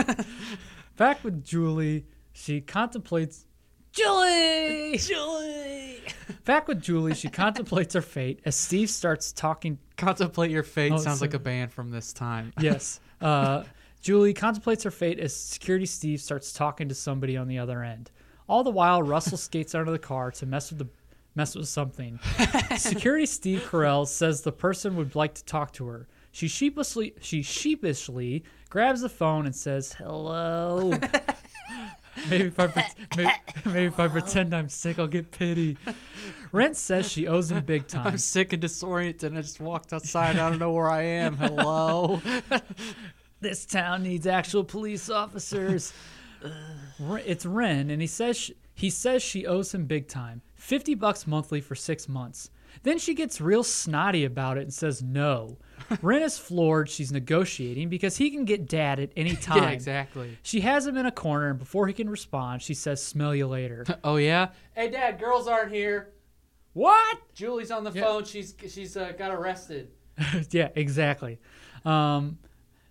Back 0.97 1.23
with 1.23 1.45
Julie, 1.45 2.07
she 2.33 2.63
contemplates. 2.63 3.45
Julie. 3.99 4.99
Julie, 4.99 6.01
Back 6.45 6.69
with 6.69 6.81
Julie, 6.81 7.15
she 7.15 7.29
contemplates 7.29 7.95
her 7.95 8.01
fate 8.03 8.41
as 8.45 8.57
Steve 8.57 8.89
starts 8.91 9.33
talking 9.33 9.79
contemplate 9.97 10.51
your 10.51 10.63
fate 10.63 10.93
Oh, 10.93 10.97
sounds 10.99 11.19
so- 11.19 11.25
like 11.25 11.35
a 11.35 11.39
band 11.39 11.73
from 11.73 11.91
this 11.91 12.13
time. 12.13 12.53
Yes. 12.61 13.01
Uh, 13.21 13.65
Julie 14.01 14.33
contemplates 14.35 14.85
her 14.85 14.91
fate 14.93 15.19
as 15.19 15.35
security 15.35 15.85
Steve 15.87 16.21
starts 16.21 16.53
talking 16.53 16.89
to 16.89 16.95
somebody 16.95 17.37
on 17.37 17.49
the 17.49 17.59
other 17.59 17.83
end. 17.83 18.11
All 18.49 18.63
the 18.63 18.71
while, 18.71 19.03
Russell 19.03 19.37
skates 19.37 19.75
out 19.75 19.87
of 19.89 19.93
the 19.93 19.99
car 19.99 20.31
to 20.31 20.47
mess 20.47 20.71
with 20.71 20.79
the 20.79 20.89
mess 21.35 21.55
with 21.57 21.69
something. 21.69 22.19
security 22.77 23.27
Steve 23.27 23.61
Carell 23.69 24.07
says 24.07 24.41
the 24.43 24.53
person 24.53 24.97
would 24.97 25.15
like 25.17 25.35
to 25.35 25.45
talk 25.45 25.73
to 25.75 25.87
her. 25.89 26.07
She 26.31 26.47
sheepishly 26.49 27.15
she 27.21 27.43
sheepishly 27.43 28.45
grabs 28.71 29.01
the 29.01 29.09
phone 29.09 29.45
and 29.47 29.55
says 29.55 29.93
hello. 29.95 30.93
maybe 32.31 32.45
if 32.47 32.59
I 32.59 32.67
pre- 32.67 32.83
maybe, 33.17 33.31
maybe 33.65 33.85
if 33.87 33.99
I 33.99 34.09
pretend 34.09 34.55
I'm 34.55 34.69
sick, 34.69 34.99
I'll 34.99 35.07
get 35.07 35.31
pity. 35.31 35.77
Ren 36.53 36.75
says 36.75 37.11
she 37.11 37.27
owes 37.27 37.51
him 37.51 37.65
big 37.65 37.87
time. 37.87 38.07
I'm 38.07 38.19
sick 38.19 38.53
and 38.53 38.63
disoriented. 38.63 39.31
and 39.31 39.39
I 39.39 39.43
just 39.43 39.61
walked 39.61 39.93
outside. 39.93 40.37
I 40.37 40.51
don't 40.51 40.59
know 40.59 40.73
where 40.73 40.91
I 40.91 41.03
am. 41.03 41.37
Hello. 41.37 42.21
this 43.41 43.67
town 43.67 44.03
needs 44.03 44.27
actual 44.27 44.65
police 44.65 45.11
officers. 45.11 45.93
It's 47.25 47.47
Ren, 47.47 47.91
and 47.91 48.01
he 48.01 48.09
says 48.09 48.37
sh 48.37 48.51
he 48.75 48.91
says 48.91 49.23
she 49.23 49.47
owes 49.47 49.73
him 49.75 49.87
big 49.87 50.09
time, 50.09 50.43
fifty 50.55 50.95
bucks 50.95 51.27
monthly 51.29 51.61
for 51.61 51.77
six 51.77 52.09
months. 52.09 52.51
Then 52.83 52.99
she 52.99 53.15
gets 53.15 53.41
real 53.41 53.63
snotty 53.63 54.25
about 54.25 54.57
it 54.59 54.63
and 54.63 54.75
says 54.75 55.03
no. 55.03 55.59
Ren 56.03 56.23
is 56.23 56.39
floored. 56.39 56.89
She's 56.89 57.11
negotiating 57.13 57.89
because 57.89 58.17
he 58.17 58.31
can 58.31 58.45
get 58.45 58.67
dad 58.69 59.01
at 59.01 59.11
any 59.17 59.37
time. 59.37 59.63
yeah, 59.65 59.71
exactly. 59.71 60.39
She 60.43 60.61
has 60.61 60.87
him 60.87 60.97
in 60.97 61.07
a 61.07 61.11
corner, 61.13 61.51
and 61.51 61.59
before 61.59 61.87
he 61.87 61.93
can 61.93 62.09
respond, 62.11 62.63
she 62.63 62.75
says, 62.75 63.03
"Smell 63.03 63.35
you 63.35 63.47
later." 63.47 63.85
Oh 64.05 64.17
yeah. 64.17 64.49
Hey, 64.75 64.91
Dad. 64.91 65.19
Girls 65.19 65.49
aren't 65.49 65.73
here. 65.73 66.13
what? 66.73 67.19
Julie's 67.35 67.71
on 67.71 67.85
the 67.85 67.93
phone. 67.93 68.25
She's 68.25 68.55
she's 68.69 68.97
uh, 68.97 69.13
got 69.19 69.31
arrested. 69.33 69.91
yeah, 70.51 70.69
exactly. 70.75 71.39
Um, 71.85 72.39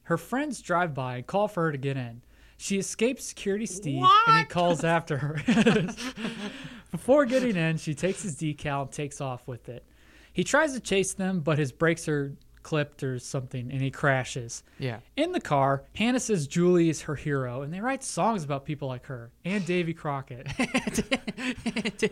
her 0.04 0.18
friends 0.18 0.62
drive 0.62 0.94
by 0.94 1.18
and 1.18 1.28
call 1.28 1.48
for 1.48 1.64
her 1.64 1.72
to 1.72 1.78
get 1.78 1.98
in. 1.98 2.22
She 2.58 2.80
escapes 2.80 3.24
security 3.26 3.66
Steve 3.68 4.04
and 4.28 4.40
he 4.40 4.46
calls 4.46 4.84
after 4.84 5.18
her. 5.18 5.38
Before 6.92 7.26
getting 7.26 7.56
in, 7.56 7.78
she 7.78 7.94
takes 7.94 8.24
his 8.24 8.36
decal 8.36 8.84
and 8.84 8.92
takes 8.92 9.22
off 9.22 9.48
with 9.48 9.70
it. 9.70 9.86
He 10.34 10.44
tries 10.44 10.74
to 10.74 10.80
chase 10.80 11.14
them, 11.14 11.42
but 11.42 11.58
his 11.58 11.72
brakes 11.72 12.08
are 12.08 12.34
clipped 12.68 13.02
or 13.02 13.18
something 13.18 13.72
and 13.72 13.82
he 13.82 13.90
crashes. 13.90 14.62
Yeah. 14.78 15.00
In 15.16 15.32
the 15.32 15.40
car, 15.40 15.84
Hannah 15.96 16.20
says 16.20 16.48
Julie 16.48 16.90
is 16.90 17.04
her 17.04 17.16
hero, 17.16 17.62
and 17.62 17.74
they 17.74 17.80
write 17.80 18.04
songs 18.04 18.44
about 18.44 18.66
people 18.66 18.90
like 18.90 19.06
her 19.06 19.32
and 19.46 19.66
Davy 19.66 19.94
Crockett. 19.94 20.48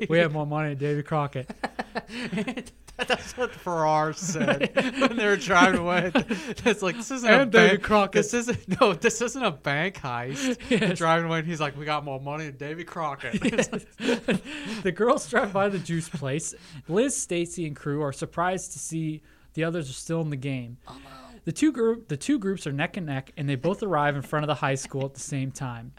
we 0.10 0.18
have 0.18 0.32
more 0.32 0.48
money 0.48 0.70
than 0.70 0.78
Davy 0.78 1.04
Crockett. 1.04 1.52
That's 2.98 3.36
what 3.36 3.52
Farrah 3.52 4.16
said 4.16 4.72
when 5.02 5.18
they 5.18 5.26
were 5.26 5.36
driving 5.36 5.82
away. 5.82 6.14
It's 6.66 6.82
like 6.82 6.96
this 6.96 7.12
isn't 7.12 7.30
a 7.30 7.46
Davy 7.46 7.68
bank. 7.76 7.84
Crockett. 7.84 8.14
This 8.14 8.34
isn't 8.34 8.80
no. 8.80 8.94
This 8.94 9.22
isn't 9.22 9.44
a 9.44 9.52
bank 9.52 9.96
heist. 9.98 10.58
They're 10.70 10.94
driving 10.94 11.28
away, 11.28 11.40
and 11.40 11.48
he's 11.48 11.60
like, 11.60 11.78
"We 11.78 11.86
got 11.86 12.06
more 12.06 12.20
money 12.20 12.46
than 12.46 12.58
Davy 12.58 12.86
Crockett." 12.86 13.42
the 13.42 14.94
girls 14.96 15.30
drive 15.30 15.52
by 15.52 15.70
the 15.70 15.80
juice 15.80 16.08
place. 16.10 16.56
Liz, 16.88 17.16
Stacy, 17.16 17.68
and 17.68 17.76
crew 17.76 18.02
are 18.02 18.14
surprised 18.14 18.72
to 18.74 18.80
see 18.80 19.22
the 19.56 19.64
others 19.64 19.90
are 19.90 19.94
still 19.94 20.22
in 20.22 20.30
the 20.30 20.36
game. 20.38 20.78
Oh, 20.88 21.00
the 21.46 21.52
two 21.52 21.72
group 21.72 22.08
the 22.08 22.18
two 22.18 22.38
groups 22.40 22.66
are 22.68 22.72
neck 22.72 22.96
and 22.98 23.06
neck, 23.08 23.32
and 23.38 23.50
they 23.50 23.56
both 23.56 23.82
arrive 23.84 24.16
in 24.16 24.22
front 24.22 24.44
of 24.44 24.48
the 24.48 24.56
high 24.56 24.76
school 24.76 25.06
at 25.06 25.14
the 25.16 25.20
same 25.20 25.52
time. 25.52 25.94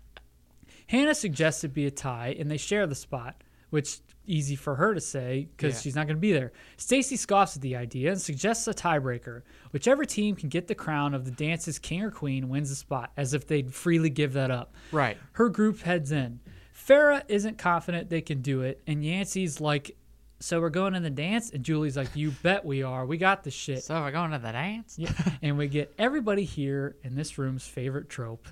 Hannah 0.88 1.14
suggests 1.14 1.64
it 1.64 1.74
be 1.74 1.86
a 1.86 1.90
tie, 1.90 2.36
and 2.38 2.50
they 2.50 2.56
share 2.56 2.86
the 2.86 2.94
spot, 2.94 3.42
which 3.70 3.98
easy 4.28 4.56
for 4.56 4.74
her 4.76 4.92
to 4.94 5.00
say 5.00 5.48
because 5.56 5.74
Yeah. 5.74 5.80
she's 5.80 5.94
not 5.94 6.06
going 6.06 6.16
to 6.16 6.20
be 6.20 6.32
there. 6.32 6.52
Stacy 6.76 7.16
scoffs 7.16 7.54
at 7.56 7.62
the 7.62 7.76
idea 7.76 8.10
and 8.10 8.20
suggests 8.20 8.66
a 8.66 8.74
tiebreaker. 8.74 9.42
Whichever 9.72 10.04
team 10.04 10.34
can 10.34 10.48
get 10.48 10.66
the 10.66 10.74
crown 10.74 11.14
of 11.14 11.24
the 11.24 11.30
dance's 11.30 11.78
king 11.78 12.02
or 12.02 12.10
queen 12.10 12.48
wins 12.48 12.70
the 12.70 12.74
spot, 12.76 13.12
as 13.16 13.34
if 13.34 13.46
they'd 13.46 13.72
freely 13.72 14.10
give 14.10 14.32
that 14.32 14.50
up. 14.50 14.74
right. 14.92 15.16
Her 15.32 15.48
group 15.48 15.80
heads 15.80 16.10
in. 16.12 16.40
Farah 16.74 17.22
isn't 17.28 17.56
confident 17.58 18.10
they 18.10 18.20
can 18.20 18.42
do 18.42 18.62
it, 18.62 18.82
and 18.86 19.04
Yancey's 19.04 19.60
like, 19.60 19.96
"So 20.40 20.60
we're 20.60 20.70
going 20.70 20.94
in 20.94 21.02
the 21.02 21.10
dance?" 21.10 21.50
And 21.50 21.64
Julie's 21.64 21.96
like, 21.96 22.14
"You 22.14 22.30
bet 22.42 22.64
we 22.64 22.82
are. 22.82 23.04
We 23.06 23.16
got 23.18 23.44
the 23.44 23.50
shit." 23.50 23.82
So 23.84 24.00
we're 24.00 24.10
going 24.12 24.30
to 24.32 24.38
the 24.38 24.52
dance. 24.52 24.96
Yeah. 24.98 25.12
and 25.42 25.56
we 25.58 25.68
get 25.68 25.92
everybody 25.98 26.44
here 26.44 26.96
in 27.02 27.14
this 27.14 27.38
room's 27.38 27.66
favorite 27.66 28.08
trope. 28.08 28.48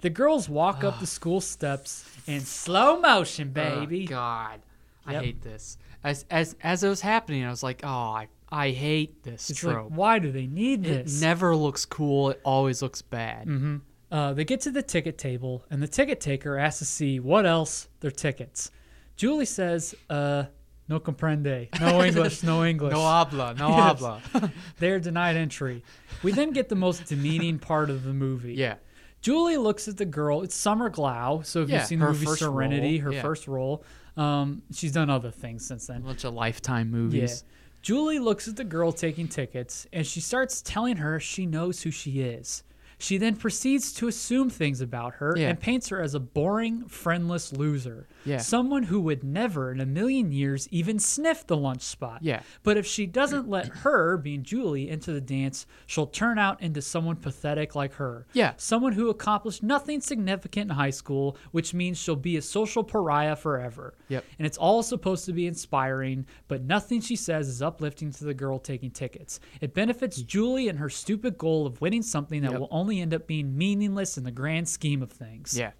The 0.00 0.10
girls 0.10 0.48
walk 0.48 0.82
up 0.82 0.98
the 0.98 1.06
school 1.06 1.40
steps 1.40 2.04
in 2.26 2.40
slow 2.40 2.98
motion, 3.00 3.50
baby. 3.50 4.04
Oh, 4.08 4.10
God, 4.10 4.60
I 5.06 5.12
Yep. 5.12 5.22
hate 5.22 5.42
this. 5.42 5.78
As 6.04 6.24
as 6.30 6.56
as 6.62 6.82
it 6.82 6.88
was 6.88 7.00
happening, 7.02 7.44
I 7.44 7.50
was 7.50 7.62
like, 7.62 7.80
"Oh, 7.84 7.88
I 7.88 8.28
I 8.50 8.70
hate 8.70 9.22
this 9.22 9.48
it's 9.48 9.62
like, 9.62 9.74
trope." 9.74 9.92
why 9.92 10.18
do 10.18 10.32
they 10.32 10.46
need 10.48 10.84
it 10.86 11.04
this? 11.04 11.20
never 11.20 11.54
looks 11.54 11.84
cool. 11.84 12.30
It 12.30 12.40
always 12.44 12.82
looks 12.82 13.00
bad. 13.00 13.80
Uh, 14.10 14.34
they 14.34 14.44
get 14.44 14.60
to 14.62 14.70
the 14.70 14.82
ticket 14.82 15.16
table, 15.16 15.64
and 15.70 15.82
the 15.82 15.88
ticket 15.88 16.20
taker 16.20 16.58
asks 16.58 16.80
to 16.80 16.84
see 16.84 17.18
what 17.20 17.46
else 17.46 17.88
their 18.00 18.10
tickets. 18.10 18.70
Julie 19.16 19.46
says, 19.46 19.94
uh, 20.10 20.44
no 20.88 20.98
comprende. 21.00 21.68
No 21.80 22.02
English, 22.02 22.42
no 22.42 22.64
English. 22.72 22.92
No 22.92 23.00
habla, 23.00 23.54
no 23.54 23.68
Yes. 23.76 23.78
habla. 23.78 24.22
They 24.78 24.90
are 24.90 24.98
denied 25.00 25.36
entry. 25.36 25.82
We 26.22 26.32
then 26.32 26.50
get 26.52 26.68
the 26.68 26.74
most 26.76 27.06
demeaning 27.06 27.58
part 27.58 27.90
of 27.90 28.04
the 28.04 28.12
movie. 28.12 28.54
yeah. 28.54 28.76
Julie 29.20 29.56
looks 29.56 29.86
at 29.86 29.96
the 29.98 30.04
girl. 30.04 30.42
It's 30.42 30.56
Summer 30.56 30.90
Glau. 30.90 31.46
So 31.46 31.62
if 31.62 31.68
Yeah, 31.68 31.78
you've 31.78 31.86
seen 31.86 32.00
the 32.00 32.06
movie 32.08 32.26
Serenity, 32.26 32.98
role, 33.00 33.04
her 33.10 33.12
yeah. 33.12 33.22
first 33.22 33.46
role, 33.46 33.84
um, 34.16 34.62
she's 34.72 34.90
done 34.90 35.10
other 35.10 35.30
things 35.30 35.64
since 35.64 35.86
then. 35.86 35.98
A 35.98 36.00
bunch 36.00 36.24
of 36.24 36.34
lifetime 36.34 36.90
movies. 36.90 37.14
Yeah. 37.14 37.20
movies. 37.22 37.44
Julie 37.82 38.18
looks 38.18 38.48
at 38.48 38.56
the 38.56 38.64
girl 38.64 38.90
taking 38.90 39.28
tickets 39.28 39.86
and 39.92 40.04
she 40.04 40.18
starts 40.20 40.60
telling 40.60 40.96
her 40.96 41.20
she 41.20 41.46
knows 41.46 41.82
who 41.82 41.92
she 41.92 42.20
is. 42.20 42.64
She 43.02 43.18
then 43.18 43.34
proceeds 43.34 43.92
to 43.94 44.06
assume 44.06 44.48
things 44.48 44.80
about 44.80 45.14
her 45.14 45.34
Yeah. 45.36 45.48
and 45.48 45.58
paints 45.58 45.88
her 45.88 46.00
as 46.00 46.14
a 46.14 46.20
boring, 46.20 46.84
friendless 46.86 47.52
loser. 47.52 48.06
Yeah. 48.24 48.38
Someone 48.38 48.84
who 48.84 49.00
would 49.00 49.24
never 49.24 49.72
in 49.72 49.80
a 49.80 49.86
million 49.86 50.30
years 50.30 50.68
even 50.70 51.00
sniff 51.00 51.44
the 51.44 51.56
lunch 51.56 51.82
spot. 51.82 52.20
Yeah. 52.22 52.42
But 52.62 52.76
if 52.76 52.86
she 52.86 53.06
doesn't 53.06 53.48
let 53.48 53.66
her, 53.78 54.16
being 54.16 54.44
Julie, 54.44 54.88
into 54.88 55.12
the 55.12 55.20
dance, 55.20 55.66
she'll 55.86 56.06
turn 56.06 56.38
out 56.38 56.62
into 56.62 56.80
someone 56.80 57.16
pathetic 57.16 57.74
like 57.74 57.94
her. 57.94 58.24
Yeah. 58.34 58.52
Someone 58.56 58.92
who 58.92 59.10
accomplished 59.10 59.64
nothing 59.64 60.00
significant 60.00 60.70
in 60.70 60.76
high 60.76 60.90
school, 60.90 61.36
which 61.50 61.74
means 61.74 61.98
she'll 61.98 62.14
be 62.14 62.36
a 62.36 62.42
social 62.42 62.84
pariah 62.84 63.34
forever. 63.34 63.94
Yep. 64.10 64.24
And 64.38 64.46
it's 64.46 64.58
all 64.58 64.84
supposed 64.84 65.24
to 65.24 65.32
be 65.32 65.48
inspiring, 65.48 66.24
but 66.46 66.62
nothing 66.62 67.00
she 67.00 67.16
says 67.16 67.48
is 67.48 67.60
uplifting 67.62 68.12
to 68.12 68.24
the 68.24 68.34
girl 68.34 68.60
taking 68.60 68.92
tickets. 68.92 69.40
It 69.60 69.74
benefits 69.74 70.22
Julie 70.22 70.68
and 70.68 70.78
her 70.78 70.88
stupid 70.88 71.36
goal 71.36 71.66
of 71.66 71.80
winning 71.80 72.02
something 72.02 72.42
that 72.42 72.52
Yep. 72.52 72.60
will 72.60 72.68
only 72.70 72.91
end 73.00 73.14
up 73.14 73.26
being 73.26 73.56
meaningless 73.56 74.18
in 74.18 74.24
the 74.24 74.30
grand 74.30 74.68
scheme 74.68 75.02
of 75.02 75.10
things. 75.12 75.56
Yeah. 75.58 75.72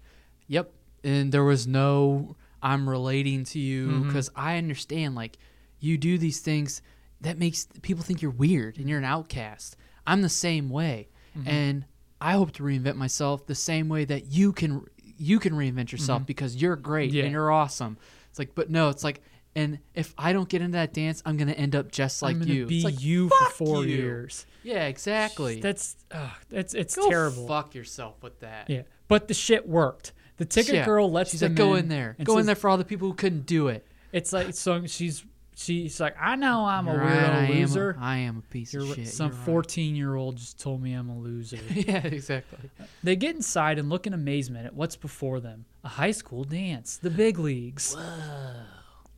Yep. 0.47 0.71
And 1.03 1.31
there 1.31 1.43
was 1.43 1.67
no 1.67 2.35
I'm 2.61 2.89
relating 2.89 3.43
to 3.45 3.59
you 3.59 3.87
Mm-hmm. 3.87 4.07
because 4.07 4.29
I 4.35 4.57
understand 4.57 5.15
like 5.15 5.37
you 5.79 5.97
do 5.97 6.17
these 6.17 6.39
things 6.39 6.81
that 7.21 7.37
makes 7.37 7.67
people 7.81 8.03
think 8.03 8.21
you're 8.21 8.31
weird 8.31 8.77
and 8.77 8.87
you're 8.89 8.99
an 8.99 9.05
outcast. 9.05 9.75
I'm 10.07 10.21
the 10.21 10.29
same 10.29 10.69
way. 10.69 11.09
Mm-hmm. 11.37 11.47
And 11.49 11.85
I 12.21 12.33
hope 12.33 12.51
to 12.53 12.63
reinvent 12.63 12.95
myself 12.95 13.45
the 13.47 13.55
same 13.55 13.89
way 13.89 14.05
that 14.05 14.27
you 14.27 14.53
can 14.53 14.85
you 15.17 15.39
can 15.39 15.53
reinvent 15.53 15.91
yourself 15.91 16.19
Mm-hmm. 16.21 16.25
because 16.27 16.55
you're 16.61 16.75
great 16.75 17.11
Yeah. 17.11 17.23
and 17.23 17.31
you're 17.31 17.51
awesome. 17.51 17.97
It's 18.29 18.39
like 18.39 18.55
but 18.55 18.69
no, 18.69 18.89
it's 18.89 19.03
like 19.03 19.21
and 19.55 19.79
if 19.93 20.13
I 20.17 20.33
don't 20.33 20.49
get 20.49 20.61
into 20.61 20.77
that 20.77 20.93
dance, 20.93 21.21
I'm 21.25 21.37
gonna 21.37 21.51
end 21.53 21.75
up 21.75 21.91
just 21.91 22.21
like 22.21 22.35
I'm 22.35 22.43
you. 22.43 22.65
be 22.65 22.77
It's 22.77 22.85
like, 22.85 23.01
you 23.01 23.29
for 23.29 23.49
four 23.51 23.85
you. 23.85 23.95
years. 23.95 24.45
Yeah, 24.63 24.85
exactly. 24.87 25.59
That's 25.59 25.95
ugh, 26.11 26.31
it's 26.51 26.73
it's 26.73 26.95
Go 26.95 27.09
terrible. 27.09 27.47
Fuck 27.47 27.75
yourself 27.75 28.15
with 28.23 28.39
that. 28.39 28.69
Yeah, 28.69 28.83
but 29.07 29.27
the 29.27 29.33
shit 29.33 29.67
worked. 29.67 30.13
The 30.37 30.45
ticket 30.45 30.73
Yeah. 30.75 30.85
girl 30.85 31.11
lets 31.11 31.31
She's 31.31 31.41
them 31.41 31.51
like, 31.51 31.57
go 31.57 31.73
in 31.75 31.81
in 31.83 31.89
there. 31.89 32.15
Go 32.23 32.37
in 32.39 32.45
there 32.47 32.55
for 32.55 32.69
all 32.69 32.77
the 32.77 32.85
people 32.85 33.07
who 33.07 33.13
couldn't 33.13 33.45
do 33.45 33.67
it. 33.67 33.85
It's 34.11 34.33
like 34.33 34.53
so 34.55 34.85
she's 34.87 35.23
she's 35.55 35.99
like, 35.99 36.15
I 36.19 36.35
know 36.35 36.65
I'm 36.65 36.87
a 36.87 36.93
You're 36.93 37.01
weirdo 37.01 37.05
right, 37.05 37.29
I 37.29 37.45
am 37.45 37.51
a- 37.51 37.53
loser. 37.59 37.97
I 37.99 38.17
am 38.17 38.37
a 38.39 38.41
piece 38.51 38.73
You're 38.73 38.83
of 38.83 38.95
shit. 38.95 39.07
Some 39.07 39.27
You're 39.27 39.37
right. 39.37 39.45
14 39.45 39.95
year 39.95 40.15
old 40.15 40.37
just 40.37 40.59
told 40.59 40.81
me 40.81 40.93
I'm 40.93 41.09
a 41.09 41.17
loser. 41.19 41.59
yeah, 41.73 41.97
exactly. 41.97 42.71
they 43.03 43.15
get 43.15 43.35
inside 43.35 43.77
and 43.77 43.87
look 43.89 44.07
in 44.07 44.13
amazement 44.13 44.65
at 44.65 44.73
what's 44.73 44.95
before 44.95 45.39
them 45.39 45.65
a 45.83 45.89
high 45.89 46.11
school 46.11 46.43
dance, 46.43 46.97
the 46.97 47.11
big 47.11 47.37
leagues. 47.37 47.95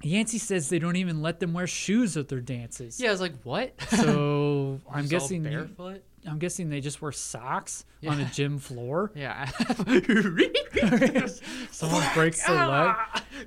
Yancey 0.06 0.38
says 0.38 0.70
they 0.70 0.78
don't 0.78 0.98
even 0.98 1.24
let 1.24 1.40
them 1.40 1.52
wear 1.54 1.66
shoes 1.66 2.16
at 2.16 2.28
their 2.28 2.40
dances. 2.40 3.00
Yeah, 3.00 3.10
I 3.10 3.12
was 3.12 3.22
like, 3.22 3.34
what? 3.44 3.74
So 3.90 4.80
I'm 4.92 5.08
guessing 5.08 5.42
barefoot. 5.44 6.04
I'm 6.28 6.38
guessing 6.40 6.70
they 6.70 6.82
just 6.82 7.02
wear 7.02 7.12
socks 7.12 7.86
on 8.08 8.20
a 8.20 8.26
gym 8.26 8.60
floor. 8.60 9.12
Yeah. 9.16 9.46
Someone 11.72 12.04
breaks 12.14 12.46
their 12.46 12.68
leg. 12.68 12.96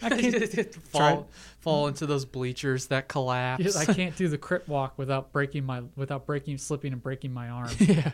I 0.02 0.08
can't, 0.10 0.74
fall, 0.74 1.28
fall 1.60 1.86
into 1.88 2.06
those 2.06 2.24
bleachers 2.24 2.86
that 2.86 3.08
collapse. 3.08 3.76
I 3.76 3.84
can't 3.92 4.16
do 4.16 4.28
the 4.28 4.38
crip 4.38 4.66
walk 4.68 4.98
without 4.98 5.32
breaking 5.32 5.64
my 5.64 5.82
without 5.96 6.26
breaking 6.26 6.58
slipping 6.58 6.92
and 6.92 7.02
breaking 7.02 7.32
my 7.32 7.48
arm. 7.48 7.70
yeah. 7.78 8.12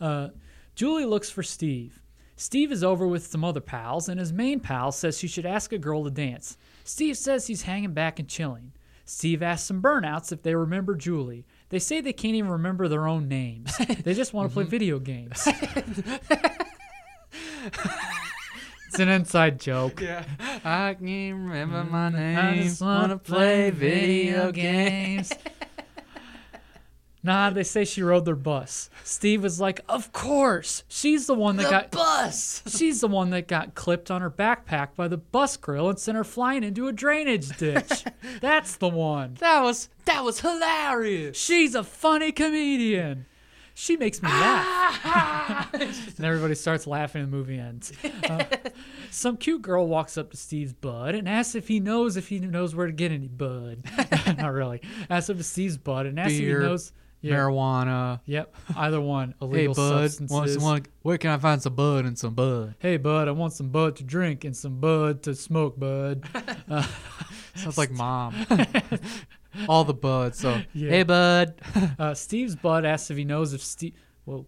Uh, 0.00 0.28
Julie 0.74 1.06
looks 1.06 1.30
for 1.30 1.42
Steve. 1.42 2.00
Steve 2.36 2.70
is 2.70 2.84
over 2.84 3.06
with 3.06 3.26
some 3.26 3.44
other 3.44 3.60
pals, 3.60 4.08
and 4.08 4.20
his 4.20 4.32
main 4.32 4.60
pal 4.60 4.92
says 4.92 5.18
she 5.18 5.26
should 5.26 5.44
ask 5.46 5.72
a 5.72 5.78
girl 5.78 6.04
to 6.04 6.10
dance. 6.10 6.56
Steve 6.88 7.18
says 7.18 7.46
he's 7.46 7.62
hanging 7.62 7.92
back 7.92 8.18
and 8.18 8.26
chilling. 8.26 8.72
Steve 9.04 9.42
asks 9.42 9.68
some 9.68 9.82
burnouts 9.82 10.32
if 10.32 10.42
they 10.42 10.54
remember 10.54 10.94
Julie. 10.94 11.44
They 11.68 11.78
say 11.78 12.00
they 12.00 12.14
can't 12.14 12.34
even 12.34 12.50
remember 12.50 12.88
their 12.88 13.06
own 13.06 13.28
names. 13.28 13.76
They 13.76 14.14
just 14.14 14.32
want 14.32 14.48
to 14.48 14.54
play 14.54 14.62
mm-hmm. 14.64 14.70
video 14.70 14.98
games. 14.98 15.46
it's 18.88 18.98
an 18.98 19.10
inside 19.10 19.60
joke. 19.60 20.00
Yeah. 20.00 20.24
I 20.64 20.94
can't 20.94 21.36
remember 21.36 21.84
my 21.84 22.08
mm-hmm. 22.08 22.16
name. 22.16 22.38
I 22.38 22.62
just 22.62 22.80
Wanna 22.80 23.18
play 23.18 23.68
video 23.68 24.50
games. 24.50 25.30
Nah, 27.22 27.50
they 27.50 27.64
say 27.64 27.84
she 27.84 28.02
rode 28.02 28.24
their 28.24 28.36
bus. 28.36 28.90
Steve 29.02 29.42
was 29.42 29.60
like, 29.60 29.80
"Of 29.88 30.12
course, 30.12 30.84
she's 30.88 31.26
the 31.26 31.34
one 31.34 31.56
that 31.56 31.70
got 31.70 31.90
bus. 31.90 32.62
She's 32.76 33.00
the 33.00 33.08
one 33.08 33.30
that 33.30 33.48
got 33.48 33.74
clipped 33.74 34.10
on 34.10 34.20
her 34.20 34.30
backpack 34.30 34.94
by 34.94 35.08
the 35.08 35.16
bus 35.16 35.56
grill 35.56 35.88
and 35.88 35.98
sent 35.98 36.16
her 36.16 36.24
flying 36.24 36.62
into 36.62 36.86
a 36.86 36.92
drainage 36.92 37.56
ditch. 37.58 38.04
That's 38.40 38.76
the 38.76 38.88
one. 38.88 39.34
That 39.40 39.62
was 39.62 39.88
that 40.04 40.24
was 40.24 40.40
hilarious. 40.40 41.36
She's 41.36 41.74
a 41.74 41.82
funny 41.82 42.30
comedian. 42.32 43.26
She 43.74 43.96
makes 43.96 44.20
me 44.20 44.28
laugh. 44.28 45.72
and 45.74 46.26
everybody 46.26 46.56
starts 46.56 46.84
laughing 46.86 47.22
and 47.22 47.32
the 47.32 47.36
movie 47.36 47.58
ends. 47.60 47.92
Uh, 48.28 48.44
some 49.10 49.36
cute 49.36 49.62
girl 49.62 49.86
walks 49.86 50.18
up 50.18 50.32
to 50.32 50.36
Steve's 50.36 50.72
bud 50.72 51.14
and 51.14 51.28
asks 51.28 51.54
if 51.54 51.68
he 51.68 51.78
knows 51.78 52.16
if 52.16 52.28
he 52.28 52.40
knows 52.40 52.74
where 52.74 52.88
to 52.88 52.92
get 52.92 53.12
any 53.12 53.28
bud. 53.28 53.84
Not 54.36 54.52
really. 54.52 54.82
Asks 55.08 55.30
him 55.30 55.36
to 55.36 55.44
Steve's 55.44 55.76
bud 55.78 56.06
and 56.06 56.18
asks 56.18 56.38
Beer, 56.38 56.56
if 56.56 56.62
he 56.62 56.68
knows. 56.68 56.92
Yeah. 57.20 57.34
Marijuana. 57.34 58.20
Yep. 58.26 58.54
Either 58.76 59.00
one. 59.00 59.34
Hey, 59.40 59.46
Illegal 59.46 59.74
bud. 59.74 60.10
substances. 60.10 60.30
Want 60.36 60.50
some, 60.50 60.62
want, 60.62 60.88
where 61.02 61.18
can 61.18 61.30
I 61.30 61.38
find 61.38 61.60
some 61.62 61.74
bud 61.74 62.04
and 62.04 62.16
some 62.18 62.34
bud? 62.34 62.74
Hey, 62.78 62.96
bud, 62.96 63.26
I 63.28 63.32
want 63.32 63.52
some 63.52 63.70
bud 63.70 63.96
to 63.96 64.04
drink 64.04 64.44
and 64.44 64.56
some 64.56 64.78
bud 64.80 65.22
to 65.24 65.34
smoke, 65.34 65.78
bud. 65.78 66.24
Sounds 67.56 67.76
like 67.78 67.90
mom. 67.92 68.34
All 69.68 69.84
the 69.84 69.94
buds. 69.94 70.38
So, 70.38 70.60
Yeah. 70.72 70.90
hey, 70.90 71.02
bud. 71.02 71.54
Uh, 71.98 72.14
Steve's 72.14 72.54
bud 72.54 72.84
asks 72.84 73.10
if 73.10 73.16
he 73.16 73.24
knows 73.24 73.52
if 73.54 73.62
Steve. 73.62 73.94
Whoa. 74.24 74.46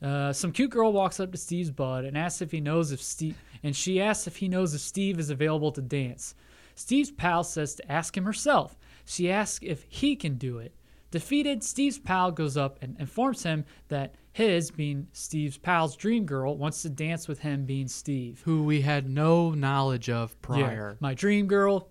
Uh, 0.00 0.32
some 0.32 0.52
cute 0.52 0.70
girl 0.70 0.92
walks 0.92 1.18
up 1.20 1.32
to 1.32 1.36
Steve's 1.38 1.70
bud 1.72 2.04
and 2.04 2.16
asks 2.16 2.40
if 2.40 2.52
he 2.52 2.60
knows 2.60 2.92
if 2.92 3.02
Steve, 3.02 3.36
and 3.64 3.74
she 3.74 4.00
asks 4.00 4.26
if 4.28 4.36
he 4.36 4.48
knows 4.48 4.72
if 4.72 4.80
Steve 4.80 5.18
is 5.18 5.28
available 5.30 5.72
to 5.72 5.82
dance. 5.82 6.34
Steve's 6.76 7.10
pal 7.10 7.42
says 7.42 7.74
to 7.74 7.92
ask 7.92 8.16
him 8.16 8.24
herself. 8.24 8.78
She 9.04 9.30
asks 9.30 9.58
if 9.62 9.84
he 9.88 10.14
can 10.14 10.36
do 10.36 10.58
it. 10.58 10.72
Defeated, 11.10 11.64
Steve's 11.64 11.98
pal 11.98 12.30
goes 12.30 12.56
up 12.56 12.78
and 12.82 12.96
informs 12.98 13.42
him 13.42 13.64
that 13.88 14.14
his, 14.32 14.70
being 14.70 15.06
Steve's 15.12 15.56
pal's 15.56 15.96
dream 15.96 16.26
girl, 16.26 16.56
wants 16.56 16.82
to 16.82 16.90
dance 16.90 17.26
with 17.26 17.38
him, 17.40 17.64
being 17.64 17.88
Steve. 17.88 18.42
Who 18.44 18.62
we 18.62 18.82
had 18.82 19.08
no 19.08 19.50
knowledge 19.52 20.10
of 20.10 20.30
Yeah, 20.32 20.36
prior. 20.46 20.96
my 21.00 21.14
dream 21.14 21.46
girl, 21.46 21.88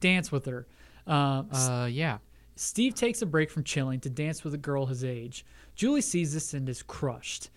dance 0.00 0.30
with 0.30 0.46
her. 0.46 0.66
Uh, 1.06 1.42
Uh, 1.50 1.88
yeah. 1.90 2.18
Steve 2.54 2.94
takes 2.94 3.20
a 3.22 3.26
break 3.26 3.50
from 3.50 3.64
chilling 3.64 3.98
to 4.00 4.10
dance 4.10 4.44
with 4.44 4.54
a 4.54 4.58
girl 4.58 4.86
his 4.86 5.02
age. 5.02 5.44
Julie 5.74 6.00
sees 6.00 6.32
this 6.34 6.54
and 6.54 6.68
is 6.68 6.82
crushed. 6.82 7.50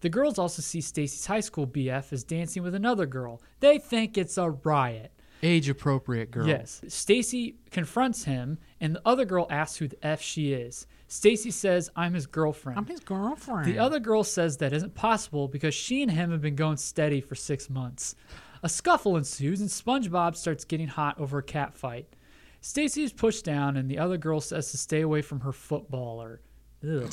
The 0.00 0.08
girls 0.08 0.38
also 0.38 0.62
see 0.62 0.80
Stacy's 0.80 1.26
high 1.26 1.40
school 1.40 1.66
BF 1.66 2.12
is 2.12 2.22
dancing 2.24 2.62
with 2.62 2.74
another 2.74 3.06
girl. 3.06 3.40
They 3.60 3.78
think 3.78 4.16
it's 4.18 4.36
a 4.38 4.50
riot. 4.50 5.12
Age 5.42 5.68
appropriate 5.68 6.30
girl. 6.30 6.46
Yes. 6.46 6.82
Stacy 6.88 7.56
confronts 7.70 8.24
him 8.24 8.58
and 8.80 8.94
the 8.94 9.02
other 9.04 9.24
girl 9.24 9.46
asks 9.50 9.78
who 9.78 9.88
the 9.88 10.06
F 10.06 10.20
she 10.22 10.52
is. 10.52 10.86
Stacy 11.08 11.50
says, 11.50 11.90
"I'm 11.96 12.14
his 12.14 12.26
girlfriend." 12.26 12.78
I'm 12.78 12.86
his 12.86 13.00
girlfriend. 13.00 13.66
The 13.66 13.78
other 13.78 13.98
girl 13.98 14.24
says 14.24 14.58
that 14.58 14.72
isn't 14.72 14.94
possible 14.94 15.48
because 15.48 15.74
she 15.74 16.00
and 16.02 16.10
him 16.10 16.30
have 16.30 16.40
been 16.40 16.54
going 16.56 16.76
steady 16.76 17.20
for 17.20 17.34
six 17.34 17.68
months. 17.68 18.14
A 18.62 18.68
scuffle 18.68 19.16
ensues 19.16 19.60
and 19.60 19.68
SpongeBob 19.68 20.36
starts 20.36 20.64
getting 20.64 20.86
hot 20.88 21.18
over 21.18 21.38
a 21.38 21.42
cat 21.42 21.74
fight. 21.74 22.14
Stacy 22.60 23.02
is 23.02 23.12
pushed 23.12 23.44
down 23.44 23.76
and 23.76 23.90
the 23.90 23.98
other 23.98 24.16
girl 24.16 24.40
says 24.40 24.70
to 24.70 24.78
stay 24.78 25.00
away 25.00 25.20
from 25.20 25.40
her 25.40 25.52
footballer. 25.52 26.40
Ugh. 26.88 27.12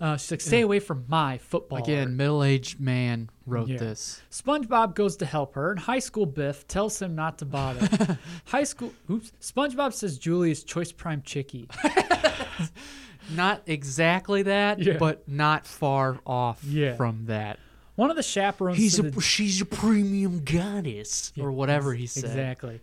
Uh, 0.00 0.16
she's 0.16 0.30
like, 0.30 0.40
stay 0.40 0.60
away 0.60 0.78
from 0.78 1.04
my 1.08 1.38
football. 1.38 1.78
Again, 1.78 2.16
middle 2.16 2.44
aged 2.44 2.78
man 2.78 3.30
wrote 3.46 3.68
Yeah. 3.68 3.78
this. 3.78 4.20
SpongeBob 4.30 4.94
goes 4.94 5.16
to 5.16 5.26
help 5.26 5.54
her, 5.56 5.72
and 5.72 5.80
High 5.80 5.98
School 5.98 6.24
Biff 6.26 6.68
tells 6.68 7.02
him 7.02 7.16
not 7.16 7.38
to 7.38 7.44
bother. 7.44 8.16
High 8.44 8.62
School, 8.64 8.92
oops. 9.10 9.32
SpongeBob 9.40 9.92
says 9.92 10.16
Julie 10.16 10.52
is 10.52 10.62
Choice 10.62 10.92
Prime 10.92 11.22
Chicky. 11.22 11.68
Not 13.34 13.62
exactly 13.66 14.42
that, 14.44 14.78
Yeah. 14.78 14.96
but 14.96 15.28
not 15.28 15.66
far 15.66 16.18
off 16.26 16.64
Yeah. 16.64 16.94
from 16.94 17.26
that. 17.26 17.58
One 17.94 18.10
of 18.10 18.16
the 18.16 18.22
chaperones. 18.22 18.96
to 18.96 19.02
the- 19.10 19.20
she's 19.20 19.60
a 19.60 19.66
premium 19.66 20.44
goddess 20.44 21.32
or 21.38 21.52
whatever 21.52 21.92
he 21.94 22.06
said. 22.06 22.24
Exactly. 22.24 22.80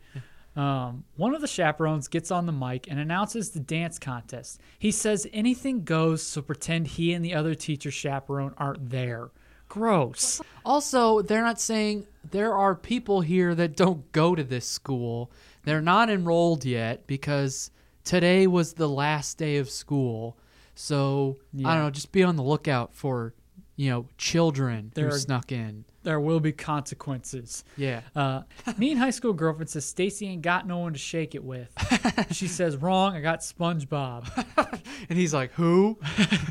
Um, 0.55 1.03
one 1.17 1.35
of 1.35 1.41
the 1.41 1.47
chaperones 1.47 2.07
gets 2.07 2.31
on 2.31 2.45
the 2.45 2.51
mic 2.53 2.87
and 2.89 2.99
announces 2.99 3.49
the 3.51 3.59
dance 3.59 3.99
contest. 3.99 4.61
He 4.79 4.91
says 4.91 5.27
anything 5.33 5.83
goes, 5.83 6.23
so 6.23 6.41
pretend 6.41 6.87
he 6.87 7.13
and 7.13 7.23
the 7.25 7.33
other 7.33 7.55
teacher 7.55 7.91
chaperone 7.91 8.53
aren't 8.57 8.89
there. 8.89 9.31
Gross. 9.67 10.41
Also, 10.63 11.21
they're 11.21 11.41
not 11.41 11.59
saying 11.59 12.07
there 12.31 12.53
are 12.55 12.73
people 12.75 13.19
here 13.21 13.53
that 13.55 13.75
don't 13.75 14.09
go 14.13 14.33
to 14.35 14.43
this 14.43 14.65
school. 14.65 15.31
They're 15.63 15.81
not 15.81 16.09
enrolled 16.09 16.63
yet 16.63 17.05
because 17.07 17.71
today 18.03 18.47
was 18.47 18.73
the 18.73 18.87
last 18.87 19.37
day 19.37 19.57
of 19.57 19.69
school. 19.69 20.37
So, 20.75 21.37
I 21.65 21.73
don't 21.73 21.83
know, 21.83 21.89
just 21.89 22.11
be 22.11 22.23
on 22.23 22.35
the 22.35 22.43
lookout 22.43 22.93
for, 22.95 23.33
you 23.75 23.89
know, 23.89 24.07
children 24.17 24.91
There 24.93 25.09
who 25.09 25.15
are- 25.15 25.19
snuck 25.19 25.51
in. 25.51 25.85
There 26.05 26.19
will 26.19 26.39
be 26.39 26.51
consequences. 26.51 27.65
Yeah. 27.75 28.01
Uh, 28.15 28.43
me 28.77 28.91
and 28.91 28.99
high 28.99 29.09
school 29.09 29.33
girlfriend 29.33 29.69
says 29.69 29.85
Stacy 29.85 30.27
ain't 30.27 30.43
got 30.43 30.65
no 30.67 30.77
one 30.77 30.93
to 30.93 30.99
shake 30.99 31.35
it 31.35 31.43
with. 31.43 31.69
she 32.31 32.47
says 32.47 32.77
wrong. 32.77 33.15
I 33.15 33.21
got 33.21 33.39
SpongeBob. 33.41 34.81
And 35.09 35.19
he's 35.19 35.33
like, 35.33 35.51
"Who?" 35.53 35.99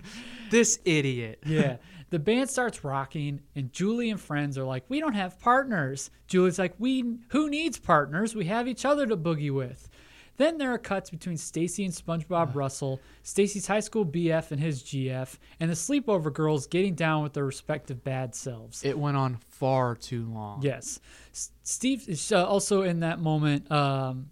this 0.51 0.79
idiot. 0.85 1.41
yeah. 1.47 1.77
The 2.11 2.19
band 2.21 2.49
starts 2.49 2.85
rocking, 2.85 3.41
and 3.57 3.73
Julie 3.73 4.11
and 4.11 4.21
friends 4.21 4.57
are 4.59 4.65
like, 4.65 4.85
"We 4.89 5.01
don't 5.01 5.15
have 5.15 5.41
partners." 5.41 6.11
Julie's 6.29 6.59
like, 6.59 6.75
"We 6.79 7.17
who 7.31 7.49
needs 7.51 7.79
partners? 7.79 8.35
We 8.37 8.45
have 8.45 8.69
each 8.69 8.85
other 8.85 9.07
to 9.07 9.17
boogie 9.17 9.51
with." 9.51 9.89
Then 10.37 10.59
there 10.59 10.73
are 10.73 10.79
cuts 10.79 11.11
between 11.11 11.37
Stacy 11.37 11.85
and 11.85 11.95
SpongeBob 11.95 12.55
Russell, 12.55 13.01
Stacy's 13.23 13.67
high 13.67 13.81
school 13.81 14.05
BF 14.05 14.51
and 14.51 14.61
his 14.61 14.83
GF, 14.83 15.37
and 15.61 15.71
the 15.71 15.75
sleepover 15.75 16.33
girls 16.33 16.67
getting 16.67 16.95
down 16.95 17.23
with 17.23 17.35
their 17.35 17.45
respective 17.45 18.03
bad 18.03 18.35
selves. 18.35 18.85
It 18.85 18.99
went 18.99 19.17
on 19.17 19.37
far 19.37 19.95
too 19.95 20.27
long. 20.27 20.63
Yes. 20.63 20.99
S- 21.33 21.51
Steve 21.63 22.09
is 22.09 22.33
uh, 22.33 22.45
also 22.47 22.83
in 22.83 23.01
that 23.01 23.21
moment. 23.21 23.71
Um, 23.71 24.31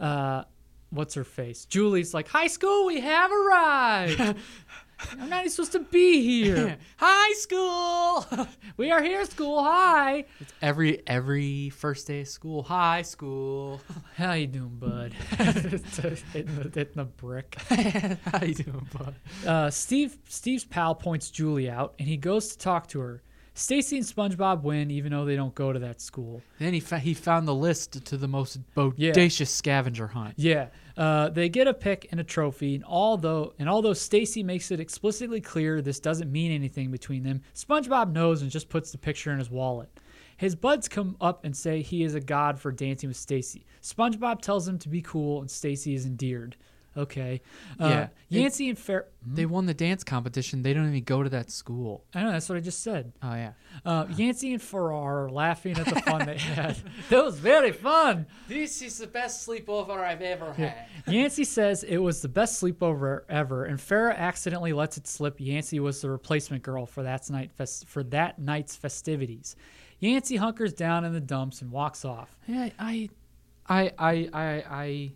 uh, 0.00 0.44
what's 0.90 1.14
her 1.14 1.24
face? 1.24 1.64
Julie's 1.64 2.12
like, 2.12 2.26
High 2.28 2.48
school, 2.48 2.86
we 2.86 3.00
have 3.00 3.30
arrived. 3.30 4.36
I'm 5.12 5.28
not 5.28 5.40
even 5.40 5.50
supposed 5.50 5.72
to 5.72 5.80
be 5.80 6.22
here. 6.22 6.78
High 6.96 7.32
school. 7.34 8.26
we 8.76 8.90
are 8.90 9.02
here, 9.02 9.24
school. 9.24 9.62
Hi. 9.62 10.24
It's 10.40 10.52
every 10.62 11.02
every 11.06 11.70
first 11.70 12.06
day 12.06 12.22
of 12.22 12.28
school, 12.28 12.62
high 12.62 13.02
school. 13.02 13.80
How 14.16 14.32
you 14.32 14.46
doing, 14.46 14.76
bud? 14.78 15.12
hitting, 15.12 15.80
the, 15.80 16.70
hitting 16.74 16.92
the 16.94 17.04
brick. 17.04 17.56
How 17.60 18.44
you 18.44 18.54
doing, 18.54 18.88
bud? 18.92 19.14
Uh, 19.46 19.70
Steve 19.70 20.18
Steve's 20.28 20.64
pal 20.64 20.94
points 20.94 21.30
Julie 21.30 21.70
out, 21.70 21.94
and 21.98 22.08
he 22.08 22.16
goes 22.16 22.48
to 22.48 22.58
talk 22.58 22.86
to 22.88 23.00
her. 23.00 23.22
Stacy 23.60 23.98
and 23.98 24.06
SpongeBob 24.06 24.62
win, 24.62 24.90
even 24.90 25.12
though 25.12 25.26
they 25.26 25.36
don't 25.36 25.54
go 25.54 25.70
to 25.70 25.78
that 25.80 26.00
school. 26.00 26.40
Then 26.58 26.72
he 26.72 26.80
fa- 26.80 26.98
he 26.98 27.12
found 27.12 27.46
the 27.46 27.54
list 27.54 28.06
to 28.06 28.16
the 28.16 28.26
most 28.26 28.58
bodacious 28.74 29.48
scavenger 29.48 30.06
hunt. 30.06 30.32
Yeah, 30.38 30.68
uh, 30.96 31.28
they 31.28 31.50
get 31.50 31.68
a 31.68 31.74
pick 31.74 32.08
and 32.10 32.18
a 32.18 32.24
trophy, 32.24 32.74
and 32.74 32.84
although 32.84 33.52
and 33.58 33.68
although 33.68 33.92
Stacy 33.92 34.42
makes 34.42 34.70
it 34.70 34.80
explicitly 34.80 35.42
clear 35.42 35.82
this 35.82 36.00
doesn't 36.00 36.32
mean 36.32 36.52
anything 36.52 36.90
between 36.90 37.22
them, 37.22 37.42
SpongeBob 37.54 38.12
knows 38.12 38.40
and 38.40 38.50
just 38.50 38.70
puts 38.70 38.92
the 38.92 38.98
picture 38.98 39.30
in 39.30 39.38
his 39.38 39.50
wallet. 39.50 39.90
His 40.38 40.56
buds 40.56 40.88
come 40.88 41.18
up 41.20 41.44
and 41.44 41.54
say 41.54 41.82
he 41.82 42.02
is 42.02 42.14
a 42.14 42.20
god 42.20 42.58
for 42.58 42.72
dancing 42.72 43.10
with 43.10 43.18
Stacy. 43.18 43.66
SpongeBob 43.82 44.40
tells 44.40 44.66
him 44.66 44.78
to 44.78 44.88
be 44.88 45.02
cool, 45.02 45.42
and 45.42 45.50
Stacy 45.50 45.94
is 45.94 46.06
endeared. 46.06 46.56
Okay, 46.96 47.40
uh, 47.78 47.88
Yeah, 47.88 48.08
Yancey 48.28 48.68
and 48.68 48.76
Fair. 48.78 49.06
They 49.24 49.46
won 49.46 49.66
the 49.66 49.74
dance 49.74 50.02
competition. 50.02 50.62
They 50.62 50.74
don't 50.74 50.88
even 50.88 51.04
go 51.04 51.22
to 51.22 51.28
that 51.30 51.50
school. 51.50 52.04
I 52.14 52.22
know 52.24 52.32
that's 52.32 52.48
what 52.48 52.58
I 52.58 52.60
just 52.60 52.82
said. 52.82 53.12
Oh 53.22 53.32
yeah. 53.34 53.52
Uh, 53.84 54.06
Yancey 54.16 54.52
and 54.52 54.60
Farrah 54.60 55.00
are 55.00 55.30
laughing 55.30 55.78
at 55.78 55.86
the 55.86 56.00
fun 56.00 56.26
they 56.26 56.36
had. 56.38 56.76
That 57.10 57.24
was 57.24 57.38
very 57.38 57.70
fun. 57.72 58.26
This 58.48 58.82
is 58.82 58.98
the 58.98 59.06
best 59.06 59.46
sleepover 59.48 59.98
I've 60.00 60.20
ever 60.22 60.52
had. 60.52 60.86
Yancey 61.06 61.44
says 61.44 61.84
it 61.84 61.98
was 61.98 62.22
the 62.22 62.28
best 62.28 62.60
sleepover 62.62 63.22
ever, 63.28 63.64
and 63.66 63.78
Farrah 63.78 64.16
accidentally 64.16 64.72
lets 64.72 64.96
it 64.96 65.06
slip. 65.06 65.36
Yancey 65.40 65.78
was 65.78 66.00
the 66.00 66.10
replacement 66.10 66.62
girl 66.64 66.86
for 66.86 67.04
that 67.04 67.28
night 67.30 67.52
fest- 67.52 67.86
for 67.86 68.02
that 68.04 68.38
night's 68.40 68.74
festivities. 68.74 69.54
Yancey 70.00 70.36
hunkers 70.36 70.72
down 70.72 71.04
in 71.04 71.12
the 71.12 71.20
dumps 71.20 71.62
and 71.62 71.70
walks 71.70 72.04
off. 72.04 72.36
Yeah, 72.48 72.70
I, 72.78 73.10
I, 73.68 73.92
I, 73.98 74.28
I, 74.32 74.64
I. 74.70 75.12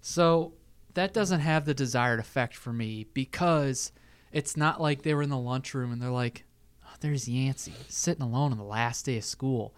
So 0.00 0.52
that 0.96 1.12
doesn't 1.12 1.40
have 1.40 1.64
the 1.64 1.74
desired 1.74 2.18
effect 2.18 2.54
for 2.56 2.72
me 2.72 3.06
because 3.14 3.92
it's 4.32 4.56
not 4.56 4.80
like 4.80 5.02
they 5.02 5.14
were 5.14 5.22
in 5.22 5.30
the 5.30 5.38
lunchroom 5.38 5.92
and 5.92 6.00
they're 6.00 6.10
like, 6.10 6.44
oh, 6.84 6.94
"There's 7.00 7.28
Yancey 7.28 7.74
sitting 7.88 8.22
alone 8.22 8.52
on 8.52 8.58
the 8.58 8.64
last 8.64 9.04
day 9.04 9.18
of 9.18 9.24
school." 9.24 9.74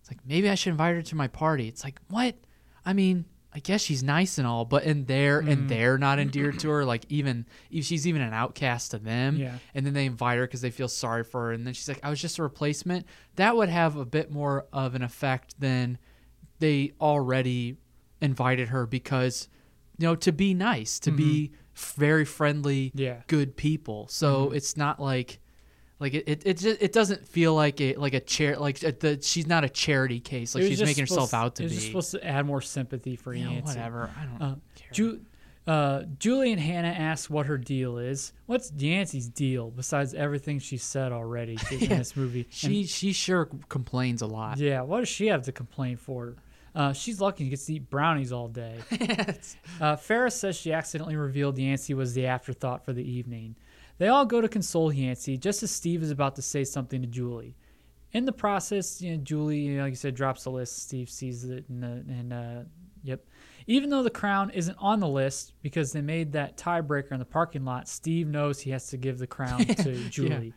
It's 0.00 0.10
like 0.10 0.18
maybe 0.26 0.48
I 0.48 0.54
should 0.54 0.70
invite 0.70 0.96
her 0.96 1.02
to 1.02 1.14
my 1.14 1.28
party. 1.28 1.68
It's 1.68 1.84
like 1.84 2.00
what? 2.08 2.36
I 2.84 2.94
mean, 2.94 3.26
I 3.54 3.58
guess 3.58 3.82
she's 3.82 4.02
nice 4.02 4.38
and 4.38 4.46
all, 4.46 4.64
but 4.64 4.84
and 4.84 5.06
they're 5.06 5.40
and 5.40 5.68
they're 5.68 5.98
not 5.98 6.18
endeared 6.18 6.58
to 6.60 6.70
her. 6.70 6.86
Like 6.86 7.04
even 7.10 7.46
if 7.70 7.84
she's 7.84 8.06
even 8.06 8.22
an 8.22 8.32
outcast 8.32 8.92
to 8.92 8.98
them. 8.98 9.36
Yeah. 9.36 9.58
And 9.74 9.84
then 9.84 9.92
they 9.92 10.06
invite 10.06 10.38
her 10.38 10.46
because 10.46 10.62
they 10.62 10.70
feel 10.70 10.88
sorry 10.88 11.22
for 11.22 11.46
her, 11.46 11.52
and 11.52 11.66
then 11.66 11.74
she's 11.74 11.88
like, 11.88 12.00
"I 12.02 12.08
was 12.08 12.20
just 12.20 12.38
a 12.38 12.42
replacement." 12.42 13.06
That 13.36 13.56
would 13.56 13.68
have 13.68 13.96
a 13.96 14.06
bit 14.06 14.32
more 14.32 14.66
of 14.72 14.94
an 14.94 15.02
effect 15.02 15.60
than 15.60 15.98
they 16.60 16.92
already 16.98 17.76
invited 18.22 18.68
her 18.68 18.86
because 18.86 19.48
you 19.98 20.06
know 20.06 20.14
to 20.16 20.32
be 20.32 20.54
nice 20.54 20.98
to 21.00 21.10
be 21.10 21.52
very 21.74 22.24
friendly 22.24 22.88
Mm-hmm. 22.90 22.98
Yeah. 22.98 23.16
good 23.26 23.56
people 23.56 24.06
so 24.08 24.46
Mm-hmm. 24.46 24.54
it's 24.56 24.76
not 24.76 25.00
like 25.00 25.38
like 26.00 26.14
it 26.14 26.24
it, 26.26 26.42
it, 26.44 26.58
just, 26.58 26.82
it 26.82 26.92
doesn't 26.92 27.26
feel 27.26 27.54
like 27.54 27.80
a 27.80 27.94
like 27.96 28.14
a 28.14 28.20
chair 28.20 28.56
like 28.56 28.82
uh, 28.84 28.92
the 29.00 29.18
she's 29.22 29.46
not 29.46 29.64
a 29.64 29.68
charity 29.68 30.20
case 30.20 30.54
like 30.54 30.64
she's 30.64 30.82
making 30.82 31.02
herself 31.02 31.32
out 31.32 31.54
to 31.56 31.62
be 31.64 31.68
just 31.68 31.86
supposed 31.86 32.10
to 32.10 32.26
add 32.26 32.44
more 32.44 32.60
sympathy 32.60 33.16
for 33.16 33.32
You 33.32 33.48
Yancey. 33.48 33.64
whatever 33.78 34.10
i 34.20 34.24
don't 34.24 34.42
Uh, 34.42 34.54
care 34.74 34.88
Ju- 34.92 35.20
uh, 35.64 36.02
Julie 36.18 36.50
and 36.50 36.60
Hannah 36.60 36.88
ask 36.88 37.30
what 37.30 37.46
her 37.46 37.56
deal 37.56 37.96
is. 37.98 38.32
What's 38.46 38.72
Yancey's 38.76 39.28
deal 39.28 39.70
besides 39.70 40.12
everything 40.12 40.58
she 40.58 40.76
said 40.76 41.12
already 41.12 41.56
in 41.70 41.88
this 41.88 42.16
movie? 42.16 42.40
And- 42.42 42.52
she 42.52 42.84
she 42.84 43.12
sure 43.12 43.48
complains 43.68 44.22
a 44.22 44.26
lot 44.26 44.58
Yeah, 44.58 44.80
what 44.82 44.98
does 44.98 45.08
she 45.08 45.28
have 45.28 45.42
to 45.44 45.52
complain 45.52 45.96
for? 45.98 46.34
Uh, 46.74 46.92
she's 46.92 47.20
lucky 47.20 47.44
she 47.44 47.50
gets 47.50 47.66
to 47.66 47.74
eat 47.74 47.90
brownies 47.90 48.32
all 48.32 48.48
day. 48.48 48.78
uh, 49.80 49.96
Ferris 49.96 50.34
says 50.34 50.56
she 50.56 50.72
accidentally 50.72 51.16
revealed 51.16 51.58
Yancey 51.58 51.94
was 51.94 52.14
the 52.14 52.26
afterthought 52.26 52.84
for 52.84 52.92
the 52.92 53.04
evening. 53.04 53.56
They 53.98 54.08
all 54.08 54.24
go 54.24 54.40
to 54.40 54.48
console 54.48 54.92
Yancey 54.92 55.36
just 55.36 55.62
as 55.62 55.70
Steve 55.70 56.02
is 56.02 56.10
about 56.10 56.36
to 56.36 56.42
say 56.42 56.64
something 56.64 57.02
to 57.02 57.06
Julie. 57.06 57.56
In 58.12 58.24
the 58.24 58.32
process, 58.32 59.00
you 59.00 59.12
know, 59.12 59.22
Julie, 59.22 59.58
you 59.58 59.76
know, 59.76 59.84
like 59.84 59.92
you 59.92 59.96
said, 59.96 60.14
drops 60.14 60.44
the 60.44 60.50
list. 60.50 60.82
Steve 60.82 61.08
sees 61.08 61.44
it, 61.44 61.64
and, 61.68 61.84
uh, 61.84 62.12
and 62.12 62.32
uh, 62.32 62.60
yep. 63.02 63.24
Even 63.66 63.90
though 63.90 64.02
the 64.02 64.10
crown 64.10 64.50
isn't 64.50 64.76
on 64.78 65.00
the 65.00 65.08
list 65.08 65.52
because 65.62 65.92
they 65.92 66.02
made 66.02 66.32
that 66.32 66.56
tiebreaker 66.56 67.12
in 67.12 67.18
the 67.20 67.24
parking 67.24 67.64
lot, 67.64 67.88
Steve 67.88 68.28
knows 68.28 68.60
he 68.60 68.70
has 68.70 68.88
to 68.88 68.96
give 68.96 69.18
the 69.18 69.26
crown 69.26 69.64
to 69.64 69.94
Julie. 70.08 70.52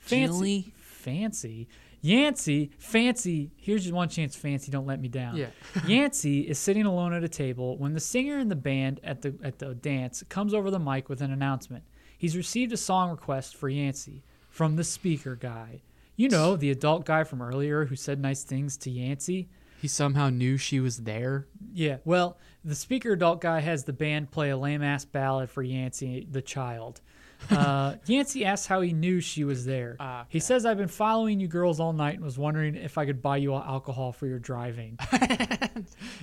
Fancy, 0.00 0.32
Julie? 0.32 0.74
fancy, 0.76 1.68
Yancey, 2.06 2.70
fancy. 2.78 3.50
Here's 3.56 3.86
your 3.86 3.96
one 3.96 4.08
chance, 4.08 4.36
fancy. 4.36 4.70
Don't 4.70 4.86
let 4.86 5.00
me 5.00 5.08
down. 5.08 5.36
Yeah. 5.36 5.48
Yancey 5.86 6.40
is 6.40 6.58
sitting 6.58 6.86
alone 6.86 7.12
at 7.12 7.24
a 7.24 7.28
table 7.28 7.76
when 7.78 7.94
the 7.94 8.00
singer 8.00 8.38
in 8.38 8.48
the 8.48 8.56
band 8.56 9.00
at 9.02 9.22
the 9.22 9.34
at 9.42 9.58
the 9.58 9.74
dance 9.74 10.22
comes 10.28 10.54
over 10.54 10.70
the 10.70 10.78
mic 10.78 11.08
with 11.08 11.20
an 11.20 11.32
announcement. 11.32 11.84
He's 12.16 12.36
received 12.36 12.72
a 12.72 12.76
song 12.76 13.10
request 13.10 13.56
for 13.56 13.68
Yancey 13.68 14.22
from 14.48 14.76
the 14.76 14.84
speaker 14.84 15.36
guy. 15.36 15.82
You 16.14 16.28
know, 16.30 16.56
the 16.56 16.70
adult 16.70 17.04
guy 17.04 17.24
from 17.24 17.42
earlier 17.42 17.84
who 17.86 17.96
said 17.96 18.20
nice 18.20 18.42
things 18.42 18.76
to 18.78 18.90
Yancey. 18.90 19.48
he 19.82 19.88
somehow 19.88 20.30
knew 20.30 20.56
she 20.56 20.80
was 20.80 20.98
there 20.98 21.46
Yeah, 21.74 21.98
well, 22.06 22.38
the 22.64 22.74
speaker 22.74 23.12
adult 23.12 23.42
guy 23.42 23.60
has 23.60 23.84
the 23.84 23.92
band 23.92 24.30
play 24.30 24.48
a 24.48 24.56
lame 24.56 24.82
ass 24.82 25.04
ballad 25.04 25.50
for 25.50 25.62
Yancey, 25.62 26.26
the 26.30 26.40
child. 26.40 27.02
Uh, 27.50 27.94
Yancey 28.06 28.44
asks 28.44 28.66
how 28.66 28.80
he 28.80 28.92
knew 28.92 29.20
she 29.20 29.44
was 29.44 29.64
there. 29.64 29.96
Ah, 30.00 30.24
He 30.28 30.40
says, 30.40 30.66
I've 30.66 30.78
been 30.78 30.88
following 30.88 31.38
you 31.40 31.46
girls 31.48 31.78
all 31.80 31.92
night 31.92 32.14
and 32.16 32.24
was 32.24 32.38
wondering 32.38 32.74
if 32.74 32.98
I 32.98 33.06
could 33.06 33.22
buy 33.22 33.36
you 33.36 33.54
all 33.54 33.62
alcohol 33.62 34.12
for 34.12 34.26
your 34.26 34.38
driving. 34.38 34.98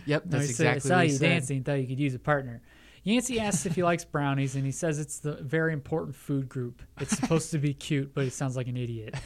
yep 0.05 0.25
No, 0.25 0.37
that's 0.37 0.47
he 0.47 0.53
said, 0.53 0.75
exactly 0.75 0.75
I 0.75 0.79
saw 0.79 0.95
what 0.97 1.07
you 1.07 1.13
said. 1.13 1.29
dancing, 1.29 1.63
thought 1.63 1.73
you 1.79 1.87
could 1.87 1.99
use 1.99 2.13
a 2.15 2.19
partner. 2.19 2.61
Yancey 3.03 3.39
asks 3.39 3.65
if 3.65 3.75
he 3.75 3.83
likes 3.83 4.05
brownies, 4.05 4.55
and 4.55 4.65
he 4.65 4.71
says 4.71 4.97
it's 4.97 5.19
the 5.19 5.33
very 5.35 5.73
important 5.73 6.15
food 6.15 6.47
group. 6.47 6.81
It's 7.01 7.15
supposed 7.17 7.51
to 7.51 7.57
be 7.57 7.73
cute, 7.73 8.13
but 8.13 8.23
he 8.23 8.29
sounds 8.29 8.55
like 8.55 8.67
an 8.67 8.77
idiot. 8.77 9.15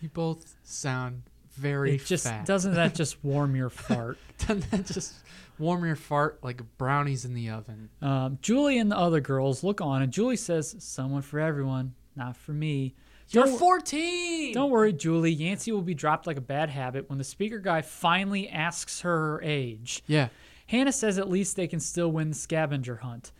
You 0.00 0.08
both 0.10 0.54
sound 0.64 1.22
very 1.54 1.96
It 1.96 2.04
just 2.04 2.24
fat. 2.24 2.44
doesn't 2.46 2.74
that 2.74 2.94
just 2.94 3.22
warm 3.24 3.56
your 3.56 3.70
fart? 3.70 4.18
Doesn't 4.38 4.70
that 4.70 4.86
just 4.86 5.14
warm 5.58 5.84
your 5.84 5.96
fart 5.96 6.42
like 6.42 6.60
brownies 6.78 7.24
in 7.24 7.34
the 7.34 7.50
oven? 7.50 7.90
Um, 8.02 8.38
Julie 8.42 8.78
and 8.78 8.90
the 8.90 8.96
other 8.96 9.20
girls 9.20 9.62
look 9.62 9.80
on, 9.80 10.02
and 10.02 10.12
Julie 10.12 10.36
says, 10.36 10.76
"Someone 10.78 11.22
for 11.22 11.40
everyone, 11.40 11.94
not 12.16 12.36
for 12.36 12.52
me." 12.52 12.94
You're 13.30 13.44
Don't- 13.44 13.58
14. 13.58 14.54
Don't 14.54 14.70
worry, 14.70 14.92
Julie. 14.92 15.30
Yancy 15.32 15.70
will 15.70 15.82
be 15.82 15.94
dropped 15.94 16.26
like 16.26 16.38
a 16.38 16.42
bad 16.42 16.70
habit 16.70 17.08
when 17.10 17.18
the 17.18 17.24
speaker 17.24 17.58
guy 17.58 17.82
finally 17.82 18.48
asks 18.48 19.02
her 19.02 19.18
her 19.18 19.42
age. 19.42 20.02
Yeah. 20.06 20.28
Hannah 20.66 20.92
says 20.92 21.18
at 21.18 21.28
least 21.28 21.56
they 21.56 21.66
can 21.66 21.80
still 21.80 22.10
win 22.10 22.30
the 22.30 22.34
scavenger 22.34 22.96
hunt. 22.96 23.32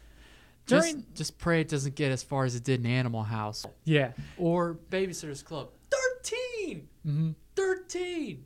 Just, 0.67 0.89
During 0.91 1.07
just 1.15 1.39
pray 1.39 1.63
it 1.63 1.69
doesn't 1.69 1.95
get 1.95 2.13
as 2.13 2.23
far 2.23 2.45
as 2.45 2.55
it 2.55 2.65
did 2.65 2.81
in 2.81 2.87
Animal 2.87 3.23
House 3.23 3.65
yeah, 3.85 4.13
or 4.37 4.79
Babysitter's 4.91 5.43
Club. 5.43 5.71
13. 6.23 6.89
Mm-hmm. 7.07 7.31
13. 7.57 8.45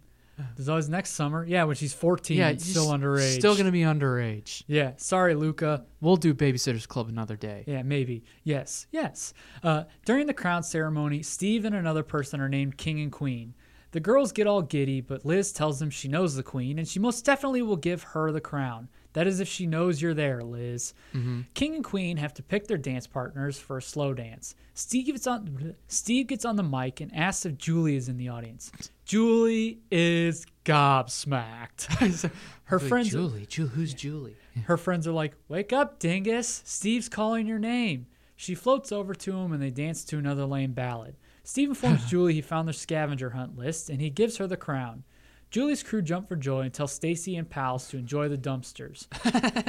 There's 0.56 0.68
always 0.68 0.88
next 0.88 1.10
summer. 1.10 1.44
Yeah, 1.44 1.64
when 1.64 1.76
she's 1.76 1.94
14, 1.94 2.36
Yeah, 2.36 2.56
still 2.56 2.88
underage. 2.88 3.34
Still 3.38 3.56
gonna 3.56 3.70
be 3.72 3.82
underage. 3.82 4.62
Yeah, 4.66 4.92
sorry, 4.96 5.34
Luca. 5.34 5.84
We'll 6.00 6.16
do 6.16 6.34
Babysitter's 6.34 6.86
Club 6.86 7.08
another 7.08 7.36
day. 7.36 7.64
Yeah, 7.66 7.82
maybe. 7.82 8.24
Yes, 8.44 8.86
yes. 8.90 9.34
Uh, 9.62 9.84
during 10.04 10.26
the 10.26 10.34
crown 10.34 10.62
ceremony, 10.62 11.22
Steve 11.22 11.64
and 11.64 11.74
another 11.74 12.02
person 12.02 12.40
are 12.40 12.48
named 12.48 12.76
King 12.76 13.00
and 13.00 13.12
Queen. 13.12 13.54
The 13.92 14.00
girls 14.00 14.32
get 14.32 14.46
all 14.46 14.62
giddy, 14.62 15.02
but 15.02 15.26
Liz 15.26 15.52
tells 15.52 15.78
them 15.78 15.90
she 15.90 16.08
knows 16.08 16.34
the 16.34 16.42
Queen 16.42 16.78
and 16.78 16.88
she 16.88 16.98
most 16.98 17.24
definitely 17.26 17.60
will 17.60 17.76
give 17.76 18.02
her 18.02 18.32
the 18.32 18.40
crown. 18.40 18.88
That 19.14 19.26
is 19.26 19.40
if 19.40 19.48
she 19.48 19.66
knows 19.66 20.00
you're 20.00 20.14
there, 20.14 20.42
Liz. 20.42 20.94
Mm-hmm. 21.14 21.42
King 21.54 21.74
and 21.74 21.84
Queen 21.84 22.16
have 22.16 22.32
to 22.34 22.42
pick 22.42 22.66
their 22.66 22.78
dance 22.78 23.06
partners 23.06 23.58
for 23.58 23.76
a 23.76 23.82
slow 23.82 24.14
dance. 24.14 24.54
Steve 24.74 25.06
gets 25.06 25.26
on 25.26 25.74
Steve 25.86 26.28
gets 26.28 26.44
on 26.44 26.56
the 26.56 26.62
mic 26.62 27.00
and 27.00 27.14
asks 27.14 27.44
if 27.44 27.58
Julie 27.58 27.96
is 27.96 28.08
in 28.08 28.16
the 28.16 28.28
audience. 28.28 28.72
Julie 29.04 29.80
is 29.90 30.46
gobsmacked. 30.64 32.30
her 32.64 32.78
friends 32.78 33.10
Julie, 33.10 33.46
Ju- 33.46 33.66
who's 33.66 33.92
Julie? 33.94 34.36
her 34.64 34.76
friends 34.76 35.06
are 35.06 35.12
like, 35.12 35.34
"Wake 35.48 35.72
up, 35.72 35.98
dingus! 35.98 36.62
Steve's 36.64 37.08
calling 37.08 37.46
your 37.46 37.58
name." 37.58 38.06
She 38.34 38.54
floats 38.54 38.90
over 38.90 39.14
to 39.14 39.36
him 39.36 39.52
and 39.52 39.62
they 39.62 39.70
dance 39.70 40.04
to 40.06 40.18
another 40.18 40.46
lame 40.46 40.72
ballad. 40.72 41.16
Steve 41.44 41.68
informs 41.68 42.06
Julie 42.10 42.34
he 42.34 42.40
found 42.40 42.66
their 42.66 42.72
scavenger 42.72 43.30
hunt 43.30 43.56
list 43.56 43.88
and 43.90 44.00
he 44.00 44.10
gives 44.10 44.38
her 44.38 44.46
the 44.46 44.56
crown. 44.56 45.04
Julie's 45.52 45.82
crew 45.82 46.00
jump 46.00 46.28
for 46.28 46.34
joy 46.34 46.62
and 46.62 46.72
tell 46.72 46.88
Stacy 46.88 47.36
and 47.36 47.48
pals 47.48 47.88
to 47.88 47.98
enjoy 47.98 48.28
the 48.28 48.38
dumpsters. 48.38 49.06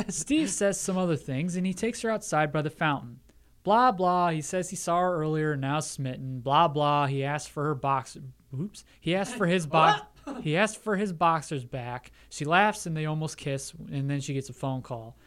Steve 0.12 0.50
says 0.50 0.80
some 0.80 0.98
other 0.98 1.18
things 1.18 1.58
and 1.58 1.66
he 1.68 1.74
takes 1.74 2.02
her 2.02 2.10
outside 2.10 2.54
by 2.54 2.62
the 2.62 2.70
fountain. 2.70 3.20
Blah 3.64 3.92
blah. 3.92 4.30
He 4.30 4.42
says 4.42 4.70
he 4.70 4.78
saw 4.78 5.00
her 5.00 5.16
earlier, 5.18 5.54
and 5.54 5.62
now 5.62 5.82
smitten. 5.82 6.40
Blah 6.40 6.70
blah. 6.70 7.08
He 7.08 7.24
asked 7.24 7.50
for 7.50 7.66
her 7.66 7.76
box. 7.76 8.18
Oops. 8.58 8.84
He 9.02 9.14
asked 9.14 9.36
for 9.36 9.46
his 9.46 9.68
box. 9.68 10.02
he 10.42 10.56
asked 10.56 10.78
for 10.78 10.96
his 10.96 11.12
boxers 11.12 11.66
back. 11.66 12.12
She 12.30 12.46
laughs 12.46 12.86
and 12.86 12.96
they 12.96 13.06
almost 13.06 13.38
kiss, 13.38 13.74
and 13.92 14.10
then 14.10 14.22
she 14.22 14.34
gets 14.34 14.50
a 14.50 14.54
phone 14.54 14.82
call. 14.82 15.18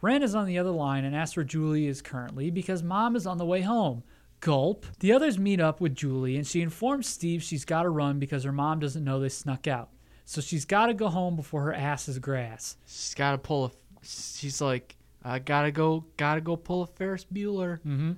Ren 0.00 0.24
is 0.24 0.34
on 0.34 0.46
the 0.46 0.58
other 0.58 0.70
line 0.70 1.04
and 1.04 1.14
asks 1.14 1.36
where 1.36 1.44
Julie 1.44 1.86
is 1.86 2.02
currently 2.02 2.50
because 2.50 2.82
mom 2.82 3.14
is 3.14 3.26
on 3.26 3.38
the 3.38 3.46
way 3.46 3.60
home. 3.60 4.02
Gulp. 4.42 4.84
The 4.98 5.12
others 5.12 5.38
meet 5.38 5.60
up 5.60 5.80
with 5.80 5.94
Julie 5.94 6.36
and 6.36 6.46
she 6.46 6.60
informs 6.60 7.06
Steve 7.06 7.42
she's 7.42 7.64
got 7.64 7.84
to 7.84 7.88
run 7.88 8.18
because 8.18 8.44
her 8.44 8.52
mom 8.52 8.80
doesn't 8.80 9.04
know 9.04 9.20
they 9.20 9.30
snuck 9.30 9.66
out. 9.66 9.88
So 10.26 10.40
she's 10.40 10.64
got 10.66 10.86
to 10.86 10.94
go 10.94 11.08
home 11.08 11.36
before 11.36 11.62
her 11.62 11.74
ass 11.74 12.08
is 12.08 12.18
grass. 12.18 12.76
She's 12.86 13.14
got 13.14 13.32
to 13.32 13.38
pull 13.38 13.66
a. 13.66 13.70
She's 14.02 14.60
like, 14.60 14.96
I 15.24 15.38
gotta 15.38 15.70
go, 15.70 16.04
gotta 16.16 16.40
go 16.40 16.56
pull 16.56 16.82
a 16.82 16.86
Ferris 16.86 17.24
Bueller. 17.24 17.78
Mm-hmm. 17.78 18.12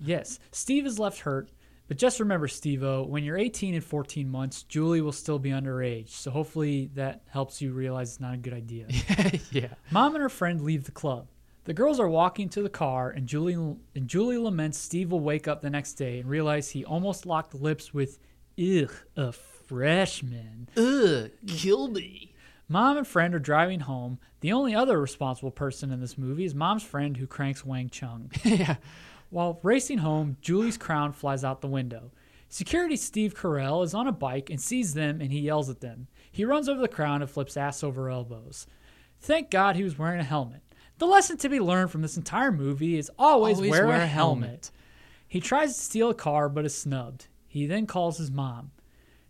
Yes, 0.00 0.38
Steve 0.52 0.86
is 0.86 0.98
left 0.98 1.20
hurt, 1.20 1.50
but 1.86 1.98
just 1.98 2.20
remember, 2.20 2.48
Steve-O, 2.48 3.04
when 3.04 3.24
you're 3.24 3.36
18 3.36 3.74
and 3.74 3.84
14 3.84 4.28
months, 4.28 4.62
Julie 4.64 5.00
will 5.00 5.12
still 5.12 5.38
be 5.38 5.50
underage. 5.50 6.10
So 6.10 6.30
hopefully 6.30 6.90
that 6.94 7.22
helps 7.28 7.60
you 7.60 7.72
realize 7.72 8.12
it's 8.12 8.20
not 8.20 8.34
a 8.34 8.38
good 8.38 8.54
idea. 8.54 8.86
yeah. 9.50 9.68
Mom 9.90 10.14
and 10.14 10.22
her 10.22 10.28
friend 10.28 10.62
leave 10.62 10.84
the 10.84 10.92
club. 10.92 11.26
The 11.64 11.74
girls 11.74 11.98
are 11.98 12.08
walking 12.08 12.50
to 12.50 12.62
the 12.62 12.68
car, 12.68 13.10
and 13.10 13.26
Julie 13.26 13.54
and 13.54 14.06
Julie 14.06 14.36
laments 14.36 14.78
Steve 14.78 15.10
will 15.10 15.20
wake 15.20 15.48
up 15.48 15.62
the 15.62 15.70
next 15.70 15.94
day 15.94 16.20
and 16.20 16.28
realize 16.28 16.70
he 16.70 16.84
almost 16.84 17.24
locked 17.24 17.54
lips 17.54 17.94
with, 17.94 18.18
ugh, 18.58 18.92
a 19.16 19.32
freshman. 19.32 20.68
Ugh, 20.76 21.30
kill 21.46 21.88
me. 21.88 22.34
Mom 22.68 22.96
and 22.96 23.06
friend 23.06 23.34
are 23.34 23.38
driving 23.38 23.80
home. 23.80 24.18
The 24.40 24.52
only 24.52 24.74
other 24.74 25.00
responsible 25.00 25.50
person 25.50 25.90
in 25.90 26.00
this 26.00 26.18
movie 26.18 26.44
is 26.44 26.54
mom's 26.54 26.82
friend 26.82 27.16
who 27.16 27.26
cranks 27.26 27.64
Wang 27.64 27.88
Chung. 27.88 28.30
yeah. 28.44 28.76
While 29.30 29.58
racing 29.62 29.98
home, 29.98 30.36
Julie's 30.40 30.76
crown 30.76 31.12
flies 31.12 31.44
out 31.44 31.60
the 31.60 31.66
window. 31.66 32.10
Security 32.48 32.96
Steve 32.96 33.34
Carell 33.34 33.84
is 33.84 33.94
on 33.94 34.06
a 34.06 34.12
bike 34.12 34.48
and 34.50 34.60
sees 34.60 34.94
them 34.94 35.20
and 35.20 35.32
he 35.32 35.40
yells 35.40 35.68
at 35.68 35.80
them. 35.80 36.08
He 36.30 36.44
runs 36.44 36.68
over 36.68 36.80
the 36.80 36.88
crown 36.88 37.22
and 37.22 37.30
flips 37.30 37.56
ass 37.56 37.82
over 37.82 38.10
elbows. 38.10 38.66
Thank 39.18 39.50
God 39.50 39.76
he 39.76 39.82
was 39.82 39.98
wearing 39.98 40.20
a 40.20 40.24
helmet. 40.24 40.62
The 40.98 41.06
lesson 41.06 41.36
to 41.38 41.48
be 41.48 41.60
learned 41.60 41.90
from 41.90 42.02
this 42.02 42.16
entire 42.16 42.52
movie 42.52 42.96
is 42.96 43.10
always, 43.18 43.56
Always 43.56 43.70
wear, 43.70 43.86
wear 43.86 43.96
a 43.96 44.06
helmet. 44.06 44.44
helmet. 44.44 44.70
He 45.26 45.40
tries 45.40 45.74
to 45.74 45.80
steal 45.82 46.10
a 46.10 46.14
car 46.14 46.48
but 46.48 46.64
is 46.64 46.74
snubbed. 46.76 47.26
He 47.48 47.66
then 47.66 47.86
calls 47.86 48.18
his 48.18 48.30
mom. 48.30 48.70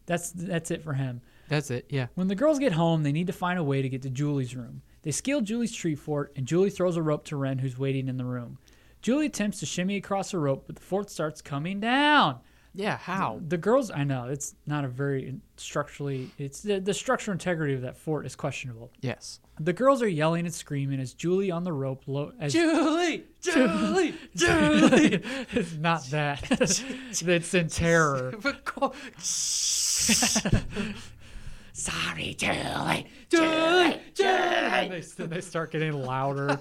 That's 0.06 0.30
that's 0.32 0.70
it 0.70 0.82
for 0.82 0.92
him. 0.94 1.22
That's 1.48 1.70
it. 1.70 1.86
Yeah. 1.88 2.08
When 2.14 2.28
the 2.28 2.34
girls 2.34 2.58
get 2.58 2.72
home, 2.72 3.02
they 3.02 3.12
need 3.12 3.26
to 3.28 3.32
find 3.32 3.58
a 3.58 3.64
way 3.64 3.80
to 3.82 3.88
get 3.88 4.02
to 4.02 4.10
Julie's 4.10 4.54
room. 4.54 4.82
They 5.02 5.10
scale 5.10 5.40
Julie's 5.40 5.72
tree 5.74 5.94
fort, 5.94 6.32
and 6.36 6.46
Julie 6.46 6.70
throws 6.70 6.96
a 6.96 7.02
rope 7.02 7.24
to 7.26 7.36
Ren, 7.36 7.58
who's 7.58 7.78
waiting 7.78 8.08
in 8.08 8.16
the 8.16 8.24
room. 8.24 8.58
Julie 9.02 9.26
attempts 9.26 9.60
to 9.60 9.66
shimmy 9.66 9.96
across 9.96 10.30
the 10.30 10.38
rope, 10.38 10.64
but 10.66 10.76
the 10.76 10.82
fort 10.82 11.10
starts 11.10 11.42
coming 11.42 11.80
down. 11.80 12.38
Yeah. 12.74 12.96
How? 12.98 13.40
The 13.46 13.56
girls, 13.56 13.90
I 13.90 14.04
know 14.04 14.26
it's 14.28 14.54
not 14.66 14.84
a 14.84 14.88
very 14.88 15.36
structurally, 15.56 16.30
it's 16.38 16.60
the, 16.60 16.80
the 16.80 16.92
structural 16.94 17.32
integrity 17.32 17.74
of 17.74 17.82
that 17.82 17.96
fort 17.96 18.26
is 18.26 18.34
questionable. 18.34 18.90
Yes. 19.00 19.40
The 19.60 19.72
girls 19.72 20.02
are 20.02 20.08
yelling 20.08 20.46
and 20.46 20.52
screaming 20.54 20.98
as 20.98 21.14
Julie 21.14 21.52
on 21.52 21.62
the 21.62 21.72
rope, 21.72 22.02
lo- 22.08 22.32
as 22.40 22.52
Julie, 22.52 23.24
Julie, 23.40 24.14
Julie. 24.34 25.22
it's 25.52 25.74
not 25.74 26.04
that, 26.10 26.50
it's 26.50 27.54
in 27.54 27.68
terror. 27.68 28.34
Sorry, 31.72 32.34
Julie. 32.34 33.06
Julie, 33.28 34.00
Julie. 34.14 34.28
And 34.28 34.92
they, 34.92 35.00
then 35.00 35.28
they 35.30 35.40
start 35.40 35.72
getting 35.72 35.92
louder. 35.92 36.58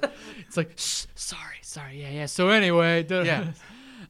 It's 0.48 0.58
like, 0.58 0.72
Shh, 0.76 1.06
sorry, 1.16 1.58
sorry, 1.62 2.02
yeah, 2.02 2.10
yeah. 2.10 2.26
So 2.26 2.50
anyway, 2.50 3.06
Yeah. 3.10 3.52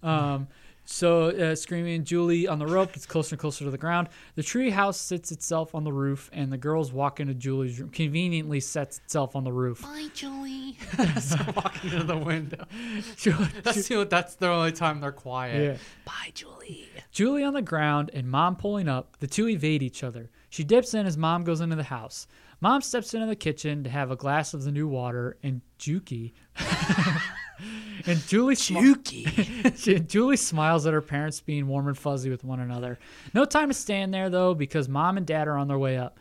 um, 0.02 0.48
so 0.94 1.30
uh, 1.30 1.56
screaming, 1.56 2.04
Julie 2.04 2.48
on 2.48 2.60
the 2.60 2.68
rope 2.68 2.94
gets 2.94 3.08
closer 3.08 3.34
and 3.34 3.40
closer 3.40 3.66
to 3.66 3.72
the 3.72 3.80
ground. 3.80 4.10
The 4.36 4.44
tree 4.44 4.70
house 4.70 5.00
sits 5.00 5.32
itself 5.32 5.74
on 5.74 5.84
the 5.84 5.92
roof, 5.92 6.30
and 6.32 6.52
the 6.52 6.58
girls 6.58 6.94
walk 6.94 7.20
into 7.20 7.34
Julie's 7.34 7.80
room. 7.80 7.90
Conveniently 7.90 8.60
sets 8.60 9.00
itself 9.00 9.36
on 9.36 9.44
the 9.44 9.52
roof. 9.52 9.82
Bye, 9.82 10.10
Julie. 10.14 10.78
so 11.20 11.38
walking 11.56 11.90
to 11.90 12.04
the 12.04 12.18
window. 12.18 12.64
Julie, 13.18 13.48
That's 13.64 13.88
the, 13.88 14.06
that's 14.06 14.36
the 14.36 14.48
only 14.50 14.72
time 14.72 15.02
they're 15.02 15.12
quiet. 15.12 15.64
yeah. 15.64 15.78
Bye, 16.06 16.32
Julie. 16.36 16.88
Julie 17.12 17.44
on 17.44 17.54
the 17.54 17.64
ground 17.64 18.12
and 18.14 18.30
mom 18.30 18.56
pulling 18.56 18.88
up. 18.88 19.18
The 19.20 19.28
two 19.28 19.50
evade 19.50 19.82
each 19.82 20.04
other. 20.04 20.30
She 20.50 20.64
dips 20.64 20.94
in 20.94 21.08
as 21.08 21.18
mom 21.18 21.44
goes 21.44 21.60
into 21.60 21.76
the 21.76 21.84
house. 21.84 22.28
Mom 22.62 22.82
steps 22.82 23.16
into 23.16 23.26
the 23.26 23.36
kitchen 23.36 23.84
to 23.84 23.90
have 23.90 24.12
a 24.12 24.16
glass 24.16 24.54
of 24.54 24.64
the 24.64 24.72
new 24.72 24.88
water 24.88 25.38
and 25.42 25.62
Juki. 25.80 26.34
and 28.06 28.20
Julie 28.28 28.56
Juki. 28.56 30.08
Julie 30.08 30.38
smiles 30.38 30.86
at 30.86 30.94
her 30.94 31.02
parents 31.02 31.42
being 31.42 31.68
warm 31.68 31.88
and 31.88 31.98
fuzzy 31.98 32.30
with 32.30 32.44
one 32.44 32.60
another. 32.60 33.00
No 33.34 33.46
time 33.46 33.70
to 33.70 33.74
stand 33.74 34.14
there 34.14 34.30
though 34.30 34.54
because 34.54 34.90
mom 34.90 35.18
and 35.18 35.26
dad 35.26 35.48
are 35.48 35.58
on 35.58 35.68
their 35.68 35.80
way 35.80 35.98
up. 35.98 36.20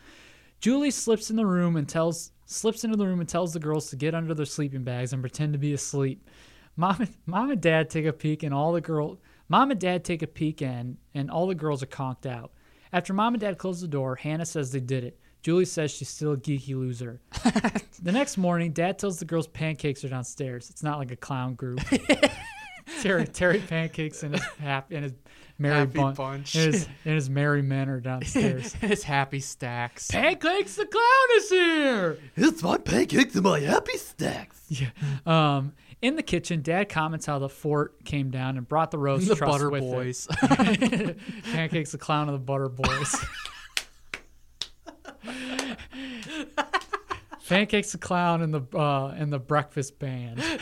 Julie 0.60 0.90
slips 0.90 1.30
in 1.30 1.36
the 1.36 1.46
room 1.46 1.76
and 1.76 1.88
tells 1.88 2.32
slips 2.46 2.84
into 2.84 2.96
the 2.96 3.06
room 3.06 3.20
and 3.20 3.28
tells 3.28 3.52
the 3.52 3.60
girls 3.60 3.88
to 3.90 3.96
get 3.96 4.14
under 4.14 4.34
their 4.34 4.46
sleeping 4.46 4.84
bags 4.84 5.12
and 5.12 5.22
pretend 5.22 5.52
to 5.54 5.58
be 5.58 5.72
asleep. 5.72 6.28
Mom 6.76 6.96
and, 7.00 7.14
mom 7.26 7.50
and 7.50 7.60
dad 7.60 7.90
take 7.90 8.06
a 8.06 8.12
peek 8.12 8.42
and 8.42 8.54
all 8.54 8.72
the 8.72 8.80
girl 8.80 9.18
mom 9.48 9.70
and 9.70 9.80
dad 9.80 10.04
take 10.04 10.22
a 10.22 10.26
peek 10.26 10.62
in 10.62 10.96
and 11.14 11.30
all 11.30 11.46
the 11.46 11.54
girls 11.54 11.82
are 11.82 11.86
conked 11.86 12.26
out. 12.26 12.52
After 12.92 13.14
mom 13.14 13.34
and 13.34 13.40
dad 13.40 13.58
close 13.58 13.80
the 13.80 13.88
door, 13.88 14.16
Hannah 14.16 14.44
says 14.44 14.70
they 14.70 14.80
did 14.80 15.04
it. 15.04 15.18
Julie 15.42 15.64
says 15.64 15.90
she's 15.90 16.08
still 16.08 16.32
a 16.32 16.36
geeky 16.36 16.74
loser. 16.76 17.20
the 18.02 18.12
next 18.12 18.38
morning, 18.38 18.72
dad 18.72 18.98
tells 18.98 19.18
the 19.18 19.24
girls 19.24 19.48
pancakes 19.48 20.04
are 20.04 20.08
downstairs. 20.08 20.70
It's 20.70 20.82
not 20.82 20.98
like 20.98 21.10
a 21.10 21.16
clown 21.16 21.54
group. 21.54 21.80
Terry, 23.00 23.26
Terry 23.26 23.58
pancakes 23.58 24.22
and 24.22 24.34
his 24.34 24.44
happy 24.58 24.94
and 24.96 25.04
his 25.04 25.12
merry 25.58 25.78
Happy 25.78 25.98
bun- 25.98 26.14
bunch. 26.14 26.54
And 26.54 26.74
his, 26.74 26.88
and 27.04 27.14
his 27.14 27.28
merry 27.28 27.62
men 27.62 27.88
are 27.88 28.00
downstairs. 28.00 28.72
His 28.80 29.02
happy 29.02 29.40
stacks. 29.40 30.10
Pancakes 30.10 30.76
the 30.76 30.86
clown 30.86 31.36
is 31.36 31.48
here. 31.48 32.18
It's 32.36 32.62
my 32.62 32.78
pancakes 32.78 33.34
and 33.34 33.44
my 33.44 33.60
happy 33.60 33.96
stacks. 33.98 34.60
Yeah. 34.68 34.88
Um, 35.26 35.72
in 36.00 36.16
the 36.16 36.22
kitchen, 36.22 36.62
Dad 36.62 36.88
comments 36.88 37.26
how 37.26 37.38
the 37.38 37.48
fort 37.48 38.04
came 38.04 38.30
down 38.30 38.56
and 38.56 38.68
brought 38.68 38.90
the 38.90 38.98
roast 38.98 39.28
The 39.28 39.36
crust 39.36 39.52
Butter 39.52 39.70
with 39.70 39.82
Boys. 39.82 40.26
It. 40.42 41.18
Pancakes 41.52 41.92
the 41.92 41.98
clown 41.98 42.28
of 42.28 42.32
the 42.32 42.40
Butter 42.40 42.68
Boys. 42.68 43.16
Pancakes 47.52 47.92
the 47.92 47.98
clown 47.98 48.42
and 48.42 48.52
the 48.54 48.62
uh, 48.78 49.08
and 49.16 49.32
the 49.32 49.38
breakfast 49.38 49.98
band. 49.98 50.42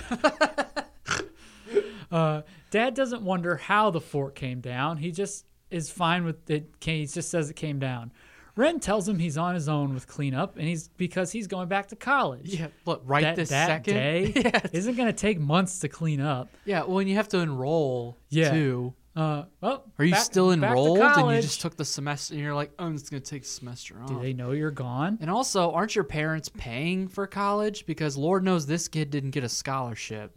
Uh, 2.11 2.43
Dad 2.73 2.95
doesn't 2.95 3.23
wonder 3.23 3.55
how 3.57 3.91
the 3.91 4.01
fort 4.01 4.35
came 4.35 4.61
down. 4.61 4.97
He 4.97 5.12
just 5.12 5.47
is 5.71 5.91
fine 5.91 6.25
with 6.25 6.51
it. 6.51 6.69
He 6.81 7.07
just 7.07 7.31
says 7.31 7.51
it 7.51 7.55
came 7.55 7.79
down. 7.79 8.11
Ren 8.57 8.81
tells 8.81 9.09
him 9.09 9.21
he's 9.21 9.39
on 9.39 9.55
his 9.55 9.69
own 9.69 9.95
with 9.95 10.09
cleanup, 10.09 10.57
and 10.57 10.67
he's 10.67 10.89
because 10.89 11.31
he's 11.31 11.47
going 11.47 11.69
back 11.69 11.87
to 11.89 11.97
college. 11.97 12.53
yeah. 12.53 12.67
Look, 12.85 13.03
right 13.05 13.23
that, 13.23 13.37
this 13.37 13.51
that 13.51 13.67
second. 13.69 13.95
day 13.95 14.33
yeah. 14.35 14.61
isn't 14.73 14.97
going 14.97 15.07
to 15.07 15.12
take 15.12 15.39
months 15.39 15.79
to 15.81 15.89
clean 15.89 16.21
up. 16.21 16.49
Yeah. 16.65 16.83
Well, 16.83 16.99
and 16.99 17.09
you 17.09 17.15
have 17.15 17.29
to 17.29 17.39
enroll 17.39 18.19
Yeah. 18.29 18.51
too. 18.51 18.95
Uh, 19.16 19.45
well, 19.61 19.85
Are 19.99 20.05
you 20.05 20.12
back- 20.12 20.23
still 20.23 20.51
back 20.51 20.61
to 20.61 20.66
enrolled 20.66 20.99
and 20.99 21.09
you 21.09 21.15
college. 21.15 21.43
just 21.43 21.61
took 21.61 21.77
the 21.77 21.85
semester 21.85 22.32
and 22.35 22.43
you're 22.43 22.55
like, 22.55 22.70
oh, 22.78 22.93
it's 22.93 23.11
gonna 23.11 23.20
take 23.20 23.43
a 23.43 23.47
semester 23.47 24.01
off. 24.01 24.09
Do 24.09 24.20
they 24.20 24.32
know 24.32 24.53
you're 24.53 24.70
gone? 24.70 25.19
And 25.20 25.28
also, 25.28 25.73
aren't 25.73 25.95
your 25.97 26.05
parents 26.05 26.49
paying 26.49 27.09
for 27.09 27.27
college? 27.27 27.87
Because 27.87 28.16
Lord 28.16 28.45
knows 28.45 28.66
this 28.66 28.87
kid 28.87 29.11
didn't 29.11 29.31
get 29.32 29.43
a 29.43 29.49
scholarship. 29.49 30.31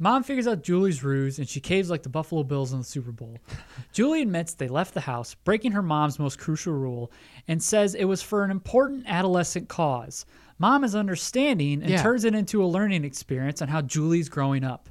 Mom 0.00 0.22
figures 0.22 0.46
out 0.46 0.62
Julie's 0.62 1.02
ruse 1.02 1.38
and 1.40 1.48
she 1.48 1.58
caves 1.58 1.90
like 1.90 2.04
the 2.04 2.08
Buffalo 2.08 2.44
Bills 2.44 2.72
in 2.72 2.78
the 2.78 2.84
Super 2.84 3.10
Bowl. 3.10 3.36
Julie 3.92 4.22
admits 4.22 4.54
they 4.54 4.68
left 4.68 4.94
the 4.94 5.00
house, 5.00 5.34
breaking 5.34 5.72
her 5.72 5.82
mom's 5.82 6.20
most 6.20 6.38
crucial 6.38 6.72
rule, 6.72 7.10
and 7.48 7.60
says 7.60 7.96
it 7.96 8.04
was 8.04 8.22
for 8.22 8.44
an 8.44 8.52
important 8.52 9.04
adolescent 9.08 9.68
cause. 9.68 10.24
Mom 10.60 10.84
is 10.84 10.94
understanding 10.94 11.82
and 11.82 11.90
Yeah. 11.90 12.00
turns 12.02 12.24
it 12.24 12.32
into 12.36 12.62
a 12.62 12.66
learning 12.66 13.04
experience 13.04 13.60
on 13.60 13.66
how 13.66 13.82
Julie's 13.82 14.28
growing 14.28 14.62
up. 14.62 14.88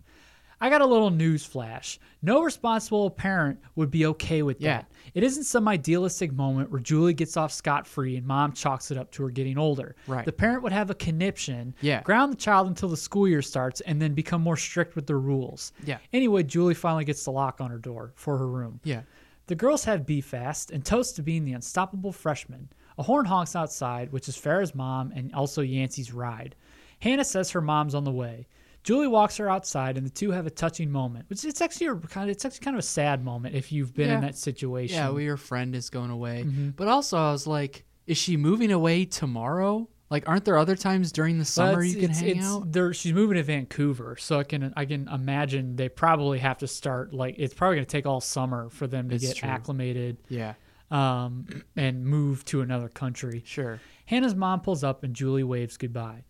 I 0.59 0.69
got 0.71 0.81
a 0.81 0.85
little 0.85 1.11
news 1.11 1.45
flash. 1.45 1.99
No 2.23 2.41
responsible 2.41 3.09
parent 3.11 3.59
would 3.75 3.91
be 3.91 4.05
okay 4.07 4.41
with 4.41 4.59
Yeah. 4.59 4.77
that. 4.77 4.91
It 5.13 5.23
isn't 5.23 5.43
some 5.43 5.67
idealistic 5.67 6.33
moment 6.33 6.71
where 6.71 6.79
Julie 6.79 7.13
gets 7.13 7.37
off 7.37 7.51
scot 7.53 7.85
free 7.85 8.17
and 8.17 8.25
mom 8.25 8.53
chalks 8.53 8.89
it 8.89 8.97
up 8.97 9.11
to 9.11 9.23
her 9.23 9.29
getting 9.29 9.57
older. 9.57 9.95
Right. 10.07 10.25
The 10.25 10.31
parent 10.31 10.63
would 10.63 10.71
have 10.71 10.89
a 10.89 10.95
conniption, 10.95 11.75
Yeah. 11.81 12.01
ground 12.01 12.33
the 12.33 12.37
child 12.37 12.67
until 12.67 12.89
the 12.89 12.97
school 12.97 13.27
year 13.27 13.43
starts, 13.43 13.81
and 13.81 14.01
then 14.01 14.13
become 14.15 14.41
more 14.41 14.57
strict 14.57 14.95
with 14.95 15.05
their 15.05 15.19
rules. 15.19 15.73
Yeah. 15.85 15.99
Anyway, 16.11 16.41
Julie 16.43 16.73
finally 16.73 17.05
gets 17.05 17.23
the 17.23 17.31
lock 17.31 17.61
on 17.61 17.69
her 17.69 17.77
door 17.77 18.13
for 18.15 18.37
her 18.39 18.47
room. 18.47 18.79
Yeah. 18.83 19.01
The 19.45 19.55
girls 19.55 19.85
have 19.85 20.05
B 20.05 20.21
fast 20.21 20.71
and 20.71 20.83
toast 20.83 21.15
to 21.17 21.23
being 21.23 21.45
the 21.45 21.53
unstoppable 21.53 22.11
freshman. 22.11 22.69
A 22.97 23.03
horn 23.03 23.25
honks 23.27 23.55
outside, 23.55 24.11
which 24.11 24.27
is 24.27 24.35
Farrah's 24.35 24.73
mom 24.73 25.11
and 25.15 25.31
also 25.35 25.61
Yancey's 25.61 26.11
ride. 26.11 26.55
Hannah 26.99 27.23
says 27.23 27.51
her 27.51 27.61
mom's 27.61 27.93
on 27.93 28.03
the 28.03 28.11
way. 28.11 28.47
Julie 28.87 29.07
walks 29.07 29.35
her 29.35 29.49
outside, 29.49 29.97
and 29.97 30.05
the 30.05 30.09
two 30.09 30.31
have 30.31 30.47
a 30.47 30.49
touching 30.49 30.89
moment. 30.89 31.29
Which 31.29 31.43
it's 31.43 31.59
actually 31.59 31.87
a 31.87 31.95
kind 31.95 32.29
of 32.29 32.33
it's 32.35 32.45
actually 32.45 32.63
kind 32.63 32.75
of 32.77 32.79
a 32.79 32.87
sad 32.87 33.21
moment 33.21 33.53
if 33.53 33.69
you've 33.73 33.93
been 33.93 34.09
in 34.09 34.21
that 34.21 34.37
situation. 34.37 34.95
Yeah, 34.95 35.09
well, 35.09 35.19
your 35.19 35.35
friend 35.35 35.75
is 35.75 35.89
going 35.89 36.09
away. 36.09 36.43
Mm-hmm. 36.47 36.69
But 36.69 36.87
also, 36.87 37.17
I 37.17 37.31
was 37.33 37.45
like, 37.45 37.83
is 38.05 38.17
she 38.17 38.37
moving 38.37 38.71
away 38.71 39.03
tomorrow? 39.03 39.89
Like, 40.09 40.29
aren't 40.29 40.45
there 40.45 40.57
other 40.57 40.77
times 40.77 41.11
during 41.11 41.35
the 41.37 41.41
But 41.41 41.47
summer 41.47 41.81
it's- 41.83 41.93
you 41.95 41.99
can 41.99 42.11
it's- 42.11 42.19
hang 42.21 42.29
it's- 42.29 42.45
out? 42.45 42.71
They're, 42.71 42.93
she's 42.93 43.11
moving 43.11 43.35
to 43.35 43.43
Vancouver, 43.43 44.15
so 44.17 44.39
I 44.39 44.45
can 44.45 44.71
I 44.77 44.85
can 44.85 45.09
imagine 45.09 45.75
they 45.75 45.89
probably 45.89 46.39
have 46.39 46.59
to 46.59 46.67
start 46.67 47.13
like 47.13 47.35
it's 47.37 47.53
probably 47.53 47.75
going 47.75 47.85
to 47.85 47.91
take 47.91 48.05
all 48.05 48.21
summer 48.21 48.69
for 48.69 48.87
them 48.87 49.09
to 49.09 49.15
It's 49.15 49.25
get 49.27 49.35
true. 49.35 49.49
acclimated 49.49 50.15
Yeah, 50.29 50.53
um, 50.91 51.45
and 51.75 52.05
move 52.05 52.45
to 52.45 52.61
another 52.61 52.87
country. 52.87 53.43
sure. 53.45 53.81
Hannah's 54.05 54.33
mom 54.35 54.61
pulls 54.61 54.85
up 54.85 55.03
and 55.03 55.13
Julie 55.13 55.43
waves 55.43 55.75
goodbye. 55.75 56.23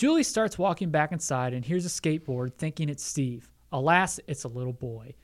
Julie 0.00 0.22
starts 0.22 0.56
walking 0.56 0.88
back 0.88 1.12
inside 1.12 1.52
and 1.52 1.62
hears 1.62 1.84
a 1.84 1.90
skateboard, 1.90 2.54
thinking 2.54 2.88
it's 2.88 3.04
Steve. 3.04 3.50
Alas, 3.70 4.18
it's 4.26 4.44
a 4.44 4.48
little 4.48 4.72
boy. 4.72 5.14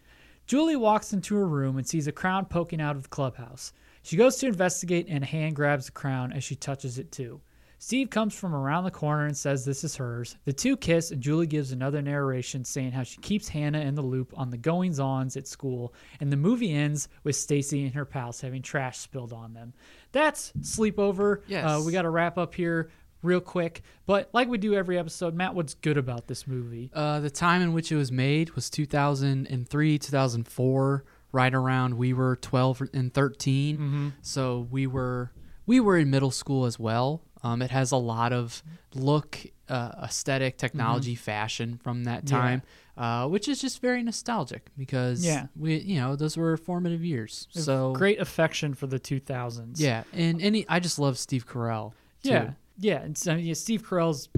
Julie 0.47 0.77
walks 0.77 1.15
into 1.15 1.35
her 1.35 1.48
room 1.48 1.78
and 1.78 1.89
sees 1.89 2.07
a 2.07 2.12
crown 2.12 2.44
poking 2.44 2.82
out 2.82 2.94
of 2.94 3.05
the 3.05 3.09
clubhouse. 3.09 3.73
She 4.03 4.19
goes 4.19 4.36
to 4.36 4.47
investigate 4.47 5.07
and 5.09 5.24
a 5.24 5.27
hand 5.27 5.57
grabs 5.57 5.86
the 5.86 5.93
crown 5.93 6.31
as 6.31 6.44
she 6.44 6.57
touches 6.57 6.98
it 6.98 7.11
too. 7.11 7.40
Steve 7.78 8.11
comes 8.11 8.35
from 8.35 8.55
around 8.55 8.85
the 8.85 8.90
corner 8.90 9.24
and 9.24 9.36
says 9.36 9.65
this 9.65 9.82
is 9.82 9.97
hers. 9.97 10.36
The 10.44 10.53
two 10.53 10.77
kiss, 10.77 11.11
and 11.11 11.23
Julie 11.23 11.47
gives 11.47 11.73
another 11.73 12.03
narration 12.03 12.62
saying 12.62 12.93
how 12.93 13.03
she 13.03 13.16
keeps 13.19 13.48
Hannah 13.48 13.81
in 13.81 13.94
the 13.94 14.03
loop 14.03 14.35
on 14.36 14.51
the 14.51 14.59
goings 14.59 15.01
ons 15.01 15.39
at 15.39 15.48
school, 15.48 15.94
and 16.20 16.31
the 16.31 16.36
movie 16.36 16.73
ends 16.73 17.09
with 17.24 17.36
Stacy 17.36 17.85
and 17.85 17.94
her 17.94 18.05
pals 18.05 18.43
having 18.43 18.61
trash 18.61 18.98
spilled 18.98 19.32
on 19.32 19.55
them. 19.55 19.73
That's 20.12 20.53
sleepover. 20.61 21.43
Yes. 21.47 21.65
Uh, 21.65 21.82
we 21.85 21.93
got 21.93 22.03
to 22.03 22.11
wrap 22.11 22.36
up 22.36 22.55
here 22.55 22.90
real 23.27 23.40
quick, 23.40 23.82
but 24.07 24.31
like 24.32 24.48
we 24.48 24.57
do 24.59 24.74
every 24.74 24.98
episode, 24.98 25.35
Matt, 25.35 25.55
what's 25.55 25.74
good 25.74 25.98
about 25.98 26.27
this 26.28 26.47
movie? 26.47 26.90
Uh, 26.94 27.20
the 27.20 27.31
time 27.31 27.61
in 27.61 27.73
which 27.74 27.93
it 27.93 27.97
was 27.97 28.11
made 28.11 28.51
was 28.55 28.70
2003, 28.70 29.98
2004, 29.98 31.05
right 31.32 31.55
around 31.55 31.94
we 31.98 32.12
were 32.12 32.36
12 32.36 32.82
and 32.94 33.12
13. 33.12 33.77
Mm-hmm. 33.77 34.09
So 34.23 34.66
we 34.70 34.86
were 34.86 35.32
we 35.66 35.81
were 35.81 35.98
in 35.98 36.09
middle 36.11 36.31
school 36.31 36.65
as 36.65 36.78
well. 36.78 37.23
Um, 37.43 37.61
it 37.62 37.70
has 37.70 37.93
a 37.93 37.97
lot 37.97 38.32
of 38.32 38.62
look, 38.94 39.39
uh, 39.69 39.93
aesthetic, 40.05 40.57
technology, 40.57 41.15
fashion 41.15 41.78
from 41.82 42.05
that 42.05 42.24
Mm-hmm. 42.24 42.35
Yeah. 42.35 42.40
time, 42.40 42.62
uh, 42.97 43.28
which 43.28 43.47
is 43.48 43.61
just 43.61 43.81
very 43.82 44.03
nostalgic 44.03 44.70
because 44.78 45.24
Yeah. 45.24 45.47
we 45.57 45.77
you 45.78 46.01
know 46.01 46.16
those 46.16 46.36
were 46.36 46.57
formative 46.57 47.05
years. 47.05 47.47
So 47.51 47.93
Great 47.93 48.20
affection 48.20 48.74
for 48.74 48.86
the 48.86 48.98
2000s. 49.01 49.74
yeah, 49.81 50.05
and 50.12 50.40
any 50.40 50.65
I 50.69 50.81
just 50.81 50.98
love 50.98 51.19
Steve 51.19 51.47
Carell. 51.47 51.93
too. 52.23 52.31
Yeah, 52.31 52.51
yeah. 52.78 53.03
And 53.03 53.16
so, 53.16 53.35
yeah, 53.35 53.55
Steve 53.55 53.82
Carell's 53.82 54.28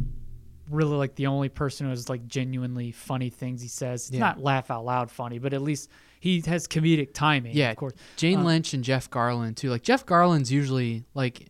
really 0.70 0.97
like 0.97 1.15
the 1.15 1.27
only 1.27 1.48
person 1.48 1.86
who 1.86 1.90
has 1.90 2.09
like 2.09 2.27
genuinely 2.27 2.93
funny 2.93 3.31
things 3.31 3.62
he 3.62 3.69
says. 3.69 4.02
It's 4.09 4.12
Yeah. 4.12 4.20
not 4.20 4.40
laugh 4.40 4.70
out 4.70 4.85
loud 4.85 5.10
funny, 5.10 5.39
but 5.39 5.52
at 5.55 5.62
least 5.62 5.89
he 6.20 6.40
has 6.43 6.66
comedic 6.69 7.15
timing. 7.15 7.56
Yeah, 7.56 7.70
of 7.70 7.77
course. 7.77 7.94
Jane 8.16 8.40
Uh, 8.40 8.44
Lynch 8.44 8.74
and 8.74 8.85
Jeff 8.85 9.09
Garlin 9.10 9.55
too. 9.56 9.70
Like 9.70 9.82
Jeff 9.82 10.05
Garlin's 10.05 10.52
usually 10.52 11.05
like, 11.15 11.48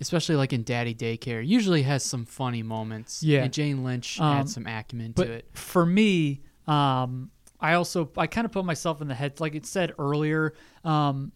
especially 0.00 0.36
like 0.36 0.52
in 0.52 0.62
Daddy 0.62 0.94
Daycare, 0.94 1.44
usually 1.44 1.82
has 1.82 2.04
some 2.04 2.24
funny 2.24 2.62
moments. 2.62 3.22
Yeah. 3.22 3.42
and 3.42 3.52
Jane 3.52 3.82
Lynch 3.82 4.20
Um, 4.20 4.36
adds 4.38 4.54
some 4.54 4.66
acumen 4.66 5.14
to 5.14 5.22
it. 5.22 5.48
for 5.54 5.84
me, 5.84 6.42
um, 6.68 7.30
I 7.60 7.72
also 7.74 8.08
I 8.16 8.28
kind 8.28 8.44
of 8.44 8.52
put 8.52 8.64
myself 8.64 9.00
in 9.02 9.08
the 9.08 9.14
head 9.16 9.40
like 9.40 9.56
it 9.56 9.66
said 9.66 9.92
earlier. 9.98 10.54
Um, 10.84 11.32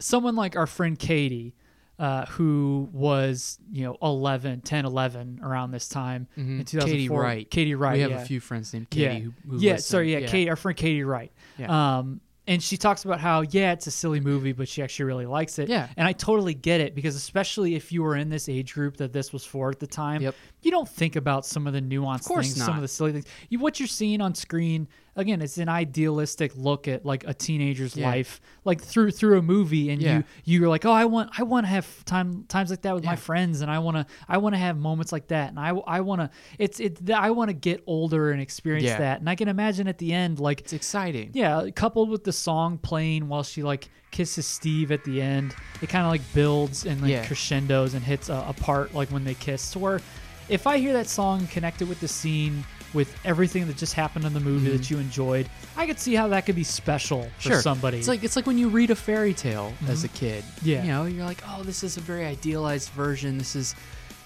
someone 0.00 0.34
like 0.34 0.56
our 0.56 0.66
friend 0.66 0.98
Katie. 0.98 1.54
Uh, 1.98 2.26
who 2.26 2.88
was 2.92 3.58
you 3.70 3.84
know 3.84 3.96
11 4.02 4.62
10 4.62 4.86
11 4.86 5.40
around 5.42 5.70
this 5.70 5.88
time 5.88 6.26
in 6.36 6.64
2004 6.64 6.80
Mm-hmm. 6.80 6.86
Katie 6.90 7.08
Wright. 7.08 7.50
katie 7.50 7.74
wright 7.76 7.94
we 7.96 8.00
have 8.00 8.10
yeah. 8.10 8.22
a 8.22 8.24
few 8.24 8.40
friends 8.40 8.72
named 8.72 8.90
Katie. 8.90 9.04
yeah, 9.04 9.18
Who, 9.20 9.32
who 9.50 9.58
yeah. 9.58 9.72
listen. 9.72 9.84
Sorry, 9.90 10.12
yeah, 10.12 10.26
Katie, 10.26 10.50
our 10.50 10.56
friend 10.56 10.76
Katie 10.76 11.04
Wright. 11.04 11.30
Yeah. 11.58 11.98
Um, 11.98 12.20
and 12.48 12.60
she 12.60 12.76
talks 12.76 13.04
about 13.04 13.20
how 13.20 13.42
yeah, 13.42 13.70
it's 13.72 13.86
a 13.86 13.90
silly 13.92 14.18
movie, 14.18 14.50
but 14.52 14.66
she 14.68 14.82
actually 14.82 15.04
really 15.04 15.26
likes 15.26 15.60
it. 15.60 15.68
Yeah. 15.68 15.86
and 15.96 16.08
I 16.08 16.12
totally 16.12 16.54
get 16.54 16.80
it 16.80 16.96
because 16.96 17.14
especially 17.14 17.76
if 17.76 17.92
you 17.92 18.02
were 18.02 18.16
in 18.16 18.30
this 18.30 18.48
age 18.48 18.74
group 18.74 18.96
that 18.96 19.12
this 19.12 19.32
was 19.32 19.44
for 19.44 19.70
at 19.70 19.78
the 19.78 19.86
time, 19.86 20.22
Yep. 20.22 20.34
you 20.62 20.70
don't 20.72 20.88
think 20.88 21.14
about 21.14 21.46
some 21.46 21.68
of 21.68 21.72
the 21.72 21.80
nuanced 21.82 22.24
course 22.24 22.52
things, 22.52 22.64
some 22.64 22.74
of 22.74 22.82
the 22.82 22.88
silly 22.88 23.12
things. 23.12 23.26
You, 23.48 23.60
what 23.60 23.78
you're 23.78 23.86
seeing 23.86 24.20
on 24.20 24.34
screen 24.34 24.88
again, 25.14 25.42
it's 25.42 25.58
an 25.58 25.68
idealistic 25.68 26.52
look 26.56 26.88
at 26.88 27.04
like 27.04 27.24
a 27.26 27.34
teenager's 27.34 27.96
Yeah. 27.96 28.08
life, 28.08 28.40
like 28.64 28.80
through 28.82 29.10
through 29.10 29.38
a 29.38 29.42
movie, 29.42 29.90
and 29.90 30.00
Yeah. 30.00 30.22
you 30.44 30.60
you're 30.60 30.68
like, 30.68 30.84
oh, 30.84 30.92
I 30.92 31.04
want 31.04 31.30
I 31.38 31.42
want 31.42 31.64
to 31.66 31.70
have 31.70 32.04
time 32.04 32.44
times 32.48 32.70
like 32.70 32.82
that 32.82 32.94
with 32.94 33.04
my 33.04 33.16
friends, 33.16 33.60
and 33.60 33.70
I 33.70 33.78
want 33.78 33.96
to 33.96 34.06
I 34.28 34.38
want 34.38 34.54
to 34.54 34.58
have 34.58 34.76
moments 34.78 35.12
like 35.12 35.28
that, 35.28 35.50
and 35.50 35.60
I 35.60 35.70
I 35.70 36.00
want 36.00 36.20
to 36.22 36.30
it's 36.58 36.80
it 36.80 37.10
I 37.10 37.30
want 37.30 37.48
to 37.48 37.54
get 37.54 37.82
older 37.86 38.30
and 38.30 38.40
experience 38.40 38.84
Yeah. 38.86 38.98
that, 38.98 39.20
and 39.20 39.28
I 39.28 39.34
can 39.34 39.48
imagine 39.48 39.86
at 39.88 39.98
the 39.98 40.12
end 40.12 40.40
like 40.40 40.60
It's 40.60 40.72
exciting. 40.72 41.30
yeah, 41.34 41.68
coupled 41.74 42.08
with 42.10 42.24
the 42.24 42.32
song 42.32 42.78
playing 42.78 43.28
while 43.28 43.42
she 43.42 43.62
like 43.62 43.88
kisses 44.10 44.46
Steve 44.46 44.92
at 44.92 45.04
the 45.04 45.22
end, 45.22 45.54
it 45.80 45.88
kind 45.88 46.04
of 46.04 46.10
like 46.10 46.20
builds 46.34 46.84
and 46.86 47.00
like 47.00 47.10
Yeah. 47.10 47.24
crescendos 47.26 47.94
and 47.94 48.02
hits 48.04 48.28
a, 48.28 48.44
a 48.48 48.52
part 48.52 48.94
like 48.94 49.10
when 49.10 49.24
they 49.24 49.34
kiss. 49.34 49.72
To 49.72 49.78
where 49.78 50.00
if 50.48 50.66
I 50.66 50.78
hear 50.78 50.92
that 50.94 51.06
song 51.08 51.46
connected 51.46 51.88
with 51.88 52.00
the 52.00 52.08
scene, 52.08 52.64
with 52.94 53.14
everything 53.24 53.66
that 53.68 53.76
just 53.76 53.94
happened 53.94 54.24
in 54.24 54.32
the 54.34 54.40
movie 54.40 54.70
that 54.76 54.90
you 54.90 54.98
enjoyed, 54.98 55.48
I 55.76 55.86
could 55.86 55.98
see 55.98 56.14
how 56.14 56.28
that 56.28 56.44
could 56.46 56.54
be 56.56 56.64
special 56.64 57.28
for 57.38 57.48
Sure. 57.50 57.60
somebody. 57.62 57.98
It's 57.98 58.08
like 58.08 58.22
it's 58.24 58.36
like 58.36 58.46
when 58.46 58.58
you 58.58 58.68
read 58.68 58.90
a 58.90 58.94
fairy 58.94 59.32
tale 59.34 59.72
as 59.88 60.04
a 60.04 60.08
kid. 60.08 60.44
Mm-hmm. 60.44 60.68
Yeah. 60.68 60.82
You 60.82 60.88
know, 60.92 61.04
you're 61.06 61.24
like, 61.24 61.42
oh, 61.48 61.62
this 61.62 61.82
is 61.82 61.96
a 61.96 62.00
very 62.00 62.26
idealized 62.26 62.90
version. 62.90 63.38
This 63.38 63.56
is 63.56 63.74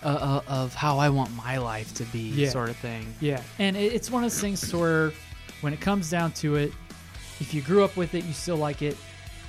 uh, 0.02 0.08
uh, 0.48 0.50
of 0.52 0.74
how 0.74 0.98
I 0.98 1.08
want 1.08 1.34
my 1.36 1.58
life 1.58 1.94
to 1.94 2.04
be, 2.04 2.18
Yeah. 2.30 2.50
sort 2.50 2.68
of 2.70 2.76
thing. 2.76 3.06
Yeah, 3.20 3.42
and 3.58 3.76
it, 3.76 3.92
it's 3.94 4.10
one 4.10 4.22
of 4.24 4.30
those 4.30 4.40
things 4.40 4.72
where, 4.74 5.12
when 5.62 5.72
it 5.72 5.80
comes 5.80 6.10
down 6.10 6.32
to 6.32 6.56
it, 6.56 6.72
if 7.40 7.52
you 7.54 7.62
grew 7.62 7.82
up 7.82 7.96
with 7.96 8.14
it, 8.14 8.24
you 8.24 8.32
still 8.32 8.56
like 8.56 8.82
it, 8.82 8.96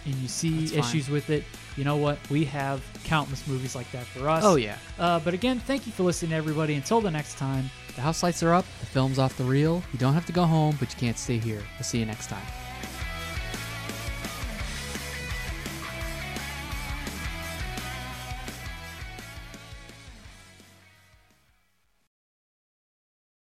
and 0.05 0.15
you 0.15 0.27
see 0.27 0.73
issues 0.75 1.09
with 1.09 1.29
it. 1.29 1.43
You 1.75 1.83
know 1.83 1.97
what? 1.97 2.17
We 2.29 2.43
have 2.45 2.81
countless 3.03 3.45
movies 3.47 3.75
like 3.75 3.91
that 3.91 4.05
for 4.05 4.29
us. 4.29 4.43
Oh 4.43 4.55
yeah. 4.55 4.77
Uh, 4.97 5.19
but 5.19 5.33
again, 5.33 5.59
thank 5.59 5.85
you 5.85 5.91
for 5.91 6.03
listening, 6.03 6.33
everybody. 6.33 6.73
Until 6.75 7.01
the 7.01 7.11
next 7.11 7.37
time. 7.37 7.69
The 7.97 8.03
house 8.03 8.21
lights 8.21 8.43
are 8.43 8.53
up. 8.53 8.65
The 8.79 8.85
film's 8.85 9.17
off 9.17 9.35
the 9.37 9.43
reel. 9.43 9.81
You 9.91 9.97
don't 9.97 10.13
have 10.13 10.27
to 10.27 10.31
go 10.31 10.43
home, 10.43 10.75
but 10.79 10.93
you 10.93 10.99
can't 10.99 11.17
stay 11.17 11.39
here. 11.39 11.63
We'll 11.77 11.83
see 11.83 11.97
you 11.97 12.05
next 12.05 12.27
time. 12.27 12.45